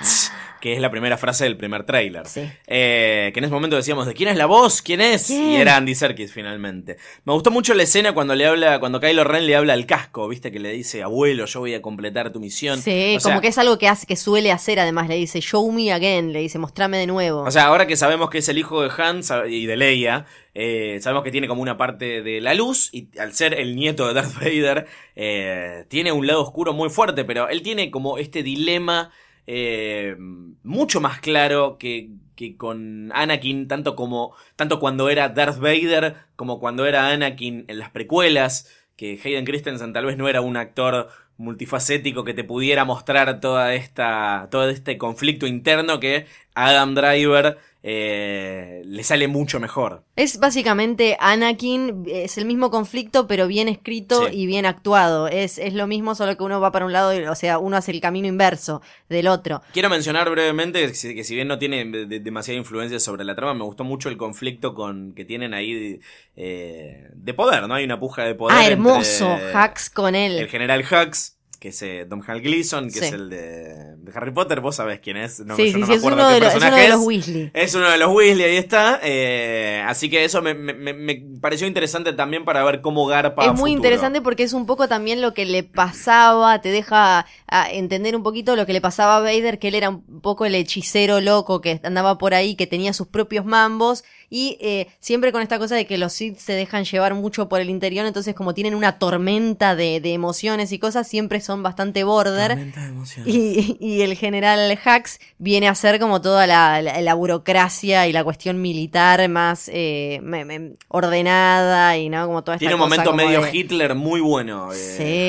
Que 0.61 0.75
es 0.75 0.81
la 0.81 0.91
primera 0.93 1.17
frase 1.19 1.43
del 1.43 1.57
primer 1.57 1.85
tráiler. 1.85 2.27
Sí. 2.29 2.43
Eh, 2.69 3.31
que 3.35 3.39
en 3.41 3.45
ese 3.45 3.53
momento 3.53 3.75
decíamos, 3.75 4.07
¿de 4.13 4.17
quién 4.17 4.29
es 4.29 4.37
la 4.37 4.45
voz? 4.45 4.83
¿Quién 4.83 5.01
es? 5.01 5.29
¿Quién? 5.29 5.53
Y 5.53 5.57
era 5.57 5.75
Andy 5.75 5.95
Serkis 5.95 6.35
finalmente. 6.35 6.99
Me 7.25 7.33
gustó 7.33 7.51
mucho 7.51 7.73
la 7.73 7.85
escena 7.85 8.13
cuando 8.13 8.35
le 8.35 8.45
habla, 8.45 8.79
cuando 8.79 9.01
Kylo 9.01 9.25
Ren 9.25 9.47
le 9.47 9.57
habla 9.57 9.73
al 9.73 9.87
casco, 9.87 10.29
viste, 10.29 10.53
que 10.53 10.61
le 10.61 10.71
dice, 10.71 11.03
abuelo, 11.03 11.47
yo 11.47 11.61
voy 11.61 11.73
a 11.73 11.81
completar 11.81 12.31
tu 12.31 12.39
misión. 12.39 12.79
Sí, 12.79 13.15
O 13.17 13.21
sea, 13.21 13.31
como 13.31 13.41
que 13.41 13.49
es 13.49 13.57
algo 13.57 13.79
que 13.79 13.89
hace, 13.89 14.07
que 14.07 14.17
suele 14.17 14.53
hacer, 14.53 14.79
además, 14.81 15.09
le 15.09 15.15
dice, 15.15 15.41
show 15.41 15.73
me 15.73 15.91
again, 15.93 16.35
le 16.35 16.41
dice, 16.41 16.59
mostrame 16.59 16.99
de 16.99 17.07
nuevo. 17.07 17.41
O 17.41 17.51
sea, 17.51 17.65
ahora 17.65 17.87
que 17.87 17.97
sabemos 17.97 18.29
que 18.29 18.39
es 18.39 18.49
el 18.51 18.59
hijo 18.59 18.83
de 18.83 18.91
Han 18.99 19.23
y 19.49 19.65
de 19.65 19.77
Leia, 19.79 20.27
eh, 20.55 20.99
sabemos 21.01 21.25
que 21.25 21.31
tiene 21.31 21.49
como 21.49 21.63
una 21.63 21.79
parte 21.79 22.21
de 22.21 22.43
la 22.43 22.53
luz 22.53 22.91
y 22.93 23.09
al 23.19 23.33
ser 23.33 23.55
el 23.55 23.75
nieto 23.75 24.07
de 24.07 24.13
Darth 24.13 24.35
Vader, 24.35 24.89
eh, 25.17 25.87
tiene 25.89 26.13
un 26.13 26.27
lado 26.27 26.43
oscuro 26.43 26.75
muy 26.75 26.91
fuerte, 26.91 27.25
pero 27.25 27.49
él 27.49 27.63
tiene 27.63 27.91
como 27.91 28.19
este 28.19 28.43
dilema 28.43 29.11
eh, 29.47 30.17
mucho 30.19 31.01
más 31.01 31.21
claro 31.21 31.79
que, 31.79 32.11
que 32.35 32.57
con 32.57 33.11
Anakin, 33.13 33.69
tanto 33.69 33.97
como 33.97 34.35
tanto 34.57 34.81
cuando 34.81 35.09
era 35.09 35.29
Darth 35.29 35.59
Vader 35.59 36.17
como 36.37 36.61
cuando 36.61 36.87
era 36.87 37.09
Anakin 37.11 37.65
en 37.69 37.79
las 37.79 37.91
precuelas. 37.91 38.71
Que 38.97 39.19
Hayden 39.25 39.45
Christensen 39.47 39.93
tal 39.93 40.05
vez 40.05 40.17
no 40.17 40.29
era 40.29 40.43
un 40.43 40.57
actor 40.57 41.09
multifacético 41.37 42.25
que 42.25 42.35
te 42.35 42.45
pudiera 42.45 42.85
mostrar 42.85 43.41
toda 43.41 43.75
esta, 43.75 44.49
todo 44.51 44.69
este 44.69 44.99
conflicto 44.99 45.47
interno 45.47 46.01
que 46.01 46.27
Adam 46.55 46.95
Driver 46.95 47.59
eh, 47.85 48.83
le 48.85 49.03
sale 49.05 49.29
mucho 49.29 49.59
mejor. 49.61 50.05
Es 50.17 50.39
básicamente 50.39 51.17
Anakin, 51.21 52.05
es 52.07 52.39
el 52.39 52.45
mismo 52.45 52.71
conflicto, 52.71 53.27
pero 53.27 53.47
bien 53.47 53.69
escrito 53.69 54.29
Sí. 54.29 54.37
y 54.43 54.47
bien 54.47 54.67
actuado. 54.67 55.29
Es, 55.29 55.59
es 55.59 55.75
lo 55.75 55.87
mismo, 55.87 56.15
solo 56.15 56.37
que 56.37 56.45
uno 56.45 56.61
va 56.61 56.71
para 56.73 56.85
un 56.87 56.93
lado, 56.93 57.13
y- 57.19 57.25
o 57.27 57.35
sea, 57.35 57.59
uno 57.59 57.77
hace 57.77 57.91
el 57.93 58.01
camino 58.01 58.29
inverso 58.29 58.83
del 59.09 59.27
otro. 59.29 59.63
Quiero 59.73 59.89
mencionar 59.91 60.31
brevemente 60.31 60.87
que 60.87 60.95
si, 60.95 61.15
que 61.15 61.25
si 61.25 61.35
bien 61.35 61.49
no 61.49 61.59
tiene 61.59 61.85
de- 61.85 62.07
de- 62.07 62.21
demasiada 62.21 62.59
influencia 62.59 63.01
sobre 63.01 63.25
la 63.25 63.35
trama, 63.35 63.55
me 63.55 63.65
gustó 63.65 63.85
mucho 63.85 64.09
el 64.09 64.17
conflicto 64.17 64.75
con 64.75 65.13
que 65.15 65.25
tienen 65.25 65.55
ahí 65.55 66.01
eh, 66.37 67.09
de 67.15 67.35
poder, 67.35 67.67
¿no? 67.69 67.75
Hay 67.75 67.85
una 67.85 67.99
puja 67.99 68.23
de 68.25 68.35
poder. 68.35 68.57
Ah, 68.59 68.67
hermoso, 68.67 69.31
entre 69.33 69.53
Hux 69.59 69.91
con 69.91 70.15
él. 70.15 70.39
El 70.39 70.49
general 70.49 70.83
Hux, 70.83 71.37
que 71.63 71.69
es 71.69 71.81
eh, 71.83 72.07
Domhnall 72.09 72.41
Gleeson, 72.41 72.87
que 72.89 72.99
Sí. 72.99 73.05
es 73.05 73.13
el 73.13 73.31
de, 73.31 73.95
de 73.97 74.13
Harry 74.17 74.33
Potter, 74.33 74.59
vos 74.61 74.75
sabés 74.75 74.99
quién 74.99 75.17
es. 75.17 75.39
No, 75.39 75.55
sí, 75.55 75.67
yo 75.67 75.75
sí, 75.75 75.79
no 75.79 75.87
sí, 75.87 75.93
me 75.93 75.97
es 75.97 76.01
acuerdo 76.03 76.19
uno, 76.19 76.29
qué 76.29 76.35
de 76.35 76.41
los, 76.41 76.49
es 76.49 76.55
uno 76.57 76.61
personaje 76.61 76.83
de 76.83 76.89
los 76.89 77.01
es. 77.01 77.07
Weasley. 77.07 77.51
Es 77.55 77.75
uno 77.77 77.89
de 77.89 77.99
los 77.99 78.09
Weasley, 78.13 78.45
ahí 78.47 78.57
está. 78.57 78.99
eh, 79.01 79.85
así 79.87 80.11
que 80.11 80.25
eso 80.25 80.43
me, 80.43 80.55
me- 80.55 80.75
me- 80.75 81.23
pareció 81.41 81.69
interesante 81.69 82.13
también 82.15 82.45
para 82.45 82.65
ver 82.65 82.81
cómo 82.81 83.07
Garpa. 83.07 83.43
Es 83.45 83.51
muy 83.51 83.57
futuro. 83.57 83.69
interesante 83.77 84.21
porque 84.21 84.43
es 84.43 84.53
un 84.55 84.67
poco 84.67 84.89
también 84.89 85.23
lo 85.23 85.35
que 85.35 85.45
le 85.45 85.63
pasaba, 85.63 86.61
te 86.61 86.71
deja 86.71 87.27
a 87.47 87.71
entender 87.71 88.17
un 88.17 88.25
poquito 88.25 88.57
lo 88.57 88.67
que 88.67 88.73
le 88.73 88.81
pasaba 88.81 89.19
a 89.19 89.21
Vader, 89.21 89.61
que 89.61 89.69
él 89.69 89.77
era 89.77 89.91
un 89.91 90.21
poco 90.21 90.45
el 90.47 90.57
hechicero 90.57 91.21
loco 91.21 91.61
que 91.61 91.81
andaba 91.85 92.19
por 92.19 92.35
ahí, 92.35 92.57
que 92.57 92.67
tenía 92.67 92.93
sus 92.93 93.07
propios 93.07 93.45
mambos 93.45 94.03
y 94.35 94.57
eh, 94.63 94.87
siempre 94.99 95.31
con 95.31 95.43
esta 95.43 95.59
cosa 95.59 95.75
de 95.77 95.85
que 95.87 95.99
los 95.99 96.15
Sith 96.15 96.39
se 96.39 96.55
dejan 96.55 96.85
llevar 96.85 97.13
mucho 97.15 97.51
por 97.51 97.61
el 97.61 97.69
interior, 97.69 98.07
entonces 98.07 98.35
como 98.35 98.55
tienen 98.55 98.75
una 98.75 98.99
tormenta 98.99 99.77
de, 99.77 100.01
de 100.01 100.15
emociones 100.15 100.73
y 100.73 100.79
cosas, 100.79 101.07
siempre 101.07 101.41
son 101.43 101.63
bastante 101.63 102.03
border. 102.03 102.53
Tormenta 102.53 102.81
de 102.81 102.89
emociones. 102.89 103.35
Y, 103.35 103.77
y 103.79 104.01
el 104.01 104.15
general 104.17 104.79
Hux 104.85 105.21
viene 105.37 105.69
a 105.69 105.75
ser 105.75 106.01
como 106.01 106.23
toda 106.23 106.47
la, 106.47 106.81
la- 106.81 107.01
la 107.03 107.15
burocracia 107.15 108.07
y 108.07 108.13
la 108.13 108.25
cuestión 108.25 108.63
militar 108.63 109.29
más 109.29 109.69
eh, 109.73 110.21
me- 110.23 110.47
me- 110.47 110.73
ordenada 110.89 111.97
y 111.99 112.09
no 112.09 112.27
como 112.27 112.43
toda 112.43 112.55
esta 112.57 112.61
Tiene 112.61 112.75
un 112.75 112.81
cosa 112.81 112.89
momento 113.05 113.13
medio 113.15 113.43
de- 113.43 113.57
Hitler 113.57 113.95
muy 113.95 114.21
bueno. 114.21 114.73
eh, 114.73 114.77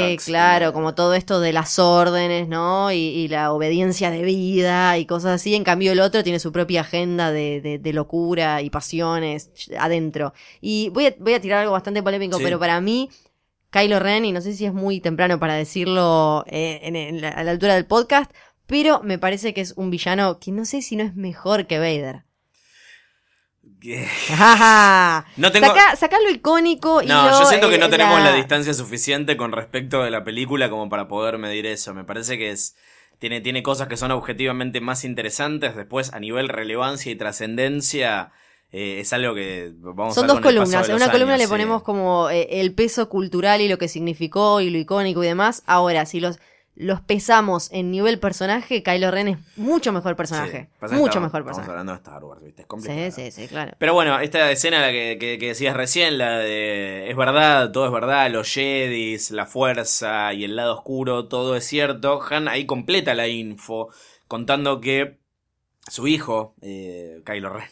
Sí, 0.08 0.14
Hux, 0.16 0.26
claro, 0.26 0.68
como- 0.72 0.84
como 0.84 0.96
todo 0.96 1.14
esto 1.14 1.40
de 1.40 1.54
las 1.54 1.80
órdenes, 1.80 2.50
¿no? 2.50 2.92
Y, 2.92 2.96
y 2.98 3.28
la 3.30 3.54
obediencia 3.54 4.12
de 4.12 4.22
vida 4.24 4.98
y 4.98 5.06
cosas 5.06 5.32
así. 5.36 5.56
En 5.56 5.64
cambio, 5.64 5.94
el 5.94 6.02
otro 6.02 6.24
tiene 6.24 6.40
su 6.40 6.52
propia 6.52 6.82
agenda 6.82 7.32
de, 7.32 7.62
de- 7.62 7.80
de 7.80 7.94
locura 7.94 8.62
y 8.62 8.70
adentro. 9.02 10.34
Y 10.62 10.90
voy 10.90 11.08
a, 11.08 11.16
voy 11.20 11.34
a 11.34 11.42
tirar 11.42 11.60
algo 11.60 11.72
bastante 11.74 12.04
polémico, 12.04 12.38
Sí. 12.38 12.44
pero 12.44 12.60
para 12.60 12.80
mí, 12.82 13.10
Kylo 13.72 14.00
Ren, 14.00 14.26
y 14.26 14.32
no 14.32 14.42
sé 14.42 14.54
si 14.54 14.66
es 14.66 14.74
muy 14.74 15.00
temprano 15.00 15.40
para 15.40 15.56
decirlo 15.56 16.44
eh, 16.48 16.80
en- 16.84 16.96
en 16.96 17.22
la- 17.22 17.30
a 17.30 17.44
la 17.44 17.52
altura 17.52 17.74
del 17.76 17.86
podcast, 17.86 18.32
pero 18.68 19.02
me 19.04 19.18
parece 19.18 19.54
que 19.54 19.62
es 19.62 19.74
un 19.76 19.90
villano 19.90 20.40
que 20.40 20.52
no 20.52 20.66
sé 20.66 20.82
si 20.82 20.96
no 20.96 21.04
es 21.04 21.16
mejor 21.16 21.66
que 21.68 21.80
Vader. 21.80 22.24
No 25.38 25.52
tengo- 25.52 25.74
saca 25.98 26.20
lo 26.22 26.30
icónico 26.30 27.02
y 27.02 27.08
No, 27.08 27.24
lo, 27.30 27.40
yo 27.40 27.46
siento 27.46 27.70
que 27.70 27.76
eh, 27.76 27.80
no 27.80 27.90
tenemos 27.90 28.22
la... 28.22 28.34
distancia 28.34 28.74
suficiente 28.74 29.36
con 29.38 29.52
respecto 29.52 30.04
de 30.04 30.12
la 30.12 30.24
película 30.24 30.70
como 30.70 30.90
para 30.90 31.08
poder 31.08 31.38
medir 31.38 31.66
eso. 31.66 31.94
Me 31.94 32.04
parece 32.04 32.38
que 32.38 32.52
es 32.52 32.76
tiene, 33.20 33.42
tiene 33.42 33.64
cosas 33.64 33.88
que 33.88 33.98
son 33.98 34.12
objetivamente 34.12 34.82
más 34.82 35.04
interesantes. 35.06 35.76
Después, 35.76 36.14
a 36.14 36.20
nivel 36.20 36.50
relevancia 36.50 37.12
y 37.12 37.16
trascendencia, 37.16 38.32
eh, 38.74 39.00
es 39.00 39.14
algo 39.14 39.34
que 39.36 39.72
vamos 39.78 40.14
Son 40.16 40.26
a 40.26 40.28
dos 40.28 40.42
columnas. 40.42 40.90
En 40.90 40.96
una 40.96 41.10
columna 41.12 41.36
años, 41.36 41.44
le 41.46 41.48
ponemos 41.48 41.84
como 41.84 42.30
eh, 42.30 42.48
el 42.60 42.74
peso 42.74 43.08
cultural 43.08 43.62
y 43.62 43.70
lo 43.70 43.78
que 43.78 43.88
significó 43.88 44.60
y 44.60 44.70
lo 44.70 44.78
icónico 44.80 45.24
y 45.24 45.28
demás. 45.28 45.64
Ahora, 45.68 46.06
si 46.08 46.20
los, 46.20 46.40
los 46.76 47.00
pesamos 47.02 47.72
en 47.72 47.92
nivel 47.92 48.18
personaje, 48.20 48.82
Kylo 48.82 49.12
Ren 49.12 49.28
es 49.28 49.38
mucho 49.58 49.92
mejor 49.94 50.16
personaje. 50.16 50.70
Sí, 50.72 50.96
mucho 50.96 51.06
estamos- 51.06 51.16
mejor 51.28 51.42
Estamos 51.42 51.46
personaje. 51.46 51.70
hablando 51.70 51.92
de 51.92 51.98
Star 51.98 52.24
Wars, 52.24 52.42
¿viste? 52.44 52.62
Es 52.64 52.68
complicado. 52.68 53.12
Sí, 53.12 53.30
sí, 53.30 53.32
sí, 53.44 53.48
claro. 53.48 53.74
Pero 53.78 53.94
bueno, 53.94 54.20
esta 54.20 54.50
escena 54.50 54.82
la 54.82 54.92
que, 54.92 55.18
que- 55.20 55.38
que 55.38 55.48
decías 55.50 55.78
recién, 55.78 56.18
la 56.18 56.40
de 56.40 57.12
es 57.12 57.16
verdad, 57.16 57.72
todo 57.72 57.86
es 57.86 57.92
verdad, 57.92 58.32
los 58.32 58.52
Jedis, 58.52 59.30
la 59.30 59.46
fuerza 59.46 60.34
y 60.34 60.46
el 60.46 60.56
lado 60.56 60.74
oscuro, 60.74 61.28
todo 61.28 61.56
es 61.56 61.64
cierto. 61.66 62.20
Han 62.32 62.48
ahí 62.48 62.66
completa 62.66 63.14
la 63.14 63.28
info 63.28 63.90
contando 64.28 64.82
que 64.82 65.20
su 65.92 66.08
hijo, 66.08 66.56
eh, 66.64 67.22
Kylo 67.24 67.50
Ren, 67.50 67.68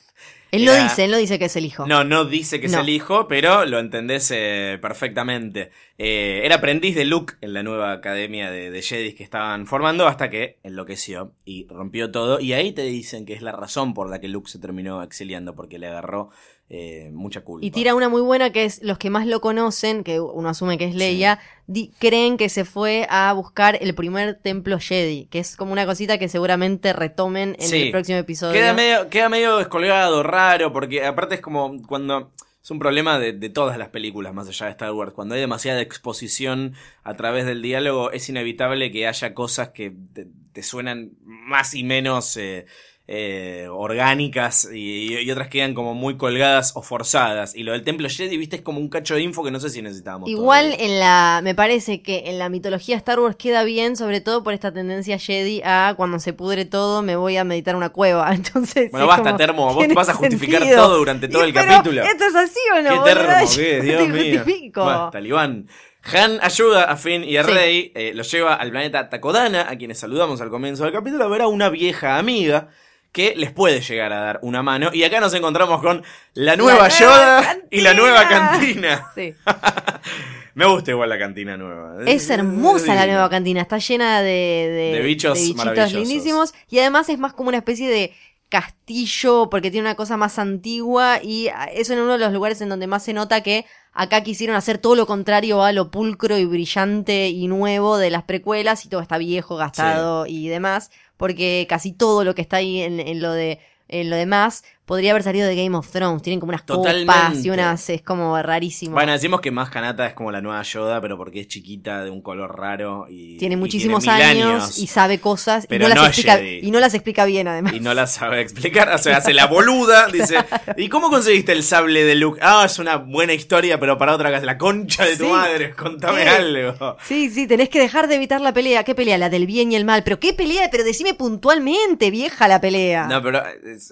Él 0.51 0.63
Era- 0.67 0.83
dice, 0.83 1.05
él 1.05 1.11
no 1.11 1.17
dice 1.17 1.39
que 1.39 1.45
es 1.45 1.55
el 1.55 1.65
hijo. 1.65 1.87
no, 1.87 2.03
no 2.03 2.25
dice 2.25 2.59
que 2.59 2.67
es 2.67 2.73
el 2.73 2.89
hijo, 2.89 3.27
pero 3.27 3.65
lo 3.65 3.79
entendés 3.79 4.29
eh, 4.35 4.77
perfectamente. 4.81 5.71
Eh, 5.97 6.41
era 6.43 6.55
aprendiz 6.55 6.95
de 6.95 7.05
Luke 7.05 7.35
en 7.41 7.53
la 7.53 7.63
nueva 7.63 7.91
academia 7.93 8.51
de, 8.51 8.69
de 8.69 8.81
Jedi 8.81 9.13
que 9.13 9.23
estaban 9.23 9.65
formando 9.67 10.07
hasta 10.07 10.29
que 10.29 10.57
enloqueció 10.63 11.33
y 11.45 11.67
rompió 11.67 12.11
todo. 12.11 12.39
Y 12.39 12.53
ahí 12.53 12.71
te 12.73 12.83
dicen 12.83 13.25
que 13.25 13.33
es 13.33 13.41
la 13.41 13.51
razón 13.53 13.93
por 13.93 14.09
la 14.09 14.19
que 14.19 14.27
Luke 14.27 14.49
se 14.49 14.59
terminó 14.59 15.01
exiliando, 15.03 15.55
porque 15.55 15.79
le 15.79 15.87
agarró 15.87 16.29
eh, 16.73 17.09
mucha 17.11 17.41
culpa. 17.41 17.65
Y 17.65 17.71
tira 17.71 17.93
una 17.95 18.07
muy 18.07 18.21
buena 18.21 18.53
que 18.53 18.63
es 18.63 18.81
los 18.81 18.97
que 18.97 19.09
más 19.09 19.27
lo 19.27 19.41
conocen, 19.41 20.05
que 20.05 20.21
uno 20.21 20.47
asume 20.47 20.77
que 20.77 20.85
es 20.85 20.95
Leia, 20.95 21.39
di- 21.67 21.91
creen 21.99 22.37
que 22.37 22.47
se 22.47 22.63
fue 22.63 23.05
a 23.09 23.33
buscar 23.33 23.77
el 23.81 23.93
primer 23.93 24.35
templo 24.35 24.79
Jedi, 24.79 25.25
que 25.25 25.39
es 25.39 25.57
como 25.57 25.73
una 25.73 25.85
cosita 25.85 26.17
que 26.17 26.29
seguramente 26.29 26.93
retomen 26.93 27.57
en 27.59 27.67
Sí. 27.67 27.81
el 27.83 27.91
próximo 27.91 28.19
episodio. 28.19 28.53
Queda 28.53 28.73
medio, 28.73 29.09
queda 29.09 29.27
medio 29.27 29.57
descolgado, 29.57 30.23
raro, 30.23 30.71
porque 30.71 31.05
aparte 31.05 31.35
es 31.35 31.41
como 31.41 31.81
cuando... 31.85 32.31
Es 32.63 32.69
un 32.69 32.77
problema 32.77 33.17
de, 33.17 33.33
de 33.33 33.49
todas 33.49 33.75
las 33.79 33.89
películas, 33.89 34.35
más 34.35 34.47
allá 34.47 34.67
de 34.67 34.71
Star 34.73 34.91
Wars. 34.93 35.13
Cuando 35.13 35.33
hay 35.33 35.41
demasiada 35.41 35.81
exposición 35.81 36.75
a 37.03 37.15
través 37.15 37.47
del 37.47 37.63
diálogo, 37.63 38.11
es 38.11 38.29
inevitable 38.29 38.91
que 38.91 39.07
haya 39.07 39.33
cosas 39.33 39.69
que 39.69 39.91
te, 40.13 40.27
te 40.53 40.61
suenan 40.61 41.13
más 41.23 41.73
y 41.73 41.83
menos 41.83 42.37
eh, 42.37 42.67
eh, 43.13 43.67
orgánicas 43.69 44.69
y, 44.73 45.19
y 45.19 45.29
otras 45.31 45.49
quedan 45.49 45.73
como 45.73 45.93
muy 45.93 46.15
colgadas 46.15 46.71
o 46.77 46.81
forzadas. 46.81 47.53
Y 47.55 47.63
lo 47.63 47.73
del 47.73 47.83
Templo 47.83 48.07
Jedi, 48.07 48.37
viste, 48.37 48.55
es 48.55 48.61
como 48.61 48.79
un 48.79 48.87
cacho 48.87 49.15
de 49.15 49.21
info 49.21 49.43
que 49.43 49.51
no 49.51 49.59
sé 49.59 49.69
si 49.69 49.81
necesitábamos. 49.81 50.29
Igual 50.29 50.67
todavía. 50.71 50.85
en 50.85 50.99
la, 51.01 51.41
me 51.43 51.53
parece 51.53 52.01
que 52.01 52.23
en 52.27 52.39
la 52.39 52.47
mitología 52.47 52.95
Star 52.95 53.19
Wars 53.19 53.35
queda 53.35 53.65
bien, 53.65 53.97
sobre 53.97 54.21
todo 54.21 54.43
por 54.43 54.53
esta 54.53 54.71
tendencia 54.71 55.19
Jedi 55.19 55.61
a 55.65 55.93
cuando 55.97 56.19
se 56.19 56.31
pudre 56.31 56.63
todo 56.63 57.01
me 57.01 57.17
voy 57.17 57.35
a 57.35 57.43
meditar 57.43 57.75
una 57.75 57.89
cueva. 57.89 58.31
Entonces, 58.33 58.89
Bueno, 58.91 59.07
basta, 59.07 59.23
como, 59.25 59.37
Termo, 59.37 59.65
vos 59.65 59.77
tiene 59.79 59.93
vas 59.93 60.07
a 60.07 60.13
justificar 60.13 60.61
sentido. 60.61 60.81
todo 60.85 60.97
durante 60.99 61.27
todo 61.27 61.43
Y 61.43 61.47
el 61.49 61.53
pero, 61.53 61.67
capítulo. 61.67 62.03
¿Esto 62.03 62.23
es 62.23 62.35
así 62.35 62.59
o 62.77 62.81
no? 62.81 63.03
Qué 63.03 63.13
termo, 63.13 63.33
qué, 63.55 63.61
te 63.61 63.81
Dios 63.81 64.07
mío. 64.07 64.43
Bueno, 64.73 65.09
talibán. 65.11 65.67
Han 66.13 66.39
ayuda 66.41 66.85
a 66.85 66.95
Finn 66.95 67.25
y 67.25 67.35
a 67.35 67.43
Sí. 67.43 67.51
Rey, 67.51 67.91
eh, 67.93 68.13
los 68.15 68.31
lleva 68.31 68.55
al 68.55 68.71
planeta 68.71 69.09
Takodana, 69.09 69.69
a 69.69 69.77
quienes 69.77 69.99
saludamos 69.99 70.39
al 70.39 70.49
comienzo 70.49 70.85
del 70.85 70.93
capítulo, 70.93 71.25
a 71.25 71.27
ver 71.27 71.41
a 71.41 71.47
una 71.47 71.67
vieja 71.69 72.17
amiga 72.17 72.69
que 73.11 73.33
les 73.35 73.51
puede 73.51 73.81
llegar 73.81 74.13
a 74.13 74.21
dar 74.21 74.39
una 74.41 74.63
mano. 74.63 74.89
Y 74.93 75.03
acá 75.03 75.19
nos 75.19 75.33
encontramos 75.33 75.81
con 75.81 76.03
la 76.33 76.55
nueva 76.55 76.87
Yoda 76.87 77.57
y 77.69 77.81
la 77.81 77.93
nueva 77.93 78.27
cantina. 78.27 79.07
Sí. 79.15 79.33
Me 80.53 80.65
gusta 80.65 80.91
igual 80.91 81.07
la 81.09 81.17
cantina 81.17 81.55
nueva. 81.55 82.03
Es 82.05 82.29
hermosa 82.29 82.93
la 82.93 83.05
nueva 83.05 83.29
cantina, 83.29 83.61
está 83.61 83.77
llena 83.77 84.21
de, 84.21 84.27
de, 84.29 84.97
De 84.97 85.01
bichos 85.01 85.37
bichitos 85.37 85.65
maravillosos. 85.65 85.93
lindísimos 85.93 86.53
y 86.69 86.79
además 86.79 87.07
es 87.07 87.17
más 87.19 87.33
como 87.33 87.49
una 87.49 87.59
especie 87.59 87.89
de 87.89 88.13
castillo 88.49 89.49
porque 89.49 89.71
tiene 89.71 89.87
una 89.87 89.95
cosa 89.95 90.17
más 90.17 90.37
antigua 90.37 91.19
y 91.23 91.49
eso 91.73 91.93
en 91.93 91.99
uno 91.99 92.13
de 92.13 92.17
los 92.19 92.33
lugares 92.33 92.59
en 92.59 92.67
donde 92.67 92.85
más 92.85 93.03
se 93.03 93.13
nota 93.13 93.41
que 93.41 93.65
acá 93.93 94.23
quisieron 94.23 94.57
hacer 94.57 94.77
todo 94.77 94.95
lo 94.95 95.07
contrario 95.07 95.63
a 95.63 95.71
lo 95.71 95.89
pulcro 95.89 96.37
y 96.37 96.43
brillante 96.43 97.29
y 97.29 97.47
nuevo 97.47 97.97
de 97.97 98.09
las 98.09 98.23
precuelas 98.23 98.85
y 98.85 98.89
todo 98.89 98.99
está 98.99 99.17
viejo, 99.17 99.55
gastado 99.55 100.25
y 100.27 100.49
demás 100.49 100.91
porque 101.21 101.67
casi 101.69 101.91
todo 101.91 102.23
lo 102.23 102.33
que 102.33 102.41
está 102.41 102.57
ahí 102.57 102.81
en, 102.81 103.21
lo 103.21 103.31
de 103.31 103.59
en 103.89 104.09
lo 104.09 104.15
demás 104.15 104.63
podría 104.91 105.11
haber 105.11 105.23
salido 105.23 105.47
de 105.47 105.55
Game 105.55 105.73
of 105.77 105.89
Thrones. 105.89 106.21
Tienen 106.21 106.41
como 106.41 106.49
unas 106.49 106.63
copas 106.63 106.93
y 106.97 106.99
Totalmente. 107.05 107.49
unas. 107.51 107.89
Es 107.89 108.01
como 108.01 108.41
rarísimo. 108.41 108.91
Bueno, 108.91 109.13
decimos 109.13 109.39
que 109.39 109.49
más 109.49 109.69
Kanata 109.69 110.05
es 110.05 110.13
como 110.13 110.31
la 110.33 110.41
nueva 110.41 110.61
Yoda, 110.63 110.99
pero 110.99 111.15
porque 111.15 111.39
es 111.39 111.47
chiquita, 111.47 112.03
de 112.03 112.09
un 112.09 112.21
color 112.21 112.57
raro 112.59 113.05
y 113.09 113.37
tiene 113.37 113.53
y 113.53 113.57
muchísimos 113.57 114.05
años, 114.09 114.77
y 114.77 114.87
sabe 114.87 115.19
cosas 115.21 115.63
y 115.63 115.67
pero 115.67 115.83
no, 115.83 115.89
las 115.89 115.95
no 115.97 116.03
es 116.03 116.09
explica, 116.09 116.35
Jedi. 116.35 116.59
y 116.67 116.71
no 116.71 116.81
las 116.81 116.93
explica 116.93 117.23
bien 117.23 117.47
además. 117.47 117.71
Y 117.73 117.79
no 117.79 117.93
la 117.93 118.05
sabe 118.05 118.41
explicar, 118.41 118.89
o 118.93 118.97
sea, 118.97 119.15
hace 119.17 119.33
la 119.33 119.47
boluda, 119.47 120.07
dice, 120.07 120.35
¿y 120.75 120.89
cómo 120.89 121.09
conseguiste 121.09 121.53
el 121.53 121.63
sable 121.63 122.03
de 122.03 122.15
Luke? 122.15 122.41
Ah, 122.43 122.63
es 122.65 122.77
una 122.77 122.97
buena 122.97 123.31
historia, 123.31 123.79
pero 123.79 123.97
para 123.97 124.13
otra 124.13 124.29
casa, 124.29 124.45
la 124.45 124.57
concha 124.57 125.05
de 125.05 125.15
tu 125.15 125.23
Sí. 125.23 125.29
madre, 125.31 125.73
contame 125.73 126.23
algo. 126.27 126.97
Sí, 127.05 127.29
sí, 127.29 127.47
tenés 127.47 127.69
que 127.69 127.79
dejar 127.79 128.09
de 128.09 128.15
evitar 128.15 128.41
la 128.41 128.51
pelea. 128.53 128.83
¿Qué 128.83 128.93
pelea? 128.93 129.17
La 129.17 129.29
del 129.29 129.45
bien 129.47 129.71
y 129.71 129.77
el 129.77 129.85
mal. 129.85 130.03
Pero 130.03 130.19
qué 130.19 130.33
pelea, 130.33 130.67
pero 130.69 130.83
decime 130.83 131.13
puntualmente, 131.13 132.11
vieja 132.11 132.49
la 132.49 132.59
pelea. 132.59 133.07
No, 133.07 133.21
pero, 133.21 133.41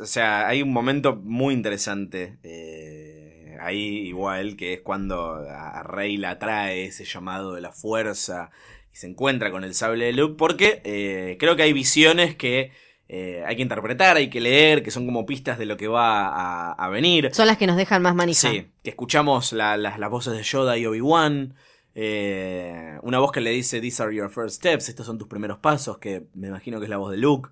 o 0.01 0.05
sea, 0.05 0.45
hay 0.45 0.61
un 0.61 0.73
momento 0.73 0.88
muy 1.23 1.53
interesante 1.53 2.37
eh, 2.43 3.57
ahí 3.61 4.07
igual, 4.07 4.55
que 4.55 4.73
es 4.73 4.81
cuando 4.81 5.35
a 5.35 5.83
Rey 5.83 6.17
la 6.17 6.39
trae 6.39 6.85
ese 6.85 7.05
llamado 7.05 7.53
de 7.53 7.61
la 7.61 7.71
fuerza 7.71 8.51
y 8.93 8.97
se 8.97 9.07
encuentra 9.07 9.51
con 9.51 9.63
el 9.63 9.73
sable 9.73 10.05
de 10.05 10.13
Luke, 10.13 10.35
porque 10.37 10.81
eh, 10.83 11.37
creo 11.39 11.55
que 11.55 11.63
hay 11.63 11.73
visiones 11.73 12.35
que 12.35 12.71
eh, 13.11 13.43
hay 13.47 13.55
que 13.55 13.61
interpretar, 13.63 14.17
hay 14.17 14.29
que 14.29 14.39
leer, 14.39 14.83
que 14.83 14.91
son 14.91 15.05
como 15.05 15.25
pistas 15.25 15.57
de 15.57 15.65
lo 15.65 15.77
que 15.77 15.87
va 15.87 16.27
a, 16.27 16.71
a 16.73 16.89
venir. 16.89 17.29
Son 17.33 17.47
las 17.47 17.57
que 17.57 17.65
nos 17.67 17.75
dejan 17.75 18.01
más 18.03 18.13
manija. 18.13 18.49
Sí, 18.49 18.67
que 18.83 18.89
escuchamos 18.91 19.51
la- 19.51 19.77
las, 19.77 19.97
las 19.97 20.09
voces 20.11 20.33
de 20.33 20.43
Yoda 20.43 20.77
y 20.77 20.85
Obi-Wan. 20.85 21.55
Eh, 21.95 22.97
una 23.01 23.19
voz 23.19 23.31
que 23.31 23.41
le 23.41 23.49
dice, 23.51 23.81
These 23.81 24.01
are 24.03 24.15
your 24.15 24.29
first 24.29 24.57
steps, 24.57 24.89
estos 24.89 25.05
son 25.05 25.17
tus 25.17 25.27
primeros 25.27 25.57
pasos, 25.57 25.97
que 25.97 26.23
me 26.33 26.47
imagino 26.47 26.79
que 26.79 26.85
es 26.85 26.89
la 26.89 26.97
voz 26.97 27.11
de 27.11 27.17
Luke. 27.17 27.49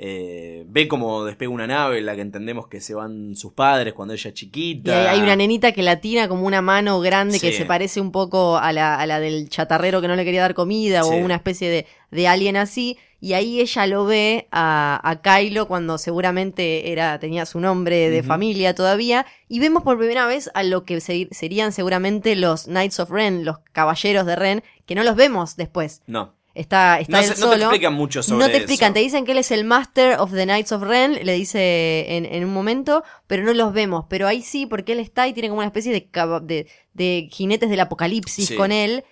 Eh, 0.00 0.64
ve 0.68 0.86
como 0.86 1.24
despega 1.24 1.50
una 1.50 1.66
nave 1.66 1.98
en 1.98 2.06
la 2.06 2.14
que 2.14 2.20
entendemos 2.20 2.68
que 2.68 2.80
se 2.80 2.94
van 2.94 3.34
sus 3.34 3.52
padres 3.52 3.94
cuando 3.94 4.14
ella 4.14 4.28
es 4.28 4.32
Y 4.34 4.46
chiquita. 4.46 5.10
hay, 5.10 5.16
hay 5.18 5.20
una 5.22 5.34
nenita 5.34 5.72
que 5.72 5.82
la 5.82 6.00
tira 6.00 6.28
como 6.28 6.46
una 6.46 6.62
mano 6.62 7.00
grande 7.00 7.40
que 7.40 7.52
se 7.52 7.64
parece 7.64 8.00
un 8.00 8.12
poco 8.12 8.58
a 8.58 8.72
la, 8.72 8.94
a 8.94 9.06
la 9.06 9.18
del 9.18 9.48
chatarrero 9.48 10.00
que 10.00 10.06
no 10.06 10.14
le 10.14 10.24
quería 10.24 10.42
dar 10.42 10.54
comida 10.54 11.02
Sí. 11.02 11.10
o 11.12 11.16
una 11.16 11.34
especie 11.34 11.68
de, 11.68 11.86
de 12.12 12.28
alien 12.28 12.56
así. 12.56 12.96
Y 13.20 13.32
ahí 13.32 13.58
ella 13.60 13.88
lo 13.88 14.04
ve 14.04 14.46
a, 14.52 15.00
a 15.02 15.20
Kylo 15.20 15.66
cuando 15.66 15.98
seguramente 15.98 16.92
era, 16.92 17.18
tenía 17.18 17.46
su 17.46 17.58
nombre 17.58 18.10
de 18.10 18.22
familia 18.22 18.76
todavía. 18.76 19.26
Y 19.48 19.58
vemos 19.58 19.82
por 19.82 19.98
primera 19.98 20.26
vez 20.26 20.48
a 20.54 20.62
lo 20.62 20.84
que 20.84 21.00
se- 21.00 21.26
serían 21.32 21.72
seguramente 21.72 22.36
los 22.36 22.66
Knights 22.66 23.00
of 23.00 23.10
Ren, 23.10 23.44
los 23.44 23.58
caballeros 23.72 24.24
de 24.26 24.36
Ren, 24.36 24.62
que 24.86 24.94
no 24.94 25.02
los 25.02 25.16
vemos 25.16 25.56
después. 25.56 26.02
No, 26.06 26.34
Está, 26.58 26.98
está 27.00 27.12
no, 27.12 27.18
él 27.18 27.24
se- 27.24 27.30
no 27.40 27.46
solo. 27.46 27.56
te 27.56 27.62
explican 27.62 27.94
mucho 27.94 28.22
sobre 28.22 28.38
No 28.40 28.46
te 28.46 28.52
eso. 28.52 28.58
explican, 28.62 28.92
te 28.92 29.00
dicen 29.00 29.24
que 29.24 29.32
él 29.32 29.38
es 29.38 29.50
el 29.50 29.64
Master 29.64 30.18
of 30.18 30.32
the 30.32 30.44
Knights 30.44 30.72
of 30.72 30.82
Ren, 30.82 31.18
le 31.24 31.32
dice 31.34 32.16
en, 32.16 32.26
en 32.26 32.44
un 32.44 32.52
momento, 32.52 33.04
pero 33.26 33.42
no 33.44 33.54
los 33.54 33.72
vemos. 33.72 34.06
Pero 34.08 34.26
ahí 34.26 34.42
sí, 34.42 34.66
porque 34.66 34.92
él 34.92 35.00
está 35.00 35.28
y 35.28 35.32
tiene 35.32 35.48
como 35.48 35.58
una 35.60 35.68
especie 35.68 35.92
de, 35.92 36.08
de, 36.42 36.66
de 36.94 37.28
jinetes 37.30 37.70
del 37.70 37.80
apocalipsis 37.80 38.48
Sí. 38.48 38.56
con 38.56 38.72
él. 38.72 39.04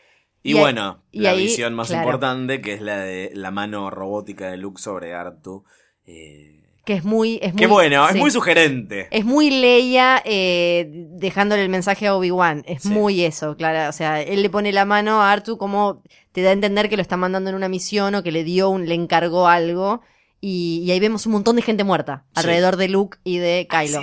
Y, 0.43 0.51
Y 0.51 0.55
ahí- 0.55 0.61
bueno, 0.61 1.03
y 1.11 1.21
la 1.21 1.31
ahí, 1.31 1.43
visión 1.45 1.75
más 1.75 1.89
claro. 1.89 2.03
importante, 2.05 2.61
que 2.61 2.73
es 2.75 2.81
la 2.81 2.99
de 2.99 3.31
la 3.35 3.51
mano 3.51 3.91
robótica 3.91 4.51
de 4.51 4.57
Luke 4.57 4.81
sobre 4.81 5.15
Artu. 5.15 5.65
Eh, 6.07 6.63
Que 6.85 6.93
es 6.95 7.05
muy. 7.05 7.41
Es 7.43 7.53
qué 7.55 7.67
muy, 7.67 7.75
bueno, 7.89 8.09
es 8.09 8.15
muy 8.15 8.31
sugerente. 8.31 9.09
Es 9.11 9.25
muy 9.25 9.51
Leia 9.51 10.23
eh, 10.25 10.87
dejándole 10.89 11.63
el 11.63 11.69
mensaje 11.69 12.07
a 12.07 12.15
Obi-Wan. 12.15 12.63
Es 12.69 12.83
Sí. 12.85 12.91
muy 12.91 13.25
eso, 13.25 13.57
claro. 13.57 13.89
O 13.89 13.93
sea, 13.93 14.23
él 14.23 14.41
le 14.41 14.51
pone 14.51 14.73
la 14.73 14.85
mano 14.85 15.21
a 15.21 15.33
Artu 15.33 15.59
como 15.59 16.05
te 16.37 16.43
da 16.43 16.51
a 16.51 16.53
entender 16.53 16.91
que 16.91 16.97
lo 16.97 17.03
está 17.03 17.17
mandando 17.17 17.49
en 17.49 17.57
una 17.57 17.71
misión 17.71 18.15
o 18.15 18.23
que 18.23 18.31
le 18.31 18.45
dio 18.45 18.69
un, 18.69 18.87
le 18.87 18.95
encargó 18.95 19.49
algo. 19.49 20.03
Y, 20.39 20.83
y 20.85 20.91
ahí 20.91 21.01
vemos 21.01 21.25
un 21.25 21.33
montón 21.33 21.57
de 21.57 21.63
gente 21.63 21.83
muerta 21.83 22.25
Sí. 22.27 22.41
alrededor 22.41 22.77
de 22.77 22.89
Luke 22.91 23.17
y 23.25 23.39
de 23.39 23.67
Kylo. 23.71 24.03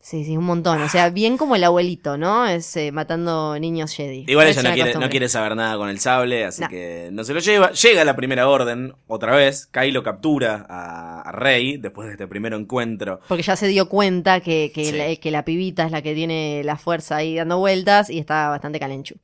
Sí, 0.00 0.24
sí, 0.24 0.36
un 0.36 0.44
montón. 0.44 0.80
O 0.82 0.88
sea, 0.88 1.10
bien 1.10 1.36
como 1.36 1.56
el 1.56 1.64
abuelito, 1.64 2.16
¿no? 2.16 2.46
Es 2.46 2.76
eh, 2.76 2.92
matando 2.92 3.58
niños 3.58 3.92
Jedi. 3.92 4.24
Igual 4.28 4.46
ella 4.46 4.62
no 4.62 4.72
quiere, 4.72 4.94
no 4.94 5.08
quiere 5.08 5.28
saber 5.28 5.56
nada 5.56 5.76
con 5.76 5.88
el 5.88 5.98
sable, 5.98 6.44
así 6.44 6.62
No. 6.62 6.68
que 6.68 7.08
no 7.12 7.24
se 7.24 7.34
lo 7.34 7.40
lleva. 7.40 7.72
Llega 7.72 8.04
la 8.04 8.14
primera 8.14 8.48
orden, 8.48 8.92
otra 9.08 9.34
vez. 9.34 9.66
Kylo 9.66 10.04
captura 10.04 10.64
a, 10.68 11.22
a 11.22 11.32
Rey 11.32 11.76
después 11.78 12.06
de 12.06 12.12
este 12.12 12.28
primer 12.28 12.52
encuentro. 12.52 13.18
Porque 13.26 13.42
ya 13.42 13.56
se 13.56 13.66
dio 13.66 13.88
cuenta 13.88 14.38
que, 14.38 14.70
que, 14.72 14.84
Sí. 14.84 14.92
la, 14.96 15.16
que 15.16 15.30
la 15.32 15.44
pibita 15.44 15.84
es 15.86 15.90
la 15.90 16.02
que 16.02 16.14
tiene 16.14 16.62
la 16.64 16.76
fuerza 16.76 17.16
ahí 17.16 17.34
dando 17.34 17.58
vueltas 17.58 18.08
y 18.08 18.20
está 18.20 18.48
bastante 18.48 18.78
calenchu. 18.78 19.16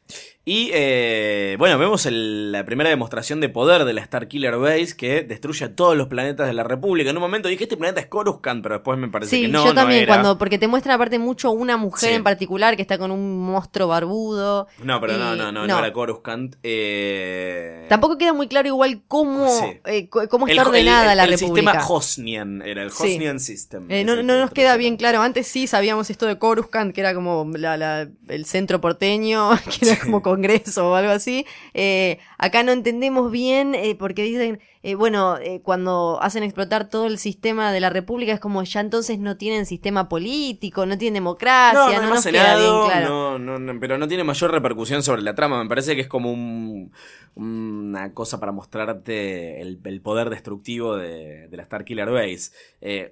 Y 0.45 0.71
eh, 0.73 1.55
bueno, 1.57 1.79
vemos 1.79 2.05
el- 2.07 2.51
la 2.51 2.65
primera 2.65 2.91
demostración 2.91 3.41
de 3.41 3.49
poder 3.49 3.85
de 3.85 3.93
la 3.93 4.01
Star 4.01 4.27
Killer 4.27 4.57
Base 4.57 4.97
que 4.97 5.23
destruye 5.23 5.65
a 5.67 5.77
todos 5.77 5.97
los 5.97 6.09
planetas 6.09 6.49
de 6.49 6.53
la 6.53 6.65
República. 6.65 7.11
En 7.11 7.17
un 7.17 7.23
momento 7.23 7.49
dije, 7.49 7.63
este 7.63 7.77
planeta 7.77 8.01
es 8.01 8.07
Coruscant, 8.09 8.61
pero 8.61 8.75
después 8.75 8.99
me 8.99 9.07
parece 9.09 9.31
Sí, 9.37 9.43
que 9.43 9.49
no, 9.49 9.61
yo 9.63 9.69
no 9.71 9.75
también, 9.75 10.03
era. 10.03 10.15
cuando, 10.15 10.39
porque 10.39 10.59
te 10.59 10.67
muestran 10.67 10.97
aparte 10.97 11.21
mucho 11.21 11.53
una 11.53 11.77
mujer 11.77 12.09
Sí. 12.09 12.15
en 12.17 12.25
particular 12.25 12.75
que 12.75 12.83
está 12.83 12.99
con 12.99 13.13
un 13.13 13.39
monstruo 13.39 13.87
barbudo. 13.87 14.67
No, 14.83 15.01
pero 15.01 15.13
no, 15.17 15.37
no, 15.37 15.53
no, 15.53 15.53
no, 15.53 15.67
no. 15.69 15.79
era 15.79 15.93
Coruscant. 15.93 16.57
Eh... 16.65 17.87
Tampoco 17.89 18.19
queda 18.19 18.33
muy 18.33 18.49
claro 18.49 18.67
igual 18.67 19.03
cómo, 19.07 19.49
Sí. 19.49 19.79
eh, 19.87 20.09
cómo 20.09 20.47
el, 20.49 20.59
está 20.59 20.69
ordenada 20.69 21.13
el- 21.13 21.19
la 21.19 21.25
el 21.25 21.31
República. 21.39 21.71
sistema 21.73 21.89
Hosnian 21.89 22.63
era 22.63 22.83
el. 22.83 22.89
Hosnian 22.89 23.39
System. 23.39 23.87
No, 23.89 23.95
el 23.95 24.27
no 24.27 24.39
nos 24.41 24.51
queda 24.51 24.77
bien 24.77 24.97
claro. 24.97 25.23
Antes 25.23 25.47
sí 25.47 25.67
sabíamos 25.69 26.11
esto 26.11 26.27
de 26.27 26.39
Coruscant, 26.39 26.93
que 26.95 27.01
era 27.01 27.15
como 27.15 27.49
la- 27.57 27.77
la- 27.77 28.09
el 28.29 28.45
centro 28.47 28.81
porteño, 28.81 29.51
que 29.81 29.87
era 29.91 29.99
como 30.01 30.23
congreso 30.35 30.91
o 30.91 30.95
algo 30.95 31.13
así. 31.13 31.47
Eh, 31.75 32.19
acá 32.39 32.63
no 32.63 32.73
entendemos 32.73 33.31
bien 33.31 33.75
eh, 33.75 33.95
porque 33.99 34.23
dicen, 34.23 34.61
eh, 34.83 34.95
bueno, 34.97 35.37
cuando 35.63 36.19
hacen 36.21 36.43
explotar 36.43 36.89
todo 36.89 37.07
el 37.07 37.19
sistema 37.19 37.71
de 37.73 37.81
la 37.81 37.91
República 37.91 38.33
es 38.33 38.41
como 38.41 38.63
ya 38.65 38.81
entonces 38.81 39.19
no 39.19 39.37
tienen 39.37 39.65
sistema 39.67 40.09
político, 40.09 40.87
no 40.87 40.99
tienen 40.99 41.15
democracia, 41.23 41.79
No, 41.81 41.87
no, 41.87 41.93
no, 41.95 42.01
nos 42.03 42.11
más 42.11 42.27
queda 42.27 42.57
bien 42.57 42.67
Senado, 42.67 42.87
claro. 42.89 43.39
no, 43.39 43.59
no, 43.59 43.81
pero 43.81 43.99
no 43.99 44.09
tiene 44.09 44.25
mayor 44.25 44.51
repercusión 44.51 45.03
sobre 45.03 45.23
la 45.23 45.35
trama. 45.35 45.63
Me 45.63 45.69
parece 45.69 45.95
que 45.95 46.01
es 46.03 46.09
como 46.09 46.33
un- 46.33 46.93
una 47.35 48.13
cosa 48.13 48.41
para 48.41 48.53
mostrarte 48.53 49.61
el, 49.61 49.81
el 49.85 50.01
poder 50.03 50.31
destructivo 50.31 50.97
de, 50.97 51.49
de 51.49 51.57
la 51.57 51.63
Star 51.63 51.85
Killer 51.85 52.11
Base. 52.11 52.51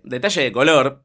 Detalle 0.03 0.43
de 0.43 0.53
color. 0.53 1.03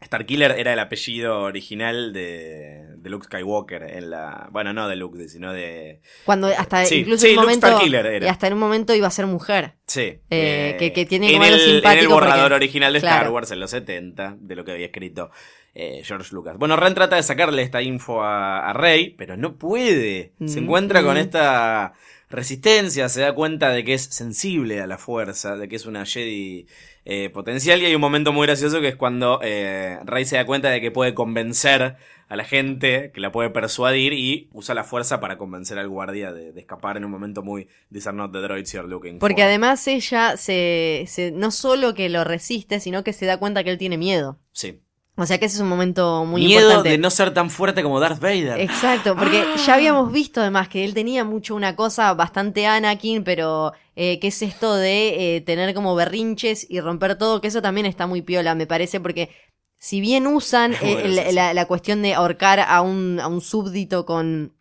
Star 0.00 0.26
Killer 0.26 0.52
era 0.58 0.72
el 0.74 0.78
apellido 0.78 1.40
original 1.40 2.12
de, 2.12 2.84
de 2.98 3.10
Luke 3.10 3.24
Skywalker 3.24 3.82
en 3.82 4.10
la... 4.10 4.48
Bueno, 4.52 4.72
no 4.72 4.88
de 4.88 4.94
Luke, 4.96 5.28
sino 5.28 5.52
de... 5.52 6.00
Cuando 6.24 6.48
hasta 6.48 6.84
Sí, 6.84 6.96
incluso 6.96 7.22
sí, 7.22 7.28
en 7.28 7.30
un 7.32 7.36
Luke 7.36 7.46
momento, 7.46 7.66
Starkiller 7.68 8.06
era. 8.06 8.30
hasta 8.30 8.46
en 8.46 8.52
un 8.52 8.58
momento 8.58 8.94
iba 8.94 9.06
a 9.06 9.10
ser 9.10 9.26
mujer. 9.26 9.72
Sí. 9.86 10.18
Eh, 10.30 10.76
que- 10.78 10.92
que 10.92 11.06
tiene 11.06 11.28
en 11.28 11.32
como 11.34 11.44
algo 11.44 11.56
el, 11.56 11.62
en 11.62 11.68
el 11.68 11.74
simpático 11.76 12.12
borrador 12.14 12.42
porque- 12.42 12.54
original 12.54 12.92
de 12.92 12.98
Star. 12.98 13.30
Wars 13.30 13.50
en 13.50 13.60
los 13.60 13.70
70, 13.70 14.36
de 14.38 14.54
lo 14.56 14.64
que 14.64 14.72
había 14.72 14.86
escrito 14.86 15.30
eh, 15.74 16.02
George 16.04 16.34
Lucas. 16.34 16.56
Bueno, 16.58 16.76
Ren 16.76 16.94
trata 16.94 17.16
de 17.16 17.22
sacarle 17.22 17.62
esta 17.62 17.80
info 17.82 18.22
a, 18.22 18.68
a 18.68 18.72
Rey, 18.74 19.10
pero 19.16 19.36
no 19.36 19.56
puede. 19.56 20.32
Se 20.46 20.60
Mm, 20.60 20.64
encuentra 20.64 21.02
con 21.02 21.14
mm. 21.14 21.18
esta 21.20 21.92
resistencia, 22.28 23.08
se 23.08 23.20
da 23.20 23.34
cuenta 23.34 23.70
de 23.70 23.84
que 23.84 23.94
es 23.94 24.02
sensible 24.02 24.80
a 24.80 24.86
la 24.86 24.98
fuerza, 24.98 25.56
de 25.56 25.68
que 25.68 25.76
es 25.76 25.86
una 25.86 26.04
Jedi 26.04 26.66
eh, 27.04 27.30
potencial 27.30 27.80
y 27.80 27.86
hay 27.86 27.94
un 27.94 28.00
momento 28.00 28.32
muy 28.32 28.46
gracioso 28.46 28.80
que 28.80 28.88
es 28.88 28.96
cuando 28.96 29.40
eh, 29.42 29.98
Rey 30.04 30.24
se 30.24 30.36
da 30.36 30.44
cuenta 30.46 30.70
de 30.70 30.80
que 30.80 30.90
puede 30.90 31.14
convencer 31.14 31.96
a 32.28 32.34
la 32.34 32.42
gente, 32.44 33.12
que 33.14 33.20
la 33.20 33.30
puede 33.30 33.50
persuadir 33.50 34.12
y 34.12 34.48
usa 34.52 34.74
la 34.74 34.82
fuerza 34.82 35.20
para 35.20 35.38
convencer 35.38 35.78
al 35.78 35.88
guardia 35.88 36.32
de, 36.32 36.52
de 36.52 36.60
escapar 36.60 36.96
en 36.96 37.04
un 37.04 37.10
momento 37.12 37.42
muy 37.44 37.68
These 37.92 38.08
are 38.08 38.18
not 38.18 38.32
the 38.32 38.40
droids 38.40 38.72
you're 38.72 38.88
looking 38.88 39.20
Porque 39.20 39.42
for". 39.42 39.44
además 39.48 39.86
ella 39.86 40.36
se, 40.36 41.04
se- 41.06 41.30
no 41.30 41.52
solo 41.52 41.94
que 41.94 42.08
lo 42.08 42.24
resiste, 42.24 42.80
sino 42.80 43.04
que 43.04 43.12
se 43.12 43.26
da 43.26 43.38
cuenta 43.38 43.62
que 43.62 43.70
él 43.70 43.78
tiene 43.78 43.96
miedo. 43.98 44.40
Sí. 44.50 44.80
O 45.18 45.24
sea 45.24 45.38
que 45.38 45.46
ese 45.46 45.56
es 45.56 45.62
un 45.62 45.68
momento 45.68 46.26
muy 46.26 46.44
Miedo 46.44 46.60
importante. 46.60 46.90
de 46.90 46.98
no 46.98 47.08
ser 47.08 47.32
tan 47.32 47.48
fuerte 47.48 47.82
como 47.82 48.00
Darth 48.00 48.20
Vader. 48.20 48.60
Exacto, 48.60 49.16
porque 49.16 49.44
ya 49.64 49.74
habíamos 49.74 50.12
visto 50.12 50.42
además 50.42 50.68
que 50.68 50.84
él 50.84 50.92
tenía 50.92 51.24
mucho 51.24 51.54
una 51.54 51.74
cosa 51.74 52.12
bastante 52.12 52.66
Anakin, 52.66 53.24
pero 53.24 53.72
eh, 53.94 54.18
que 54.18 54.28
es 54.28 54.42
esto 54.42 54.74
de 54.74 55.36
eh, 55.36 55.40
tener 55.40 55.74
como 55.74 55.94
berrinches 55.94 56.66
y 56.68 56.80
romper 56.80 57.16
todo, 57.16 57.40
que 57.40 57.48
eso 57.48 57.62
también 57.62 57.86
está 57.86 58.06
muy 58.06 58.20
piola, 58.20 58.54
me 58.54 58.66
parece, 58.66 59.00
porque 59.00 59.30
si 59.78 60.00
bien 60.00 60.26
usan 60.26 60.74
eh, 60.82 61.32
la, 61.32 61.54
la 61.54 61.64
cuestión 61.66 62.02
de 62.02 62.12
ahorcar 62.12 62.60
a 62.60 62.82
un, 62.82 63.18
a 63.18 63.28
un 63.28 63.40
súbdito 63.40 64.04
con, 64.04 64.55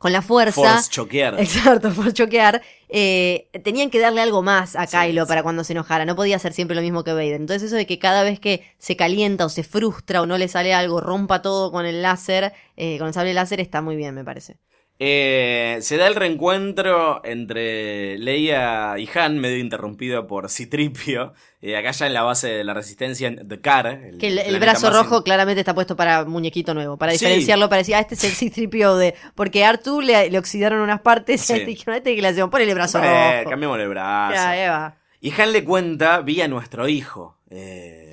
con 0.00 0.12
la 0.12 0.22
fuerza, 0.22 0.52
Force 0.54 0.90
choquear. 0.90 1.38
Exacto, 1.38 1.90
por 1.94 2.10
choquear. 2.14 2.62
eh, 2.88 3.50
tenían 3.62 3.90
que 3.90 3.98
darle 3.98 4.22
algo 4.22 4.40
más 4.40 4.74
a 4.74 4.86
Kylo 4.86 5.24
sí. 5.24 5.28
para 5.28 5.42
cuando 5.42 5.62
se 5.62 5.74
enojara. 5.74 6.06
No 6.06 6.16
podía 6.16 6.38
ser 6.38 6.54
siempre 6.54 6.74
lo 6.74 6.80
mismo 6.80 7.04
que 7.04 7.12
Vader. 7.12 7.34
Entonces, 7.34 7.64
eso 7.64 7.76
de 7.76 7.86
que 7.86 7.98
cada 7.98 8.22
vez 8.22 8.40
que 8.40 8.64
se 8.78 8.96
calienta 8.96 9.44
o 9.44 9.50
se 9.50 9.62
frustra 9.62 10.22
o 10.22 10.26
no 10.26 10.38
le 10.38 10.48
sale 10.48 10.72
algo, 10.72 11.02
rompa 11.02 11.42
todo 11.42 11.70
con 11.70 11.84
el 11.84 12.00
láser, 12.00 12.54
eh, 12.78 12.96
con 12.96 13.08
el 13.08 13.12
sable 13.12 13.34
láser, 13.34 13.60
está 13.60 13.82
muy 13.82 13.94
bien, 13.94 14.14
me 14.14 14.24
parece. 14.24 14.56
Eh, 15.02 15.78
se 15.80 15.96
da 15.96 16.06
el 16.06 16.14
reencuentro 16.14 17.22
entre 17.24 18.18
Leia 18.18 18.98
y 18.98 19.08
Han, 19.14 19.38
medio 19.38 19.56
interrumpido 19.56 20.26
por 20.26 20.50
Citripio. 20.50 21.32
Eh, 21.62 21.74
acá 21.74 21.90
ya 21.92 22.06
en 22.06 22.12
la 22.12 22.22
base 22.22 22.48
de 22.48 22.64
la 22.64 22.74
resistencia, 22.74 23.28
en 23.28 23.48
The 23.48 23.60
Car. 23.62 23.86
el 23.86 24.18
Que 24.18 24.28
el, 24.28 24.60
brazo 24.60 24.90
rojo 24.90 25.24
claramente 25.24 25.60
está 25.60 25.74
puesto 25.74 25.96
para 25.96 26.26
muñequito 26.26 26.74
nuevo, 26.74 26.98
para 26.98 27.12
Sí. 27.12 27.24
diferenciarlo, 27.24 27.70
para 27.70 27.78
decir, 27.78 27.94
ah, 27.94 28.00
este 28.00 28.14
es 28.14 28.24
el 28.24 28.32
C-3PO 28.32 28.96
de... 28.98 29.14
Porque 29.34 29.64
a 29.64 29.70
Artu 29.70 30.02
le, 30.02 30.28
le 30.28 30.38
oxidaron 30.38 30.80
unas 30.80 31.00
partes 31.00 31.40
Sí. 31.40 31.54
y 31.62 31.64
dijeron, 31.64 31.94
a 31.94 31.96
este 31.96 32.14
que 32.14 32.20
le 32.20 32.28
hacemos, 32.28 32.50
ponele 32.50 32.70
el 32.72 32.76
brazo 32.76 32.98
Eh, 33.02 33.38
rojo. 33.38 33.50
cambiémosle 33.50 33.84
el 33.84 33.88
brazo. 33.88 34.34
Ya, 34.34 34.64
Eva. 34.66 34.96
Y 35.22 35.32
Han 35.40 35.52
le 35.52 35.64
cuenta, 35.64 36.20
vi 36.20 36.42
a 36.42 36.48
nuestro 36.48 36.88
hijo. 36.88 37.38
Eh, 37.52 38.12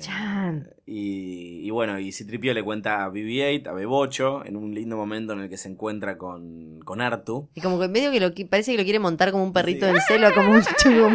y, 0.86 1.60
y 1.66 1.70
bueno, 1.70 1.98
y 2.00 2.10
Citripio 2.12 2.52
le 2.54 2.64
cuenta 2.64 3.04
a 3.04 3.08
BB-8, 3.10 3.68
a 3.68 3.72
Bebocho, 3.72 4.44
en 4.44 4.56
un 4.56 4.74
lindo 4.74 4.96
momento 4.96 5.32
en 5.32 5.40
el 5.40 5.48
que 5.48 5.56
se 5.56 5.68
encuentra 5.68 6.18
con, 6.18 6.80
con 6.80 7.00
Artu. 7.00 7.48
Y 7.54 7.60
como 7.60 7.78
que 7.78 7.88
medio 7.88 8.10
que 8.10 8.18
lo 8.20 8.32
parece 8.50 8.72
que 8.72 8.78
lo 8.78 8.84
quiere 8.84 8.98
montar 8.98 9.30
como 9.30 9.44
un 9.44 9.52
perrito 9.52 9.86
en 9.86 10.00
celo, 10.00 10.28
como 10.34 10.52
un, 10.52 10.62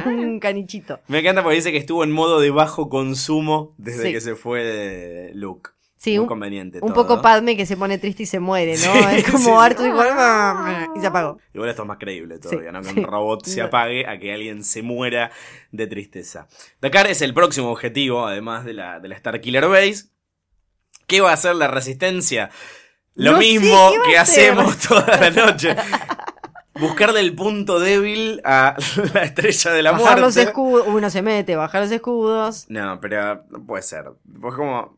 como 0.03 0.21
un 0.21 0.39
canichito. 0.39 0.99
Me 1.07 1.19
encanta 1.19 1.43
porque 1.43 1.57
dice 1.57 1.71
que 1.71 1.77
estuvo 1.77 2.03
en 2.03 2.11
modo 2.11 2.39
de 2.39 2.49
bajo 2.49 2.89
consumo 2.89 3.73
desde 3.77 4.03
Sí. 4.03 4.11
que 4.13 4.21
se 4.21 4.35
fue 4.35 5.31
Luke. 5.33 5.71
Sí, 6.03 6.11
Muy 6.11 6.19
un, 6.19 6.27
conveniente. 6.27 6.79
un 6.81 6.93
todo. 6.93 7.07
poco 7.07 7.21
Padme 7.21 7.55
que 7.55 7.65
se 7.65 7.77
pone 7.77 7.97
triste 7.97 8.23
y 8.23 8.25
se 8.25 8.39
muere, 8.41 8.75
¿no? 8.77 8.93
Sí, 9.09 9.15
es 9.19 9.23
como 9.31 9.45
sí. 9.45 9.65
Arthur 9.65 9.85
dijo, 9.85 9.99
"Ah", 10.01 10.89
y 10.93 10.99
se 10.99 11.07
apagó. 11.07 11.37
Igual 11.53 11.69
esto 11.69 11.83
es 11.83 11.87
más 11.87 11.97
creíble 11.97 12.39
todavía, 12.39 12.71
Sí, 12.71 12.73
¿no? 12.73 12.81
Que 12.81 12.99
un 12.99 13.05
robot 13.05 13.45
se 13.45 13.61
apague 13.61 14.05
a 14.05 14.19
que 14.19 14.33
alguien 14.33 14.65
se 14.65 14.81
muera 14.81 15.31
de 15.71 15.87
tristeza. 15.87 16.47
Dakar 16.81 17.07
es 17.07 17.21
el 17.21 17.33
próximo 17.33 17.71
objetivo, 17.71 18.25
además 18.27 18.65
de 18.65 18.73
la, 18.73 18.99
de 18.99 19.07
la 19.07 19.15
Star 19.15 19.39
Killer 19.39 19.67
Base. 19.69 20.07
¿Qué 21.07 21.21
va 21.21 21.29
a 21.31 21.33
hacer 21.35 21.55
la 21.55 21.67
resistencia? 21.69 22.49
Lo 23.15 23.33
No 23.33 23.37
mismo 23.37 23.91
¿qué 23.91 23.97
va 23.99 24.03
que 24.05 24.17
hacemos 24.17 24.77
toda 24.87 25.05
la 25.19 25.29
noche. 25.29 25.73
Buscarle 26.79 27.19
el 27.19 27.35
punto 27.35 27.79
débil 27.79 28.41
a 28.43 28.75
la 29.13 29.23
estrella 29.23 29.71
de 29.71 29.83
la 29.83 29.91
bajar 29.91 30.19
los 30.19 30.33
muerte. 30.35 30.49
escudos, 30.49 30.85
uno 30.87 31.09
se 31.09 31.21
mete, 31.21 31.55
bajar 31.55 31.83
los 31.83 31.91
escudos. 31.91 32.65
No, 32.67 32.99
pero 32.99 33.45
no 33.49 33.63
puede 33.65 33.83
ser. 33.83 34.05
Pues 34.41 34.55
como. 34.55 34.97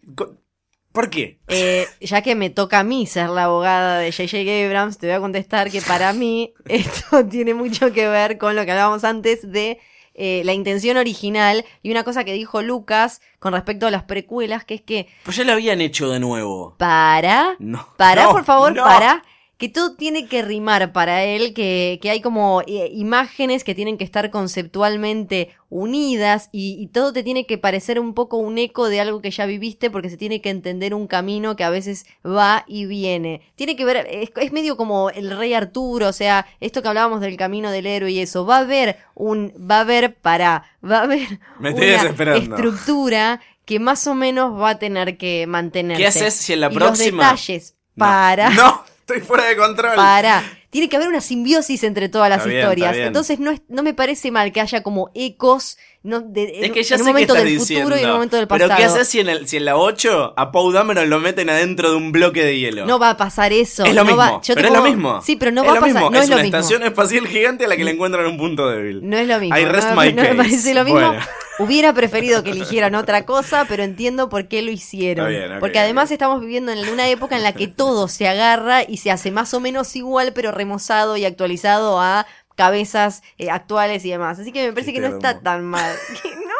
¿Por 0.96 1.10
qué? 1.12 1.38
Eh, 1.50 1.86
ya 2.00 2.22
que 2.24 2.34
me 2.36 2.50
toca 2.50 2.80
a 2.80 2.84
mí 2.84 3.06
ser 3.06 3.30
la 3.30 3.44
abogada 3.44 4.00
de 4.00 4.12
J.J. 4.12 4.66
Abrams, 4.66 4.98
te 4.98 5.08
voy 5.08 5.16
a 5.16 5.20
contestar 5.20 5.70
que 5.70 5.82
para 5.82 6.12
mí 6.14 6.54
esto 6.66 7.24
tiene 7.26 7.54
mucho 7.54 7.92
que 7.92 8.08
ver 8.08 8.38
con 8.40 8.56
lo 8.56 8.64
que 8.66 8.72
hablábamos 8.72 9.04
antes 9.04 9.52
de 9.52 9.78
eh, 10.14 10.42
la 10.46 10.54
intención 10.54 10.96
original 10.96 11.66
y 11.84 11.92
una 11.92 12.06
cosa 12.06 12.24
que 12.24 12.32
dijo 12.32 12.62
Lucas 12.62 13.20
con 13.40 13.52
respecto 13.52 13.86
a 13.88 13.92
las 13.92 14.04
precuelas, 14.04 14.64
que 14.64 14.76
es 14.76 14.82
que 14.82 15.08
Pues 15.26 15.36
ya 15.36 15.44
lo 15.44 15.52
habían 15.52 15.82
hecho 15.82 16.10
de 16.10 16.22
nuevo. 16.22 16.76
para, 16.80 17.58
No. 17.60 17.90
para, 17.98 18.24
No, 18.24 18.32
por 18.32 18.46
favor, 18.46 18.74
no. 18.74 18.84
para, 18.84 19.22
que 19.58 19.70
todo 19.70 19.96
tiene 19.96 20.28
que 20.28 20.42
rimar 20.42 20.92
para 20.92 21.24
él, 21.24 21.54
que, 21.54 22.00
que 22.02 22.10
hay 22.10 22.20
como 22.20 22.62
eh, 22.68 22.90
imágenes 22.94 23.64
que 23.64 23.74
tienen 23.74 23.98
que 23.98 24.04
estar 24.04 24.30
conceptualmente 24.30 25.50
unidas 25.70 26.50
y, 26.52 26.76
y 26.80 26.88
todo 26.88 27.14
te 27.14 27.24
tiene 27.24 27.46
que 27.46 27.58
parecer 27.58 28.00
un 28.00 28.14
poco 28.14 28.38
un 28.38 28.58
eco 28.58 28.90
de 28.90 29.00
algo 29.00 29.22
que 29.22 29.32
ya 29.32 29.46
viviste 29.46 29.90
porque 29.90 30.10
se 30.10 30.18
tiene 30.18 30.42
que 30.42 30.50
entender 30.50 30.94
un 30.94 31.08
camino 31.08 31.56
que 31.56 31.64
a 31.64 31.70
veces 31.70 32.06
va 32.26 32.66
y 32.68 32.86
viene. 32.86 33.42
Tiene 33.56 33.76
que 33.76 33.86
ver, 33.86 34.06
es, 34.10 34.30
es 34.36 34.52
medio 34.52 34.76
como 34.78 35.10
el 35.10 35.36
rey 35.38 35.54
Arturo, 35.54 36.10
o 36.10 36.14
sea, 36.14 36.46
esto 36.60 36.82
que 36.82 36.88
hablábamos 36.90 37.22
del 37.22 37.38
camino 37.38 37.72
del 37.72 37.86
héroe 37.86 38.12
y 38.12 38.20
eso, 38.20 38.46
va 38.46 38.58
a 38.58 38.60
haber 38.60 38.98
un, 39.16 39.54
va 39.70 39.78
a 39.78 39.82
haber 39.82 40.16
para, 40.16 40.64
va 40.84 41.00
a 41.00 41.04
haber 41.04 41.40
Me 41.60 41.72
una 41.72 42.36
estructura 42.36 43.42
que 43.66 43.80
más 43.80 44.06
o 44.08 44.16
menos 44.16 44.60
va 44.60 44.72
a 44.72 44.80
tener 44.80 45.18
que 45.18 45.48
mantenerse. 45.48 46.02
¿Qué 46.02 46.08
haces 46.08 46.34
si 46.36 46.54
en 46.54 46.62
la 46.62 46.72
Y 46.72 46.76
próxima- 46.76 47.32
Los 47.32 47.40
detalles 47.48 47.76
No. 47.96 48.06
para. 48.06 48.50
No, 48.52 48.84
estoy 49.08 49.22
fuera 49.22 49.46
de 49.46 49.56
control. 49.56 49.96
Para. 49.96 50.44
Tiene 50.72 50.90
que 50.90 50.96
haber 50.98 51.08
una 51.08 51.22
simbiosis 51.22 51.84
entre 51.84 52.10
todas 52.10 52.30
las 52.30 52.46
Está 52.46 52.52
historias. 52.60 52.94
bien. 52.94 53.08
Entonces 53.08 53.40
no, 53.40 53.52
es- 53.52 53.62
no 53.70 53.82
me 53.84 53.94
parece 53.94 54.32
mal 54.32 54.52
que 54.52 54.60
haya 54.62 54.84
como 54.84 55.10
ecos 55.14 55.78
no, 56.06 56.22
de, 56.22 56.60
Es 56.62 56.72
que 56.72 56.84
ya 56.84 56.96
en 56.96 57.02
un 57.02 57.06
sé 57.08 57.10
qué 57.10 57.14
momento 57.14 57.34
estás 57.34 57.44
del 57.50 57.58
diciendo. 57.60 57.84
futuro 57.90 58.00
y 58.00 58.04
en 58.04 58.10
un 58.10 58.14
momento 58.16 58.38
del 58.38 58.48
pasado. 58.48 58.68
Pero 58.70 58.78
¿qué 58.78 58.86
haces 58.86 59.08
si 59.08 59.20
en, 59.20 59.30
el, 59.30 59.48
si 59.48 59.58
en 59.58 59.66
la 59.66 59.76
8 59.78 60.34
a 60.38 60.52
Poe 60.52 60.74
Dameron 60.74 61.10
lo 61.10 61.20
meten 61.20 61.50
adentro 61.50 61.90
de 61.92 61.98
un 61.98 62.12
bloque 62.12 62.44
de 62.46 62.58
hielo? 62.60 62.86
No 62.86 63.00
va 63.00 63.10
a 63.10 63.18
pasar 63.18 63.52
eso. 63.52 63.84
es 63.84 63.94
lo 63.94 64.04
no 64.04 64.12
mismo. 64.16 64.18
va- 64.18 64.42
yo 64.42 64.54
te 64.54 64.56
pero 64.56 64.68
es 64.68 64.72
puedo- 64.72 64.84
lo 64.84 64.90
mismo. 64.90 65.22
Sí, 65.22 65.36
pero 65.36 65.52
no 65.52 65.64
es 65.64 65.68
va 65.68 65.72
a 65.72 65.76
pasar. 65.82 65.94
mismo. 65.94 66.10
No 66.12 66.18
es, 66.18 66.24
es 66.24 66.30
lo 66.30 66.36
una 66.36 66.44
mismo. 66.44 66.58
estación 66.60 66.84
espacial 66.84 67.28
gigante 67.28 67.66
a 67.66 67.68
la 67.68 67.76
que 67.78 67.84
le 67.84 67.92
encuentran 67.92 68.26
un 68.26 68.38
punto 68.38 68.70
débil. 68.70 69.00
No 69.04 69.18
es 69.18 69.28
lo 69.28 69.40
mismo. 69.40 69.58
I 69.58 69.66
rest 69.66 69.90
no, 69.90 69.96
my 70.02 70.14
no 70.14 70.22
me 70.22 70.28
case. 70.30 70.36
parece 70.38 70.74
lo 70.74 70.84
mismo. 70.86 71.00
Bueno. 71.00 71.20
Hubiera 71.58 71.94
preferido 71.94 72.44
que 72.44 72.50
eligieran 72.52 72.96
otra 72.96 73.26
cosa, 73.26 73.66
pero 73.70 73.82
entiendo 73.84 74.28
por 74.28 74.50
qué 74.50 74.62
lo 74.62 74.72
hicieron. 74.72 75.30
Bien, 75.30 75.52
Porque 75.62 75.80
además 75.80 76.12
estamos 76.12 76.42
viviendo 76.42 76.74
en 76.74 76.90
una 76.90 77.08
época 77.08 77.38
en 77.38 77.44
la 77.44 77.54
que 77.54 77.68
todo 77.70 78.10
se 78.10 78.28
agarra 78.28 78.84
y 78.86 78.98
se 78.98 79.10
hace 79.10 79.32
más 79.32 79.54
o 79.54 79.62
menos 79.62 79.96
igual, 79.96 80.34
pero 80.34 80.52
remozado 80.52 81.16
y 81.16 81.24
actualizado 81.24 82.02
a 82.02 82.28
cabezas 82.56 83.22
eh, 83.38 83.50
actuales 83.50 84.04
y 84.06 84.10
demás. 84.12 84.40
Así 84.40 84.52
que 84.52 84.68
me 84.68 84.74
parece 84.74 84.94
que 84.94 85.00
no 85.00 85.08
está 85.08 85.42
tan 85.42 85.64
mal. 85.66 85.96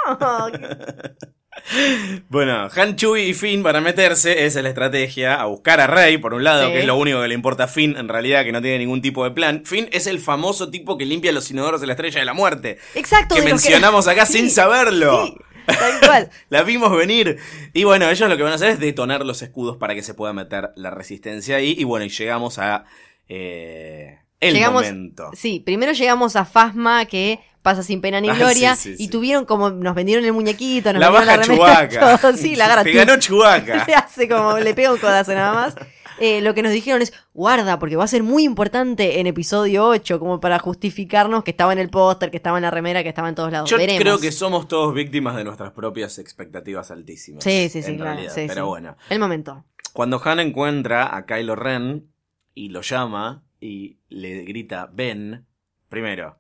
No. 0.08 0.52
Bueno, 2.30 2.70
Han, 2.76 2.96
Chewie 2.96 3.26
y 3.28 3.34
Finn 3.34 3.64
para 3.64 3.82
meterse, 3.82 4.46
esa 4.46 4.60
es 4.60 4.64
la 4.64 4.70
estrategia, 4.70 5.42
a 5.42 5.46
buscar 5.46 5.80
a 5.80 5.88
Rey, 5.88 6.18
por 6.18 6.34
un 6.34 6.44
lado, 6.44 6.68
Sí. 6.68 6.74
que 6.74 6.80
es 6.82 6.86
lo 6.86 6.96
único 6.96 7.22
que 7.22 7.28
le 7.28 7.34
importa 7.34 7.64
a 7.64 7.68
Finn, 7.68 7.96
en 7.98 8.08
realidad, 8.08 8.44
que 8.44 8.52
no 8.52 8.62
tiene 8.62 8.80
ningún 8.80 9.02
tipo 9.02 9.24
de 9.24 9.32
plan. 9.32 9.64
Finn 9.66 9.90
es 9.92 10.06
el 10.06 10.20
famoso 10.20 10.70
tipo 10.70 10.98
que 10.98 11.06
limpia 11.06 11.32
los 11.32 11.50
inodoros 11.50 11.82
de 11.82 11.88
la 11.88 11.94
Estrella 11.94 12.20
de 12.20 12.26
la 12.26 12.34
Muerte. 12.34 12.78
Exacto. 12.94 13.36
que 13.36 13.42
mencionamos 13.42 14.08
acá 14.08 14.26
Sí, 14.28 14.40
sin 14.40 14.52
saberlo. 14.52 15.26
Sí, 15.26 15.38
tal 15.66 16.00
cual. 16.06 16.30
La 16.50 16.64
vimos 16.64 16.96
venir. 16.96 17.40
Y 17.74 17.84
bueno, 17.86 18.10
ellos 18.10 18.30
lo 18.30 18.38
que 18.38 18.44
van 18.44 18.52
a 18.52 18.56
hacer 18.56 18.70
es 18.72 18.80
detonar 18.80 19.26
los 19.26 19.42
escudos 19.42 19.78
para 19.78 19.96
que 19.96 20.04
se 20.04 20.14
pueda 20.14 20.34
meter 20.34 20.72
la 20.76 20.92
resistencia 20.92 21.56
ahí. 21.56 21.74
Y 21.78 21.84
bueno, 21.86 22.06
y 22.06 22.10
llegamos 22.10 22.60
a 22.60 22.84
eh, 23.30 24.20
el 24.48 24.54
Llegamos- 24.54 24.84
momento. 24.84 25.32
Sí, 25.34 25.60
primero 25.60 25.92
llegamos 25.94 26.36
a 26.36 26.46
Fasma 26.46 27.06
que 27.06 27.40
pasa 27.62 27.82
sin 27.82 28.00
pena 28.00 28.22
ni 28.22 28.30
Ah, 28.30 28.36
gloria 28.36 28.76
sí, 28.76 28.90
sí, 28.96 29.04
y 29.04 29.06
sí. 29.06 29.10
tuvieron 29.10 29.46
como 29.46 29.72
nos 29.72 29.96
vendieron 29.96 30.24
el 30.24 30.34
muñequito, 30.34 30.94
nos 30.94 31.00
La 31.00 31.10
baja 31.10 31.38
remera, 31.38 31.88
Chubaca. 31.90 32.18
todo. 32.22 32.34
Sí, 32.38 32.56
la 32.56 32.66
agarra 32.66 32.84
Te 32.84 32.92
ganó 32.94 33.18
Chubaca. 33.20 33.86
Le 33.88 33.94
hace 33.96 34.28
como, 34.30 34.58
le 34.60 34.74
pega 34.76 34.92
un 34.92 35.00
codazo 35.00 35.34
nada 35.34 35.54
más. 35.54 35.76
Eh, 36.18 36.40
lo 36.42 36.54
que 36.54 36.62
nos 36.62 36.72
dijeron 36.72 37.02
es, 37.02 37.12
guarda, 37.34 37.78
porque 37.78 37.98
va 37.98 38.06
a 38.06 38.08
ser 38.08 38.24
muy 38.24 38.44
importante 38.46 39.20
en 39.20 39.28
episodio 39.28 39.86
8, 39.88 40.18
como 40.20 40.40
para 40.40 40.60
justificarnos 40.60 41.44
que 41.44 41.52
estaba 41.52 41.74
en 41.74 41.80
el 41.80 41.90
póster, 41.90 42.32
que 42.32 42.38
estaba 42.38 42.58
en 42.58 42.62
la 42.62 42.72
remera, 42.72 43.04
que 43.04 43.10
estaba 43.10 43.28
en 43.28 43.36
todos 43.36 43.52
lados. 43.52 43.70
Yo 43.70 43.78
Veremos. 43.78 44.02
creo 44.02 44.20
que 44.20 44.32
somos 44.32 44.70
todos 44.70 44.94
víctimas 44.94 45.36
de 45.36 45.44
nuestras 45.44 45.72
propias 45.72 46.18
expectativas 46.20 46.90
altísimas. 46.92 47.44
Sí, 47.44 47.68
sí, 47.70 47.84
sí, 47.84 47.98
claro. 47.98 48.22
sí, 48.30 48.46
Pero 48.48 48.54
sí. 48.54 48.62
bueno. 48.62 48.96
El 49.10 49.20
momento. 49.20 49.66
Cuando 49.92 50.22
Han 50.24 50.40
encuentra 50.40 51.14
a 51.18 51.26
Kylo 51.26 51.56
Ren 51.56 52.10
y 52.54 52.70
lo 52.70 52.80
llama 52.82 53.44
y 53.60 53.98
le 54.10 54.44
grita 54.44 54.90
Ben, 54.92 55.46
primero. 55.90 56.38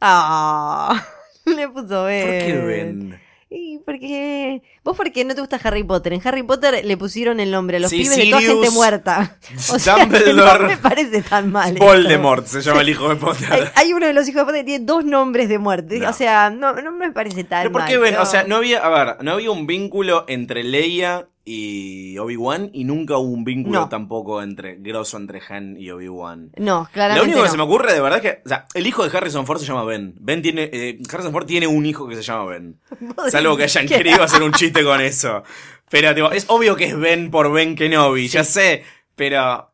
Ah, 0.00 1.04
le 1.46 1.68
puso 1.68 2.04
Ben. 2.04 2.26
¿Por 2.26 2.46
qué 2.46 2.56
Ben? 2.66 3.20
Y 3.54 3.80
porque. 3.84 4.62
Vos 4.82 4.96
porque 4.96 5.26
no 5.26 5.34
te 5.34 5.42
gusta 5.42 5.60
Harry 5.62 5.84
Potter. 5.84 6.14
En 6.14 6.22
Harry 6.26 6.42
Potter 6.42 6.82
le 6.86 6.96
pusieron 6.96 7.38
el 7.38 7.50
nombre 7.50 7.76
a 7.76 7.80
los 7.80 7.90
Sí, 7.90 7.98
pibes 7.98 8.16
de 8.16 8.24
toda 8.30 8.40
gente 8.40 8.70
muerta. 8.70 9.36
O 9.74 9.78
sea, 9.78 9.96
que 9.96 10.00
Dumbledore, 10.06 10.58
no 10.62 10.68
me 10.68 10.76
parece 10.78 11.20
tan 11.22 11.52
mal. 11.52 11.74
esto. 11.74 11.84
Voldemort 11.84 12.46
se 12.46 12.62
llama 12.62 12.80
el 12.80 12.88
hijo 12.88 13.10
de 13.10 13.16
Potter. 13.16 13.52
Hay, 13.52 13.62
hay 13.74 13.92
uno 13.92 14.06
de 14.06 14.14
los 14.14 14.26
hijos 14.26 14.40
de 14.40 14.44
Potter 14.46 14.60
que 14.62 14.64
tiene 14.64 14.84
dos 14.86 15.04
nombres 15.04 15.50
de 15.50 15.58
muerte. 15.58 15.98
No. 15.98 16.08
O 16.08 16.12
sea, 16.14 16.48
no, 16.48 16.72
no 16.80 16.92
me 16.92 17.12
parece 17.12 17.44
tan 17.44 17.60
Pero 17.64 17.72
¿por 17.72 17.82
mal. 17.82 17.90
qué 17.90 17.98
Ben? 17.98 18.12
pero- 18.12 18.22
O 18.22 18.26
sea, 18.26 18.44
no 18.44 18.56
había, 18.56 18.78
a 18.84 18.88
ver, 18.88 19.22
no 19.22 19.32
había 19.32 19.50
un 19.50 19.66
vínculo 19.66 20.24
entre 20.28 20.64
Leia 20.64 21.28
y 21.44 22.16
Obi-Wan 22.18 22.70
y 22.72 22.84
nunca 22.84 23.16
hubo 23.18 23.30
un 23.32 23.42
vínculo 23.44 23.80
No. 23.80 23.88
tampoco 23.88 24.42
entre 24.42 24.76
grosso 24.76 25.16
entre 25.16 25.40
Han 25.48 25.76
y 25.76 25.90
Obi-Wan. 25.90 26.52
No, 26.56 26.80
Lo 26.82 26.88
claramente. 26.92 27.24
único 27.24 27.38
que 27.40 27.46
no. 27.46 27.50
se 27.50 27.56
me 27.56 27.62
ocurre 27.64 27.92
de 27.92 28.00
verdad 28.00 28.24
es 28.24 28.30
que, 28.32 28.42
o 28.44 28.48
sea, 28.48 28.66
el 28.74 28.86
hijo 28.86 29.06
de 29.08 29.16
Harrison 29.16 29.44
Ford 29.46 29.58
se 29.58 29.66
llama 29.66 29.84
Ben. 29.84 30.14
Ben 30.20 30.40
tiene, 30.40 30.70
eh, 30.72 30.98
Harrison 31.12 31.32
Ford 31.32 31.46
tiene 31.46 31.66
un 31.66 31.84
hijo 31.84 32.06
que 32.08 32.14
se 32.14 32.22
llama 32.22 32.44
Ben. 32.44 32.80
Salvo 33.28 33.56
que 33.56 33.64
hayan 33.64 33.86
querido 33.86 34.22
hacer 34.22 34.42
un 34.42 34.52
chiste 34.52 34.84
con 34.84 35.00
eso. 35.00 35.42
Pero 35.90 36.14
tipo, 36.14 36.30
es 36.30 36.44
obvio 36.48 36.76
que 36.76 36.84
es 36.84 36.98
Ben 36.98 37.30
por 37.30 37.50
Ben 37.52 37.74
Kenobi, 37.74 38.28
ya 38.28 38.44
sé, 38.44 38.84
pero 39.16 39.72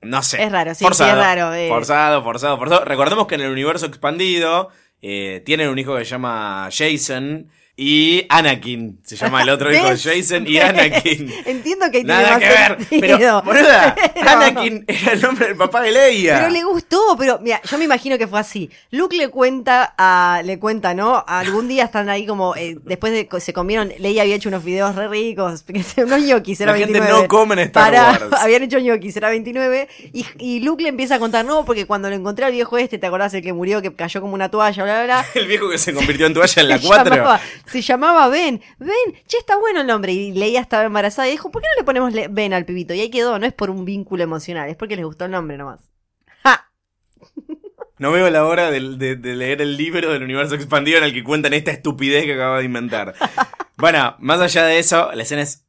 no 0.00 0.22
sé. 0.22 0.42
Es 0.42 0.50
raro, 0.50 0.74
sí, 0.74 0.82
forzado, 0.82 1.10
sí, 1.10 1.16
es 1.18 1.22
raro, 1.24 1.54
eh. 1.54 1.68
Forzado, 1.68 2.22
forzado, 2.24 2.56
forzado. 2.58 2.84
Recordemos 2.84 3.26
que 3.26 3.34
en 3.36 3.42
el 3.42 3.52
universo 3.52 3.86
expandido 3.86 4.70
eh, 5.02 5.42
tienen 5.44 5.68
un 5.68 5.78
hijo 5.78 5.96
que 5.96 6.04
se 6.04 6.10
llama 6.10 6.68
Jason 6.72 7.48
y 7.82 8.26
Anakin. 8.28 9.00
Se 9.04 9.16
llama 9.16 9.42
el 9.42 9.48
otro 9.50 9.72
hijo. 9.74 9.88
Jason 9.88 10.46
y. 10.46 10.58
Anakin. 10.58 11.32
Entiendo 11.46 11.86
que 11.86 12.04
tiene 12.04 12.06
Nada 12.14 12.30
más 12.30 12.38
que 12.38 12.48
ver. 12.48 12.78
Pero, 13.00 13.42
boluda, 13.42 13.94
Pero- 14.14 14.30
Anakin 14.30 14.84
era 14.86 15.12
el 15.12 15.20
nombre 15.20 15.46
del 15.48 15.56
papá 15.56 15.82
de 15.82 15.90
Leia. 15.90 16.38
Pero 16.38 16.50
le 16.50 16.62
gustó, 16.64 17.16
pero 17.18 17.38
mira, 17.40 17.60
yo 17.68 17.78
me 17.78 17.84
imagino 17.84 18.16
que 18.18 18.26
fue 18.28 18.38
así. 18.40 18.70
Luke 18.90 19.16
le 19.16 19.28
cuenta 19.28 19.94
a, 19.98 20.42
le 20.44 20.58
cuenta, 20.58 20.94
¿no? 20.94 21.24
Algún 21.26 21.66
día 21.68 21.84
están 21.84 22.08
ahí 22.08 22.26
como, 22.26 22.54
eh, 22.56 22.76
después 22.84 23.12
de 23.12 23.26
que 23.26 23.40
se 23.40 23.52
comieron, 23.52 23.92
Leia 23.98 24.22
había 24.22 24.36
hecho 24.36 24.48
unos 24.48 24.62
videos 24.64 24.94
re 24.94 25.08
ricos, 25.08 25.64
unos 25.96 26.20
ñoquis, 26.22 26.60
era 26.60 26.72
La 26.72 26.78
gente 26.78 26.92
29. 27.00 27.22
no 27.22 27.28
come 27.28 27.54
en 27.54 27.60
Star 27.60 27.90
Para- 27.92 28.10
Wars. 28.10 28.22
habían 28.42 28.62
hecho 28.62 28.78
ñoquis, 28.78 29.16
era 29.16 29.30
29, 29.30 29.88
y, 30.12 30.24
y 30.38 30.60
Luke 30.60 30.82
le 30.82 30.88
empieza 30.90 31.16
a 31.16 31.18
contar, 31.18 31.44
no, 31.44 31.64
porque 31.64 31.86
cuando 31.86 32.08
lo 32.08 32.14
encontré 32.16 32.44
al 32.44 32.52
viejo 32.52 32.78
este, 32.78 32.98
¿te 32.98 33.06
acordás 33.06 33.34
el 33.34 33.42
que 33.42 33.52
murió, 33.52 33.82
que 33.82 33.92
cayó 33.94 34.20
como 34.20 34.34
una 34.34 34.50
toalla, 34.50 34.84
bla, 34.84 35.04
bla, 35.04 35.04
bla? 35.04 35.26
El 35.34 35.46
viejo 35.46 35.68
que 35.70 35.78
se 35.78 35.92
convirtió 35.92 36.26
en 36.26 36.34
toalla 36.34 36.62
en 36.62 36.68
la 36.68 36.78
se 36.78 36.86
4. 36.86 37.38
Se 37.72 37.80
llamaba 37.82 38.28
Ben. 38.28 38.60
Ben, 38.78 38.90
che, 39.26 39.38
está 39.38 39.56
bueno 39.56 39.80
el 39.80 39.86
nombre. 39.86 40.12
Y 40.12 40.32
Leia 40.32 40.60
estaba 40.60 40.84
embarazada 40.84 41.26
y 41.28 41.32
dijo, 41.32 41.50
¿por 41.50 41.62
qué 41.62 41.68
no 41.74 41.80
le 41.80 41.84
ponemos 41.84 42.12
Ben 42.34 42.52
al 42.52 42.64
pibito? 42.64 42.94
Y 42.94 43.00
ahí 43.00 43.10
quedó, 43.10 43.38
no 43.38 43.46
es 43.46 43.52
por 43.52 43.70
un 43.70 43.84
vínculo 43.84 44.22
emocional, 44.22 44.68
es 44.68 44.76
porque 44.76 44.96
les 44.96 45.04
gustó 45.04 45.24
el 45.24 45.30
nombre 45.32 45.56
nomás. 45.56 45.80
¡Ja! 46.42 46.70
No 47.98 48.10
veo 48.10 48.28
la 48.30 48.44
hora 48.46 48.70
de, 48.72 48.96
de- 48.96 49.14
de 49.14 49.36
leer 49.36 49.62
el 49.62 49.76
libro 49.76 50.12
del 50.12 50.24
universo 50.24 50.56
expandido 50.56 50.98
en 50.98 51.04
el 51.04 51.12
que 51.12 51.22
cuentan 51.22 51.52
esta 51.52 51.70
estupidez 51.70 52.24
que 52.24 52.34
acabo 52.34 52.56
de 52.56 52.64
inventar. 52.64 53.14
bueno, 53.76 54.16
más 54.18 54.40
allá 54.40 54.64
de 54.64 54.80
eso, 54.80 55.12
la 55.12 55.22
escena 55.22 55.42
es 55.42 55.64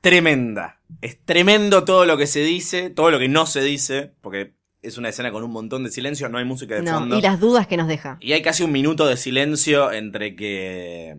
tremenda. 0.00 0.80
Es 1.02 1.22
tremendo 1.22 1.84
todo 1.84 2.06
lo 2.06 2.16
que 2.16 2.26
se 2.26 2.40
dice, 2.40 2.88
todo 2.88 3.10
lo 3.10 3.18
que 3.18 3.28
no 3.28 3.44
se 3.44 3.60
dice, 3.60 4.12
porque 4.22 4.54
es 4.80 4.96
una 4.96 5.10
escena 5.10 5.30
con 5.32 5.42
un 5.44 5.50
montón 5.50 5.84
de 5.84 5.90
silencio, 5.90 6.30
no 6.30 6.38
hay 6.38 6.46
música 6.46 6.76
de 6.76 6.82
No, 6.82 6.92
fondo. 7.00 7.18
y 7.18 7.20
las 7.20 7.40
dudas 7.40 7.66
que 7.66 7.76
nos 7.76 7.88
deja. 7.88 8.16
Y 8.20 8.32
hay 8.32 8.40
casi 8.40 8.62
un 8.62 8.72
minuto 8.72 9.06
de 9.06 9.18
silencio 9.18 9.92
entre 9.92 10.34
que. 10.34 11.16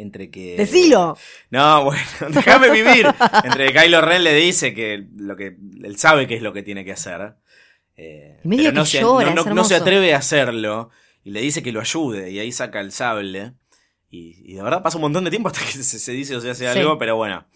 Entre 0.00 0.30
que. 0.30 0.56
¡Decilo! 0.56 1.16
No, 1.50 1.84
bueno, 1.84 2.02
déjame 2.30 2.70
vivir. 2.70 3.06
Entre 3.44 3.66
que 3.72 3.78
Kylo 3.80 4.00
Ren 4.00 4.24
le 4.24 4.34
dice 4.34 4.74
que 4.74 5.06
lo 5.16 5.36
que 5.36 5.56
él 5.82 5.96
sabe 5.98 6.26
que 6.26 6.36
es 6.36 6.42
lo 6.42 6.52
que 6.52 6.62
tiene 6.62 6.84
que 6.84 6.92
hacer. 6.92 7.34
eh, 7.96 8.40
pero 8.48 8.72
no 8.72 8.82
que 8.82 8.88
se, 8.88 9.00
llora, 9.00 9.34
no, 9.34 9.44
no- 9.44 9.54
no 9.54 9.64
se 9.64 9.74
atreve 9.74 10.14
a 10.14 10.18
hacerlo. 10.18 10.90
Y 11.22 11.30
le 11.32 11.40
dice 11.42 11.62
que 11.62 11.72
lo 11.72 11.80
ayude. 11.80 12.30
Y 12.30 12.38
ahí 12.38 12.50
saca 12.52 12.80
el 12.80 12.92
sable. 12.92 13.52
Y, 14.08 14.42
y 14.50 14.54
de 14.54 14.62
verdad 14.62 14.82
pasa 14.82 14.96
un 14.96 15.02
montón 15.02 15.22
de 15.24 15.30
tiempo 15.30 15.48
hasta 15.48 15.60
que 15.60 15.70
se, 15.72 15.84
se 15.98 16.12
dice 16.12 16.34
o 16.34 16.40
se 16.40 16.50
hace 16.50 16.72
Sí. 16.72 16.78
algo. 16.78 16.96
Pero 16.98 17.16
bueno. 17.16 17.46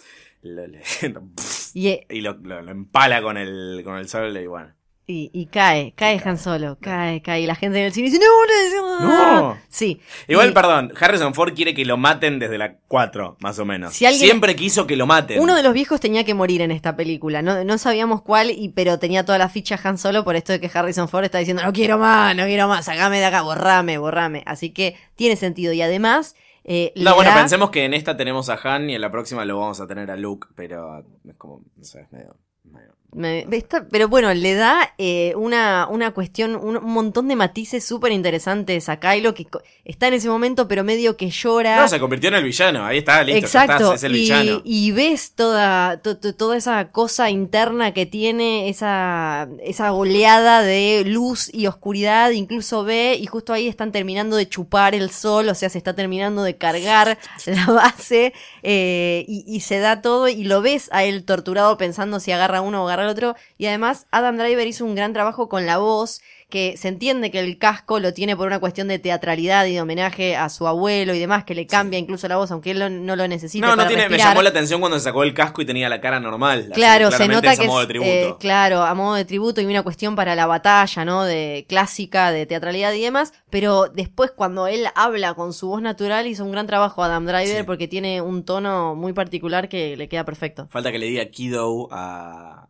lo- 0.43 0.67
le- 0.67 0.83
Y, 1.75 1.89
eh, 1.89 2.07
y 2.11 2.21
lo, 2.21 2.35
lo- 2.35 2.61
lo 2.63 2.71
empala 2.71 3.23
con 3.23 3.37
el, 3.39 3.81
con 3.85 3.97
el 3.97 4.09
sable. 4.09 4.43
Y 4.43 4.47
bueno. 4.47 4.75
Y, 5.07 5.31
y 5.35 5.47
cae, 5.47 5.93
cae 5.97 6.21
Han 6.25 6.39
Solo, 6.39 6.79
cae, 6.81 7.21
cae. 7.21 7.43
Y 7.43 7.47
la 7.47 7.55
gente 7.55 7.79
en 7.79 7.85
el 7.87 7.93
cine 7.93 8.09
dice, 8.11 8.19
no, 8.21 9.01
no, 9.01 9.41
No. 9.41 9.59
Sí. 9.69 10.01
Igual, 10.29 10.51
Y 10.51 10.53
perdón. 10.53 10.93
Harrison 10.99 11.35
Ford 11.35 11.53
quiere 11.55 11.75
que 11.75 11.85
lo 11.85 11.97
maten 11.97 12.39
desde 12.39 12.57
la 12.59 12.77
4, 12.89 13.37
más 13.41 13.59
o 13.59 13.65
menos. 13.65 13.93
Si 13.93 14.07
alguien- 14.07 14.25
Siempre 14.29 14.57
quiso 14.57 14.87
que 14.87 14.97
lo 14.97 15.07
maten. 15.07 15.41
Uno 15.41 15.55
de 15.57 15.63
los 15.63 15.73
viejos 15.75 16.01
tenía 16.01 16.25
que 16.25 16.33
morir 16.35 16.63
en 16.63 16.71
esta 16.71 16.97
película. 16.97 17.43
No, 17.43 17.65
no 17.65 17.77
sabíamos 17.79 18.23
cuál, 18.23 18.51
y, 18.51 18.71
pero 18.71 18.99
tenía 18.99 19.25
toda 19.25 19.37
la 19.39 19.49
ficha 19.49 19.79
Han 19.85 19.99
Solo 19.99 20.25
por 20.25 20.37
esto 20.37 20.53
de 20.53 20.61
que 20.61 20.71
Harrison 20.73 21.09
Ford 21.09 21.25
está 21.25 21.39
diciendo, 21.39 21.63
no 21.63 21.73
quiero 21.73 21.99
más, 21.99 22.35
no 22.35 22.45
quiero 22.45 22.67
más, 22.69 22.85
sacame 22.87 23.19
de 23.19 23.27
acá, 23.27 23.43
borrame, 23.43 23.99
borrame. 23.99 24.43
Así 24.47 24.71
que 24.71 24.97
tiene 25.17 25.37
sentido. 25.37 25.73
Y 25.75 25.83
además, 25.83 26.35
eh, 26.65 26.93
No, 26.97 27.15
bueno, 27.15 27.31
pensemos 27.35 27.69
que 27.71 27.85
en 27.85 27.93
esta 27.93 28.17
tenemos 28.17 28.49
a 28.49 28.55
Han 28.63 28.89
y 28.89 28.95
en 28.95 29.01
la 29.03 29.11
próxima 29.11 29.45
lo 29.45 29.59
vamos 29.59 29.81
a 29.81 29.87
tener 29.87 30.11
a 30.11 30.17
Luke, 30.17 30.49
pero 30.55 31.01
es 31.29 31.37
como, 31.37 31.61
no 31.77 31.85
sé, 31.85 32.01
es 32.01 32.11
medio... 32.13 32.37
medio- 32.65 32.94
Me- 33.15 33.47
está- 33.53 33.87
pero 33.89 34.09
bueno, 34.09 34.33
le 34.35 34.55
da 34.55 34.93
eh, 34.99 35.33
una, 35.37 35.87
una 35.89 36.11
cuestión, 36.13 36.57
un, 36.57 36.77
un 36.77 36.93
montón 36.93 37.29
de 37.29 37.37
matices 37.37 37.85
súper 37.85 38.11
interesantes 38.13 38.89
a 38.89 38.99
Kylo 38.99 39.35
que 39.35 39.47
está 39.85 40.09
en 40.09 40.15
ese 40.15 40.29
momento, 40.29 40.67
pero 40.67 40.83
medio 40.83 41.17
que 41.17 41.31
llora. 41.31 41.77
No, 41.81 41.89
se 41.89 42.01
convirtió 42.01 42.29
en 42.31 42.35
el 42.35 42.45
villano, 42.45 42.85
ahí 42.85 42.99
está, 42.99 43.23
listo, 43.23 43.39
Exacto, 43.47 43.75
estás, 43.85 43.95
es 43.97 44.03
el 44.05 44.17
y, 44.17 44.21
villano. 44.21 44.63
y 44.65 44.91
ves 44.91 45.33
toda, 45.35 45.99
to- 46.03 46.17
to- 46.19 46.35
toda 46.35 46.57
esa 46.57 46.91
cosa 46.91 47.31
interna 47.31 47.95
que 47.95 48.05
tiene, 48.05 48.69
esa, 48.69 49.49
esa 49.63 49.93
oleada 49.93 50.63
de 50.63 51.05
luz 51.07 51.49
y 51.55 51.67
oscuridad, 51.69 52.31
incluso 52.33 52.83
ve, 52.83 53.17
y 53.21 53.27
justo 53.27 53.53
ahí 53.53 53.69
están 53.69 53.93
terminando 53.93 54.35
de 54.37 54.49
chupar 54.49 54.95
el 54.95 55.11
sol, 55.11 55.49
o 55.49 55.55
sea, 55.55 55.69
se 55.71 55.79
está 55.79 55.95
terminando 55.95 56.43
de 56.43 56.57
cargar 56.57 57.17
la 57.47 57.67
base, 57.67 58.33
eh, 58.65 59.25
y, 59.29 59.45
y 59.47 59.61
se 59.61 59.79
da 59.79 60.03
todo, 60.03 60.27
y 60.29 60.43
lo 60.45 60.63
ves 60.63 60.89
a 60.93 61.05
él 61.05 61.25
torturado 61.25 61.77
pensando 61.77 62.19
si 62.19 62.33
agarra 62.33 62.61
uno 62.61 62.83
o 62.83 62.89
agarra 62.89 63.04
el 63.05 63.11
otro, 63.11 63.37
y 63.59 63.67
además 63.67 64.07
Adam 64.11 64.37
Driver 64.37 64.67
hizo 64.67 64.85
un 64.85 64.95
gran 64.95 65.13
trabajo 65.13 65.49
con 65.49 65.67
la 65.67 65.79
voz, 65.79 66.21
que 66.51 66.77
se 66.77 66.87
entiende 66.89 67.31
que 67.33 67.41
el 67.41 67.59
casco 67.59 67.99
lo 67.99 68.13
tiene 68.13 68.37
por 68.37 68.47
una 68.47 68.61
cuestión 68.61 68.87
de 68.87 69.01
teatralidad 69.01 69.65
y 69.67 69.73
de 69.75 69.81
homenaje 69.81 70.37
a 70.37 70.49
su 70.51 70.69
abuelo 70.69 71.13
y 71.15 71.19
demás, 71.19 71.43
que 71.45 71.55
le 71.55 71.67
cambia 71.67 71.99
incluso 71.99 72.29
la 72.29 72.37
voz, 72.37 72.51
aunque 72.53 72.71
él 72.73 72.79
lo- 72.79 72.91
no 72.91 73.17
lo 73.17 73.27
necesita. 73.27 73.67
No, 73.67 73.73
no 73.73 73.77
para 73.79 73.89
tiene, 73.89 74.09
me 74.09 74.19
llamó 74.19 74.41
la 74.43 74.51
atención 74.51 74.79
cuando 74.81 74.97
se 74.99 75.05
sacó 75.05 75.25
el 75.25 75.35
casco 75.35 75.63
y 75.63 75.67
tenía 75.67 75.89
la 75.89 76.01
cara 76.01 76.21
normal. 76.21 76.71
Claro, 76.73 77.11
que 77.11 77.17
se 77.17 77.27
nota 77.29 77.53
es 77.53 77.59
a 77.59 77.63
que 77.63 77.67
modo 77.67 77.81
de 77.81 77.87
tributo. 77.87 78.09
eh, 78.11 78.37
claro, 78.39 78.83
a 78.83 78.95
modo 78.95 79.15
de 79.17 79.25
tributo 79.25 79.61
y 79.63 79.67
una 79.67 79.83
cuestión 79.83 80.15
para 80.15 80.37
la 80.37 80.47
batalla, 80.47 81.05
¿no? 81.05 81.25
De 81.25 81.65
clásica, 81.69 82.31
de 82.31 82.47
teatralidad 82.47 82.93
y 82.93 83.01
demás. 83.01 83.33
Pero 83.51 83.89
después, 83.89 84.31
cuando 84.31 84.69
él 84.69 84.87
habla 84.95 85.35
con 85.35 85.53
su 85.55 85.69
voz 85.69 85.83
natural, 85.83 86.27
hizo 86.29 86.45
un 86.45 86.53
gran 86.53 86.67
trabajo 86.69 87.03
Adam 87.03 87.25
Driver 87.27 87.59
Sí. 87.59 87.63
porque 87.65 87.89
tiene 87.89 88.21
un 88.21 88.45
tono 88.45 88.95
muy 88.95 89.13
particular 89.13 89.69
que 89.69 89.97
le 89.97 90.09
queda 90.09 90.25
perfecto. 90.25 90.69
Falta 90.71 90.93
que 90.93 90.99
le 91.01 91.07
diga 91.07 91.25
Kido 91.27 91.89
a... 91.91 92.69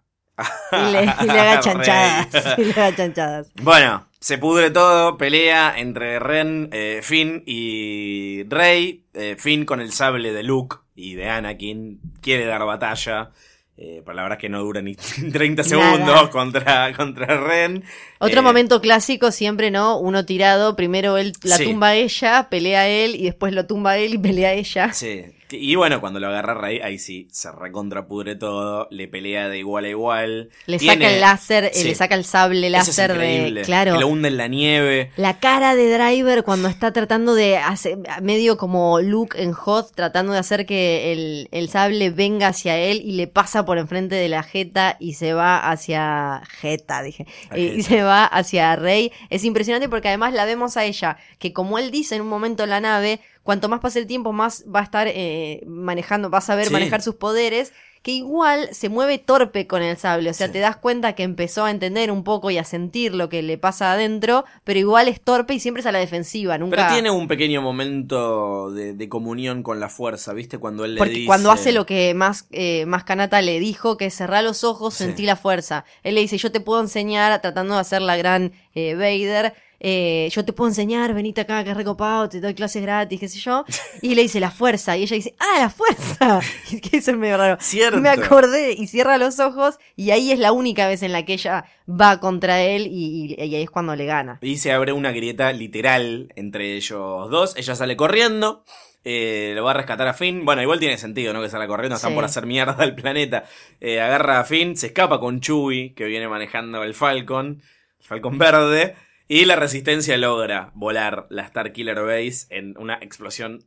Y 0.72 0.92
le, 0.92 1.02
y 1.02 1.26
le 1.26 1.40
haga 1.40 1.60
chanchadas. 1.60 2.28
y 2.58 2.64
le 2.64 2.72
haga 2.72 2.96
chanchadas. 2.96 3.52
Bueno, 3.62 4.06
se 4.20 4.38
pudre 4.38 4.70
todo, 4.70 5.16
pelea 5.16 5.74
entre 5.76 6.18
Ren, 6.18 6.68
eh, 6.72 7.00
Finn 7.02 7.42
y 7.46 8.42
Rey. 8.44 9.04
Eh, 9.14 9.36
Finn 9.38 9.64
con 9.64 9.80
el 9.80 9.92
sable 9.92 10.32
de 10.32 10.42
Luke 10.42 10.76
y 10.96 11.14
de 11.14 11.28
Anakin 11.28 12.00
quiere 12.20 12.46
dar 12.46 12.64
batalla. 12.64 13.30
Eh, 13.76 14.02
pero 14.04 14.14
la 14.14 14.22
verdad 14.22 14.38
es 14.38 14.40
que 14.42 14.48
no 14.48 14.60
dura 14.60 14.80
ni 14.82 14.94
30 15.32 15.64
segundos 15.64 15.98
Nada. 16.00 16.30
contra, 16.30 16.92
contra 16.96 17.36
Ren. 17.44 17.82
Otro 18.20 18.38
Eh, 18.40 18.42
momento 18.42 18.80
clásico 18.80 19.32
siempre, 19.32 19.70
¿no? 19.72 19.98
Uno 19.98 20.24
tirado, 20.24 20.76
primero 20.76 21.16
él 21.16 21.32
la 21.42 21.56
Sí. 21.56 21.64
tumba 21.64 21.88
a 21.88 21.94
ella, 21.96 22.48
pelea 22.50 22.88
él 22.88 23.16
y 23.16 23.24
después 23.24 23.52
lo 23.52 23.66
tumba 23.66 23.98
él 23.98 24.14
y 24.14 24.18
pelea 24.18 24.52
ella. 24.52 24.92
Sí. 24.92 25.24
Y 25.50 25.74
bueno, 25.76 26.00
cuando 26.00 26.20
lo 26.20 26.28
agarra 26.28 26.54
Rey, 26.54 26.80
ahí 26.80 26.98
sí, 26.98 27.28
se 27.30 27.52
recontrapudre 27.52 28.34
todo, 28.36 28.88
le 28.90 29.08
pelea 29.08 29.48
de 29.48 29.58
igual 29.58 29.84
a 29.84 29.88
igual. 29.88 30.50
Le 30.66 30.78
Tiene- 30.78 30.94
saca 31.04 31.14
el 31.14 31.20
láser, 31.20 31.64
eh, 31.64 31.70
Sí. 31.74 31.88
le 31.88 31.94
saca 31.94 32.14
el 32.14 32.24
sable 32.24 32.66
Eso 32.68 32.76
es 32.78 32.86
láser 32.98 33.18
de. 33.18 33.62
Claro. 33.64 33.94
Que 33.94 34.00
lo 34.00 34.08
hunde 34.08 34.28
en 34.28 34.36
la 34.36 34.48
nieve. 34.48 35.10
La 35.16 35.38
cara 35.38 35.74
de 35.74 35.92
Driver 35.92 36.44
cuando 36.44 36.68
está 36.68 36.92
tratando 36.92 37.34
de 37.34 37.58
hacer, 37.58 37.98
medio 38.22 38.56
como 38.56 39.00
Luke 39.00 39.40
en 39.42 39.52
Hot, 39.52 39.94
tratando 39.94 40.32
de 40.32 40.38
hacer 40.38 40.66
que 40.66 41.12
el, 41.12 41.48
el 41.52 41.68
sable 41.68 42.10
venga 42.10 42.48
hacia 42.48 42.76
él 42.78 43.00
y 43.04 43.12
le 43.12 43.26
pasa 43.26 43.64
por 43.64 43.78
enfrente 43.78 44.14
de 44.14 44.28
la 44.28 44.42
jeta 44.42 44.96
y 44.98 45.14
se 45.14 45.34
va 45.34 45.58
hacia 45.70 46.42
jeta, 46.60 47.02
dije, 47.02 47.26
y 47.56 47.82
se 47.82 48.02
va 48.02 48.24
hacia 48.24 48.76
Rey. 48.76 49.12
Es 49.30 49.44
impresionante 49.44 49.88
porque 49.88 50.08
además 50.08 50.32
la 50.32 50.44
vemos 50.46 50.76
a 50.76 50.84
ella, 50.84 51.16
que 51.38 51.52
como 51.52 51.78
él 51.78 51.90
dice 51.90 52.16
en 52.16 52.22
un 52.22 52.28
momento 52.28 52.64
en 52.64 52.70
la 52.70 52.80
nave, 52.80 53.20
cuanto 53.44 53.68
más 53.68 53.78
pase 53.78 54.00
el 54.00 54.06
tiempo, 54.08 54.32
más 54.32 54.64
va 54.74 54.80
a 54.80 54.84
estar 54.84 55.06
eh, 55.08 55.62
manejando, 55.66 56.28
va 56.30 56.38
a 56.38 56.40
saber 56.40 56.66
Sí. 56.66 56.72
manejar 56.72 57.00
sus 57.02 57.14
poderes. 57.14 57.72
Que 58.02 58.10
igual 58.12 58.68
se 58.72 58.90
mueve 58.90 59.16
torpe 59.16 59.66
con 59.66 59.80
el 59.82 59.96
sable, 59.96 60.28
o 60.28 60.34
sea, 60.34 60.48
Sí. 60.48 60.52
te 60.52 60.58
das 60.58 60.76
cuenta 60.76 61.14
que 61.14 61.22
empezó 61.22 61.64
a 61.64 61.70
entender 61.70 62.10
un 62.10 62.22
poco 62.22 62.50
y 62.50 62.58
a 62.58 62.64
sentir 62.64 63.14
lo 63.14 63.30
que 63.30 63.42
le 63.42 63.56
pasa 63.56 63.92
adentro, 63.92 64.44
pero 64.62 64.78
igual 64.78 65.08
es 65.08 65.22
torpe 65.22 65.54
y 65.54 65.58
siempre 65.58 65.80
es 65.80 65.86
a 65.86 65.92
la 65.92 66.00
defensiva, 66.00 66.58
nunca. 66.58 66.76
Pero 66.76 66.88
tiene 66.92 67.10
un 67.10 67.28
pequeño 67.28 67.62
momento 67.62 68.70
de, 68.72 68.92
de 68.92 69.08
comunión 69.08 69.62
con 69.62 69.80
la 69.80 69.88
fuerza, 69.88 70.34
¿viste? 70.34 70.58
Cuando 70.58 70.84
él 70.84 70.96
le 70.96 70.98
Porque 70.98 71.14
dice... 71.14 71.26
cuando 71.26 71.50
hace 71.50 71.72
lo 71.72 71.86
que 71.86 72.12
más, 72.12 72.46
eh, 72.50 72.84
más 72.86 73.04
Kanata 73.04 73.40
le 73.40 73.58
dijo, 73.58 73.96
que 73.96 74.04
es 74.06 74.14
cerrar 74.14 74.44
los 74.44 74.64
ojos, 74.64 74.92
Sí. 74.92 75.04
sentí 75.04 75.24
la 75.24 75.36
fuerza. 75.36 75.86
Él 76.02 76.16
le 76.16 76.20
dice, 76.20 76.36
yo 76.36 76.52
te 76.52 76.60
puedo 76.60 76.82
enseñar, 76.82 77.40
tratando 77.40 77.72
de 77.72 77.80
hacer 77.80 78.02
la 78.02 78.18
gran 78.18 78.52
eh, 78.74 78.94
Vader, 78.96 79.54
eh, 79.80 80.28
yo 80.32 80.44
te 80.44 80.52
puedo 80.52 80.68
enseñar, 80.68 81.12
venite 81.14 81.40
acá, 81.42 81.62
que 81.64 81.70
es 81.70 81.76
recopado, 81.76 82.28
te 82.28 82.40
doy 82.40 82.54
clases 82.54 82.82
gratis, 82.82 83.20
qué 83.20 83.28
sé 83.28 83.38
yo. 83.40 83.64
Y 84.02 84.14
le 84.14 84.22
dice, 84.22 84.40
la 84.40 84.50
fuerza. 84.50 84.96
Y 84.96 85.02
ella 85.02 85.16
dice, 85.16 85.34
ah, 85.38 85.60
la 85.60 85.70
fuerza. 85.70 86.40
Que 86.90 86.96
eso 86.98 87.10
es 87.12 87.16
medio 87.16 87.36
raro. 87.36 87.56
Cierto. 87.60 88.00
Me 88.00 88.08
acordé 88.08 88.72
y 88.72 88.86
cierra 88.86 89.18
los 89.18 89.38
ojos 89.40 89.78
y 89.96 90.10
ahí 90.10 90.32
es 90.32 90.38
la 90.38 90.52
única 90.52 90.88
vez 90.88 91.02
en 91.02 91.12
la 91.12 91.24
que 91.24 91.34
ella 91.34 91.64
va 91.88 92.18
contra 92.20 92.62
él 92.62 92.86
y, 92.90 93.34
y- 93.38 93.44
y 93.44 93.54
ahí 93.54 93.62
es 93.62 93.70
cuando 93.70 93.94
le 93.96 94.06
gana. 94.06 94.38
Y 94.42 94.56
se 94.56 94.72
abre 94.72 94.92
una 94.92 95.12
grieta 95.12 95.52
literal 95.52 96.32
entre 96.36 96.74
ellos 96.76 97.30
dos. 97.30 97.54
Ella 97.56 97.74
sale 97.74 97.96
corriendo. 97.96 98.64
eh, 99.06 99.52
lo 99.54 99.64
va 99.64 99.72
a 99.72 99.74
rescatar 99.74 100.08
a 100.08 100.14
Finn. 100.14 100.44
Bueno, 100.46 100.62
igual 100.62 100.78
tiene 100.80 100.96
sentido, 100.96 101.34
¿no? 101.34 101.42
Que 101.42 101.50
salga 101.50 101.66
corriendo. 101.66 101.96
Están 101.96 102.12
Sí. 102.12 102.14
por 102.14 102.24
hacer 102.24 102.46
mierda 102.46 102.74
al 102.78 102.94
planeta. 102.94 103.44
Eh, 103.80 104.00
agarra 104.00 104.40
a 104.40 104.44
Finn, 104.44 104.76
se 104.78 104.86
escapa 104.86 105.20
con 105.20 105.40
Chewie, 105.40 105.92
que 105.94 106.06
viene 106.06 106.26
manejando 106.26 106.82
el 106.82 106.94
Falcon. 106.94 107.60
El 108.00 108.06
Falcon 108.06 108.38
verde. 108.38 108.96
Y 109.28 109.44
la 109.46 109.56
resistencia 109.56 110.16
logra 110.18 110.70
volar 110.74 111.26
la 111.30 111.46
Starkiller 111.48 112.00
Base 112.02 112.46
en 112.50 112.76
una 112.78 112.94
explosión 113.00 113.64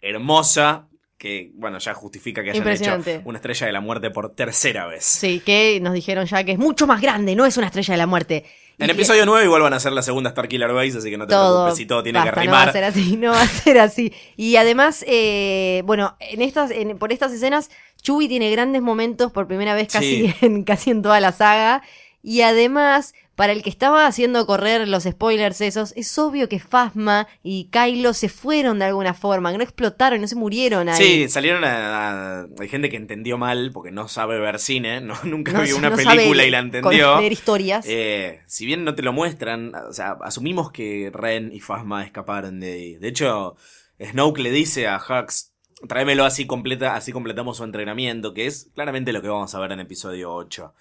hermosa. 0.00 0.88
Que, 1.18 1.52
bueno, 1.54 1.78
ya 1.78 1.94
justifica 1.94 2.42
que 2.42 2.50
hayan 2.50 2.66
hecho 2.66 2.98
una 3.24 3.38
estrella 3.38 3.66
de 3.68 3.72
la 3.72 3.80
muerte 3.80 4.10
por 4.10 4.34
tercera 4.34 4.86
vez. 4.88 5.04
Sí, 5.04 5.40
que 5.46 5.78
nos 5.80 5.92
dijeron 5.94 6.26
ya 6.26 6.42
que 6.42 6.50
es 6.50 6.58
mucho 6.58 6.88
más 6.88 7.00
grande, 7.00 7.36
no 7.36 7.46
es 7.46 7.56
una 7.56 7.68
estrella 7.68 7.94
de 7.94 7.98
la 7.98 8.08
muerte. 8.08 8.44
En 8.78 8.90
episodio 8.90 9.24
9 9.24 9.44
igual 9.44 9.62
van 9.62 9.72
a 9.74 9.78
ser 9.78 9.92
la 9.92 10.02
segunda 10.02 10.30
Starkiller 10.30 10.72
Base, 10.72 10.98
así 10.98 11.10
que 11.10 11.16
no 11.16 11.28
te 11.28 11.34
todo. 11.34 11.58
preocupes 11.66 11.76
si 11.78 11.86
todo 11.86 12.02
tiene 12.02 12.18
Basta, 12.18 12.40
que 12.40 12.46
No 12.46 12.52
va 12.52 12.58
a 12.62 12.64
rimar. 12.64 12.72
ser 12.72 12.82
así, 12.84 13.16
no 13.16 13.30
va 13.30 13.40
a 13.42 13.46
ser 13.46 13.78
así. 13.78 14.12
Y 14.36 14.56
además, 14.56 15.04
eh, 15.06 15.82
bueno, 15.84 16.16
en 16.18 16.42
estas, 16.42 16.72
en- 16.72 16.98
por 16.98 17.12
estas 17.12 17.32
escenas, 17.32 17.70
Chewie 18.02 18.26
tiene 18.28 18.50
grandes 18.50 18.82
momentos 18.82 19.30
por 19.30 19.46
primera 19.46 19.76
vez 19.76 19.92
casi, 19.92 20.26
Sí. 20.26 20.34
en, 20.44 20.64
casi 20.64 20.90
en 20.90 21.02
toda 21.02 21.20
la 21.20 21.30
saga. 21.30 21.84
Y 22.24 22.40
además, 22.40 23.14
para 23.34 23.52
el 23.52 23.62
que 23.62 23.70
estaba 23.70 24.06
haciendo 24.06 24.46
correr 24.46 24.86
los 24.88 25.04
spoilers 25.04 25.60
esos, 25.62 25.92
es 25.96 26.18
obvio 26.18 26.48
que 26.48 26.58
Phasma 26.60 27.26
y 27.42 27.68
Kylo 27.70 28.12
se 28.14 28.28
fueron 28.28 28.78
de 28.78 28.84
alguna 28.86 29.14
forma, 29.14 29.50
que 29.52 29.58
no 29.58 29.64
explotaron, 29.64 30.20
no 30.20 30.28
se 30.28 30.36
murieron 30.36 30.88
ahí. 30.88 30.96
Sí, 31.02 31.28
salieron 31.28 31.64
a, 31.64 32.40
a- 32.42 32.46
Hay 32.60 32.68
gente 32.68 32.88
que 32.90 32.96
entendió 32.96 33.38
mal 33.38 33.70
porque 33.72 33.90
no 33.90 34.06
sabe 34.08 34.38
ver 34.38 34.58
cine, 34.58 35.00
no, 35.02 35.14
nunca 35.24 35.52
No- 35.52 35.62
vio 35.62 35.76
una 35.76 35.90
no 35.90 35.96
película 35.96 36.44
y 36.44 36.50
la 36.50 36.58
entendió. 36.58 37.18
leer 37.20 37.32
historias. 37.32 37.86
Eh, 37.88 38.40
si 38.46 38.66
bien 38.66 38.84
no 38.84 38.94
te 38.94 39.02
lo 39.02 39.12
muestran, 39.12 39.72
o 39.74 39.92
sea, 39.92 40.16
asumimos 40.22 40.70
que 40.70 41.10
Ren 41.12 41.50
y 41.52 41.60
Phasma 41.60 42.04
escaparon 42.04 42.60
de 42.60 42.72
ahí. 42.72 42.94
De 42.96 43.08
hecho, 43.08 43.56
Snoke 44.00 44.38
le 44.40 44.50
dice 44.50 44.88
a 44.88 44.98
Hux, 44.98 45.52
tráemelo 45.88 46.24
así 46.24 46.46
completa, 46.46 46.94
así 46.94 47.12
completamos 47.12 47.56
su 47.56 47.64
entrenamiento, 47.64 48.34
que 48.34 48.46
es 48.46 48.68
claramente 48.74 49.12
lo 49.12 49.22
que 49.22 49.28
vamos 49.28 49.54
a 49.54 49.58
ver 49.60 49.72
en 49.72 49.80
episodio 49.80 50.32
8. 50.34 50.74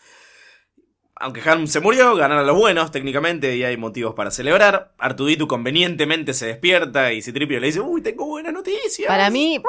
Aunque 1.22 1.48
Han 1.48 1.68
se 1.68 1.80
murió, 1.80 2.16
ganaron 2.16 2.48
los 2.48 2.58
buenos 2.58 2.92
técnicamente 2.92 3.56
y 3.56 3.64
hay 3.64 3.78
motivos 3.78 4.16
para 4.16 4.32
celebrar. 4.32 4.92
Artuditu 4.98 5.48
convenientemente 5.48 6.34
se 6.34 6.48
despierta 6.48 7.14
y 7.14 7.22
Citripio 7.22 7.60
le 7.60 7.68
dice, 7.68 7.80
uy, 7.80 8.02
tengo 8.02 8.26
buenas 8.26 8.52
noticias. 8.54 9.08
Para 9.08 9.30
mí, 9.30 9.62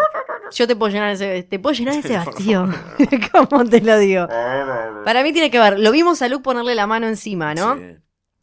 yo 0.52 0.66
te 0.66 0.74
puedo 0.76 0.92
llenar 0.92 1.12
ese, 1.12 1.42
te 1.42 1.58
puedo 1.58 1.74
llenar 1.74 1.94
ese 1.98 2.16
vacío. 2.16 2.68
¿Cómo 3.32 3.64
te 3.66 3.82
lo 3.82 3.98
digo? 3.98 4.26
Para 4.26 5.22
mí 5.22 5.32
tiene 5.32 5.50
que 5.50 5.58
ver, 5.58 5.78
lo 5.78 5.92
vimos 5.92 6.22
a 6.22 6.28
Luke 6.28 6.42
ponerle 6.42 6.74
la 6.74 6.86
mano 6.86 7.06
encima, 7.06 7.54
¿no? 7.54 7.76
Sí. 7.76 7.96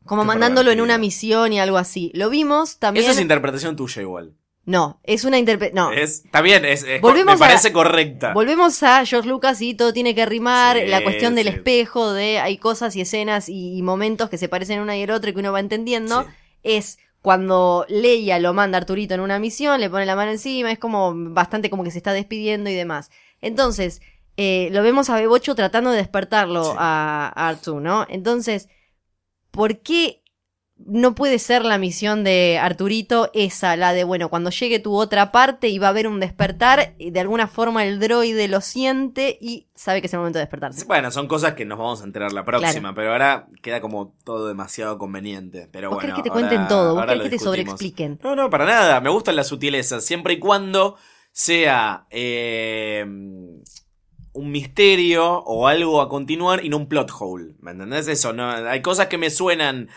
Como 0.05 0.23
Qué 0.23 0.27
mandándolo 0.27 0.71
en 0.71 0.81
una 0.81 0.97
misión 0.97 1.53
y 1.53 1.59
algo 1.59 1.77
así. 1.77 2.11
Lo 2.15 2.29
vimos 2.29 2.79
también. 2.79 3.03
Esa 3.03 3.13
es 3.13 3.19
interpretación 3.19 3.75
tuya 3.75 4.01
igual. 4.01 4.33
No, 4.69 4.99
es 5.03 5.23
una 5.23 5.39
interpretación. 5.39 5.91
No. 5.95 5.99
Es, 5.99 6.23
está 6.25 6.41
bien, 6.41 6.63
es, 6.63 6.83
es- 6.83 7.01
Volvemos 7.01 7.39
me 7.39 7.45
a- 7.45 7.47
parece 7.49 7.71
correcta. 7.73 8.33
Volvemos 8.33 8.83
a 8.83 9.03
George 9.05 9.27
Lucas 9.27 9.61
y 9.61 9.73
todo 9.73 9.93
tiene 9.93 10.13
que 10.13 10.25
rimar, 10.27 10.77
Sí, 10.77 10.85
la 10.85 11.01
cuestión 11.01 11.33
del 11.33 11.47
sí. 11.47 11.53
espejo, 11.55 12.13
de 12.13 12.39
hay 12.39 12.57
cosas 12.57 12.95
y 12.95 13.01
escenas 13.01 13.49
y, 13.49 13.77
y 13.77 13.81
momentos 13.81 14.29
que 14.29 14.37
se 14.37 14.47
parecen 14.47 14.79
una 14.79 14.95
y 14.95 15.01
el 15.01 15.09
otro 15.11 15.29
y 15.29 15.33
que 15.33 15.39
uno 15.39 15.51
va 15.51 15.59
entendiendo. 15.59 16.21
Sí. 16.23 16.29
Es 16.63 16.99
cuando 17.21 17.85
Leia 17.89 18.37
lo 18.39 18.53
manda 18.53 18.77
a 18.77 18.81
Arturito 18.81 19.15
en 19.15 19.21
una 19.21 19.39
misión, 19.39 19.79
le 19.81 19.89
pone 19.89 20.05
la 20.05 20.15
mano 20.15 20.31
encima, 20.31 20.71
es 20.71 20.77
como 20.79 21.13
bastante 21.15 21.69
como 21.71 21.83
que 21.83 21.91
se 21.91 21.97
está 21.97 22.13
despidiendo 22.13 22.69
y 22.69 22.75
demás. 22.75 23.09
Entonces, 23.41 24.01
eh, 24.37 24.69
lo 24.71 24.83
vemos 24.83 25.09
a 25.09 25.15
Bebocho 25.15 25.55
tratando 25.55 25.89
de 25.91 25.97
despertarlo 25.97 26.75
a, 26.77 27.31
a 27.35 27.47
Artu, 27.49 27.79
¿no? 27.79 28.05
Entonces, 28.07 28.69
¿por 29.51 29.79
qué 29.79 30.18
no 30.85 31.13
puede 31.13 31.39
ser 31.39 31.65
la 31.65 31.77
misión 31.77 32.23
de 32.23 32.57
Arturito 32.61 33.29
esa, 33.33 33.75
la 33.75 33.93
de, 33.93 34.03
bueno, 34.05 34.29
cuando 34.29 34.49
llegue 34.49 34.79
tu 34.79 34.95
otra 34.95 35.31
parte 35.31 35.67
y 35.67 35.77
va 35.77 35.87
a 35.87 35.89
haber 35.89 36.07
un 36.07 36.19
despertar, 36.19 36.95
y 36.97 37.11
de 37.11 37.19
alguna 37.19 37.47
forma 37.47 37.85
el 37.85 37.99
droide 37.99 38.47
lo 38.47 38.61
siente 38.61 39.37
y 39.41 39.67
sabe 39.75 39.99
que 40.01 40.07
es 40.07 40.13
el 40.13 40.19
momento 40.19 40.39
de 40.39 40.45
despertarse. 40.45 40.85
Bueno, 40.85 41.11
son 41.11 41.27
cosas 41.27 41.53
que 41.53 41.65
nos 41.65 41.77
vamos 41.77 42.01
a 42.01 42.05
enterar 42.05 42.31
la 42.31 42.45
próxima, 42.45 42.95
pero 42.95 43.11
ahora 43.11 43.47
queda 43.61 43.81
como 43.81 44.15
todo 44.23 44.47
demasiado 44.47 44.97
conveniente. 44.97 45.67
Pero 45.71 45.89
¿Vos 45.89 45.97
bueno, 45.97 46.15
querés 46.15 46.23
que 46.23 46.29
te 46.29 46.29
ahora- 46.29 46.47
cuenten 46.47 46.67
todo? 46.67 46.95
¿Vos 46.95 47.05
querés 47.05 47.23
que 47.23 47.29
te 47.29 47.39
sobreexpliquen? 47.39 48.19
No, 48.23 48.35
no, 48.35 48.49
para 48.49 48.65
nada. 48.65 49.01
Me 49.01 49.09
gustan 49.09 49.35
las 49.35 49.47
sutilezas, 49.47 50.05
siempre 50.05 50.33
y 50.33 50.39
cuando 50.39 50.95
sea 51.31 52.07
eh, 52.09 53.05
un 53.05 54.51
misterio 54.51 55.39
o 55.39 55.67
algo 55.67 56.01
a 56.01 56.09
continuar 56.09 56.63
y 56.63 56.69
no 56.69 56.77
un 56.77 56.87
plot 56.87 57.11
hole. 57.19 57.55
¿Me 57.59 57.71
entendés 57.71 58.07
eso? 58.07 58.33
No, 58.33 58.49
hay 58.49 58.81
cosas 58.81 59.07
que 59.07 59.17
me 59.17 59.29
suenan 59.29 59.89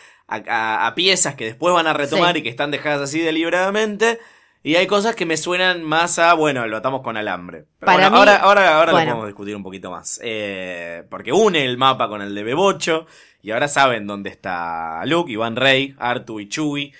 a, 0.46 0.92
piezas 0.94 1.34
que 1.34 1.44
después 1.44 1.74
van 1.74 1.86
a 1.86 1.92
retomar 1.92 2.34
Sí. 2.34 2.40
y 2.40 2.42
que 2.42 2.48
están 2.48 2.70
dejadas 2.70 3.02
así 3.02 3.20
deliberadamente. 3.20 4.18
Y 4.64 4.76
hay 4.76 4.86
cosas 4.86 5.16
que 5.16 5.26
me 5.26 5.36
suenan 5.36 5.82
más 5.82 6.20
a, 6.20 6.34
bueno, 6.34 6.66
lo 6.68 6.76
atamos 6.76 7.02
con 7.02 7.16
alambre. 7.16 7.64
Pero 7.80 7.86
Para 7.86 7.94
bueno, 7.96 8.10
mí- 8.12 8.16
ahora, 8.18 8.36
ahora, 8.36 8.76
ahora 8.78 8.92
bueno. 8.92 9.06
lo 9.06 9.10
podemos 9.16 9.26
discutir 9.26 9.56
un 9.56 9.62
poquito 9.64 9.90
más. 9.90 10.20
Eh, 10.22 11.02
porque 11.10 11.32
une 11.32 11.64
el 11.64 11.76
mapa 11.78 12.08
con 12.08 12.22
el 12.22 12.32
de 12.34 12.44
Bebocho. 12.44 13.06
Y 13.42 13.50
ahora 13.50 13.66
saben 13.66 14.06
dónde 14.06 14.30
está 14.30 15.04
Luke, 15.04 15.32
Iván 15.32 15.56
Rey, 15.56 15.96
Artu 15.98 16.38
y 16.38 16.48
Chewie. 16.48 16.92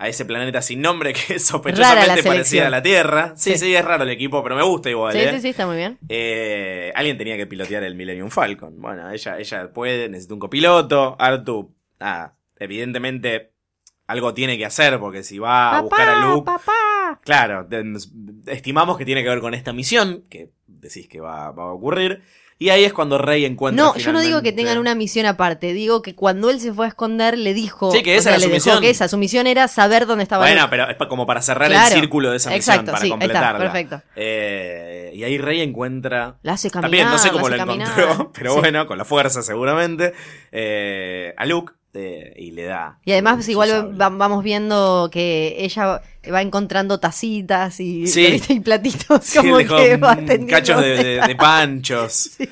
A 0.00 0.06
ese 0.06 0.24
planeta 0.24 0.62
sin 0.62 0.80
nombre 0.80 1.12
que 1.12 1.38
sospechosamente 1.40 2.22
selección. 2.22 2.66
a 2.68 2.70
la 2.70 2.80
Tierra. 2.82 3.32
Sí, 3.34 3.54
sí, 3.54 3.58
Sí. 3.58 3.74
es 3.74 3.84
raro 3.84 4.04
el 4.04 4.10
equipo, 4.10 4.40
pero 4.44 4.54
me 4.54 4.62
gusta 4.62 4.88
igual. 4.88 5.12
Sí, 5.12 5.18
¿eh? 5.18 5.32
sí, 5.32 5.40
sí, 5.40 5.48
está 5.48 5.66
muy 5.66 5.76
bien. 5.76 5.98
Eh, 6.08 6.92
alguien 6.94 7.18
tenía 7.18 7.36
que 7.36 7.48
pilotear 7.48 7.82
el 7.82 7.96
Millennium 7.96 8.30
Falcon. 8.30 8.80
Bueno, 8.80 9.10
ella, 9.10 9.38
ella 9.40 9.72
puede, 9.72 10.08
necesita 10.08 10.34
un 10.34 10.40
copiloto. 10.40 11.16
Artu, 11.18 11.74
nada, 11.98 12.36
evidentemente 12.58 13.52
algo 14.06 14.32
tiene 14.34 14.56
que 14.56 14.64
hacer 14.64 14.98
porque 14.98 15.22
si 15.22 15.38
va 15.38 15.76
a 15.76 15.80
buscar 15.82 16.08
a 16.08 16.20
Luke. 16.26 16.46
papá. 16.46 17.20
Claro, 17.24 17.66
estimamos 18.46 18.96
que 18.98 19.04
tiene 19.04 19.22
que 19.22 19.28
ver 19.28 19.40
con 19.40 19.54
esta 19.54 19.72
misión, 19.72 20.24
que 20.30 20.50
decís 20.66 21.08
que 21.08 21.20
va, 21.20 21.50
va 21.50 21.64
a 21.64 21.72
ocurrir. 21.72 22.22
Y 22.60 22.70
ahí 22.70 22.82
es 22.82 22.92
cuando 22.92 23.18
Rey 23.18 23.44
encuentra. 23.44 23.84
No, 23.84 23.96
yo 23.96 24.12
no 24.12 24.20
digo 24.20 24.42
que 24.42 24.50
tengan 24.50 24.78
una 24.78 24.96
misión 24.96 25.26
aparte, 25.26 25.72
digo 25.74 26.02
que 26.02 26.16
cuando 26.16 26.50
él 26.50 26.58
se 26.58 26.72
fue 26.72 26.86
a 26.86 26.88
esconder 26.88 27.38
le 27.38 27.54
dijo, 27.54 27.92
Sí, 27.92 28.02
que 28.02 28.16
esa 28.16 28.20
o 28.20 28.22
sea, 28.22 28.32
era 28.32 28.38
le 28.40 28.44
su 28.46 28.50
misión. 28.50 28.80
que 28.80 28.90
esa, 28.90 29.06
su 29.06 29.16
misión 29.16 29.46
era 29.46 29.68
saber 29.68 30.06
dónde 30.06 30.24
estaba 30.24 30.42
Bueno, 30.44 30.62
Luke. 30.62 30.70
pero 30.70 30.90
es 30.90 30.96
como 31.08 31.24
para 31.24 31.40
cerrar 31.40 31.68
Claro. 31.70 31.86
el 31.94 32.00
círculo 32.00 32.30
de 32.32 32.38
esa 32.38 32.50
misión, 32.50 32.74
Exacto, 32.74 32.90
para 32.90 32.98
sí, 32.98 33.04
ahí 33.06 33.10
está, 33.12 33.18
completarla. 33.20 33.58
perfecto. 33.60 34.02
Eh, 34.16 35.12
y 35.14 35.22
ahí 35.22 35.38
Rey 35.38 35.60
encuentra 35.60 36.38
La 36.42 36.54
hace 36.54 36.68
caminar, 36.68 36.90
También, 36.90 37.08
no 37.10 37.18
sé 37.18 37.30
cómo 37.30 37.48
lo 37.48 37.54
encontró, 37.54 38.32
pero 38.34 38.54
Sí. 38.54 38.58
bueno, 38.58 38.86
con 38.88 38.98
la 38.98 39.04
fuerza 39.04 39.42
seguramente. 39.42 40.14
eh, 40.50 41.34
a 41.36 41.46
Luke 41.46 41.74
eh, 41.94 42.32
y 42.36 42.50
le 42.52 42.64
da. 42.64 42.98
Y 43.04 43.12
además 43.12 43.48
igual 43.48 43.98
va- 44.00 44.08
vamos 44.10 44.44
viendo 44.44 45.08
que 45.12 45.56
ella 45.58 46.02
va 46.32 46.42
encontrando 46.42 47.00
tacitas 47.00 47.80
y, 47.80 48.06
Sí. 48.06 48.40
platitos 48.64 49.24
Sí, 49.24 49.38
como 49.38 49.58
dejó, 49.58 49.76
que 49.76 49.96
va 49.96 50.16
cachos 50.48 50.80
de, 50.82 51.02
de- 51.02 51.20
de 51.26 51.36
panchos. 51.36 52.30
Sí. 52.38 52.48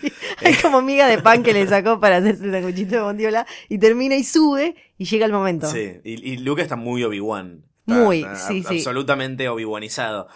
Hay 0.46 0.54
como 0.54 0.82
miga 0.82 1.06
de 1.08 1.18
pan 1.18 1.42
que 1.42 1.52
le 1.52 1.66
sacó 1.66 1.98
para 2.00 2.16
hacerse 2.18 2.44
el 2.44 2.52
sanguchito 2.52 2.96
de 2.96 3.00
bondiola 3.02 3.46
y 3.68 3.78
termina 3.78 4.16
y 4.16 4.24
sube 4.24 4.74
y 4.98 5.04
llega 5.04 5.24
el 5.26 5.32
momento. 5.32 5.70
Sí, 5.70 5.92
y, 6.04 6.32
y 6.32 6.36
Luke 6.38 6.60
está 6.62 6.76
muy 6.76 7.02
Obi-Wan. 7.04 7.62
Está- 7.86 8.00
Muy, 8.00 8.18
está 8.22 8.34
sí, 8.36 8.62
ab- 8.62 8.68
sí. 8.68 8.76
Absolutamente 8.78 9.48
Obi-Wanizado. 9.48 10.28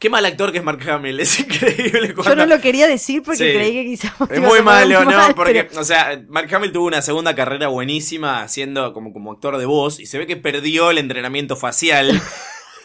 Qué 0.00 0.08
mal 0.10 0.24
actor 0.24 0.50
que 0.50 0.58
es 0.58 0.64
Mark 0.64 0.80
Hamill, 0.90 1.20
es 1.20 1.38
increíble. 1.40 2.08
Yo 2.08 2.14
cuando- 2.16 2.34
no 2.36 2.46
lo 2.46 2.60
quería 2.60 2.88
decir 2.88 3.22
porque 3.22 3.36
Sí. 3.52 3.52
creí 3.56 3.72
que 3.74 3.84
quizás 3.84 4.12
Es 4.30 4.40
muy 4.40 4.62
malo, 4.62 5.04
¿no? 5.04 5.10
mal, 5.10 5.34
Porque, 5.34 5.64
pero- 5.64 5.80
o 5.80 5.84
sea, 5.84 6.20
Mark 6.28 6.52
Hamill 6.52 6.72
tuvo 6.72 6.86
una 6.86 7.02
segunda 7.02 7.34
carrera 7.34 7.68
buenísima 7.68 8.40
haciendo 8.42 8.92
como, 8.94 9.12
como 9.12 9.30
actor 9.32 9.58
de 9.58 9.66
voz 9.66 10.00
y 10.00 10.06
se 10.06 10.16
ve 10.18 10.26
que 10.26 10.36
perdió 10.38 10.90
el 10.90 10.96
entrenamiento 10.98 11.54
facial 11.54 12.18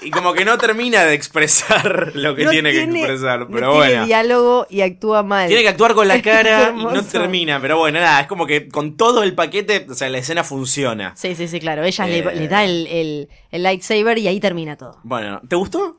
y 0.02 0.12
como 0.12 0.34
que 0.34 0.44
no 0.44 0.58
termina 0.58 1.06
de 1.06 1.14
expresar 1.14 2.12
lo 2.16 2.36
que 2.36 2.44
no 2.44 2.52
tiene, 2.52 2.72
que 2.74 2.80
tiene- 2.80 3.00
expresar. 3.00 3.40
no 3.40 3.48
Pero 3.48 3.72
tiene 3.72 3.76
bueno. 3.94 4.06
diálogo 4.08 4.68
y 4.70 4.82
actúa 4.82 5.24
mal. 5.24 5.48
Tiene 5.48 5.64
que 5.64 5.70
actuar 5.70 5.94
con 5.94 6.10
la 6.10 6.22
cara 6.22 6.74
y 6.78 6.84
no 6.84 7.02
termina, 7.02 7.62
pero 7.62 7.78
bueno, 7.78 7.98
nada, 8.02 8.20
es 8.20 8.28
como 8.28 8.46
que 8.46 8.68
con 8.68 8.98
todo 8.98 9.24
el 9.24 9.34
paquete, 9.36 9.88
o 9.90 9.94
sea, 9.94 10.10
la 10.10 10.18
escena 10.18 10.44
funciona. 10.44 11.14
Sí, 11.16 11.34
sí, 11.34 11.48
sí, 11.48 11.62
claro. 11.62 11.86
Ella 11.86 12.06
le, 12.08 12.20
Eh. 12.20 12.36
le 12.36 12.48
da 12.50 12.66
el, 12.66 12.88
el- 12.88 13.30
el 13.52 13.64
lightsaber 13.64 14.18
y 14.18 14.28
ahí 14.28 14.42
termina 14.42 14.76
todo. 14.76 15.00
Bueno, 15.04 15.42
¿te 15.48 15.56
gustó? 15.56 15.96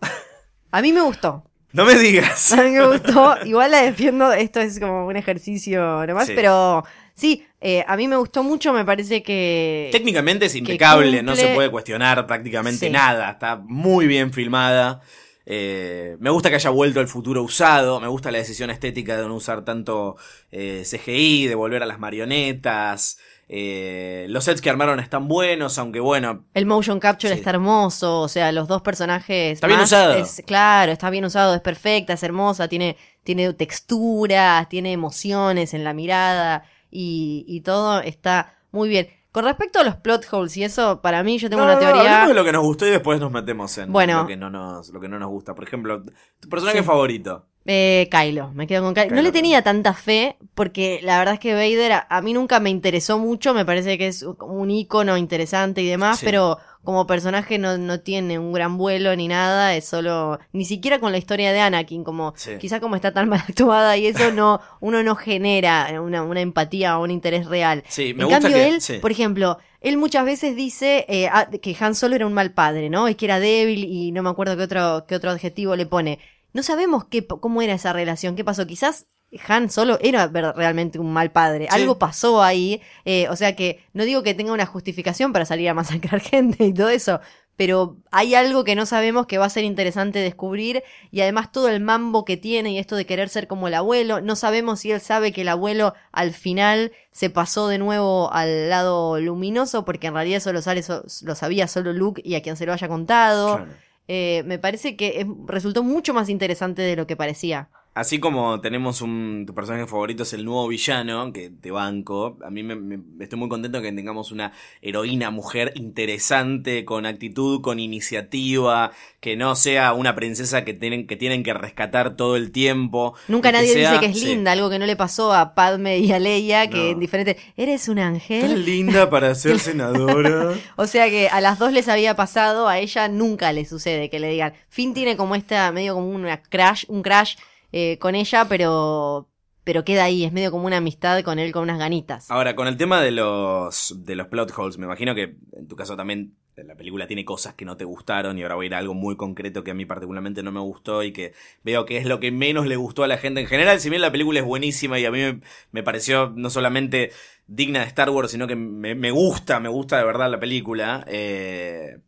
A 0.77 0.83
mí 0.83 0.93
me 0.93 1.01
gustó. 1.01 1.43
No 1.73 1.87
me 1.87 1.95
digas. 1.95 2.53
A 2.53 2.63
mí 2.63 2.71
me 2.73 2.87
gustó. 2.87 3.35
Igual 3.47 3.71
la 3.71 3.81
defiendo. 3.81 4.31
Esto 4.31 4.61
es 4.61 4.79
como 4.79 5.07
un 5.07 5.17
ejercicio 5.17 6.07
nomás. 6.07 6.27
Sí. 6.27 6.35
Pero 6.37 6.85
sí, 7.15 7.47
eh, 7.63 7.83
a 7.89 7.97
mí 7.97 8.07
me 8.07 8.17
gustó 8.17 8.43
mucho. 8.43 8.75
Me 8.75 8.85
parece 8.85 9.23
que. 9.23 9.89
Técnicamente 9.91 10.45
es 10.45 10.55
impecable, 10.55 11.23
no 11.23 11.35
se 11.35 11.55
puede 11.55 11.71
cuestionar 11.71 12.27
prácticamente 12.27 12.87
Sí. 12.89 12.93
nada, 12.93 13.31
está 13.31 13.57
muy 13.57 14.07
bien 14.07 14.35
filmada. 14.35 15.01
Eh, 15.47 16.19
me 16.21 16.29
gusta 16.29 16.51
que 16.51 16.57
haya 16.57 16.69
vuelto 16.69 17.01
al 17.01 17.09
futuro 17.09 17.43
usado, 17.43 18.01
me 18.01 18.09
gusta 18.09 18.31
la 18.31 18.37
decisión 18.39 18.69
estética 18.69 19.17
de 19.17 19.27
no 19.27 19.35
usar 19.35 19.65
tanto 19.65 20.17
eh, 20.51 20.83
CGI, 20.85 21.47
de 21.47 21.55
volver 21.55 21.83
a 21.83 21.87
las 21.87 21.99
marionetas. 21.99 23.17
Eh, 23.49 24.27
los 24.29 24.45
sets 24.45 24.61
que 24.61 24.69
armaron 24.71 24.99
están 25.01 25.29
buenos, 25.29 25.79
aunque 25.79 26.01
bueno, 26.01 26.45
El 26.55 26.67
motion 26.67 26.99
capture 26.99 27.33
Sí. 27.33 27.39
está 27.39 27.51
hermoso, 27.51 28.21
o 28.21 28.29
sea, 28.29 28.51
los 28.53 28.67
dos 28.69 28.83
personajes. 28.83 29.53
Está 29.55 29.67
bien 29.69 29.81
usado. 29.81 30.15
es- 30.15 30.43
claro, 30.47 30.91
está 30.93 31.11
bien 31.11 31.25
usado, 31.25 31.55
es 31.55 31.61
perfecta, 31.61 32.15
es 32.15 32.23
hermosa, 32.23 32.67
tiene, 32.69 32.97
tiene 33.23 33.53
texturas, 33.53 34.69
tiene 34.69 34.93
emociones 34.93 35.75
en 35.75 35.85
la 35.85 35.93
mirada 35.93 36.65
y, 36.91 37.45
y 37.47 37.61
todo 37.61 38.01
está 38.01 38.55
muy 38.73 38.89
bien. 38.89 39.09
Con 39.33 39.45
respecto 39.45 39.79
a 39.81 39.85
los 39.85 39.97
plot 39.97 40.27
holes 40.31 40.57
y 40.57 40.65
eso, 40.65 41.03
para 41.03 41.23
mí 41.23 41.39
yo 41.39 41.51
tengo 41.51 41.61
No, 41.63 41.67
una 41.67 41.75
no, 41.75 41.81
teoría. 41.81 42.01
hablemos 42.03 42.29
de 42.29 42.35
lo 42.35 42.45
que 42.45 42.53
nos 42.53 42.63
gustó 42.63 42.87
y 42.87 42.91
después 42.91 43.21
nos 43.21 43.31
metemos 43.31 43.77
en 43.79 43.93
Bueno. 43.93 44.23
lo, 44.23 44.27
que 44.27 44.37
no 44.37 44.49
nos, 44.51 44.89
lo 44.89 44.99
que 45.01 45.09
no 45.09 45.19
nos 45.19 45.29
gusta. 45.29 45.55
Por 45.55 45.65
ejemplo, 45.65 46.03
tu 46.41 46.49
personaje 46.49 46.79
Sí. 46.79 46.85
favorito. 46.85 47.47
Eh, 47.67 48.09
Kylo, 48.11 48.51
me 48.53 48.67
quedo 48.67 48.83
con 48.83 48.95
Kylo. 48.95 49.07
Kylo 49.09 49.17
No 49.17 49.23
le 49.23 49.33
tenía 49.33 49.63
tanta 49.63 49.93
fe 49.95 50.37
porque 50.55 51.01
la 51.03 51.19
verdad 51.19 51.35
es 51.35 51.41
que 51.41 51.55
Vader 51.55 51.93
a, 51.93 52.07
a 52.09 52.21
mí 52.23 52.33
nunca 52.33 52.61
me 52.61 52.71
interesó 52.71 53.19
mucho, 53.19 53.55
me 53.55 53.65
parece 53.65 53.99
que 53.99 54.07
es 54.07 54.23
un 54.23 54.71
icono 54.71 55.17
interesante 55.17 55.83
y 55.83 55.89
demás, 55.89 56.19
Sí. 56.21 56.27
pero 56.27 56.59
como 56.85 57.05
personaje 57.09 57.59
no, 57.59 57.77
no 57.79 57.99
tiene 57.99 58.39
un 58.39 58.53
gran 58.53 58.79
vuelo 58.79 59.17
ni 59.17 59.27
nada, 59.27 59.75
es 59.75 59.87
solo, 59.87 60.39
ni 60.53 60.65
siquiera 60.65 61.01
con 61.01 61.11
la 61.11 61.19
historia 61.19 61.53
de 61.53 61.59
Anakin, 61.59 62.05
como 62.05 62.33
Sí. 62.37 62.53
quizá 62.61 62.79
como 62.79 62.95
está 62.95 63.13
tan 63.13 63.29
mal 63.29 63.43
actuada 63.49 63.97
y 63.97 64.07
eso 64.07 64.31
no, 64.31 64.61
uno 64.81 65.03
no 65.03 65.17
genera 65.17 65.89
una, 66.01 66.23
una 66.23 66.41
empatía 66.41 66.97
o 66.99 67.03
un 67.03 67.11
interés 67.11 67.47
real. 67.47 67.83
Sí, 67.89 68.15
me 68.15 68.23
en 68.23 68.29
gusta 68.29 68.41
cambio 68.43 68.57
que- 68.57 68.69
él, 68.69 68.81
sí. 68.81 68.99
por 69.01 69.11
ejemplo, 69.11 69.59
él 69.81 69.97
muchas 69.97 70.25
veces 70.25 70.55
dice 70.55 71.05
eh, 71.09 71.29
ah, 71.33 71.49
que 71.61 71.77
Han 71.81 71.95
Solo 71.97 72.15
era 72.15 72.27
un 72.27 72.33
mal 72.33 72.53
padre, 72.53 72.89
¿no? 72.89 73.09
Y 73.09 73.17
que 73.17 73.25
era 73.27 73.41
débil 73.41 73.85
y 73.85 74.13
no 74.13 74.23
me 74.23 74.31
acuerdo 74.31 74.57
qué 74.57 74.63
otro, 74.63 75.05
qué 75.09 75.17
otro 75.17 75.31
adjetivo 75.33 75.75
le 75.75 75.87
pone. 75.87 76.19
No 76.57 76.63
sabemos 76.65 77.05
qué, 77.05 77.25
cómo 77.27 77.63
era 77.63 77.75
esa 77.75 77.93
relación, 77.93 78.35
qué 78.35 78.43
pasó. 78.45 78.67
Quizás 78.67 79.07
Han 79.49 79.71
Solo 79.71 79.99
era 80.01 80.27
realmente 80.29 80.99
un 80.99 81.13
mal 81.13 81.31
padre. 81.31 81.69
Sí. 81.71 81.77
Algo 81.81 81.99
pasó 81.99 82.43
ahí. 82.43 82.81
eh, 83.05 83.29
o 83.29 83.37
sea 83.37 83.55
que 83.55 83.85
no 83.93 84.05
digo 84.05 84.23
que 84.23 84.35
tenga 84.35 84.53
una 84.53 84.67
justificación 84.67 85.33
para 85.33 85.45
salir 85.45 85.69
a 85.69 85.75
masacrar 85.75 86.21
gente 86.33 86.65
y 86.65 86.73
todo 86.75 86.89
eso. 86.89 87.21
Pero 87.57 87.97
hay 88.11 88.35
algo 88.35 88.65
que 88.65 88.75
no 88.75 88.85
sabemos 88.85 89.27
que 89.27 89.39
va 89.39 89.47
a 89.47 89.51
ser 89.51 89.65
interesante 89.65 90.19
descubrir. 90.19 90.83
Y 91.11 91.23
además 91.23 91.51
todo 91.53 91.69
el 91.69 91.81
mambo 91.81 92.25
que 92.27 92.37
tiene 92.37 92.73
y 92.73 92.79
esto 92.79 92.97
de 92.97 93.07
querer 93.07 93.31
ser 93.31 93.47
como 93.49 93.67
el 93.69 93.75
abuelo. 93.75 94.21
No 94.21 94.37
sabemos 94.37 94.81
si 94.81 94.93
él 94.93 95.01
sabe 95.01 95.33
que 95.33 95.41
el 95.41 95.49
abuelo 95.49 95.95
al 96.13 96.33
final 96.35 96.93
se 97.13 97.31
pasó 97.31 97.69
de 97.69 97.79
nuevo 97.79 98.31
al 98.33 98.69
lado 98.69 99.19
luminoso. 99.21 99.87
Porque 99.87 100.09
en 100.09 100.15
realidad 100.15 100.37
eso 100.37 100.53
lo, 100.53 100.61
sale- 100.61 100.83
so- 100.83 101.05
lo 101.23 101.35
sabía 101.35 101.67
solo 101.67 101.95
Luke 101.95 102.21
y 102.25 102.35
a 102.35 102.43
quien 102.43 102.57
se 102.59 102.67
lo 102.67 102.75
haya 102.75 102.89
contado. 102.89 103.57
Claro. 103.57 103.73
Eh, 104.09 104.43
me 104.47 104.59
parece 104.59 104.97
que 104.97 105.21
es- 105.21 105.27
resultó 105.47 105.83
mucho 105.83 106.15
más 106.15 106.29
interesante 106.29 106.83
de 106.83 106.97
lo 106.97 107.07
que 107.07 107.17
parecía. 107.17 107.71
Así 107.97 108.21
como 108.21 108.61
tenemos 108.61 109.01
un. 109.01 109.45
Tu 109.47 109.55
personaje 109.55 109.87
favorito 109.87 110.25
es 110.25 110.35
el 110.35 110.45
nuevo 110.45 110.69
villano, 110.69 111.33
que 111.33 111.49
te 111.49 111.71
banco. 111.71 112.37
A 112.45 112.51
mí 112.51 112.63
me, 112.63 112.77
me- 112.77 112.99
estoy 113.21 113.39
muy 113.39 113.49
contento 113.49 113.81
que 113.81 113.91
tengamos 113.91 114.33
una 114.33 114.53
heroína 114.83 115.31
mujer 115.31 115.73
interesante, 115.77 116.85
con 116.85 117.07
actitud, 117.07 117.63
con 117.63 117.81
iniciativa, 117.81 118.93
que 119.21 119.37
no 119.37 119.55
sea 119.57 119.95
una 119.95 120.15
princesa 120.15 120.63
que 120.63 120.75
tienen 120.75 121.07
que, 121.07 121.17
tienen 121.17 121.43
que 121.43 121.55
rescatar 121.55 122.17
todo 122.17 122.37
el 122.37 122.53
tiempo. 122.53 123.15
Nunca 123.29 123.49
que 123.49 123.53
nadie 123.59 123.73
sea- 123.73 123.93
dice 123.93 124.01
que 124.05 124.13
es 124.13 124.21
sí, 124.21 124.27
linda, 124.27 124.53
algo 124.53 124.69
que 124.69 124.79
no 124.79 124.85
le 124.85 124.97
pasó 124.97 125.33
a 125.33 125.55
Padme 125.55 125.99
y 125.99 126.13
a 126.13 126.19
Leia, 126.19 126.69
que 126.69 126.77
No. 126.77 126.85
en 126.91 127.01
diferente. 127.01 127.39
¿Eres 127.57 127.89
un 127.89 127.97
Tan 127.97 128.15
ángel? 128.17 128.65
linda 128.67 129.09
para 129.09 129.35
ser 129.35 129.59
senadora. 129.59 130.53
O 130.77 130.87
sea 130.87 131.09
que 131.09 131.29
a 131.31 131.41
las 131.41 131.59
dos 131.59 131.73
les 131.73 131.89
había 131.89 132.15
pasado, 132.15 132.69
a 132.69 132.79
ella 132.79 133.09
nunca 133.09 133.53
le 133.55 133.65
sucede 133.65 134.11
que 134.11 134.21
le 134.21 134.29
digan. 134.29 134.53
Finn 134.69 134.93
tiene 134.93 135.17
como 135.17 135.35
esta, 135.35 135.73
medio 135.73 135.95
como 135.95 136.09
una 136.11 136.43
crash, 136.43 136.85
un 136.89 137.01
crash 137.03 137.37
eh, 137.79 137.99
con 137.99 138.15
ella, 138.15 138.47
pero. 138.49 139.29
Pero 139.65 139.85
queda 139.85 140.05
ahí, 140.05 140.25
es 140.25 140.33
medio 140.33 140.53
como 140.53 140.65
una 140.67 140.77
amistad 140.77 141.23
con 141.25 141.41
él 141.41 141.51
con 141.51 141.65
unas 141.65 141.79
ganitas. 141.79 142.31
Ahora, 142.31 142.55
con 142.55 142.69
el 142.69 142.77
tema 142.77 143.03
de 143.03 143.11
los, 143.11 143.97
de 144.05 144.15
los 144.15 144.29
plot 144.29 144.57
holes, 144.57 144.79
me 144.79 144.87
imagino 144.87 145.13
que 145.13 145.37
en 145.53 145.67
tu 145.67 145.75
caso 145.75 145.97
también 145.97 146.37
la 146.55 146.77
película 146.77 147.09
tiene 147.09 147.25
cosas 147.25 147.55
que 147.55 147.65
no 147.65 147.77
te 147.77 147.85
gustaron 147.85 148.39
y 148.39 148.43
ahora 148.43 148.55
voy 148.55 148.67
a 148.67 148.69
ir 148.69 148.75
a 148.77 148.79
algo 148.79 148.95
muy 148.95 149.17
concreto 149.17 149.65
que 149.65 149.73
a 149.73 149.75
mí 149.75 149.85
particularmente 149.85 150.45
no 150.45 150.53
me 150.53 150.61
gustó 150.61 151.03
y 151.03 151.13
que 151.13 151.35
veo 151.65 151.85
que 151.85 151.99
es 151.99 152.07
lo 152.07 152.21
que 152.21 152.31
menos 152.31 152.67
le 152.67 152.77
gustó 152.77 153.03
a 153.03 153.09
la 153.09 153.19
gente 153.19 153.41
en 153.41 153.49
general, 153.49 153.81
si 153.81 153.91
bien 153.91 154.01
la 154.03 154.13
película 154.13 154.39
es 154.39 154.47
buenísima 154.47 154.99
y 155.01 155.05
a 155.05 155.11
mí 155.11 155.41
me, 155.73 155.83
pareció 155.83 156.33
no 156.35 156.49
solamente 156.49 157.11
digna 157.49 157.81
de 157.81 157.87
Star 157.87 158.09
Wars, 158.09 158.31
sino 158.31 158.47
que 158.47 158.57
me, 158.57 159.11
gusta, 159.11 159.61
me 159.61 159.69
gusta 159.69 159.99
de 159.99 160.05
verdad 160.05 160.31
la 160.31 160.41
película, 160.41 161.05
eh, 161.09 161.99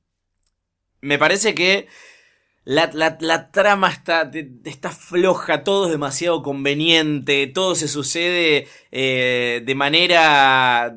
me 1.01 1.19
parece 1.19 1.55
que 1.55 1.89
la, 2.69 3.17
la, 3.21 3.51
trama 3.51 3.89
está, 3.89 4.31
está 4.65 4.91
floja, 4.91 5.65
todo 5.65 5.87
es 5.87 5.91
demasiado 5.91 6.43
conveniente, 6.43 7.47
todo 7.47 7.75
se 7.75 7.89
sucede 7.89 8.69
eh, 8.93 9.63
de 9.65 9.75
manera 9.75 10.95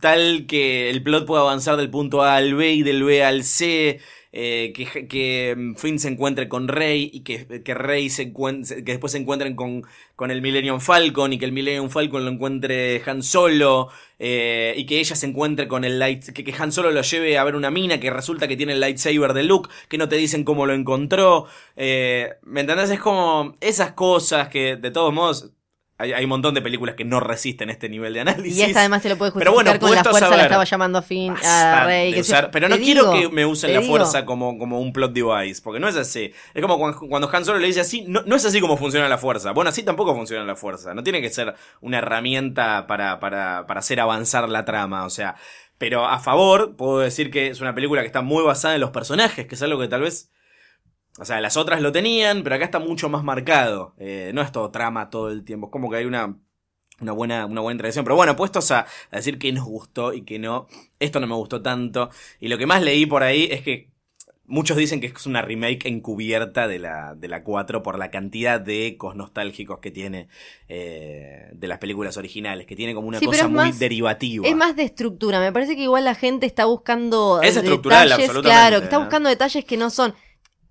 tal 0.00 0.46
que 0.48 0.90
el 0.90 1.00
plot 1.04 1.24
pueda 1.24 1.42
avanzar 1.42 1.76
del 1.76 1.90
punto 1.90 2.22
A 2.22 2.34
al 2.34 2.56
B 2.56 2.72
y 2.72 2.82
del 2.82 3.04
B 3.04 3.22
al 3.22 3.44
C. 3.44 4.00
Eh, 4.34 4.72
que, 4.74 5.06
que, 5.08 5.74
Finn 5.76 5.98
se 5.98 6.08
encuentre 6.08 6.48
con 6.48 6.66
Rey 6.66 7.10
y 7.12 7.20
que, 7.20 7.62
que 7.62 7.74
Rey 7.74 8.08
se 8.08 8.22
encuentre, 8.22 8.82
que 8.82 8.92
después 8.92 9.12
se 9.12 9.18
encuentren 9.18 9.54
con, 9.54 9.82
con 10.16 10.30
el 10.30 10.40
Millennium 10.40 10.80
Falcon 10.80 11.34
y 11.34 11.38
que 11.38 11.44
el 11.44 11.52
Millennium 11.52 11.90
Falcon 11.90 12.24
lo 12.24 12.30
encuentre 12.30 13.02
Han 13.04 13.22
Solo 13.22 13.90
eh, 14.18 14.72
y 14.74 14.86
que 14.86 15.00
ella 15.00 15.16
se 15.16 15.26
encuentre 15.26 15.68
con 15.68 15.84
el 15.84 15.98
light, 15.98 16.24
que, 16.32 16.44
que, 16.44 16.54
Han 16.58 16.72
Solo 16.72 16.90
lo 16.90 17.02
lleve 17.02 17.36
a 17.36 17.44
ver 17.44 17.56
una 17.56 17.70
mina 17.70 18.00
que 18.00 18.08
resulta 18.08 18.48
que 18.48 18.56
tiene 18.56 18.72
el 18.72 18.80
lightsaber 18.80 19.34
de 19.34 19.42
Luke, 19.42 19.68
que 19.90 19.98
no 19.98 20.08
te 20.08 20.16
dicen 20.16 20.44
cómo 20.44 20.64
lo 20.64 20.72
encontró. 20.72 21.46
Eh, 21.76 22.30
¿Me 22.42 22.62
entendés? 22.62 22.88
Es 22.88 23.00
como 23.00 23.56
esas 23.60 23.92
cosas 23.92 24.48
que 24.48 24.76
de 24.76 24.90
todos 24.90 25.12
modos 25.12 25.52
hay, 25.98 26.24
un 26.24 26.30
montón 26.30 26.54
de 26.54 26.62
películas 26.62 26.96
que 26.96 27.04
no 27.04 27.20
resisten 27.20 27.70
este 27.70 27.88
nivel 27.88 28.12
de 28.14 28.20
análisis. 28.20 28.58
Y 28.58 28.62
esta 28.62 28.80
además 28.80 29.02
te 29.02 29.08
lo 29.08 29.16
puede 29.16 29.30
justificar 29.30 29.54
pero 29.54 29.64
bueno, 29.64 29.78
con 29.78 29.94
la 29.94 30.02
fuerza, 30.02 30.36
la 30.36 30.42
estaba 30.42 30.64
llamando 30.64 30.98
a 30.98 31.02
fin 31.02 31.34
a 31.44 31.84
Rey. 31.84 32.20
pero 32.50 32.68
no 32.68 32.76
quiero 32.78 33.12
que 33.12 33.28
me 33.28 33.46
usen 33.46 33.72
la 33.74 33.82
fuerza 33.82 34.24
como, 34.24 34.58
como 34.58 34.80
un 34.80 34.92
plot 34.92 35.12
device, 35.12 35.60
porque 35.62 35.80
no 35.80 35.88
es 35.88 35.96
así. 35.96 36.32
Es 36.54 36.62
como 36.62 36.78
cuando, 36.78 37.30
Han 37.32 37.44
Solo 37.44 37.58
le 37.58 37.66
dice 37.66 37.80
así, 37.80 38.04
no, 38.06 38.22
no, 38.22 38.36
es 38.36 38.44
así 38.44 38.60
como 38.60 38.76
funciona 38.76 39.08
la 39.08 39.18
fuerza. 39.18 39.52
Bueno, 39.52 39.70
así 39.70 39.82
tampoco 39.82 40.14
funciona 40.14 40.44
la 40.44 40.56
fuerza. 40.56 40.94
No 40.94 41.02
tiene 41.02 41.20
que 41.20 41.30
ser 41.30 41.54
una 41.80 41.98
herramienta 41.98 42.86
para, 42.86 43.20
para, 43.20 43.66
para 43.66 43.80
hacer 43.80 44.00
avanzar 44.00 44.48
la 44.48 44.64
trama, 44.64 45.04
o 45.04 45.10
sea... 45.10 45.36
Pero 45.78 46.06
a 46.06 46.20
favor, 46.20 46.76
puedo 46.76 47.00
decir 47.00 47.32
que 47.32 47.48
es 47.48 47.60
una 47.60 47.74
película 47.74 48.02
que 48.02 48.06
está 48.06 48.22
muy 48.22 48.44
basada 48.44 48.76
en 48.76 48.80
los 48.80 48.90
personajes, 48.90 49.48
que 49.48 49.56
es 49.56 49.62
algo 49.62 49.80
que 49.80 49.88
tal 49.88 50.02
vez 50.02 50.30
o 51.18 51.24
sea, 51.24 51.40
las 51.40 51.56
otras 51.56 51.82
lo 51.82 51.92
tenían, 51.92 52.42
pero 52.42 52.56
acá 52.56 52.64
está 52.64 52.78
mucho 52.78 53.08
más 53.08 53.22
marcado. 53.22 53.94
Eh, 53.98 54.30
no 54.34 54.40
es 54.40 54.50
todo 54.50 54.70
trama 54.70 55.10
todo 55.10 55.30
el 55.30 55.44
tiempo. 55.44 55.66
Es 55.66 55.72
como 55.72 55.90
que 55.90 55.96
hay 55.96 56.04
una, 56.06 56.38
una 57.00 57.12
buena, 57.12 57.44
una 57.44 57.60
buena 57.60 57.78
tradición. 57.78 58.04
Pero 58.04 58.16
bueno, 58.16 58.34
puestos 58.34 58.70
a, 58.70 58.86
decir 59.10 59.38
que 59.38 59.52
nos 59.52 59.64
gustó 59.64 60.14
y 60.14 60.22
que 60.22 60.38
no, 60.38 60.68
esto 60.98 61.20
no 61.20 61.26
me 61.26 61.34
gustó 61.34 61.60
tanto. 61.60 62.08
Y 62.40 62.48
lo 62.48 62.56
que 62.56 62.66
más 62.66 62.82
leí 62.82 63.04
por 63.04 63.22
ahí 63.22 63.48
es 63.50 63.60
que 63.60 63.90
muchos 64.46 64.78
dicen 64.78 65.00
que 65.00 65.08
es 65.08 65.26
una 65.26 65.42
remake 65.42 65.86
encubierta 65.86 66.66
de 66.66 66.78
la, 66.78 67.14
de 67.14 67.28
la 67.28 67.44
4 67.44 67.82
por 67.82 67.98
la 67.98 68.10
cantidad 68.10 68.58
de 68.58 68.86
ecos 68.86 69.14
nostálgicos 69.14 69.80
que 69.80 69.90
tiene 69.90 70.28
eh, 70.68 71.50
de 71.52 71.68
las 71.68 71.78
películas 71.78 72.16
originales, 72.16 72.66
que 72.66 72.74
tiene 72.74 72.94
como 72.94 73.08
una 73.08 73.20
cosa 73.20 73.48
muy 73.48 73.72
derivativa. 73.72 74.48
Es 74.48 74.56
más 74.56 74.76
de 74.76 74.84
estructura. 74.84 75.40
Me 75.40 75.52
parece 75.52 75.76
que 75.76 75.82
igual 75.82 76.06
la 76.06 76.14
gente 76.14 76.46
está 76.46 76.64
buscando. 76.64 77.42
Es 77.42 77.54
estructural, 77.54 78.10
absolutamente. 78.12 78.48
Claro, 78.48 78.78
que 78.78 78.84
está 78.84 78.96
buscando 78.96 79.28
detalles 79.28 79.66
que 79.66 79.76
no 79.76 79.90
son 79.90 80.14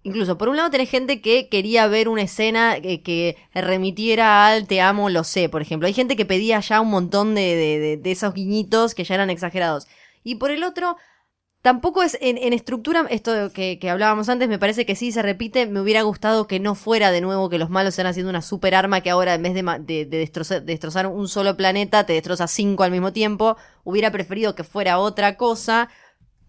Incluso, 0.04 0.38
por 0.38 0.50
un 0.50 0.58
lado 0.58 0.72
tenés 0.72 0.90
gente 0.90 1.22
que 1.22 1.48
quería 1.48 1.86
ver 1.88 2.08
una 2.08 2.24
escena 2.24 2.82
que, 2.82 3.38
remitiera 3.54 4.48
al 4.48 4.66
te 4.66 4.82
amo, 4.82 5.10
lo 5.10 5.24
sé, 5.24 5.48
por 5.48 5.62
ejemplo. 5.62 5.88
Hay 5.88 5.94
gente 5.94 6.16
que 6.16 6.26
pedía 6.26 6.60
ya 6.60 6.82
un 6.82 6.90
montón 6.90 7.36
de, 7.36 8.00
de, 8.02 8.12
esos 8.12 8.34
guiñitos 8.34 8.96
que 8.96 9.04
ya 9.04 9.16
eran 9.16 9.30
exagerados. 9.30 9.88
Y 10.24 10.36
por 10.36 10.50
el 10.50 10.64
otro, 10.64 10.98
tampoco 11.62 12.02
es 12.02 12.18
en, 12.20 12.38
estructura, 12.52 13.06
esto 13.12 13.52
que, 13.54 13.78
que, 13.78 13.90
hablábamos 13.92 14.28
antes, 14.28 14.50
me 14.50 14.58
parece 14.58 14.88
que 14.88 14.96
sí 14.96 15.12
se 15.12 15.22
repite. 15.22 15.68
Me 15.68 15.82
hubiera 15.82 16.02
gustado 16.02 16.48
que 16.48 16.60
no 16.60 16.74
fuera 16.74 17.12
de 17.12 17.22
nuevo 17.22 17.50
que 17.50 17.60
los 17.60 17.70
malos 17.70 17.90
estén 17.90 18.08
haciendo 18.08 18.32
una 18.32 18.42
super 18.42 18.74
arma 18.74 19.02
que 19.02 19.12
ahora 19.12 19.36
en 19.36 19.44
vez 19.44 19.54
de, 19.54 20.06
destrozar, 20.06 20.64
destrozar 20.64 21.06
un 21.06 21.28
solo 21.28 21.56
planeta, 21.56 22.08
te 22.08 22.14
destroza 22.14 22.48
cinco 22.48 22.84
al 22.84 22.92
mismo 22.92 23.14
tiempo. 23.14 23.56
Hubiera 23.84 24.12
preferido 24.12 24.56
que 24.56 24.64
fuera 24.64 24.98
otra 24.98 25.38
cosa 25.38 25.90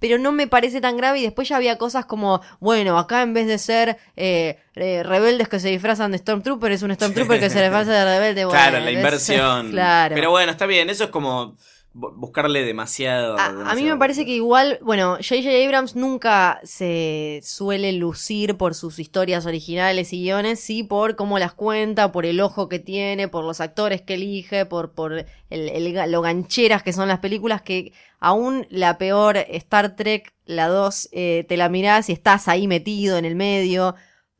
pero 0.03 0.19
no 0.19 0.33
me 0.33 0.49
parece 0.49 0.81
tan 0.81 0.97
grave 0.97 1.21
y 1.21 1.23
después 1.23 1.49
ya 1.49 1.55
había 1.55 1.79
cosas 1.79 2.07
como, 2.07 2.41
bueno, 2.59 2.99
acá 2.99 3.23
en 3.23 3.35
vez 3.35 3.47
de 3.47 3.57
ser 3.57 3.99
eh, 4.17 4.59
eh, 4.75 5.05
rebeldes 5.05 5.49
que 5.49 5.61
se 5.61 5.69
disfrazan 5.69 6.11
de 6.11 6.19
Stormtrooper, 6.19 6.73
es 6.73 6.83
un 6.83 6.93
Stormtrooper 6.93 7.39
que 7.39 7.49
se 7.49 7.63
disfraza 7.63 7.93
de 7.93 8.05
rebelde. 8.05 8.45
claro, 8.51 8.81
la 8.81 8.91
inversión. 8.91 9.71
claro. 9.71 10.17
Pero 10.17 10.31
bueno, 10.31 10.51
está 10.51 10.67
bien, 10.67 10.91
eso 10.91 11.05
es 11.05 11.11
como 11.11 11.57
buscarle 11.95 12.65
demasiado 12.65 13.37
a, 13.39 13.75
mí 13.75 13.85
me 13.85 13.97
parece 13.97 14.25
que 14.25 14.33
igual, 14.33 14.79
bueno, 14.83 15.17
J.J. 15.17 15.51
Abrams 15.65 15.95
nunca 15.95 16.61
se 16.65 17.41
suele 17.43 17.93
lucir 17.93 18.57
por 18.57 18.75
sus 18.75 18.99
historias 18.99 19.45
originales 19.45 20.13
y 20.13 20.23
guiones, 20.23 20.61
sí 20.61 20.83
por 20.83 21.17
cómo 21.17 21.39
las 21.39 21.53
cuenta, 21.53 22.11
por 22.11 22.25
el 22.25 22.41
ojo 22.41 22.69
que 22.69 22.79
tiene, 22.79 23.29
por 23.29 23.45
los 23.45 23.61
actores 23.61 24.01
que 24.01 24.15
elige, 24.15 24.65
por, 24.65 24.93
por 24.93 25.27
el, 25.51 26.11
lo 26.11 26.23
gancheras 26.23 26.83
que 26.83 26.95
son 26.95 27.09
las 27.09 27.19
películas, 27.19 27.61
que 27.61 27.93
aún 28.21 28.67
la 28.71 28.97
peor 28.97 29.37
Star 29.37 29.95
Trek, 29.95 30.33
la 30.47 30.69
2, 30.69 31.11
eh, 31.13 31.45
te 31.49 31.57
la 31.57 31.69
mirás 31.69 32.09
y 32.09 32.13
estás 32.13 32.49
ahí 32.49 32.67
metido 32.67 33.19
en 33.19 33.27
el 33.27 33.35
medio. 33.35 33.97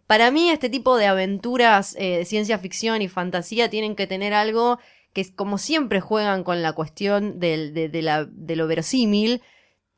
Para 0.07 0.31
mí 0.31 0.51
este 0.51 0.71
tipo 0.71 0.97
de 0.97 1.07
aventuras 1.07 1.97
eh, 1.99 2.19
de 2.19 2.25
ciencia 2.25 2.59
ficción 2.59 3.03
y 3.03 3.09
fantasía 3.09 3.69
tienen 3.69 3.95
que 3.95 4.07
tener 4.07 4.33
algo 4.35 4.79
que 5.13 5.35
como 5.35 5.59
siempre 5.59 6.01
juegan 6.01 6.45
con 6.45 6.63
la 6.63 6.73
cuestión 6.73 7.39
del, 7.39 7.75
de, 7.75 8.03
la, 8.03 8.25
de 8.25 8.57
lo 8.57 8.67
verosímil, 8.67 9.43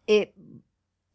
eh, 0.07 0.35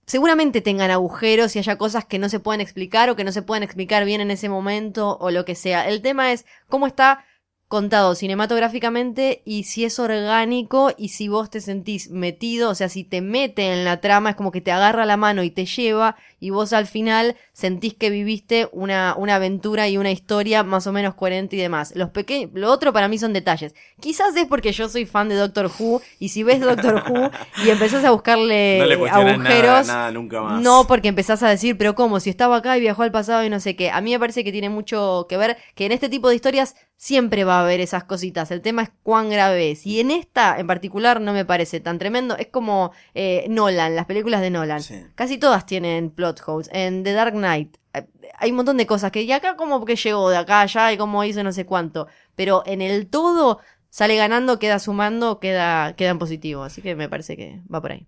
seguramente 0.05 0.61
tengan 0.61 0.89
agujeros 0.89 1.55
y 1.55 1.59
haya 1.59 1.77
cosas 1.77 2.05
que 2.05 2.17
no 2.17 2.29
se 2.29 2.39
pueden 2.39 2.61
explicar 2.61 3.09
o 3.09 3.15
que 3.15 3.23
no 3.23 3.31
se 3.31 3.41
pueden 3.41 3.63
explicar 3.63 4.05
bien 4.05 4.21
en 4.21 4.31
ese 4.31 4.49
momento 4.49 5.17
o 5.19 5.31
lo 5.31 5.45
que 5.45 5.55
sea. 5.55 5.87
El 5.87 6.01
tema 6.01 6.31
es 6.31 6.45
cómo 6.67 6.87
está 6.87 7.25
contado 7.69 8.15
cinematográficamente 8.15 9.43
y 9.45 9.65
si 9.65 9.85
es 9.85 9.99
orgánico 9.99 10.91
y 10.97 11.09
si 11.09 11.27
vos 11.27 11.51
te 11.51 11.61
sentís 11.61 12.09
metido, 12.09 12.71
o 12.71 12.75
sea, 12.75 12.89
si 12.89 13.03
te 13.03 13.21
mete 13.21 13.71
en 13.71 13.85
la 13.85 14.01
trama, 14.01 14.31
es 14.31 14.35
como 14.35 14.51
que 14.51 14.59
te 14.59 14.71
agarra 14.71 15.05
la 15.05 15.17
mano 15.17 15.43
y 15.43 15.51
te 15.51 15.67
lleva 15.67 16.15
y 16.39 16.49
vos 16.49 16.73
al 16.73 16.87
final 16.87 17.35
sentís 17.53 17.93
que 17.93 18.09
viviste 18.09 18.67
una, 18.71 19.13
una 19.15 19.35
aventura 19.35 19.87
y 19.87 19.99
una 19.99 20.09
historia 20.09 20.63
más 20.63 20.87
o 20.87 20.91
menos 20.91 21.13
coherente 21.13 21.57
y 21.57 21.59
demás. 21.59 21.93
Los 21.95 22.09
pequeños, 22.09 22.49
lo 22.55 22.71
otro 22.71 22.91
para 22.91 23.07
mí 23.07 23.19
son 23.19 23.33
detalles. 23.33 23.75
Quizás 23.99 24.35
es 24.35 24.47
porque 24.47 24.71
yo 24.71 24.89
soy 24.89 25.05
fan 25.05 25.29
de 25.29 25.35
Doctor 25.35 25.69
Who 25.79 26.01
y 26.17 26.29
si 26.29 26.41
ves 26.41 26.61
Doctor 26.61 27.03
Who 27.07 27.29
y 27.63 27.69
empezás 27.69 28.03
a 28.03 28.09
buscarle 28.09 28.81
agujeros, 29.11 29.87
no 30.59 30.87
porque 30.87 31.09
empezás 31.09 31.43
a 31.43 31.49
decir, 31.49 31.77
pero 31.77 31.93
cómo, 31.93 32.19
si 32.19 32.31
estaba 32.31 32.57
acá 32.57 32.75
y 32.79 32.81
viajó 32.81 33.03
al 33.03 33.11
pasado 33.11 33.43
y 33.43 33.49
no 33.51 33.59
sé 33.59 33.75
qué. 33.75 33.91
A 33.91 34.01
mí 34.01 34.11
me 34.11 34.19
parece 34.19 34.43
que 34.43 34.51
tiene 34.51 34.69
mucho 34.69 35.27
que 35.29 35.37
ver 35.37 35.57
que 35.75 35.85
en 35.85 35.91
este 35.91 36.09
tipo 36.09 36.29
de 36.29 36.35
historias 36.35 36.75
siempre 36.99 37.45
va 37.45 37.59
a 37.59 37.61
haber 37.61 37.79
esas 37.79 38.03
cositas. 38.03 38.51
El 38.51 38.61
tema 38.61 38.83
es 38.83 38.91
cuán 39.03 39.29
grave 39.29 39.71
es. 39.71 39.87
Y 39.87 40.01
en 40.01 40.11
esta 40.11 40.59
en 40.59 40.67
particular 40.67 41.21
no 41.21 41.31
me 41.31 41.45
parece 41.45 41.79
tan 41.79 41.97
tremendo. 41.97 42.35
Es 42.35 42.47
como 42.47 42.91
eh, 43.13 43.45
Nolan, 43.49 43.95
las 43.95 44.05
películas 44.05 44.41
de 44.41 44.49
Nolan. 44.49 44.81
Casi 45.15 45.37
todas 45.37 45.65
tienen 45.65 46.11
plot 46.11 46.41
holes. 46.45 46.69
En 46.73 47.03
The 47.05 47.13
Dark 47.13 47.31
Knight 47.31 47.77
eh, 47.93 48.05
hay 48.37 48.49
un 48.49 48.57
montón 48.57 48.75
de 48.75 48.85
cosas 48.85 49.11
que 49.11 49.23
y 49.23 49.31
acá 49.31 49.55
como 49.55 49.85
que 49.85 49.95
llegó 49.95 50.29
de 50.29 50.35
acá 50.35 50.59
allá 50.59 50.91
y 50.91 50.97
como 50.97 51.23
hizo 51.23 51.41
no 51.41 51.53
sé 51.53 51.65
cuánto. 51.65 52.07
Pero 52.35 52.63
en 52.65 52.81
el 52.81 53.07
todo 53.07 53.61
sale 53.89 54.17
ganando, 54.17 54.59
queda 54.59 54.77
sumando, 54.77 55.39
queda, 55.39 55.95
queda 55.95 56.09
en 56.09 56.19
positivo. 56.19 56.63
Así 56.63 56.81
que 56.81 56.95
me 56.95 57.07
parece 57.07 57.37
que 57.37 57.61
va 57.73 57.81
por 57.81 57.93
ahí. 57.93 58.07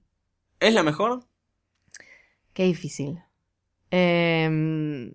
¿Es 0.59 0.73
la 0.73 0.83
mejor? 0.83 1.23
Qué 2.53 2.63
difícil. 2.63 3.23
Em, 3.89 5.13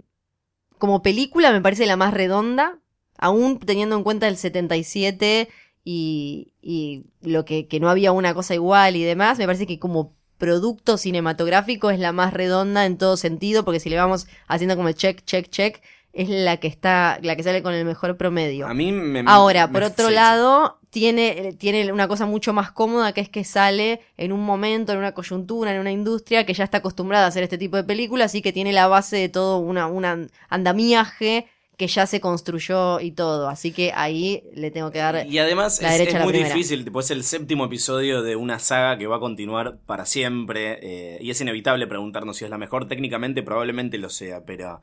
como 0.78 1.02
película 1.02 1.52
me 1.52 1.60
parece 1.60 1.84
la 1.84 1.96
más 1.96 2.14
redonda 2.14 2.80
aún 3.18 3.58
teniendo 3.58 3.96
en 3.96 4.02
cuenta 4.02 4.28
el 4.28 4.36
77 4.36 5.48
y, 5.84 6.52
y 6.60 7.04
lo 7.22 7.44
que, 7.44 7.68
que 7.68 7.80
no 7.80 7.88
había 7.88 8.12
una 8.12 8.34
cosa 8.34 8.54
igual 8.54 8.96
y 8.96 9.04
demás, 9.04 9.38
me 9.38 9.46
parece 9.46 9.66
que 9.66 9.78
como 9.78 10.16
producto 10.38 10.98
cinematográfico 10.98 11.90
es 11.90 11.98
la 11.98 12.12
más 12.12 12.32
redonda 12.32 12.84
en 12.86 12.98
todo 12.98 13.16
sentido, 13.16 13.64
porque 13.64 13.80
si 13.80 13.88
le 13.88 13.96
vamos 13.96 14.26
haciendo 14.48 14.76
como 14.76 14.88
el 14.88 14.94
check, 14.94 15.24
check, 15.24 15.48
check, 15.48 15.80
es 16.12 16.28
la 16.30 16.56
que 16.56 16.66
está, 16.66 17.18
la 17.22 17.36
que 17.36 17.42
sale 17.42 17.62
con 17.62 17.74
el 17.74 17.84
mejor 17.84 18.16
promedio. 18.16 18.66
A 18.66 18.74
mí 18.74 18.90
me, 18.90 19.22
Ahora, 19.26 19.70
por 19.70 19.82
otro 19.82 20.10
lado, 20.10 20.78
tiene, 20.88 21.54
tiene 21.58 21.92
una 21.92 22.08
cosa 22.08 22.24
mucho 22.24 22.54
más 22.54 22.70
cómoda 22.70 23.12
que 23.12 23.20
es 23.20 23.28
que 23.28 23.44
sale 23.44 24.00
en 24.16 24.32
un 24.32 24.40
momento, 24.40 24.92
en 24.92 24.98
una 24.98 25.12
coyuntura, 25.12 25.74
en 25.74 25.80
una 25.80 25.92
industria 25.92 26.46
que 26.46 26.54
ya 26.54 26.64
está 26.64 26.78
acostumbrada 26.78 27.26
a 27.26 27.28
hacer 27.28 27.42
este 27.42 27.58
tipo 27.58 27.76
de 27.76 27.84
películas 27.84 28.34
y 28.34 28.40
que 28.40 28.52
tiene 28.52 28.72
la 28.72 28.88
base 28.88 29.16
de 29.16 29.28
todo 29.28 29.58
una, 29.58 29.86
un 29.88 30.30
andamiaje 30.48 31.48
que 31.76 31.86
ya 31.88 32.06
se 32.06 32.20
construyó 32.20 33.00
y 33.00 33.12
todo. 33.12 33.48
Así 33.48 33.72
que 33.72 33.92
ahí 33.94 34.42
le 34.54 34.70
tengo 34.70 34.90
que 34.90 34.98
dar. 34.98 35.26
Y 35.26 35.38
además 35.38 35.80
es, 35.80 36.14
muy 36.22 36.32
difícil, 36.32 36.84
tipo, 36.84 37.00
es 37.00 37.10
el 37.10 37.22
séptimo 37.22 37.66
episodio 37.66 38.22
de 38.22 38.36
una 38.36 38.58
saga 38.58 38.96
que 38.98 39.06
va 39.06 39.16
a 39.16 39.20
continuar 39.20 39.78
para 39.84 40.06
siempre. 40.06 40.78
Eh, 40.82 41.18
y 41.20 41.30
es 41.30 41.40
inevitable 41.40 41.86
preguntarnos 41.86 42.38
si 42.38 42.44
es 42.44 42.50
la 42.50 42.58
mejor. 42.58 42.88
Técnicamente 42.88 43.42
probablemente 43.42 43.98
lo 43.98 44.08
sea, 44.08 44.44
pero. 44.44 44.80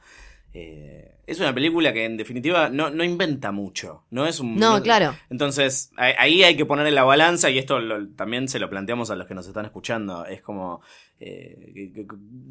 Eh, 0.53 1.09
es 1.25 1.39
una 1.39 1.53
película 1.53 1.93
que 1.93 2.03
en 2.05 2.17
definitiva 2.17 2.69
no, 2.69 2.89
no 2.89 3.03
inventa 3.03 3.51
mucho. 3.51 4.03
No 4.11 4.27
es 4.27 4.39
un. 4.39 4.55
No, 4.57 4.81
claro. 4.83 5.15
Entonces, 5.29 5.91
ahí- 5.95 6.43
hay 6.43 6.55
que 6.57 6.65
poner 6.65 6.85
en 6.87 6.95
la 6.95 7.03
balanza, 7.05 7.49
y 7.49 7.57
esto 7.57 7.79
lo- 7.79 8.09
también 8.09 8.47
se 8.49 8.59
lo 8.59 8.69
planteamos 8.69 9.09
a 9.09 9.15
los 9.15 9.25
que 9.27 9.33
nos 9.33 9.47
están 9.47 9.65
escuchando. 9.65 10.25
Es 10.25 10.41
como. 10.41 10.81
eh, 11.19 11.71
¿qué- 11.73 11.91
qué- 11.93 12.07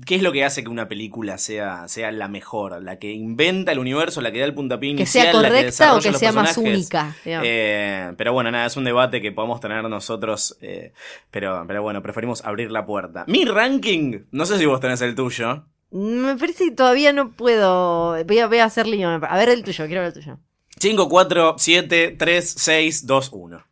¿Qué 0.07 0.15
es 0.15 0.23
lo 0.23 0.33
que 0.33 0.45
hace 0.45 0.63
que 0.63 0.71
una 0.71 0.89
película 0.89 1.37
sea, 1.37 1.87
sea 1.89 2.11
la 2.11 2.29
mejor? 2.29 2.83
¿La 2.83 2.99
que 2.99 3.13
inventa 3.13 3.71
el 3.73 3.79
universo, 3.79 4.23
la 4.23 4.33
que 4.33 4.39
da 4.39 4.47
el 4.47 4.55
puntapié 4.55 4.89
Que 4.95 5.03
inicial, 5.03 5.25
sea 5.25 5.33
la 5.35 5.49
correcta 5.49 5.67
o 5.93 5.97
que 5.97 6.09
sea 6.19 6.33
más 6.33 6.57
única. 6.71 7.17
Eh, 7.45 8.13
pero 8.17 8.33
bueno, 8.33 8.51
nada, 8.51 8.65
es 8.67 8.77
un 8.79 8.85
debate 8.85 9.21
que 9.21 9.31
podemos 9.33 9.61
tener 9.61 9.85
nosotros. 9.85 10.57
pero, 11.31 11.65
pero 11.69 11.83
bueno, 11.83 12.03
preferimos 12.03 12.43
abrir 12.45 12.71
la 12.71 12.87
puerta. 12.87 13.25
Mi 13.29 13.45
ranking, 13.45 14.21
no 14.31 14.47
sé 14.47 14.59
si 14.59 14.65
vos 14.65 14.81
tenés 14.81 15.03
el 15.03 15.15
tuyo. 15.15 15.67
Me 15.93 16.37
parece 16.37 16.65
que 16.67 16.71
todavía 16.73 17.13
no 17.13 17.33
puedo. 17.33 18.25
Voy 18.25 18.39
a, 18.39 18.47
voy 18.47 18.59
a 18.59 18.65
hacer 18.65 18.87
lío. 18.87 19.09
A 19.11 19.37
ver 19.37 19.49
el 19.51 19.63
tuyo, 19.63 19.87
quiero 19.87 20.01
ver 20.01 20.09
el 20.09 20.15
tuyo. 20.15 20.39
5, 20.81 21.09
4, 21.09 21.55
7, 21.59 22.17
3, 22.19 22.55
6, 22.59 23.07
2, 23.07 23.29
1. 23.33 23.67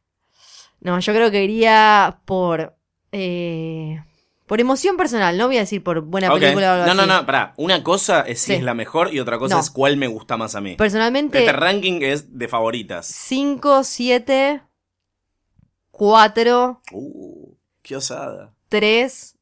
No, 0.82 1.00
yo 1.00 1.12
creo 1.12 1.30
que 1.30 1.42
iría 1.44 2.20
por. 2.26 2.76
eh, 3.12 4.02
por 4.46 4.60
emoción 4.60 4.96
personal, 4.96 5.38
no 5.38 5.46
voy 5.46 5.58
a 5.58 5.60
decir 5.60 5.80
por 5.82 6.00
buena 6.00 6.32
Ok. 6.32 6.40
película 6.40 6.70
o 6.70 6.74
algo 6.74 6.86
No, 6.88 6.94
no, 6.94 7.02
así. 7.02 7.10
no, 7.20 7.26
pará. 7.26 7.54
Una 7.56 7.82
cosa 7.84 8.22
es 8.22 8.40
si 8.40 8.46
Sí. 8.46 8.52
es 8.54 8.62
la 8.64 8.74
mejor 8.74 9.14
y 9.14 9.20
otra 9.20 9.38
cosa 9.38 9.54
No. 9.54 9.60
es 9.60 9.70
cuál 9.70 9.96
me 9.96 10.08
gusta 10.08 10.36
más 10.36 10.56
a 10.56 10.60
mí. 10.60 10.74
Personalmente, 10.74 11.38
Este 11.38 11.52
ranking 11.52 12.00
es 12.02 12.36
de 12.36 12.48
favoritas. 12.48 13.06
5, 13.06 13.84
7, 13.84 14.60
4, 15.90 16.80
Uh, 16.92 17.54
qué 17.82 17.96
osada. 17.96 18.52
3, 18.68 19.36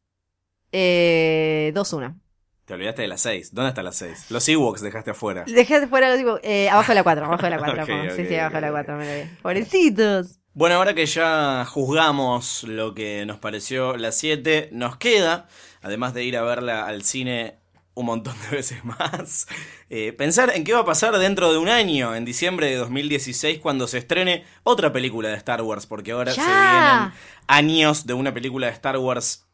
eh, 0.73 1.73
2, 1.75 1.93
1. 1.93 2.21
Te 2.69 2.75
olvidaste 2.75 3.01
de 3.01 3.09
las 3.09 3.23
6. 3.23 3.55
¿Dónde 3.55 3.71
está 3.71 3.83
las 3.83 3.97
6? 3.97 4.27
Los 4.31 4.47
Ewoks 4.47 4.83
dejaste 4.83 5.13
afuera. 5.13 5.45
Dejé 5.47 5.81
de 5.81 5.87
fuera, 5.87 6.15
digo, 6.15 6.39
eh, 6.43 6.69
abajo 6.69 6.89
de 6.89 6.97
la 6.97 7.03
4, 7.03 7.25
abajo 7.25 7.43
de 7.43 7.51
la 7.51 7.59
4. 7.59 7.83
Ok, 7.83 8.11
sí, 8.15 8.27
sí, 8.27 8.35
abajo 8.37 8.57
de 8.57 8.61
la 8.61 8.67
ok, 8.69 8.73
4, 8.75 8.97
me 8.99 9.07
lo 9.07 9.25
vi. 9.25 9.31
Pobrecitos. 9.41 10.39
Bueno, 10.53 10.75
ahora 10.75 10.93
que 10.93 11.07
ya 11.07 11.65
juzgamos 11.65 12.65
lo 12.65 12.95
que 12.95 13.25
nos 13.25 13.39
pareció 13.39 13.97
la 13.97 14.13
7, 14.13 14.69
nos 14.73 14.99
queda, 14.99 15.49
además 15.81 16.13
de 16.13 16.25
ir 16.25 16.37
a 16.37 16.43
verla 16.43 16.85
al 16.85 17.05
cine 17.05 17.57
un 17.95 18.05
montón 18.05 18.35
de 18.43 18.49
veces 18.59 18.85
más, 18.85 19.47
eh, 19.89 20.13
pensar 20.13 20.53
en 20.55 20.65
qué 20.65 20.75
va 20.75 20.81
a 20.81 20.85
pasar 20.85 21.17
dentro 21.19 21.51
de 21.51 21.57
un 21.57 21.71
año, 21.71 22.15
en 22.15 22.27
diciembre 22.27 22.67
de 22.67 22.77
2016, 22.77 23.61
cuando 23.61 23.87
se 23.87 23.97
estrene 23.97 24.45
otra 24.63 24.93
película 24.93 25.31
de 25.31 25.37
Star 25.37 25.63
Wars, 25.63 25.87
porque 25.87 26.13
ahora 26.13 26.33
se 26.33 26.43
¡Ya! 26.43 26.45
vienen 26.71 27.13
años 27.47 28.05
de 28.05 28.13
una 28.13 28.35
película 28.35 28.67
de 28.67 28.75
Star 28.75 28.99
Wars 28.99 29.48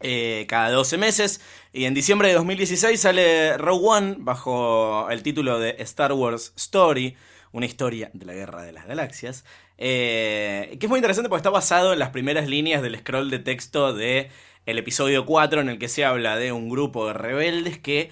eh, 0.00 0.46
cada 0.48 0.70
12 0.70 0.98
meses. 0.98 1.40
Y 1.72 1.84
en 1.84 1.94
diciembre 1.94 2.28
de 2.28 2.34
2016 2.34 3.00
sale 3.00 3.56
Rogue 3.58 3.86
One 3.86 4.16
bajo 4.18 5.08
el 5.10 5.22
título 5.22 5.58
de 5.58 5.76
Star 5.80 6.12
Wars 6.12 6.52
Story, 6.56 7.16
una 7.52 7.66
historia 7.66 8.10
de 8.12 8.26
la 8.26 8.34
Guerra 8.34 8.62
de 8.62 8.72
las 8.72 8.86
Galaxias. 8.86 9.44
eh, 9.78 10.76
que 10.80 10.86
es 10.86 10.90
muy 10.90 10.98
interesante 10.98 11.28
porque 11.28 11.40
está 11.40 11.50
basado 11.50 11.92
en 11.92 11.98
las 11.98 12.10
primeras 12.10 12.48
líneas 12.48 12.82
del 12.82 12.98
scroll 12.98 13.30
de 13.30 13.38
texto 13.38 13.92
de 13.92 14.30
episodio 14.66 15.26
4 15.26 15.60
en 15.60 15.68
el 15.68 15.78
que 15.78 15.88
se 15.88 16.04
habla 16.04 16.36
de 16.36 16.52
un 16.52 16.68
grupo 16.68 17.06
de 17.06 17.12
rebeldes 17.12 17.78
que 17.78 18.10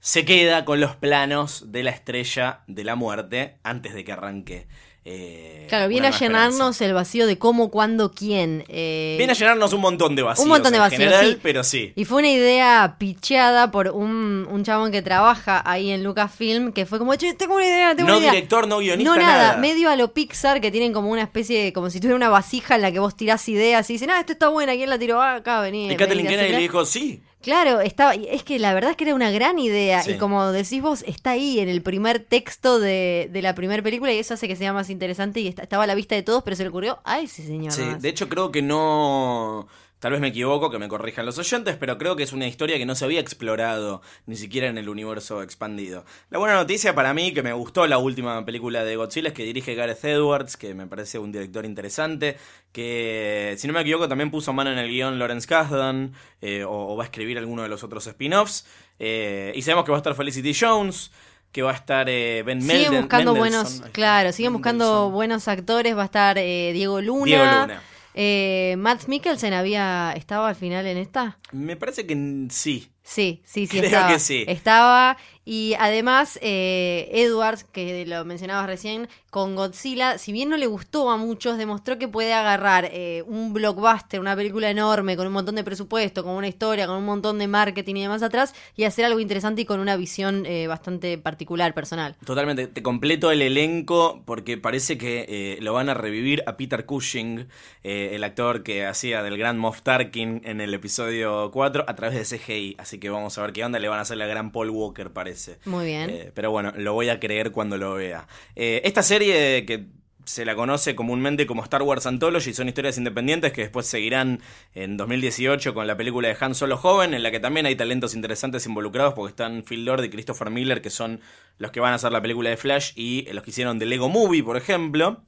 se 0.00 0.24
queda 0.24 0.64
con 0.64 0.80
los 0.80 0.96
planos 0.96 1.72
de 1.72 1.82
la 1.82 1.90
estrella 1.90 2.60
de 2.66 2.84
la 2.84 2.96
muerte 2.96 3.58
antes 3.62 3.94
de 3.94 4.04
que 4.04 4.12
arranque. 4.12 4.66
Eh, 5.06 5.52
Claro, 5.68 5.88
viene 5.88 6.06
a 6.06 6.10
llenarnos 6.16 6.80
el 6.80 6.92
vacío 6.94 7.26
de 7.26 7.38
cómo, 7.38 7.72
cuándo, 7.72 8.12
quién. 8.12 8.64
eh, 8.68 9.16
Viene 9.18 9.32
a 9.32 9.34
llenarnos 9.36 9.72
un 9.72 9.80
montón 9.80 10.14
de 10.14 10.22
vacíos. 10.22 10.44
Un 10.44 10.48
montón 10.50 10.70
de 10.70 10.76
en 10.76 10.82
vacíos, 10.84 11.00
general, 11.00 11.32
sí. 11.32 11.38
pero 11.42 11.64
sí. 11.64 11.92
Y 11.96 12.04
fue 12.04 12.18
una 12.18 12.30
idea 12.30 12.94
picheada 13.00 13.72
por 13.72 13.88
un, 13.88 14.46
un 14.48 14.62
chabón 14.64 14.92
que 14.92 15.02
trabaja 15.02 15.60
ahí 15.68 15.90
en 15.90 16.04
Lucasfilm, 16.04 16.70
que 16.72 16.86
fue 16.86 17.00
como, 17.00 17.16
che, 17.16 17.34
tengo 17.34 17.56
una 17.56 17.66
idea, 17.66 17.96
tengo 17.96 18.08
No 18.10 18.16
una 18.18 18.22
idea. 18.26 18.32
director, 18.32 18.68
no 18.68 18.78
guionista, 18.78 19.10
no 19.10 19.16
nada, 19.20 19.42
nada. 19.48 19.56
medio 19.56 19.90
a 19.90 19.96
lo 19.96 20.12
Pixar, 20.12 20.60
que 20.60 20.70
tienen 20.70 20.92
como 20.92 21.10
una 21.10 21.22
especie 21.22 21.64
de, 21.64 21.72
como 21.72 21.90
si 21.90 21.98
tuviera 21.98 22.14
una 22.14 22.28
vasija 22.28 22.76
en 22.76 22.82
la 22.82 22.92
que 22.92 23.00
vos 23.00 23.16
tirás 23.16 23.48
ideas 23.48 23.90
y 23.90 23.94
dicen, 23.94 24.10
ah, 24.10 24.20
esto 24.20 24.34
está 24.34 24.46
buena, 24.48 24.72
¿quién 24.74 24.88
la 24.88 25.00
tiró? 25.00 25.20
Ah, 25.20 25.34
acá, 25.36 25.60
vení. 25.62 25.90
Y 25.90 25.96
Kathleen 25.96 26.26
hacela". 26.28 26.42
Kennedy 26.42 26.52
le 26.52 26.62
dijo, 26.62 26.84
sí. 26.84 27.22
Claro, 27.46 27.80
estaba, 27.80 28.12
es 28.14 28.42
que 28.42 28.58
la 28.58 28.74
verdad 28.74 28.90
es 28.90 28.96
que 28.96 29.04
era 29.04 29.14
una 29.14 29.30
gran 29.30 29.56
idea 29.60 30.02
Sí. 30.02 30.10
y 30.10 30.18
como 30.18 30.50
decís 30.50 30.82
vos, 30.82 31.04
está 31.06 31.30
ahí 31.30 31.60
en 31.60 31.68
el 31.68 31.80
primer 31.80 32.18
texto 32.18 32.80
de, 32.80 33.30
de 33.32 33.40
la 33.40 33.54
primera 33.54 33.80
película 33.84 34.12
y 34.12 34.18
eso 34.18 34.34
hace 34.34 34.48
que 34.48 34.56
sea 34.56 34.72
más 34.72 34.90
interesante 34.90 35.38
y 35.38 35.46
está- 35.46 35.62
estaba 35.62 35.84
a 35.84 35.86
la 35.86 35.94
vista 35.94 36.16
de 36.16 36.24
todos, 36.24 36.42
pero 36.42 36.56
se 36.56 36.64
le 36.64 36.70
ocurrió 36.70 36.98
a 37.04 37.20
ese 37.20 37.46
señor. 37.46 37.70
Sí, 37.72 37.84
de 38.00 38.08
hecho 38.08 38.28
creo 38.28 38.50
que 38.50 38.62
no... 38.62 39.68
Tal 39.98 40.12
vez 40.12 40.20
me 40.20 40.28
equivoco, 40.28 40.70
que 40.70 40.78
me 40.78 40.88
corrijan 40.88 41.24
los 41.24 41.38
oyentes, 41.38 41.76
pero 41.80 41.96
creo 41.96 42.16
que 42.16 42.22
es 42.22 42.34
una 42.34 42.46
historia 42.46 42.76
que 42.76 42.84
no 42.84 42.94
se 42.94 43.06
había 43.06 43.18
explorado 43.18 44.02
ni 44.26 44.36
siquiera 44.36 44.68
en 44.68 44.76
el 44.76 44.90
universo 44.90 45.42
expandido. 45.42 46.04
La 46.28 46.38
buena 46.38 46.54
noticia 46.54 46.94
para 46.94 47.14
mí, 47.14 47.32
que 47.32 47.42
me 47.42 47.54
gustó 47.54 47.86
la 47.86 47.96
última 47.96 48.44
película 48.44 48.84
de 48.84 48.96
Godzilla, 48.96 49.28
es 49.28 49.34
que 49.34 49.44
dirige 49.44 49.74
Gareth 49.74 50.04
Edwards, 50.04 50.58
que 50.58 50.74
me 50.74 50.86
parece 50.86 51.18
un 51.18 51.32
director 51.32 51.64
interesante, 51.64 52.36
que 52.72 53.54
si 53.58 53.66
no 53.66 53.72
me 53.72 53.80
equivoco 53.80 54.06
también 54.06 54.30
puso 54.30 54.52
mano 54.52 54.70
en 54.70 54.78
el 54.78 54.88
guion 54.90 55.18
Lawrence 55.18 55.46
Kasdan, 55.48 56.12
eh, 56.42 56.62
o, 56.64 56.92
o 56.92 56.96
va 56.96 57.04
a 57.04 57.06
escribir 57.06 57.38
alguno 57.38 57.62
de 57.62 57.68
los 57.70 57.82
otros 57.82 58.06
spin-offs. 58.06 58.66
Eh, 58.98 59.52
y 59.56 59.62
sabemos 59.62 59.86
que 59.86 59.92
va 59.92 59.96
a 59.96 60.00
estar 60.00 60.14
Felicity 60.14 60.52
Jones, 60.54 61.10
que 61.52 61.62
va 61.62 61.70
a 61.70 61.74
estar 61.74 62.06
eh, 62.10 62.42
Ben 62.44 62.60
Siguen 62.60 62.92
Melden- 62.92 63.00
buscando 63.00 63.32
Mendelsohn, 63.32 63.62
buenos, 63.78 63.90
claro, 63.92 64.32
siguen 64.32 64.52
buscando 64.52 65.10
buenos 65.10 65.48
actores, 65.48 65.96
va 65.96 66.02
a 66.02 66.06
estar 66.06 66.36
eh, 66.36 66.72
Diego 66.74 67.00
Luna. 67.00 67.24
Diego 67.24 67.44
Luna. 67.44 67.82
Eh, 68.18 68.74
Matt 68.78 69.08
Mikkelsen 69.08 69.52
había 69.52 70.12
estaba 70.16 70.48
al 70.48 70.56
final 70.56 70.86
en 70.86 70.96
esta. 70.96 71.38
Me 71.52 71.76
parece 71.76 72.06
que 72.06 72.46
sí. 72.50 72.90
Sí, 73.02 73.42
sí, 73.44 73.66
sí, 73.66 73.76
Creo 73.78 73.84
estaba. 73.90 74.08
que 74.08 74.18
sí. 74.18 74.44
Estaba. 74.48 75.16
Y 75.48 75.74
además, 75.78 76.40
eh, 76.42 77.08
Edwards, 77.12 77.64
que 77.64 78.04
lo 78.04 78.24
mencionabas 78.24 78.66
recién, 78.66 79.08
con 79.30 79.54
Godzilla, 79.54 80.18
si 80.18 80.32
bien 80.32 80.48
no 80.48 80.56
le 80.56 80.66
gustó 80.66 81.08
a 81.08 81.16
muchos, 81.16 81.56
demostró 81.56 81.98
que 81.98 82.08
puede 82.08 82.32
agarrar 82.32 82.88
eh, 82.90 83.22
un 83.26 83.52
blockbuster, 83.52 84.18
una 84.18 84.34
película 84.34 84.68
enorme, 84.70 85.16
con 85.16 85.26
un 85.26 85.32
montón 85.32 85.54
de 85.54 85.62
presupuesto, 85.62 86.24
con 86.24 86.32
una 86.32 86.48
historia, 86.48 86.88
con 86.88 86.96
un 86.96 87.04
montón 87.04 87.38
de 87.38 87.46
marketing 87.46 87.94
y 87.94 88.02
demás 88.02 88.24
atrás, 88.24 88.54
y 88.74 88.84
hacer 88.84 89.04
algo 89.04 89.20
interesante 89.20 89.62
y 89.62 89.64
con 89.64 89.78
una 89.78 89.96
visión 89.96 90.46
eh, 90.46 90.66
bastante 90.66 91.16
particular, 91.16 91.74
personal. 91.74 92.16
Totalmente, 92.24 92.66
te 92.66 92.82
completo 92.82 93.30
el 93.30 93.40
elenco 93.40 94.22
porque 94.24 94.58
parece 94.58 94.98
que 94.98 95.26
eh, 95.28 95.58
lo 95.60 95.72
van 95.72 95.88
a 95.88 95.94
revivir 95.94 96.42
a 96.46 96.56
Peter 96.56 96.84
Cushing, 96.86 97.46
eh, 97.84 98.10
el 98.14 98.24
actor 98.24 98.62
que 98.62 98.84
hacía 98.84 99.22
del 99.22 99.38
gran 99.38 99.58
Moff 99.58 99.82
Tarkin 99.82 100.40
en 100.44 100.60
el 100.60 100.74
episodio 100.74 101.50
4, 101.52 101.84
a 101.86 101.94
través 101.94 102.30
de 102.30 102.38
CGI. 102.38 102.76
Así 102.78 102.98
que 102.98 103.10
vamos 103.10 103.38
a 103.38 103.42
ver 103.42 103.52
qué 103.52 103.64
onda, 103.64 103.78
le 103.78 103.88
van 103.88 103.98
a 103.98 104.02
hacer 104.02 104.16
la 104.16 104.26
gran 104.26 104.50
Paul 104.50 104.70
Walker, 104.70 105.12
parece. 105.12 105.35
Muy 105.64 105.86
bien. 105.86 106.10
Eh, 106.10 106.32
pero 106.34 106.50
bueno, 106.50 106.72
lo 106.76 106.94
voy 106.94 107.08
a 107.08 107.20
creer 107.20 107.52
cuando 107.52 107.76
lo 107.76 107.94
vea. 107.94 108.26
Eh, 108.54 108.80
esta 108.84 109.02
serie 109.02 109.64
que 109.66 109.86
se 110.26 110.44
la 110.44 110.56
conoce 110.56 110.96
comúnmente 110.96 111.46
como 111.46 111.62
Star 111.62 111.82
Wars 111.82 112.04
Anthology, 112.04 112.52
son 112.52 112.68
historias 112.68 112.98
independientes 112.98 113.52
que 113.52 113.62
después 113.62 113.86
seguirán 113.86 114.40
en 114.74 114.96
2018 114.96 115.72
con 115.72 115.86
la 115.86 115.96
película 115.96 116.28
de 116.28 116.36
Han 116.40 116.54
Solo 116.54 116.76
Joven, 116.76 117.14
en 117.14 117.22
la 117.22 117.30
que 117.30 117.38
también 117.38 117.64
hay 117.64 117.76
talentos 117.76 118.14
interesantes 118.14 118.66
involucrados, 118.66 119.14
porque 119.14 119.30
están 119.30 119.62
Phil 119.62 119.84
Lord 119.84 120.04
y 120.04 120.10
Christopher 120.10 120.50
Miller, 120.50 120.82
que 120.82 120.90
son 120.90 121.20
los 121.58 121.70
que 121.70 121.80
van 121.80 121.92
a 121.92 121.96
hacer 121.96 122.10
la 122.10 122.20
película 122.20 122.50
de 122.50 122.56
Flash 122.56 122.92
y 122.96 123.22
los 123.32 123.44
que 123.44 123.50
hicieron 123.50 123.78
de 123.78 123.86
Lego 123.86 124.08
Movie, 124.08 124.42
por 124.42 124.56
ejemplo. 124.56 125.22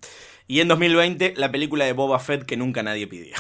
Y 0.49 0.61
en 0.61 0.69
2020, 0.69 1.35
la 1.37 1.53
película 1.53 1.85
de 1.85 1.93
Boba 1.93 2.19
Fett 2.19 2.45
que 2.45 2.57
nunca 2.57 2.83
nadie 2.83 3.07
pidió. 3.07 3.37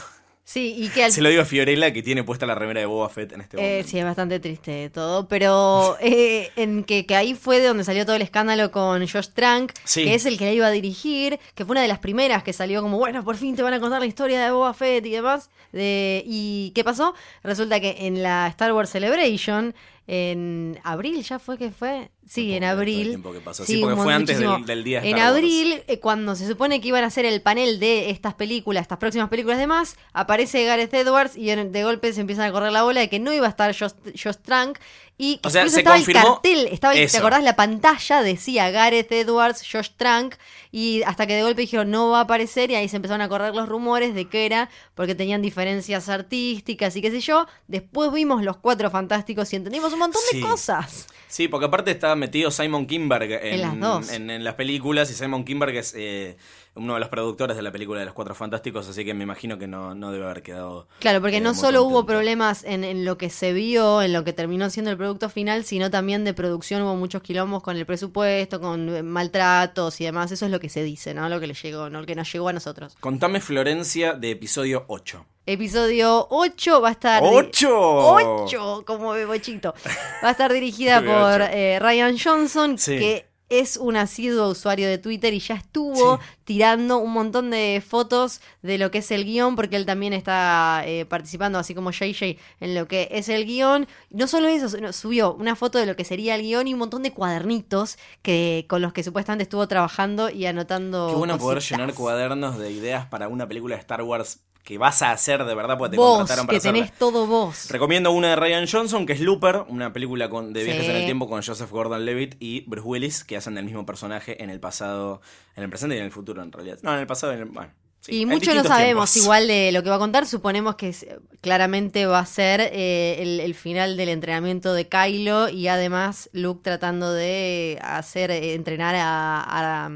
Sí, 0.50 0.74
y 0.78 0.88
que 0.88 1.04
al 1.04 1.12
Se 1.12 1.20
lo 1.20 1.28
digo 1.28 1.42
a 1.42 1.44
Fiorella, 1.44 1.92
que 1.92 2.02
tiene 2.02 2.24
puesta 2.24 2.46
la 2.46 2.54
remera 2.54 2.80
de 2.80 2.86
Boba 2.86 3.10
Fett 3.10 3.32
en 3.32 3.42
este 3.42 3.58
Eh, 3.58 3.60
momento. 3.60 3.88
sí, 3.90 3.98
es 3.98 4.04
bastante 4.06 4.40
triste 4.40 4.88
todo, 4.88 5.28
pero 5.28 5.98
eh, 6.00 6.50
en 6.56 6.84
que, 6.84 7.04
que 7.04 7.16
ahí 7.16 7.34
fue 7.34 7.60
de 7.60 7.66
donde 7.66 7.84
salió 7.84 8.06
todo 8.06 8.16
el 8.16 8.22
escándalo 8.22 8.70
con 8.70 9.06
Josh 9.06 9.28
Trank, 9.34 9.72
Sí. 9.84 10.04
que 10.04 10.14
es 10.14 10.24
el 10.24 10.38
que 10.38 10.46
la 10.46 10.52
iba 10.52 10.66
a 10.66 10.70
dirigir, 10.70 11.38
que 11.54 11.66
fue 11.66 11.72
una 11.74 11.82
de 11.82 11.88
las 11.88 11.98
primeras 11.98 12.42
que 12.44 12.54
salió 12.54 12.80
como, 12.80 12.96
bueno, 12.96 13.22
por 13.24 13.36
fin 13.36 13.56
te 13.56 13.62
van 13.62 13.74
a 13.74 13.80
contar 13.80 14.00
la 14.00 14.06
historia 14.06 14.42
de 14.42 14.50
Boba 14.50 14.72
Fett 14.72 15.04
y 15.04 15.10
demás. 15.10 15.50
De, 15.72 16.22
¿Y 16.24 16.70
qué 16.74 16.82
pasó? 16.82 17.14
Resulta 17.42 17.78
que 17.78 18.06
en 18.06 18.22
la 18.22 18.46
Star 18.46 18.72
Wars 18.72 18.88
Celebration, 18.88 19.74
en 20.06 20.78
abril 20.82 21.22
ya 21.22 21.38
fue 21.38 21.58
que 21.58 21.70
fue, 21.72 22.10
sí, 22.28 22.54
en 22.54 22.64
abril. 22.64 23.08
tiempo 23.08 23.32
que 23.32 23.40
pasó. 23.40 23.64
Sí, 23.64 23.74
Sí, 23.74 23.80
porque 23.80 23.94
un 23.94 24.02
fue 24.04 24.14
antes 24.14 24.38
del, 24.38 24.84
día 24.84 25.00
de 25.00 25.08
En 25.10 25.16
Star 25.16 25.32
Wars. 25.32 25.36
abril, 25.36 25.82
eh, 25.86 25.98
cuando 26.00 26.36
se 26.36 26.46
supone 26.46 26.80
que 26.80 26.88
iban 26.88 27.04
a 27.04 27.08
hacer 27.08 27.24
el 27.24 27.40
panel 27.42 27.80
de 27.80 28.10
estas 28.10 28.34
películas, 28.34 28.82
estas 28.82 28.98
próximas 28.98 29.28
películas 29.28 29.58
de 29.58 29.66
más, 29.66 29.96
aparece 30.12 30.64
Gareth 30.64 30.92
Edwards 30.94 31.36
y 31.36 31.46
de 31.48 31.82
golpe 31.84 32.12
se 32.12 32.20
empiezan 32.20 32.46
a 32.46 32.52
correr 32.52 32.72
la 32.72 32.82
bola 32.82 33.00
de 33.00 33.08
que 33.08 33.18
no 33.18 33.32
iba 33.32 33.46
a 33.46 33.50
estar 33.50 33.74
Josh, 33.76 33.92
Josh 34.14 34.36
Trank. 34.42 34.78
Y 35.20 35.40
O 35.42 35.50
sea, 35.50 35.68
se 35.68 35.78
estaba 35.80 35.96
confirmó 35.96 36.20
el 36.20 36.26
cartel, 36.32 36.68
estaba 36.70 36.94
el- 36.94 37.10
¿te 37.10 37.18
acordás? 37.18 37.42
La 37.42 37.56
pantalla 37.56 38.22
decía 38.22 38.70
Gareth 38.70 39.10
Edwards, 39.10 39.64
Josh 39.70 39.88
Trank, 39.96 40.36
y 40.70 41.02
hasta 41.02 41.26
que 41.26 41.34
de 41.34 41.42
golpe 41.42 41.62
dijeron 41.62 41.90
no 41.90 42.10
va 42.10 42.18
a 42.18 42.22
aparecer, 42.22 42.70
y 42.70 42.76
ahí 42.76 42.88
se 42.88 42.94
empezaron 42.96 43.20
a 43.22 43.28
correr 43.28 43.52
los 43.52 43.68
rumores 43.68 44.14
de 44.14 44.26
que 44.28 44.46
era 44.46 44.70
porque 44.94 45.16
tenían 45.16 45.42
diferencias 45.42 46.08
artísticas 46.08 46.94
y 46.94 47.02
qué 47.02 47.10
sé 47.10 47.18
yo. 47.20 47.46
Después 47.66 48.12
vimos 48.12 48.44
los 48.44 48.58
cuatro 48.58 48.90
fantásticos 48.90 49.52
y 49.52 49.56
entendimos 49.56 49.92
un 49.92 49.98
montón 49.98 50.22
Sí. 50.30 50.36
de 50.40 50.42
cosas. 50.46 51.06
Sí, 51.26 51.48
porque 51.48 51.66
aparte 51.66 51.90
está 51.90 52.14
metido 52.14 52.50
Simon 52.52 52.86
Kinberg 52.86 53.30
en, 53.32 53.54
En 53.54 53.60
las 53.60 53.80
dos. 53.80 54.12
en- 54.12 54.30
en 54.30 54.44
las 54.44 54.54
películas 54.54 55.10
y 55.10 55.14
Simon 55.14 55.44
Kinberg 55.44 55.74
es 55.76 55.94
eh, 55.96 56.36
uno 56.78 56.94
de 56.94 57.00
los 57.00 57.08
productores 57.10 57.56
de 57.56 57.62
la 57.62 57.70
película 57.70 58.00
de 58.00 58.06
los 58.06 58.14
Cuatro 58.14 58.34
Fantásticos, 58.34 58.88
así 58.88 59.04
que 59.04 59.12
me 59.12 59.24
imagino 59.24 59.58
que 59.58 59.66
no, 59.66 59.94
no 59.94 60.10
debe 60.12 60.24
haber 60.24 60.42
quedado. 60.42 60.88
Claro, 61.00 61.20
porque 61.20 61.36
eh, 61.36 61.40
no 61.40 61.54
solo 61.54 61.82
hubo 61.84 62.06
problemas 62.06 62.64
en, 62.64 62.84
en 62.84 63.04
lo 63.04 63.18
que 63.18 63.28
se 63.30 63.52
vio, 63.52 64.00
en 64.02 64.12
lo 64.12 64.24
que 64.24 64.32
terminó 64.32 64.70
siendo 64.70 64.90
el 64.90 64.96
producto 64.96 65.28
final, 65.28 65.64
sino 65.64 65.90
también 65.90 66.24
de 66.24 66.32
producción 66.34 66.82
hubo 66.82 66.96
muchos 66.96 67.20
quilombos 67.22 67.62
con 67.62 67.76
el 67.76 67.84
presupuesto, 67.84 68.60
con 68.60 68.88
eh, 68.96 69.02
maltratos 69.02 70.00
y 70.00 70.04
demás. 70.04 70.32
Eso 70.32 70.46
es 70.46 70.50
lo 70.52 70.60
que 70.60 70.68
se 70.68 70.82
dice, 70.82 71.12
¿no? 71.14 71.28
Lo 71.28 71.40
que 71.40 71.46
le 71.46 71.54
llegó, 71.54 71.90
¿no? 71.90 72.00
Lo 72.00 72.06
que 72.06 72.14
nos 72.14 72.32
llegó 72.32 72.48
a 72.48 72.52
nosotros. 72.52 72.96
Contame 73.00 73.40
Florencia 73.40 74.14
de 74.14 74.30
episodio 74.30 74.84
8. 74.88 75.26
Episodio 75.46 76.26
8 76.30 76.80
va 76.82 76.88
a 76.88 76.92
estar. 76.92 77.22
¡Ocho! 77.24 77.70
8, 77.72 78.84
como 78.86 79.12
bebochito. 79.12 79.74
Va 80.22 80.28
a 80.28 80.30
estar 80.32 80.52
dirigida 80.52 81.00
por 81.04 81.40
ocho. 81.42 81.50
eh, 81.52 81.78
Ryan 81.80 82.16
Johnson, 82.22 82.78
Sí. 82.78 82.98
que 82.98 83.27
es 83.48 83.76
un 83.76 83.96
asiduo 83.96 84.48
usuario 84.48 84.88
de 84.88 84.98
Twitter 84.98 85.32
y 85.32 85.40
ya 85.40 85.54
estuvo 85.54 86.20
tirando 86.44 86.98
un 86.98 87.12
montón 87.12 87.50
de 87.50 87.82
fotos 87.86 88.40
de 88.62 88.78
lo 88.78 88.90
que 88.90 88.98
es 88.98 89.10
el 89.10 89.24
guion, 89.24 89.56
porque 89.56 89.76
él 89.76 89.86
también 89.86 90.12
está 90.12 90.82
eh, 90.86 91.06
participando, 91.06 91.58
así 91.58 91.74
como 91.74 91.90
JJ, 91.90 92.38
en 92.60 92.74
lo 92.74 92.86
que 92.88 93.08
es 93.10 93.28
el 93.28 93.46
guion. 93.46 93.86
No 94.10 94.26
solo 94.26 94.48
eso, 94.48 94.68
subió 94.92 95.34
una 95.34 95.56
foto 95.56 95.78
de 95.78 95.86
lo 95.86 95.96
que 95.96 96.04
sería 96.04 96.34
el 96.34 96.42
guion 96.42 96.68
y 96.68 96.74
un 96.74 96.80
montón 96.80 97.02
de 97.02 97.12
cuadernitos 97.12 97.98
que 98.22 98.66
con 98.68 98.82
los 98.82 98.92
que 98.92 99.02
supuestamente 99.02 99.44
estuvo 99.44 99.66
trabajando 99.66 100.30
y 100.30 100.46
anotando. 100.46 101.08
Qué 101.08 101.16
bueno 101.16 101.38
poder 101.38 101.62
llenar 101.62 101.94
cuadernos 101.94 102.58
de 102.58 102.70
ideas 102.70 103.06
para 103.06 103.28
una 103.28 103.48
película 103.48 103.76
de 103.76 103.80
Star 103.80 104.02
Wars 104.02 104.40
que 104.68 104.76
vas 104.76 105.00
a 105.00 105.12
hacer 105.12 105.44
de 105.46 105.54
verdad 105.54 105.78
porque 105.78 105.92
te 105.92 105.96
Vos, 105.96 106.18
contrataron 106.18 106.46
para 106.46 106.58
que 106.58 106.62
tenés 106.62 106.82
hacerla. 106.82 106.98
todo 106.98 107.26
vos. 107.26 107.70
Recomiendo 107.70 108.10
una 108.12 108.28
de 108.28 108.36
Ryan 108.36 108.66
Johnson, 108.70 109.06
que 109.06 109.14
es 109.14 109.20
Looper, 109.20 109.62
una 109.68 109.94
película 109.94 110.28
con, 110.28 110.52
de 110.52 110.62
viajes 110.62 110.84
Sí. 110.84 110.90
en 110.90 110.96
el 110.98 111.04
tiempo 111.06 111.26
con 111.26 111.42
Joseph 111.42 111.70
Gordon-Levitt 111.70 112.36
y 112.38 112.60
Bruce 112.68 112.86
Willis, 112.86 113.24
que 113.24 113.38
hacen 113.38 113.54
del 113.54 113.64
mismo 113.64 113.86
personaje 113.86 114.42
en 114.42 114.50
el 114.50 114.60
pasado, 114.60 115.22
en 115.56 115.62
el 115.64 115.70
presente 115.70 115.96
y 115.96 115.98
en 116.00 116.04
el 116.04 116.10
futuro, 116.12 116.42
en 116.42 116.52
realidad. 116.52 116.78
No, 116.82 116.92
en 116.92 116.98
el 116.98 117.06
pasado, 117.06 117.32
en 117.32 117.38
el, 117.38 117.44
bueno. 117.46 117.70
sí, 118.00 118.20
y 118.20 118.26
mucho 118.26 118.52
no 118.54 118.62
sabemos 118.62 119.10
tiempos. 119.10 119.16
igual 119.16 119.48
de 119.48 119.72
lo 119.72 119.82
que 119.82 119.88
va 119.88 119.96
a 119.96 119.98
contar. 120.00 120.26
Suponemos 120.26 120.74
que 120.76 120.90
es- 120.90 121.06
claramente 121.40 122.04
va 122.04 122.18
a 122.18 122.26
ser 122.26 122.60
eh, 122.60 123.22
el, 123.22 123.40
el 123.40 123.54
final 123.54 123.96
del 123.96 124.10
entrenamiento 124.10 124.74
de 124.74 124.86
Kylo 124.86 125.48
y 125.48 125.68
además 125.68 126.28
Luke 126.34 126.60
tratando 126.62 127.12
de 127.14 127.78
hacer 127.82 128.30
eh, 128.30 128.52
entrenar 128.52 128.94
a, 128.96 129.40
a, 129.86 129.90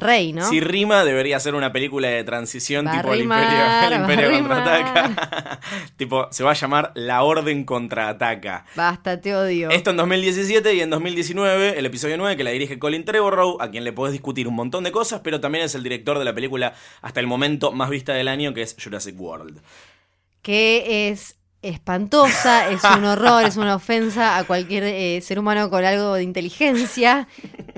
Rey, 0.00 0.32
¿no? 0.32 0.48
Si 0.48 0.60
rima, 0.60 1.04
debería 1.04 1.38
ser 1.38 1.54
una 1.54 1.72
película 1.72 2.08
de 2.08 2.24
transición 2.24 2.86
Va 2.86 2.96
tipo 2.96 3.12
el 3.12 3.22
Imperio, 3.22 3.86
el 3.86 3.92
Imperio 4.00 4.30
contraataca. 4.30 5.60
tipo, 5.96 6.28
se 6.30 6.42
va 6.42 6.52
a 6.52 6.54
llamar 6.54 6.92
La 6.94 7.22
Orden 7.22 7.64
contraataca. 7.64 8.64
Basta, 8.74 9.20
te 9.20 9.34
odio. 9.34 9.70
Esto 9.70 9.90
en 9.90 9.96
2017 9.98 10.74
y 10.74 10.80
en 10.80 10.90
2019, 10.90 11.78
el 11.78 11.86
episodio 11.86 12.16
9, 12.16 12.36
que 12.36 12.44
la 12.44 12.50
dirige 12.50 12.78
Colin 12.78 13.04
Trevorrow, 13.04 13.58
a 13.60 13.70
quien 13.70 13.84
le 13.84 13.92
podés 13.92 14.12
discutir 14.12 14.48
un 14.48 14.54
montón 14.54 14.84
de 14.84 14.92
cosas, 14.92 15.20
pero 15.22 15.40
también 15.40 15.64
es 15.64 15.74
el 15.74 15.82
director 15.82 16.18
de 16.18 16.24
la 16.24 16.34
película 16.34 16.74
hasta 17.02 17.20
el 17.20 17.26
momento 17.26 17.72
más 17.72 17.90
vista 17.90 18.12
del 18.14 18.28
año, 18.28 18.54
que 18.54 18.62
es 18.62 18.76
Jurassic 18.82 19.20
World. 19.20 19.60
que 20.42 21.10
es 21.10 21.36
espantosa, 21.62 22.70
es 22.70 22.82
un 22.84 23.04
horror, 23.04 23.44
es 23.44 23.56
una 23.56 23.74
ofensa 23.74 24.38
a 24.38 24.44
cualquier 24.44 24.84
eh, 24.84 25.20
ser 25.20 25.38
humano 25.38 25.68
con 25.70 25.84
algo 25.84 26.14
de 26.14 26.22
inteligencia, 26.22 27.28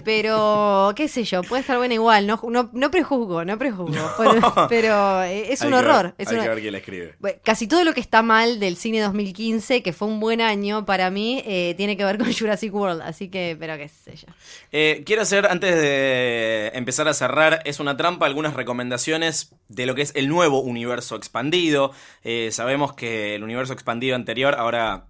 pero 0.05 0.93
qué 0.97 1.09
sé 1.09 1.25
yo, 1.25 1.43
puede 1.43 1.61
estar 1.63 1.77
buena 1.79 1.95
igual, 1.95 2.27
no, 2.27 2.41
no, 2.49 2.71
no 2.73 2.91
prejuzgo, 2.91 3.45
no 3.45 3.59
prejuzgo, 3.59 4.11
pero, 4.19 4.55
pero, 4.69 5.23
eh, 5.23 5.53
es 5.53 5.63
Hay 5.63 5.69
un 5.69 5.73
que 5.75 5.79
horror. 5.79 6.03
ver- 6.05 6.15
es 6.19 6.29
hay 6.29 6.35
una- 6.35 6.43
que 6.45 6.49
ver 6.51 6.61
quién 6.61 6.73
la 6.73 6.79
escribe. 6.79 7.15
Casi 7.43 7.67
todo 7.67 7.85
lo 7.85 7.93
que 7.95 8.01
está 8.01 8.23
mal 8.23 8.61
del 8.61 8.77
cine 8.77 9.01
2015, 9.01 9.83
que 9.83 9.93
fue 9.93 10.09
un 10.09 10.21
buen 10.21 10.41
año 10.41 10.85
para 10.85 11.11
mí, 11.11 11.43
eh, 11.47 11.75
tiene 11.77 11.97
que 11.97 12.05
ver 12.05 12.19
con 12.19 12.33
Jurassic 12.33 12.75
World, 12.75 13.03
así 13.03 13.29
que, 13.29 13.57
pero 13.59 13.77
qué 13.77 13.89
sé 13.89 14.17
yo. 14.17 14.27
Eh, 14.71 15.03
quiero 15.07 15.23
hacer, 15.23 15.47
antes 15.47 15.75
de 15.75 16.71
empezar 16.75 17.09
a 17.09 17.15
cerrar, 17.15 17.63
es 17.65 17.81
una 17.81 17.97
trampa, 17.97 18.27
algunas 18.27 18.55
recomendaciones 18.55 19.55
de 19.69 19.87
lo 19.87 19.95
que 19.95 20.03
es 20.03 20.13
el 20.15 20.29
nuevo 20.29 20.61
universo 20.61 21.17
expandido. 21.17 21.93
Sabemos 22.51 22.93
que 22.95 23.35
el 23.35 23.43
universo 23.43 23.72
expandido 23.73 24.17
anterior 24.17 24.55
ahora 24.59 25.07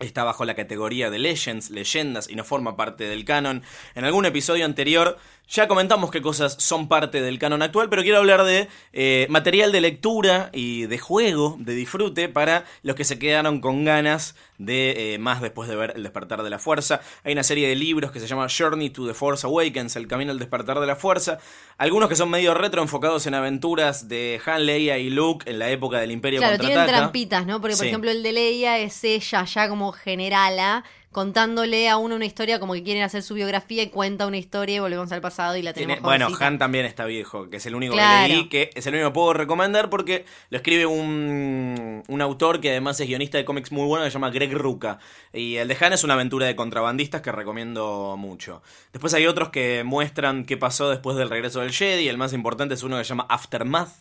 está 0.00 0.24
bajo 0.24 0.44
la 0.44 0.54
categoría 0.54 1.08
de 1.10 1.18
Legends, 1.18 1.70
leyendas, 1.70 2.28
y 2.28 2.34
no 2.34 2.44
forma 2.44 2.76
parte 2.76 3.04
del 3.04 3.24
canon. 3.24 3.62
En 3.94 4.04
algún 4.04 4.26
episodio 4.26 4.64
anterior 4.64 5.18
ya 5.48 5.68
comentamos 5.68 6.10
qué 6.10 6.22
cosas 6.22 6.56
son 6.58 6.88
parte 6.88 7.20
del 7.20 7.38
canon 7.38 7.62
actual, 7.62 7.88
pero 7.88 8.02
quiero 8.02 8.18
hablar 8.18 8.44
de 8.44 8.68
eh, 8.92 9.26
material 9.30 9.72
de 9.72 9.80
lectura 9.80 10.50
y 10.52 10.86
de 10.86 10.98
juego, 10.98 11.56
de 11.58 11.74
disfrute, 11.74 12.28
para 12.28 12.64
los 12.82 12.96
que 12.96 13.04
se 13.04 13.18
quedaron 13.18 13.60
con 13.60 13.84
ganas 13.84 14.34
de 14.58 15.14
eh, 15.14 15.18
más 15.18 15.40
después 15.42 15.68
de 15.68 15.76
ver 15.76 15.94
El 15.96 16.02
despertar 16.04 16.42
de 16.42 16.50
la 16.50 16.58
fuerza. 16.58 17.00
Hay 17.24 17.32
una 17.32 17.42
serie 17.42 17.68
de 17.68 17.74
libros 17.74 18.12
que 18.12 18.20
se 18.20 18.26
llama 18.26 18.46
Journey 18.48 18.90
to 18.90 19.06
the 19.06 19.14
Force 19.14 19.46
Awakens, 19.46 19.96
El 19.96 20.06
camino 20.06 20.30
al 20.30 20.38
despertar 20.38 20.78
de 20.80 20.86
la 20.86 20.96
fuerza. 20.96 21.38
Algunos 21.76 22.08
que 22.08 22.16
son 22.16 22.30
medio 22.30 22.54
retro, 22.54 22.80
enfocados 22.82 23.26
en 23.26 23.34
aventuras 23.34 24.08
de 24.08 24.40
Han, 24.46 24.66
Leia 24.66 24.98
y 24.98 25.10
Luke 25.10 25.50
en 25.50 25.58
la 25.58 25.70
época 25.70 25.98
del 25.98 26.12
Imperio 26.12 26.40
Claro, 26.40 26.56
tienen 26.58 26.76
contraataca. 26.76 26.98
trampitas, 27.02 27.46
¿no? 27.46 27.60
Porque, 27.60 27.76
por 27.76 27.82
Sí. 27.84 27.88
ejemplo, 27.88 28.10
el 28.10 28.22
de 28.22 28.32
Leia 28.32 28.78
es 28.78 29.02
ella 29.04 29.44
ya 29.44 29.68
como 29.68 29.90
generala, 29.92 30.84
contándole 31.14 31.88
a 31.88 31.96
uno 31.96 32.14
una 32.16 32.26
historia 32.26 32.60
como 32.60 32.74
que 32.74 32.82
quieren 32.82 33.02
hacer 33.04 33.22
su 33.22 33.32
biografía 33.32 33.82
y 33.82 33.88
cuenta 33.88 34.26
una 34.26 34.36
historia 34.36 34.76
y 34.76 34.78
volvemos 34.80 35.10
al 35.12 35.22
pasado 35.22 35.56
y 35.56 35.62
la 35.62 35.72
Tiene- 35.72 35.94
tenemos 35.94 36.10
bueno. 36.10 36.28
Han 36.40 36.58
también 36.58 36.84
está 36.84 37.06
viejo, 37.06 37.48
que 37.48 37.56
es 37.56 37.64
el 37.66 37.74
único 37.74 37.94
Claro. 37.94 38.26
que 38.28 38.34
leí, 38.34 38.48
que 38.50 38.70
es 38.74 38.86
el 38.86 38.94
único 38.94 39.08
que 39.08 39.14
puedo 39.14 39.32
recomendar 39.32 39.88
porque 39.88 40.26
lo 40.50 40.56
escribe 40.58 40.84
un, 40.84 42.02
un 42.06 42.20
autor 42.20 42.60
que 42.60 42.70
además 42.70 43.00
es 43.00 43.06
guionista 43.06 43.38
de 43.38 43.44
cómics 43.46 43.72
muy 43.72 43.86
bueno, 43.86 44.04
que 44.04 44.10
se 44.10 44.14
llama 44.14 44.30
Greg 44.30 44.52
Ruca. 44.52 44.98
Y 45.32 45.56
el 45.56 45.68
de 45.68 45.76
Han 45.80 45.92
es 45.94 46.04
una 46.04 46.14
aventura 46.14 46.46
de 46.46 46.56
contrabandistas 46.56 47.22
que 47.22 47.32
recomiendo 47.32 48.16
mucho. 48.18 48.60
Después 48.92 49.14
hay 49.14 49.26
otros 49.26 49.50
que 49.50 49.82
muestran 49.84 50.44
qué 50.44 50.56
pasó 50.56 50.90
después 50.90 51.16
del 51.16 51.30
regreso 51.30 51.60
del 51.60 51.72
Jedi, 51.72 52.08
el 52.08 52.18
más 52.18 52.32
importante 52.32 52.74
es 52.74 52.82
uno 52.82 52.98
que 52.98 53.04
se 53.04 53.08
llama 53.10 53.26
Aftermath, 53.30 53.92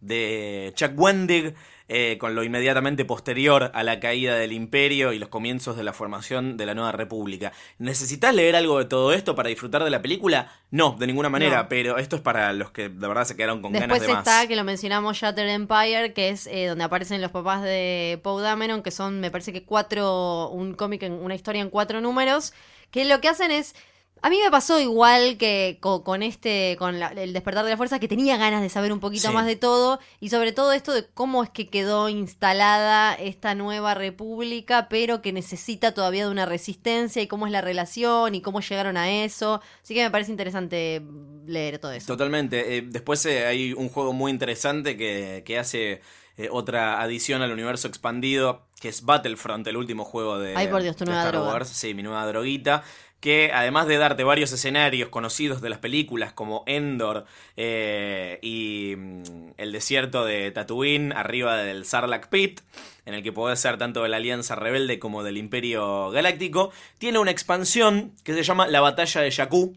de 0.00 0.72
Chuck 0.76 0.92
Wendig, 0.96 1.54
eh, 1.88 2.18
con 2.18 2.34
lo 2.34 2.42
inmediatamente 2.44 3.04
posterior 3.06 3.70
a 3.74 3.82
la 3.82 3.98
caída 3.98 4.34
del 4.36 4.52
imperio 4.52 5.12
y 5.12 5.18
los 5.18 5.30
comienzos 5.30 5.76
de 5.76 5.82
la 5.82 5.92
formación 5.92 6.56
de 6.58 6.66
la 6.66 6.74
nueva 6.74 6.92
república. 6.92 7.52
¿Necesitas 7.78 8.34
leer 8.34 8.56
algo 8.56 8.78
de 8.78 8.84
todo 8.84 9.12
esto 9.14 9.34
para 9.34 9.48
disfrutar 9.48 9.82
de 9.84 9.90
la 9.90 10.02
película? 10.02 10.52
No, 10.70 10.96
de 10.98 11.06
ninguna 11.06 11.30
manera, 11.30 11.62
No. 11.62 11.68
pero 11.68 11.96
esto 11.96 12.16
es 12.16 12.22
para 12.22 12.52
los 12.52 12.70
que 12.72 12.90
de 12.90 13.08
verdad 13.08 13.24
se 13.24 13.36
quedaron 13.36 13.62
con 13.62 13.72
Después 13.72 13.88
ganas 13.88 14.06
de 14.06 14.12
más. 14.12 14.26
está, 14.26 14.46
que 14.46 14.54
lo 14.54 14.64
mencionamos, 14.64 15.16
Shattered 15.16 15.50
Empire, 15.50 16.12
que 16.12 16.28
es 16.28 16.46
eh, 16.46 16.66
donde 16.66 16.84
aparecen 16.84 17.22
los 17.22 17.30
papás 17.30 17.62
de 17.62 18.20
Poe 18.22 18.42
Dameron, 18.42 18.82
que 18.82 18.90
son, 18.90 19.20
me 19.20 19.30
parece 19.30 19.52
que 19.52 19.64
cuatro, 19.64 20.50
un 20.50 20.74
cómic, 20.74 21.02
en, 21.04 21.12
una 21.12 21.34
historia 21.34 21.62
en 21.62 21.70
cuatro 21.70 22.00
números, 22.02 22.52
que 22.90 23.04
lo 23.06 23.20
que 23.20 23.28
hacen 23.28 23.50
es... 23.50 23.74
A 24.22 24.30
mí 24.30 24.38
me 24.42 24.50
pasó 24.50 24.80
igual 24.80 25.36
que 25.38 25.78
co- 25.80 26.02
con, 26.04 26.22
este, 26.22 26.76
con 26.78 26.98
la- 26.98 27.08
el 27.08 27.32
despertar 27.32 27.64
de 27.64 27.70
la 27.70 27.76
fuerza, 27.76 27.98
que 27.98 28.08
tenía 28.08 28.36
ganas 28.36 28.62
de 28.62 28.68
saber 28.68 28.92
un 28.92 29.00
poquito 29.00 29.28
Sí. 29.28 29.34
más 29.34 29.46
de 29.46 29.56
todo, 29.56 30.00
y 30.20 30.30
sobre 30.30 30.52
todo 30.52 30.72
esto 30.72 30.92
de 30.92 31.06
cómo 31.14 31.42
es 31.44 31.50
que 31.50 31.68
quedó 31.68 32.08
instalada 32.08 33.14
esta 33.14 33.54
nueva 33.54 33.94
república, 33.94 34.88
pero 34.88 35.22
que 35.22 35.32
necesita 35.32 35.92
todavía 35.94 36.24
de 36.26 36.30
una 36.30 36.46
resistencia, 36.46 37.22
y 37.22 37.26
cómo 37.26 37.46
es 37.46 37.52
la 37.52 37.60
relación, 37.60 38.34
y 38.34 38.40
cómo 38.40 38.60
llegaron 38.60 38.96
a 38.96 39.10
eso. 39.10 39.60
Así 39.82 39.94
que 39.94 40.02
me 40.02 40.10
parece 40.10 40.30
interesante 40.30 41.02
leer 41.46 41.78
todo 41.78 41.92
eso. 41.92 42.06
Totalmente. 42.06 42.76
Eh, 42.78 42.82
después 42.86 43.24
eh, 43.26 43.46
hay 43.46 43.72
un 43.72 43.88
juego 43.88 44.12
muy 44.12 44.30
interesante 44.30 44.96
que, 44.96 45.42
que 45.46 45.58
hace 45.58 46.00
eh, 46.36 46.48
otra 46.52 47.00
adición 47.02 47.42
al 47.42 47.50
universo 47.52 47.88
expandido, 47.88 48.66
que 48.80 48.88
es 48.88 49.04
Battlefront, 49.04 49.66
el 49.66 49.76
último 49.76 50.04
juego 50.04 50.38
de, 50.38 50.54
Ay, 50.56 50.68
por 50.68 50.82
Dios, 50.82 50.94
tu 50.94 51.04
nueva 51.04 51.22
Star 51.22 51.34
droga. 51.34 51.52
Wars. 51.52 51.68
Sí, 51.68 51.94
mi 51.94 52.04
nueva 52.04 52.24
droguita. 52.26 52.84
Que 53.20 53.50
además 53.52 53.88
de 53.88 53.98
darte 53.98 54.22
varios 54.22 54.52
escenarios 54.52 55.08
conocidos 55.08 55.60
de 55.60 55.70
las 55.70 55.78
películas 55.78 56.32
como 56.32 56.62
Endor 56.66 57.24
eh, 57.56 58.38
y 58.42 58.94
mm, 58.96 59.54
el 59.56 59.72
desierto 59.72 60.24
de 60.24 60.50
Tatooine 60.52 61.12
arriba 61.12 61.56
del 61.56 61.84
Sarlacc 61.84 62.28
Pit, 62.28 62.60
en 63.06 63.14
el 63.14 63.22
que 63.22 63.32
podés 63.32 63.58
ser 63.58 63.76
tanto 63.76 64.02
de 64.02 64.08
la 64.08 64.18
Alianza 64.18 64.54
Rebelde 64.54 64.98
como 64.98 65.24
del 65.24 65.36
Imperio 65.36 66.10
Galáctico, 66.10 66.70
tiene 66.98 67.18
una 67.18 67.30
expansión 67.32 68.12
que 68.22 68.34
se 68.34 68.42
llama 68.44 68.68
La 68.68 68.80
Batalla 68.80 69.20
de 69.20 69.32
Jakku, 69.32 69.76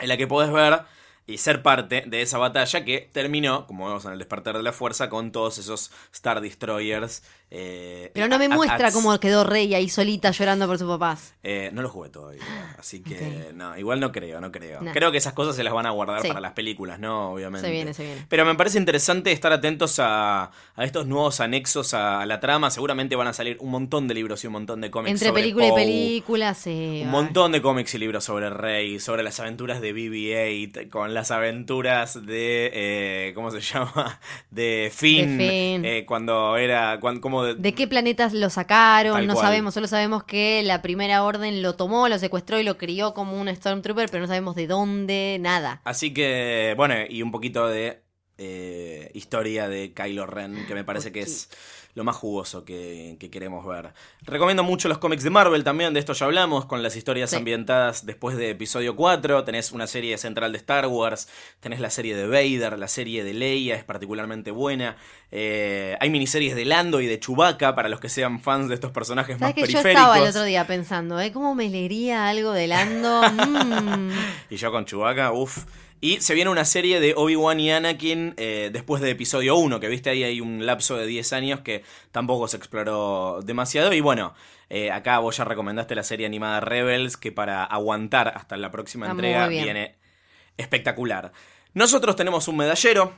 en 0.00 0.08
la 0.08 0.16
que 0.16 0.26
podés 0.26 0.52
ver 0.52 0.82
y 1.26 1.38
ser 1.38 1.62
parte 1.62 2.04
de 2.06 2.22
esa 2.22 2.38
batalla 2.38 2.84
que 2.84 3.10
terminó, 3.12 3.66
como 3.66 3.86
vemos 3.86 4.04
en 4.04 4.12
el 4.12 4.18
despertar 4.18 4.56
de 4.56 4.62
la 4.62 4.72
fuerza, 4.72 5.08
con 5.08 5.32
todos 5.32 5.58
esos 5.58 5.90
Star 6.12 6.40
Destroyers. 6.40 7.24
Eh, 7.50 8.10
Pero 8.12 8.28
no 8.28 8.38
me 8.38 8.48
muestra 8.48 8.90
cómo 8.90 9.18
quedó 9.20 9.44
Rey 9.44 9.72
ahí 9.74 9.88
solita 9.88 10.30
llorando 10.32 10.66
por 10.66 10.78
sus 10.78 10.88
papás. 10.88 11.34
Eh, 11.42 11.70
no 11.72 11.80
lo 11.82 11.88
jugué 11.88 12.08
todavía, 12.10 12.42
así 12.78 13.02
que 13.02 13.50
no, 13.54 13.76
igual 13.78 14.00
no 14.00 14.10
creo, 14.12 14.40
no 14.40 14.50
creo. 14.50 14.80
Nah. 14.80 14.92
Creo 14.92 15.12
que 15.12 15.18
esas 15.18 15.32
cosas 15.32 15.54
se 15.54 15.62
las 15.62 15.72
van 15.72 15.86
a 15.86 15.90
guardar 15.90 16.22
Sí. 16.22 16.28
para 16.28 16.40
las 16.40 16.52
películas, 16.52 16.98
¿no? 16.98 17.30
Obviamente. 17.32 17.66
Se 17.68 17.72
viene, 17.72 17.94
se 17.94 18.04
viene. 18.04 18.26
Pero 18.28 18.44
me 18.44 18.54
parece 18.56 18.78
interesante 18.78 19.30
estar 19.32 19.52
atentos 19.52 19.98
a, 20.00 20.50
a 20.74 20.84
estos 20.84 21.06
nuevos 21.06 21.40
anexos 21.40 21.94
a, 21.94 22.20
a 22.20 22.26
la 22.26 22.40
trama. 22.40 22.70
Seguramente 22.70 23.14
van 23.16 23.28
a 23.28 23.32
salir 23.32 23.56
un 23.60 23.70
montón 23.70 24.08
de 24.08 24.14
libros 24.14 24.42
y 24.42 24.48
un 24.48 24.54
montón 24.54 24.80
de 24.80 24.90
cómics. 24.90 25.12
Entre 25.12 25.28
sobre 25.28 25.42
película 25.42 25.66
y 25.66 25.70
Poe. 25.70 25.80
película, 25.84 26.54
sí. 26.54 27.02
Un 27.04 27.10
montón 27.10 27.52
de 27.52 27.62
cómics 27.62 27.94
y 27.94 27.98
libros 27.98 28.24
sobre 28.24 28.50
Rey, 28.50 28.98
sobre 28.98 29.22
las 29.22 29.38
aventuras 29.38 29.80
de 29.80 29.94
BB-8, 29.94 30.88
con 30.90 31.14
las 31.14 31.30
aventuras 31.30 32.26
de. 32.26 32.70
eh, 32.72 33.32
¿Cómo 33.34 33.50
se 33.50 33.60
llama? 33.60 34.18
De 34.50 34.90
Finn. 34.94 35.38
De 35.38 35.48
Finn. 35.48 35.84
eh, 35.84 36.04
cuando 36.06 36.56
era. 36.56 36.98
cuan- 37.00 37.20
cómo 37.20 37.35
como 37.36 37.44
de... 37.44 37.54
¿De 37.54 37.74
qué 37.74 37.86
planetas 37.86 38.32
lo 38.32 38.50
sacaron? 38.50 39.26
No 39.26 39.34
cual. 39.34 39.46
sabemos, 39.46 39.74
solo 39.74 39.86
sabemos 39.86 40.24
que 40.24 40.62
la 40.62 40.82
primera 40.82 41.22
orden 41.22 41.62
lo 41.62 41.74
tomó, 41.74 42.08
lo 42.08 42.18
secuestró 42.18 42.58
y 42.58 42.64
lo 42.64 42.78
crió 42.78 43.14
como 43.14 43.40
un 43.40 43.54
Stormtrooper, 43.54 44.08
pero 44.10 44.22
no 44.22 44.26
sabemos 44.26 44.56
de 44.56 44.66
dónde, 44.66 45.38
nada. 45.40 45.80
Así 45.84 46.12
que, 46.12 46.74
bueno, 46.76 46.94
y 47.08 47.22
un 47.22 47.30
poquito 47.30 47.68
de 47.68 48.02
eh, 48.38 49.10
historia 49.14 49.68
de 49.68 49.92
Kylo 49.92 50.26
Ren, 50.26 50.66
que 50.66 50.74
me 50.74 50.84
parece 50.84 51.12
que 51.12 51.20
es 51.20 51.48
lo 51.96 52.04
más 52.04 52.14
jugoso 52.14 52.64
que, 52.64 53.16
que 53.18 53.30
queremos 53.30 53.66
ver. 53.66 53.92
Recomiendo 54.22 54.62
mucho 54.62 54.86
los 54.88 54.98
cómics 54.98 55.24
de 55.24 55.30
Marvel 55.30 55.64
también, 55.64 55.92
de 55.94 55.98
esto 56.00 56.12
ya 56.12 56.26
hablamos, 56.26 56.66
con 56.66 56.82
las 56.82 56.94
historias 56.94 57.30
Sí. 57.30 57.36
ambientadas 57.36 58.06
después 58.06 58.36
de 58.36 58.50
episodio 58.50 58.94
4. 58.94 59.42
Tenés 59.44 59.72
una 59.72 59.86
serie 59.88 60.16
central 60.18 60.52
de 60.52 60.58
Star 60.58 60.86
Wars, 60.86 61.26
tenés 61.58 61.80
la 61.80 61.90
serie 61.90 62.14
de 62.14 62.26
Vader, 62.28 62.78
la 62.78 62.86
serie 62.86 63.24
de 63.24 63.32
Leia 63.34 63.74
es 63.76 63.82
particularmente 63.82 64.50
buena. 64.50 64.96
Eh, 65.32 65.96
hay 65.98 66.10
miniseries 66.10 66.54
de 66.54 66.66
Lando 66.66 67.00
y 67.00 67.06
de 67.06 67.18
Chewbacca 67.18 67.74
para 67.74 67.88
los 67.88 67.98
que 67.98 68.08
sean 68.10 68.40
fans 68.40 68.68
de 68.68 68.74
estos 68.74 68.92
personajes 68.92 69.40
más 69.40 69.50
¿Sabes 69.50 69.54
que 69.54 69.60
yo 69.72 69.78
periféricos. 69.82 70.02
estaba 70.02 70.18
el 70.22 70.28
otro 70.28 70.44
día 70.44 70.66
pensando, 70.66 71.18
¿eh? 71.20 71.32
¿Cómo 71.32 71.54
me 71.54 71.68
leería 71.68 72.28
algo 72.28 72.52
de 72.52 72.66
Lando? 72.68 73.22
Mm. 73.66 74.10
Y 74.50 74.56
yo 74.56 74.70
con 74.70 74.84
Chewbacca, 74.84 75.32
uff. 75.32 75.64
Y 76.00 76.20
se 76.20 76.34
viene 76.34 76.50
una 76.50 76.64
serie 76.64 77.00
de 77.00 77.14
Obi-Wan 77.16 77.58
y 77.58 77.70
Anakin 77.70 78.34
eh, 78.36 78.70
después 78.72 79.00
de 79.00 79.10
episodio 79.10 79.56
1, 79.56 79.80
que 79.80 79.88
viste 79.88 80.10
ahí 80.10 80.24
hay 80.24 80.40
un 80.40 80.66
lapso 80.66 80.96
de 80.96 81.06
10 81.06 81.32
años 81.32 81.60
que 81.60 81.82
tampoco 82.12 82.48
se 82.48 82.58
exploró 82.58 83.40
demasiado. 83.42 83.92
Y 83.94 84.00
bueno, 84.00 84.34
eh, 84.68 84.90
acá 84.90 85.18
vos 85.20 85.36
ya 85.36 85.44
recomendaste 85.44 85.94
la 85.94 86.02
serie 86.02 86.26
animada 86.26 86.60
Rebels, 86.60 87.16
que 87.16 87.32
para 87.32 87.64
aguantar 87.64 88.28
hasta 88.28 88.56
la 88.56 88.70
próxima 88.70 89.06
Está 89.06 89.12
entrega 89.12 89.48
viene 89.48 89.94
espectacular. 90.58 91.32
Nosotros 91.72 92.14
tenemos 92.16 92.48
un 92.48 92.58
medallero. 92.58 93.14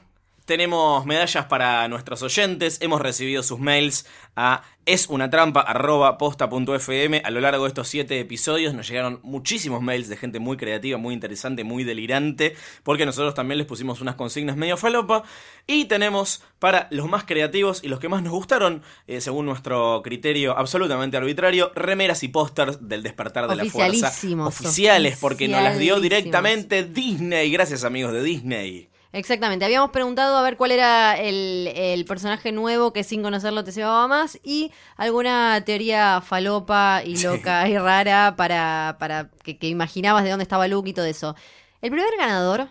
Tenemos 0.49 1.05
medallas 1.05 1.45
para 1.45 1.87
nuestros 1.89 2.23
oyentes, 2.23 2.79
hemos 2.81 3.03
recibido 3.03 3.43
sus 3.43 3.61
mails 3.61 4.07
a 4.35 4.63
esunatrampa.posta.fm 4.87 7.21
a 7.23 7.31
lo 7.31 7.43
largo 7.43 7.65
de 7.65 7.69
estos 7.69 7.89
siete 7.89 8.19
episodios. 8.19 8.73
Nos 8.73 8.89
llegaron 8.89 9.21
muchísimos 9.23 9.83
mails 9.83 10.09
de 10.09 10.17
gente 10.17 10.39
muy 10.39 10.57
creativa, 10.57 10.97
muy 10.97 11.13
interesante, 11.13 11.65
muy 11.65 11.85
delirante, 11.85 12.57
porque 12.83 13.05
nosotros 13.05 13.35
también 13.35 13.59
les 13.59 13.67
pusimos 13.67 14.01
unas 14.01 14.15
consignas 14.15 14.57
medio 14.57 14.79
falopa. 14.79 15.23
Y 15.67 15.85
tenemos 15.85 16.43
para 16.59 16.89
los 16.93 17.11
más 17.11 17.25
creativos 17.25 17.85
y 17.85 17.89
los 17.89 18.01
que 18.01 18.09
más 18.09 18.23
nos 18.23 18.33
gustaron, 18.33 18.83
eh, 19.07 19.21
según 19.21 19.45
nuestro 19.45 20.01
criterio 20.03 20.57
absolutamente 20.57 21.19
arbitrario, 21.19 21.73
remeras 21.75 22.23
y 22.23 22.29
pósters 22.29 22.89
del 22.89 23.03
despertar 23.03 23.49
de 23.49 23.57
la 23.57 23.67
fuerza. 23.67 24.11
Oficiales, 24.47 25.19
porque 25.21 25.47
nos 25.47 25.63
las 25.63 25.79
dio 25.79 26.01
directamente 26.01 26.85
Disney. 26.85 27.51
Gracias 27.51 27.85
amigos 27.85 28.15
de 28.15 28.23
Disney. 28.23 28.89
Exactamente, 29.13 29.65
habíamos 29.65 29.91
preguntado 29.91 30.37
a 30.37 30.43
ver 30.43 30.59
cuál 30.59 30.71
era 30.71 31.17
el, 31.17 31.73
el 31.75 32.05
personaje 32.05 32.53
nuevo 32.53 32.93
que 32.93 33.05
sin 33.05 33.23
conocerlo 33.23 33.65
te 33.65 33.73
llevaba 33.73 34.07
más 34.07 34.39
y 34.43 34.71
alguna 34.97 35.63
teoría 35.65 36.21
falopa 36.21 37.03
y 37.05 37.17
loca 37.23 37.67
y 37.69 37.79
rara 37.79 38.35
para, 38.37 38.97
para 38.99 39.31
que, 39.43 39.57
que 39.57 39.69
imaginabas 39.69 40.25
de 40.25 40.31
dónde 40.31 40.43
estaba 40.43 40.69
Luke 40.69 40.91
y 40.91 40.93
todo 40.93 41.07
eso. 41.07 41.35
El 41.81 41.91
primer 41.91 42.11
ganador 42.19 42.69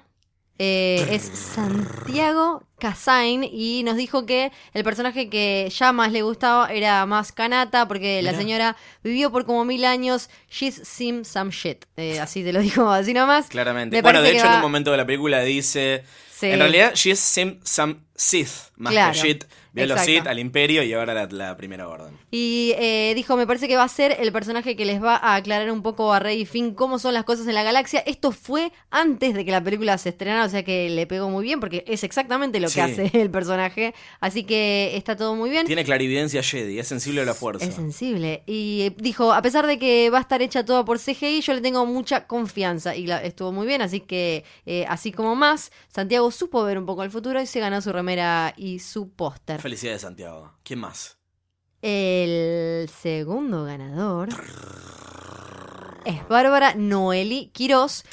eh, 0.59 1.07
es 1.11 1.23
Santiago 1.23 2.63
Casain 2.79 3.43
y 3.43 3.83
nos 3.83 3.95
dijo 3.95 4.25
que 4.25 4.51
el 4.73 4.83
personaje 4.83 5.29
que 5.29 5.71
ya 5.75 5.91
más 5.91 6.11
le 6.11 6.23
gustaba 6.23 6.67
era 6.67 7.05
más 7.05 7.31
Kanata 7.31 7.87
porque 7.87 8.21
la 8.21 8.33
señora 8.33 8.75
vivió 9.03 9.31
por 9.31 9.45
como 9.45 9.65
mil 9.65 9.85
años. 9.85 10.29
She's 10.49 10.81
seen 10.83 11.25
some 11.25 11.51
shit. 11.51 11.85
Eh, 11.95 12.19
así 12.19 12.43
te 12.43 12.53
lo 12.53 12.59
dijo 12.59 12.89
así 12.89 13.13
nomás. 13.13 13.47
Claramente. 13.47 13.95
Me 13.95 14.01
bueno, 14.01 14.21
de 14.21 14.31
hecho, 14.31 14.45
en 14.45 14.53
un 14.53 14.61
momento 14.61 14.91
de 14.91 14.97
la 14.97 15.05
película 15.05 15.41
dice. 15.41 16.03
Sí. 16.39 16.47
En 16.47 16.59
realidad, 16.59 16.93
she 16.95 17.11
is 17.11 17.19
sim- 17.19 17.59
some 17.63 17.97
Sith, 18.15 18.71
más 18.75 18.91
Claro, 18.93 19.13
que 19.13 19.19
shit. 19.19 19.45
Vio 19.85 19.95
los. 19.95 20.01
Sith, 20.05 20.27
al 20.27 20.39
Imperio 20.39 20.83
y 20.83 20.93
ahora 20.93 21.13
la, 21.13 21.25
la 21.27 21.57
primera 21.57 21.87
orden. 21.87 22.13
Y 22.31 22.73
eh, 22.77 23.13
dijo, 23.15 23.35
me 23.37 23.47
parece 23.47 23.67
que 23.67 23.75
va 23.75 23.83
a 23.83 23.87
ser 23.87 24.17
el 24.19 24.31
personaje 24.31 24.75
que 24.75 24.85
les 24.85 25.01
va 25.01 25.15
a 25.15 25.35
aclarar 25.35 25.71
un 25.71 25.81
poco 25.81 26.13
a 26.13 26.19
Rey 26.19 26.41
y 26.41 26.45
Finn 26.45 26.73
cómo 26.73 26.99
son 26.99 27.13
las 27.13 27.23
cosas 27.23 27.47
en 27.47 27.55
la 27.55 27.63
galaxia. 27.63 27.99
Esto 28.05 28.31
fue 28.31 28.71
antes 28.91 29.33
de 29.33 29.45
que 29.45 29.51
la 29.51 29.63
película 29.63 29.97
se 29.97 30.09
estrenara, 30.09 30.45
o 30.45 30.49
sea 30.49 30.63
que 30.63 30.89
le 30.89 31.07
pegó 31.07 31.29
muy 31.29 31.43
bien 31.43 31.59
porque 31.59 31.83
es 31.87 32.03
exactamente 32.03 32.59
lo 32.59 32.67
Sí. 32.69 32.75
que 32.75 32.81
hace 32.81 33.11
el 33.21 33.29
personaje. 33.31 33.93
Así 34.19 34.43
que 34.43 34.91
está 34.95 35.15
todo 35.15 35.35
muy 35.35 35.49
bien. 35.49 35.65
Tiene 35.65 35.83
clarividencia 35.85 36.43
Jedi, 36.43 36.79
es 36.79 36.87
sensible 36.87 37.21
a 37.21 37.25
la 37.25 37.33
fuerza. 37.33 37.65
Es 37.65 37.75
sensible. 37.75 38.43
Y 38.45 38.91
dijo, 38.97 39.33
a 39.33 39.41
pesar 39.41 39.67
de 39.67 39.79
que 39.79 40.09
va 40.09 40.17
a 40.19 40.21
estar 40.21 40.41
hecha 40.41 40.65
toda 40.65 40.83
por 40.85 40.99
CGI, 40.99 41.41
yo 41.41 41.53
le 41.53 41.61
tengo 41.61 41.85
mucha 41.85 42.27
confianza. 42.27 42.95
Y 42.95 43.07
la- 43.07 43.21
estuvo 43.23 43.51
muy 43.51 43.65
bien, 43.67 43.81
así 43.81 44.01
que, 44.01 44.43
eh, 44.65 44.85
así 44.87 45.11
como 45.11 45.35
más, 45.35 45.71
Santiago 45.87 46.29
supo 46.31 46.63
ver 46.63 46.77
un 46.77 46.85
poco 46.85 47.03
el 47.03 47.11
futuro 47.11 47.41
y 47.41 47.45
se 47.45 47.59
ganó 47.59 47.81
su 47.81 47.91
remera 47.91 48.53
y 48.57 48.79
su 48.79 49.09
póster. 49.09 49.59
Felicidades, 49.67 50.03
Santiago. 50.03 50.53
¿Quién 50.63 50.79
más? 50.79 51.17
El 51.81 52.87
segundo 52.87 53.65
ganador 53.65 54.29
es 56.05 56.25
Bárbara 56.29 56.73
Noeli 56.73 57.49
Quiroz, 57.53 58.05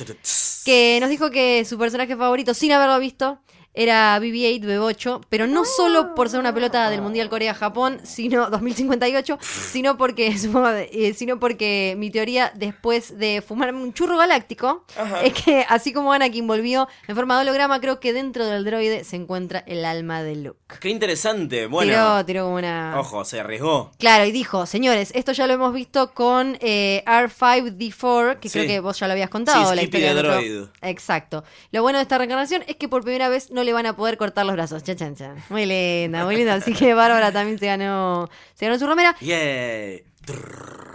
que 0.65 0.99
nos 1.01 1.11
dijo 1.11 1.31
que 1.31 1.65
su 1.65 1.79
personaje 1.79 2.17
favorito, 2.17 2.55
sin 2.55 2.73
haberlo 2.73 2.99
visto, 2.99 3.41
era 3.75 4.19
BB-8 4.21 4.61
Bebocho, 4.65 5.21
pero 5.29 5.47
no 5.47 5.65
solo 5.65 6.15
por 6.15 6.29
ser 6.31 6.39
una 6.41 6.55
pelota 6.55 6.89
del 6.91 7.03
Mundial 7.03 7.29
Corea-Japón, 7.29 8.01
sino 8.05 8.49
2058, 8.51 9.39
sino 9.43 9.97
porque 9.99 10.29
eh, 10.93 11.15
sino 11.15 11.39
porque 11.41 11.95
mi 11.99 12.11
teoría 12.11 12.53
después 12.55 13.19
de 13.19 13.43
fumarme 13.47 13.83
un 13.83 13.93
churro 13.93 14.17
galáctico 14.17 14.85
es 15.23 15.33
que 15.35 15.67
así 15.69 15.93
como 15.93 16.13
Anakin 16.13 16.47
volvió 16.47 16.89
en 17.09 17.17
forma 17.17 17.35
de 17.37 17.43
holograma, 17.43 17.81
creo 17.81 17.99
que 18.01 18.13
dentro 18.13 18.47
del 18.47 18.65
droide 18.65 19.05
se 19.05 19.17
encuentra 19.17 19.65
el 19.67 19.85
alma 19.85 20.23
de 20.23 20.37
Luke. 20.37 20.77
Qué 20.81 20.89
interesante. 20.91 21.67
Bueno, 21.67 21.91
tiró, 21.93 22.25
tiró 22.25 22.45
como 22.45 22.57
una 22.57 22.95
ojo, 22.99 23.25
se 23.25 23.41
arriesgó. 23.41 23.91
Claro, 23.99 24.25
y 24.25 24.31
dijo, 24.33 24.67
señores, 24.67 25.11
esto 25.15 25.33
ya 25.33 25.47
lo 25.47 25.53
hemos 25.55 25.73
visto 25.73 26.13
con 26.15 26.57
eh, 26.61 27.03
R5D4, 27.07 28.39
que 28.39 28.49
Sí. 28.49 28.59
creo 28.61 28.69
que 28.69 28.81
vos 28.81 28.99
ya 28.99 29.07
lo 29.07 29.13
habías 29.13 29.31
contado. 29.31 29.69
Sí, 29.71 29.75
la 29.77 29.83
historia 29.83 30.13
otro- 30.13 30.33
droid. 30.33 30.63
Exacto. 30.83 31.45
Lo 31.73 31.83
bueno 31.83 31.99
de 31.99 32.03
esta 32.03 32.19
reencarnación 32.19 32.63
es 32.67 32.77
que 32.77 32.89
por 32.89 33.03
primera 33.03 33.29
vez 33.29 33.51
no 33.51 33.64
le 33.65 33.73
van 33.73 33.87
a 33.87 33.97
poder 33.97 34.17
cortar 34.17 34.47
los 34.47 34.55
brazos. 34.55 34.83
Chan, 34.83 34.97
chan, 34.97 35.17
chan. 35.17 35.37
Muy 35.49 35.67
linda, 35.67 36.25
muy 36.25 36.37
linda. 36.37 36.55
Así 36.55 36.73
que 36.73 36.95
Bárbara 36.95 37.33
también 37.33 37.59
se 37.59 37.67
ganó, 37.67 38.29
se 38.55 38.67
ganó 38.67 38.79
su 38.79 38.87
remera. 38.87 39.17
Yay. 39.21 40.05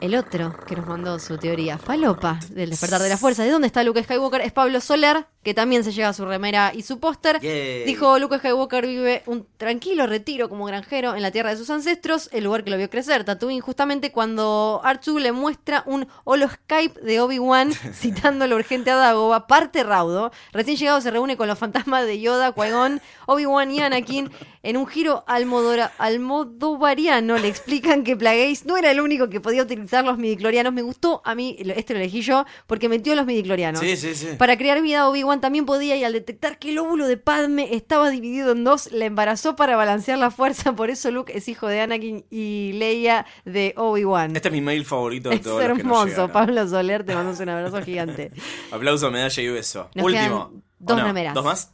El 0.01 0.15
otro 0.15 0.55
que 0.65 0.77
nos 0.77 0.87
mandó 0.87 1.19
su 1.19 1.37
teoría 1.37 1.77
falopa 1.77 2.39
del 2.51 2.69
despertar 2.69 3.01
de 3.01 3.09
la 3.09 3.17
fuerza, 3.17 3.43
¿de 3.43 3.51
dónde 3.51 3.67
está 3.67 3.83
Luke 3.83 4.01
Skywalker? 4.01 4.39
Es 4.39 4.53
Pablo 4.53 4.79
Soler, 4.79 5.25
que 5.43 5.53
también 5.53 5.83
se 5.83 5.91
lleva 5.91 6.13
su 6.13 6.25
remera 6.25 6.71
y 6.73 6.83
su 6.83 7.01
póster. 7.01 7.41
Dijo, 7.41 8.17
Luke 8.17 8.37
Skywalker 8.37 8.87
vive 8.87 9.23
un 9.25 9.45
tranquilo 9.57 10.07
retiro 10.07 10.47
como 10.47 10.63
granjero 10.63 11.15
en 11.15 11.21
la 11.21 11.31
tierra 11.31 11.49
de 11.49 11.57
sus 11.57 11.69
ancestros, 11.69 12.29
el 12.31 12.45
lugar 12.45 12.63
que 12.63 12.69
lo 12.69 12.77
vio 12.77 12.89
crecer, 12.89 13.25
Tatooine, 13.25 13.59
justamente 13.59 14.13
cuando 14.13 14.79
Archu 14.85 15.19
le 15.19 15.33
muestra 15.33 15.83
un 15.85 16.07
holoskype 16.23 17.01
de 17.01 17.19
Obi-Wan 17.19 17.73
citando 17.93 18.47
lo 18.47 18.55
urgente 18.55 18.91
a 18.91 18.95
Dagoba, 18.95 19.47
parte 19.47 19.83
raudo. 19.83 20.31
Recién 20.53 20.77
llegado 20.77 21.01
se 21.01 21.11
reúne 21.11 21.35
con 21.35 21.49
los 21.49 21.59
fantasmas 21.59 22.05
de 22.05 22.21
Yoda, 22.21 22.53
Qui-Gon, 22.53 23.01
Obi-Wan 23.25 23.69
y 23.71 23.81
Anakin. 23.81 24.31
En 24.61 24.75
un 24.75 24.87
giro 24.87 25.23
almodora- 25.25 25.91
almodovariano 25.97 27.37
le 27.37 27.47
explican 27.47 28.03
que 28.03 28.17
Plagueis 28.17 28.65
no 28.65 28.75
era 28.75 28.91
el 28.91 28.99
único 28.99 29.29
que 29.29 29.39
podía 29.39 29.63
utilizar 29.63 30.03
los 30.03 30.17
midiclorianos. 30.17 30.73
Me 30.73 30.81
gustó 30.81 31.21
a 31.23 31.33
mí, 31.33 31.55
este 31.59 31.93
lo 31.93 31.99
elegí 32.01 32.21
yo, 32.21 32.45
porque 32.67 32.89
metió 32.89 33.15
los 33.15 33.25
midiclorianos. 33.25 33.79
Sí, 33.79 33.95
sí, 33.95 34.13
sí. 34.15 34.27
Para 34.37 34.57
crear 34.57 34.81
vida, 34.81 35.07
Obi-Wan 35.07 35.39
también 35.39 35.65
podía, 35.65 35.95
y 35.95 36.03
al 36.03 36.11
detectar 36.13 36.59
que 36.59 36.71
el 36.71 36.77
óvulo 36.79 37.07
de 37.07 37.15
Padme 37.15 37.73
estaba 37.73 38.09
dividido 38.09 38.51
en 38.51 38.63
dos, 38.65 38.91
la 38.91 39.05
embarazó 39.05 39.55
para 39.55 39.77
balancear 39.77 40.17
la 40.19 40.29
fuerza. 40.29 40.73
Por 40.75 40.89
eso 40.89 41.09
Luke 41.09 41.31
es 41.37 41.47
hijo 41.47 41.67
de 41.67 41.79
Anakin 41.81 42.25
y 42.29 42.73
Leia 42.73 43.25
de 43.45 43.73
Obi-Wan. 43.77 44.35
Este 44.35 44.49
es 44.49 44.53
mi 44.53 44.61
mail 44.61 44.83
favorito 44.85 45.29
de 45.29 45.35
Es 45.35 45.41
todos 45.41 45.63
los 45.65 45.77
que 45.77 45.83
nos 45.85 46.03
hermoso. 46.03 46.33
Pablo 46.33 46.67
Soler, 46.67 47.05
te 47.05 47.15
mandamos 47.15 47.39
un 47.39 47.49
abrazo 47.49 47.81
gigante. 47.81 48.31
Aplauso, 48.71 49.09
medalla 49.09 49.41
y 49.41 49.47
beso. 49.47 49.89
Nos 49.95 50.05
Último. 50.05 50.51
dos 50.79 50.97
¿O 50.97 50.99
no? 50.99 51.07
remeras. 51.07 51.33
¿Dos 51.33 51.45
más? 51.45 51.71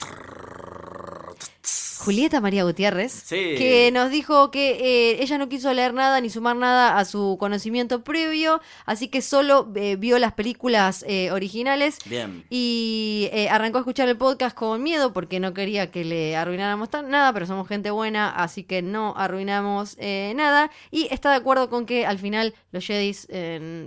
Julieta 1.98 2.40
María 2.42 2.64
Gutiérrez, 2.64 3.12
Sí. 3.12 3.56
que 3.58 3.90
nos 3.92 4.12
dijo 4.12 4.52
que 4.52 4.72
eh, 5.12 5.24
ella 5.24 5.38
no 5.40 5.50
quiso 5.50 5.74
leer 5.74 5.94
nada 5.94 6.22
ni 6.22 6.30
sumar 6.30 6.56
nada 6.56 7.00
a 7.00 7.06
su 7.06 7.38
conocimiento 7.40 8.04
previo, 8.04 8.62
así 8.86 9.08
que 9.08 9.22
solo 9.22 9.72
eh, 9.76 9.96
vio 9.96 10.20
las 10.20 10.34
películas 10.34 11.04
eh, 11.08 11.32
originales. 11.32 11.98
Bien. 12.06 12.46
Y 12.50 13.30
arrancó 13.50 13.78
a 13.80 13.82
escuchar 13.82 14.08
el 14.10 14.18
podcast 14.18 14.56
con 14.56 14.84
miedo 14.84 15.14
porque 15.14 15.40
no 15.40 15.54
quería 15.54 15.90
que 15.90 16.04
le 16.06 16.36
arruináramos 16.36 16.90
tan- 16.90 17.10
nada, 17.10 17.34
pero 17.34 17.46
somos 17.48 17.68
gente 17.68 17.90
buena, 17.92 18.30
así 18.30 18.64
que 18.64 18.82
no 18.82 19.16
arruinamos 19.18 19.98
nada. 20.36 20.70
Y 20.92 21.08
está 21.12 21.32
de 21.32 21.38
acuerdo 21.38 21.70
con 21.70 21.86
que 21.86 22.06
al 22.06 22.20
final 22.20 22.54
los 22.72 22.86
Jedis 22.86 23.28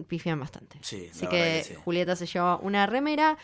pifian 0.08 0.40
bastante. 0.40 0.78
Sí, 0.82 1.08
así 1.12 1.26
que, 1.26 1.36
que 1.36 1.64
sí. 1.68 1.74
Julieta 1.74 2.16
se 2.16 2.26
lleva 2.26 2.56
una 2.56 2.86
remera. 2.86 3.38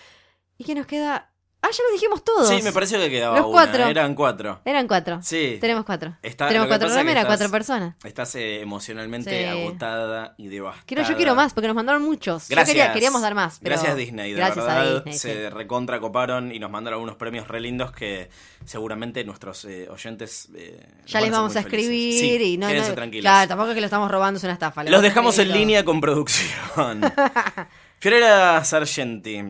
¿Y 0.59 0.65
qué 0.65 0.75
nos 0.75 0.87
queda? 0.87 1.31
Ah, 1.67 1.71
ya 1.73 1.83
lo 1.89 1.93
dijimos 1.95 2.23
todos. 2.23 2.47
Sí, 2.47 2.61
me 2.63 2.73
pareció 2.73 2.99
que 2.99 3.09
quedaba 3.09 3.39
Los 3.39 3.47
una. 3.47 3.53
cuatro. 3.55 3.87
Eran 3.87 4.15
cuatro. 4.15 4.61
Eran 4.67 4.87
cuatro. 4.87 5.21
Sí. 5.23 5.57
Tenemos 5.61 5.85
cuatro. 5.87 6.15
Está- 6.23 6.47
Tenemos 6.49 6.69
cuatro 6.69 6.89
remeras, 6.91 7.25
cuatro 7.25 7.51
personas. 7.51 7.95
Estás 8.05 8.35
eh, 8.35 8.61
emocionalmente 8.61 9.31
Sí. 9.31 9.45
agotada 9.49 10.35
y 10.37 10.49
devastada. 10.49 10.85
Quiero, 10.87 11.03
yo 11.05 11.17
quiero 11.17 11.35
más, 11.35 11.55
porque 11.55 11.67
nos 11.69 11.75
mandaron 11.77 12.03
muchos. 12.03 12.49
Yo 12.49 12.55
Gracias. 12.55 12.77
quería- 12.77 12.93
queríamos 12.93 13.23
dar 13.23 13.35
más. 13.35 13.61
pero- 13.63 13.77
Gracias 13.77 13.97
Disney, 13.97 14.33
de 14.33 14.37
Gracias 14.37 14.65
verdad. 14.67 14.81
a 14.89 14.95
Disney. 14.97 15.15
se 15.19 15.33
sí. 15.45 15.49
recontra 15.49 16.01
coparon 16.01 16.53
y 16.53 16.59
nos 16.59 16.71
mandaron 16.71 16.99
algunos 16.99 17.17
premios 17.17 17.49
re 17.49 17.61
lindos 17.61 17.93
que 17.93 18.29
seguramente 18.67 19.25
nuestros 19.25 19.65
eh, 19.65 19.89
oyentes. 19.89 20.51
eh, 20.55 20.87
Ya 21.07 21.21
les 21.23 21.31
vamos 21.31 21.57
a 21.57 21.61
escribir. 21.61 22.19
Sí, 22.21 22.37
y 22.55 22.59
no, 22.59 22.69
quédense 22.69 22.91
no- 22.91 22.95
tranquilos. 22.95 23.23
Claro, 23.23 23.49
tampoco 23.49 23.71
es 23.71 23.75
que 23.75 23.81
lo 23.81 23.87
estamos 23.87 24.11
robando, 24.11 24.37
es 24.37 24.45
una 24.45 24.53
estafa. 24.53 24.85
Los 24.85 25.01
dejamos 25.01 25.39
en 25.39 25.51
línea 25.51 25.83
con 25.85 26.01
producción. 26.01 27.01
Fiorella 28.01 28.63
Sargenti. 28.65 29.43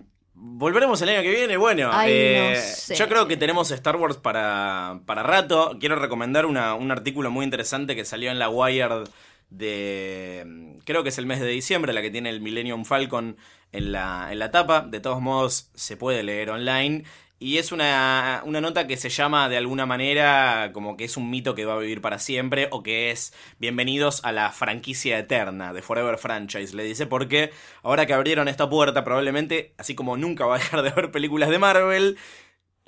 ¿Volveremos 0.46 1.00
el 1.00 1.08
año 1.08 1.22
que 1.22 1.30
viene? 1.30 1.56
Bueno, 1.56 1.88
Ay, 1.90 2.12
eh, 2.14 2.52
no 2.54 2.60
sé. 2.60 2.94
yo 2.96 3.08
creo 3.08 3.26
que 3.26 3.36
tenemos 3.38 3.70
Star 3.70 3.96
Wars 3.96 4.18
para, 4.18 5.00
para 5.06 5.22
rato. 5.22 5.78
Quiero 5.80 5.96
recomendar 5.96 6.44
una- 6.44 6.74
un 6.74 6.90
artículo 6.90 7.30
muy 7.30 7.44
interesante 7.44 7.96
que 7.96 8.04
salió 8.04 8.30
en 8.30 8.38
la 8.38 8.50
Wired 8.50 9.08
de... 9.50 10.76
Creo 10.84 11.02
que 11.02 11.08
es 11.08 11.18
el 11.18 11.26
mes 11.26 11.40
de 11.40 11.46
diciembre, 11.48 11.92
la 11.94 12.02
que 12.02 12.10
tiene 12.10 12.28
el 12.28 12.40
Millennium 12.42 12.84
Falcon 12.84 13.36
en 13.72 13.90
la, 13.92 14.28
en 14.32 14.38
la 14.38 14.50
tapa. 14.50 14.82
De 14.82 15.00
todos 15.00 15.20
modos, 15.22 15.70
se 15.74 15.96
puede 15.96 16.22
leer 16.22 16.50
online. 16.50 17.04
Y 17.38 17.58
es 17.58 17.72
una, 17.72 18.42
una 18.46 18.60
nota 18.60 18.86
que 18.86 18.96
se 18.96 19.10
llama 19.10 19.48
de 19.48 19.56
alguna 19.56 19.86
manera 19.86 20.70
como 20.72 20.96
que 20.96 21.04
es 21.04 21.16
un 21.16 21.30
mito 21.30 21.54
que 21.54 21.64
va 21.64 21.74
a 21.74 21.78
vivir 21.78 22.00
para 22.00 22.18
siempre 22.18 22.68
o 22.70 22.82
que 22.82 23.10
es 23.10 23.34
bienvenidos 23.58 24.24
a 24.24 24.32
la 24.32 24.50
franquicia 24.52 25.18
eterna 25.18 25.72
de 25.72 25.82
Forever 25.82 26.16
Franchise, 26.16 26.74
le 26.74 26.84
dice, 26.84 27.06
porque 27.06 27.50
ahora 27.82 28.06
que 28.06 28.14
abrieron 28.14 28.48
esta 28.48 28.70
puerta 28.70 29.04
probablemente, 29.04 29.74
así 29.78 29.94
como 29.94 30.16
nunca 30.16 30.46
va 30.46 30.56
a 30.56 30.58
dejar 30.58 30.82
de 30.82 30.90
haber 30.90 31.10
películas 31.10 31.50
de 31.50 31.58
Marvel, 31.58 32.18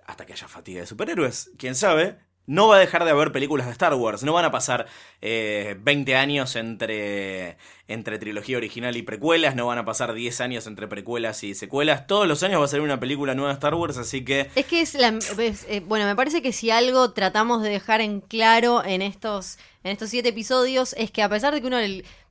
hasta 0.06 0.24
que 0.24 0.32
haya 0.32 0.48
fatiga 0.48 0.80
de 0.80 0.86
superhéroes, 0.86 1.50
quién 1.58 1.74
sabe. 1.74 2.18
No 2.46 2.68
va 2.68 2.76
a 2.76 2.78
dejar 2.78 3.04
de 3.04 3.10
haber 3.10 3.32
películas 3.32 3.66
de 3.66 3.72
Star 3.72 3.94
Wars. 3.94 4.22
No 4.22 4.32
van 4.32 4.44
a 4.44 4.50
pasar 4.50 4.86
eh, 5.20 5.76
20 5.80 6.14
años 6.14 6.54
entre, 6.56 7.56
entre 7.88 8.18
trilogía 8.18 8.56
original 8.56 8.96
y 8.96 9.02
precuelas. 9.02 9.56
No 9.56 9.66
van 9.66 9.78
a 9.78 9.84
pasar 9.84 10.14
10 10.14 10.40
años 10.40 10.66
entre 10.66 10.86
precuelas 10.86 11.42
y 11.42 11.54
secuelas. 11.54 12.06
Todos 12.06 12.28
los 12.28 12.42
años 12.42 12.60
va 12.60 12.66
a 12.66 12.68
salir 12.68 12.84
una 12.84 13.00
película 13.00 13.34
nueva 13.34 13.50
de 13.50 13.54
Star 13.54 13.74
Wars. 13.74 13.98
Así 13.98 14.24
que 14.24 14.48
Es 14.54 14.66
que 14.66 14.80
es 14.80 14.94
la. 14.94 15.08
es, 15.38 15.66
eh, 15.68 15.82
bueno, 15.84 16.06
me 16.06 16.14
parece 16.14 16.40
que 16.40 16.52
si 16.52 16.70
algo 16.70 17.12
tratamos 17.12 17.62
de 17.62 17.70
dejar 17.70 18.00
en 18.00 18.20
claro 18.20 18.84
en 18.84 19.02
estos, 19.02 19.58
en 19.82 19.90
estos 19.92 20.10
siete 20.10 20.28
episodios 20.28 20.94
es 20.96 21.10
que 21.10 21.22
a 21.22 21.28
pesar 21.28 21.52
de 21.52 21.60
que 21.60 21.66
uno 21.66 21.78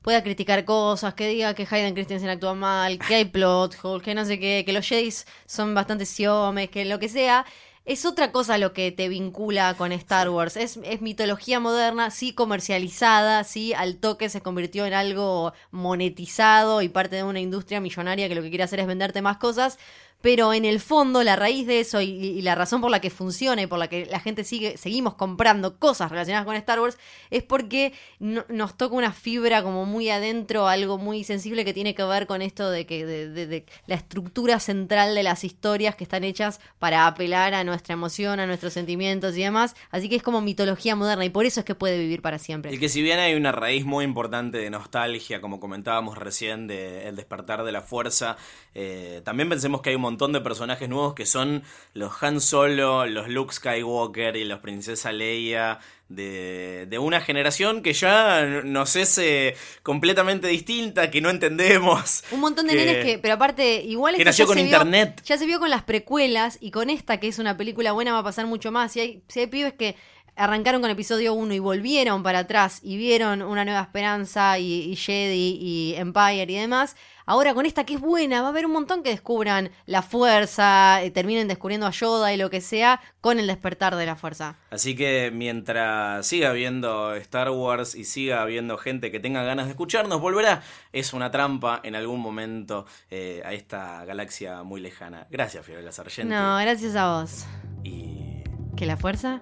pueda 0.01 0.21
criticar 0.21 0.65
cosas, 0.65 1.15
que 1.15 1.27
diga 1.27 1.55
que 1.55 1.67
Hayden 1.69 1.95
Christensen 1.95 2.29
actúa 2.29 2.53
mal, 2.53 2.99
que 2.99 3.15
hay 3.15 3.25
plot 3.25 3.75
holes, 3.81 4.03
que 4.03 4.13
no 4.13 4.23
sé 4.23 4.39
qué, 4.39 4.63
que 4.63 4.71
los 4.71 4.87
Jays 4.87 5.25
son 5.47 5.73
bastante 5.73 6.05
siomes, 6.05 6.69
que 6.69 6.85
lo 6.85 6.99
que 6.99 7.09
sea. 7.09 7.43
Es 7.85 8.03
otra 8.05 8.31
cosa 8.31 8.57
lo 8.57 8.73
que 8.73 8.91
te 8.91 9.09
vincula 9.09 9.75
con 9.75 9.91
Star 9.91 10.29
Wars. 10.29 10.57
Es, 10.57 10.79
es 10.83 11.01
mitología 11.01 11.59
moderna, 11.59 12.09
sí 12.09 12.33
comercializada, 12.33 13.43
sí 13.43 13.73
al 13.73 13.97
toque 13.97 14.27
se 14.29 14.41
convirtió 14.41 14.87
en 14.87 14.93
algo 14.93 15.53
monetizado 15.69 16.81
y 16.81 16.89
parte 16.89 17.17
de 17.17 17.23
una 17.23 17.39
industria 17.39 17.79
millonaria 17.81 18.27
que 18.27 18.33
lo 18.33 18.41
que 18.41 18.49
quiere 18.49 18.63
hacer 18.63 18.79
es 18.79 18.87
venderte 18.87 19.21
más 19.21 19.37
cosas. 19.37 19.77
Pero 20.25 20.53
en 20.53 20.65
el 20.65 20.79
fondo, 20.79 21.21
la 21.21 21.35
raíz 21.35 21.67
de 21.67 21.79
eso 21.79 22.01
y, 22.01 22.41
la 22.41 22.55
razón 22.55 22.81
por 22.81 22.89
la 22.89 22.99
que 22.99 23.11
funciona 23.11 23.61
y 23.61 23.67
por 23.67 23.77
la 23.77 23.89
que 23.89 24.07
la 24.07 24.19
gente 24.19 24.43
sigue, 24.43 24.75
seguimos 24.75 25.13
comprando 25.13 25.77
cosas 25.77 26.09
relacionadas 26.09 26.47
con 26.47 26.55
Star 26.55 26.79
Wars 26.79 26.97
es 27.29 27.43
porque 27.43 27.93
no- 28.17 28.43
nos 28.49 28.75
toca 28.75 28.95
una 28.95 29.13
fibra 29.13 29.61
como 29.61 29.85
muy 29.85 30.09
adentro, 30.09 30.67
algo 30.67 30.97
muy 30.97 31.23
sensible 31.23 31.63
que 31.63 31.75
tiene 31.75 31.93
que 31.93 32.03
ver 32.03 32.25
con 32.25 32.41
esto 32.41 32.71
de 32.71 32.87
que 32.87 33.65
la 33.85 33.93
estructura 33.93 34.59
central 34.59 35.13
de 35.13 35.21
las 35.21 35.43
historias 35.43 35.95
que 35.95 36.05
están 36.05 36.23
hechas 36.23 36.59
para 36.79 37.05
apelar 37.05 37.53
a 37.53 37.63
nuestra 37.63 37.93
emoción, 37.93 38.39
a 38.39 38.47
nuestros 38.47 38.73
sentimientos 38.73 39.37
y 39.37 39.43
demás. 39.43 39.75
Así 39.91 40.09
que 40.09 40.15
es 40.15 40.23
como 40.23 40.41
mitología 40.41 40.95
moderna 40.95 41.23
y 41.23 41.29
por 41.29 41.45
eso 41.45 41.59
es 41.59 41.67
que 41.67 41.75
puede 41.75 41.99
vivir 41.99 42.23
para 42.23 42.39
siempre. 42.39 42.73
Y 42.73 42.79
que 42.79 42.89
si 42.89 43.03
bien 43.03 43.19
hay 43.19 43.35
una 43.35 43.51
raíz 43.51 43.85
muy 43.85 44.03
importante 44.03 44.57
de 44.57 44.71
nostalgia, 44.71 45.39
como 45.39 45.59
comentábamos 45.59 46.17
recién, 46.17 46.65
de 46.65 47.09
El 47.09 47.15
despertar 47.15 47.63
de 47.63 47.71
la 47.71 47.83
fuerza, 47.83 48.37
eh, 48.73 49.21
también 49.23 49.49
pensemos 49.49 49.81
que 49.83 49.91
hay 49.91 49.95
un 49.95 50.01
montón 50.01 50.14
de 50.17 50.41
personajes 50.41 50.87
nuevos 50.89 51.13
que 51.13 51.25
son 51.25 51.63
los 51.93 52.11
Han 52.23 52.39
Solo, 52.41 53.05
los 53.05 53.27
Luke 53.29 53.53
Skywalker 53.53 54.35
y 54.37 54.45
los 54.45 54.59
Princesa 54.59 55.11
Leia. 55.11 55.79
De, 56.07 56.85
de 56.87 56.99
una 56.99 57.19
generación 57.19 57.81
que 57.81 57.93
ya 57.93 58.45
nos 58.63 58.95
es 58.95 59.17
eh, 59.17 59.55
completamente 59.81 60.47
distinta, 60.47 61.09
que 61.09 61.19
no 61.19 61.31
entendemos. 61.31 62.23
Un 62.31 62.41
montón 62.41 62.67
de 62.67 62.73
que- 62.73 62.85
nenes 62.85 63.03
que, 63.05 63.17
pero 63.17 63.33
aparte, 63.33 63.81
igual 63.81 64.13
que 64.15 64.21
esto 64.21 64.29
nació 64.29 64.45
ya 64.45 64.47
con 64.47 64.57
se 64.57 64.63
vio- 64.65 64.71
internet. 64.71 65.21
ya 65.25 65.37
se 65.39 65.47
vio 65.47 65.57
con 65.59 65.71
las 65.71 65.81
precuelas 65.81 66.59
y 66.61 66.69
con 66.69 66.91
esta, 66.91 67.19
que 67.19 67.27
es 67.27 67.39
una 67.39 67.57
película 67.57 67.91
buena, 67.91 68.13
va 68.13 68.19
a 68.19 68.23
pasar 68.23 68.45
mucho 68.45 68.71
más. 68.71 68.91
Si 68.91 68.99
hay, 68.99 69.23
si 69.29 69.39
hay 69.39 69.47
pibes 69.47 69.73
que 69.73 69.95
arrancaron 70.35 70.79
con 70.81 70.91
episodio 70.91 71.33
1 71.33 71.55
y 71.55 71.59
volvieron 71.59 72.21
para 72.21 72.39
atrás 72.39 72.81
y 72.83 72.97
vieron 72.97 73.41
Una 73.41 73.65
Nueva 73.65 73.81
Esperanza 73.81 74.59
y, 74.59 74.91
y 74.91 74.95
Jedi 74.97 75.57
y 75.59 75.95
Empire 75.97 76.43
y 76.43 76.55
demás, 76.55 76.95
ahora 77.25 77.53
con 77.53 77.65
esta 77.65 77.83
que 77.85 77.95
es 77.95 78.01
buena, 78.01 78.41
va 78.41 78.47
a 78.47 78.49
haber 78.49 78.65
un 78.65 78.71
montón 78.73 79.03
que 79.03 79.09
descubran 79.09 79.71
la 79.85 80.01
fuerza, 80.01 81.01
eh, 81.03 81.11
terminen 81.11 81.47
descubriendo 81.47 81.85
a 81.87 81.91
Yoda 81.91 82.33
y 82.33 82.37
lo 82.37 82.49
que 82.49 82.61
sea 82.61 83.01
con 83.21 83.39
el 83.39 83.47
despertar 83.47 83.95
de 83.95 84.05
la 84.05 84.15
fuerza. 84.15 84.57
Así 84.71 84.95
que 84.95 85.31
mientras 85.33 86.25
siga 86.25 86.49
habiendo 86.49 87.15
Star 87.15 87.49
Wars 87.49 87.95
y 87.95 88.05
siga 88.05 88.41
habiendo 88.41 88.77
gente 88.77 89.11
que 89.11 89.19
tenga 89.19 89.43
ganas 89.43 89.65
de 89.65 89.71
escucharnos, 89.71 90.21
volverá. 90.21 90.61
Es 90.91 91.13
una 91.13 91.31
trampa 91.31 91.81
en 91.83 91.95
algún 91.95 92.19
momento 92.19 92.85
eh, 93.09 93.41
a 93.45 93.53
esta 93.53 94.05
galaxia 94.05 94.63
muy 94.63 94.81
lejana. 94.81 95.27
Gracias, 95.29 95.65
Fiorella 95.65 95.91
Sargenti. 95.91 96.33
No, 96.33 96.57
gracias 96.57 96.95
a 96.95 97.19
vos. 97.19 97.45
Y 97.83 98.43
¿Que 98.75 98.85
la 98.85 98.97
fuerza? 98.97 99.41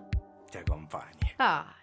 te 0.52 0.60
acompañe. 0.60 1.36
Ay. 1.40 1.83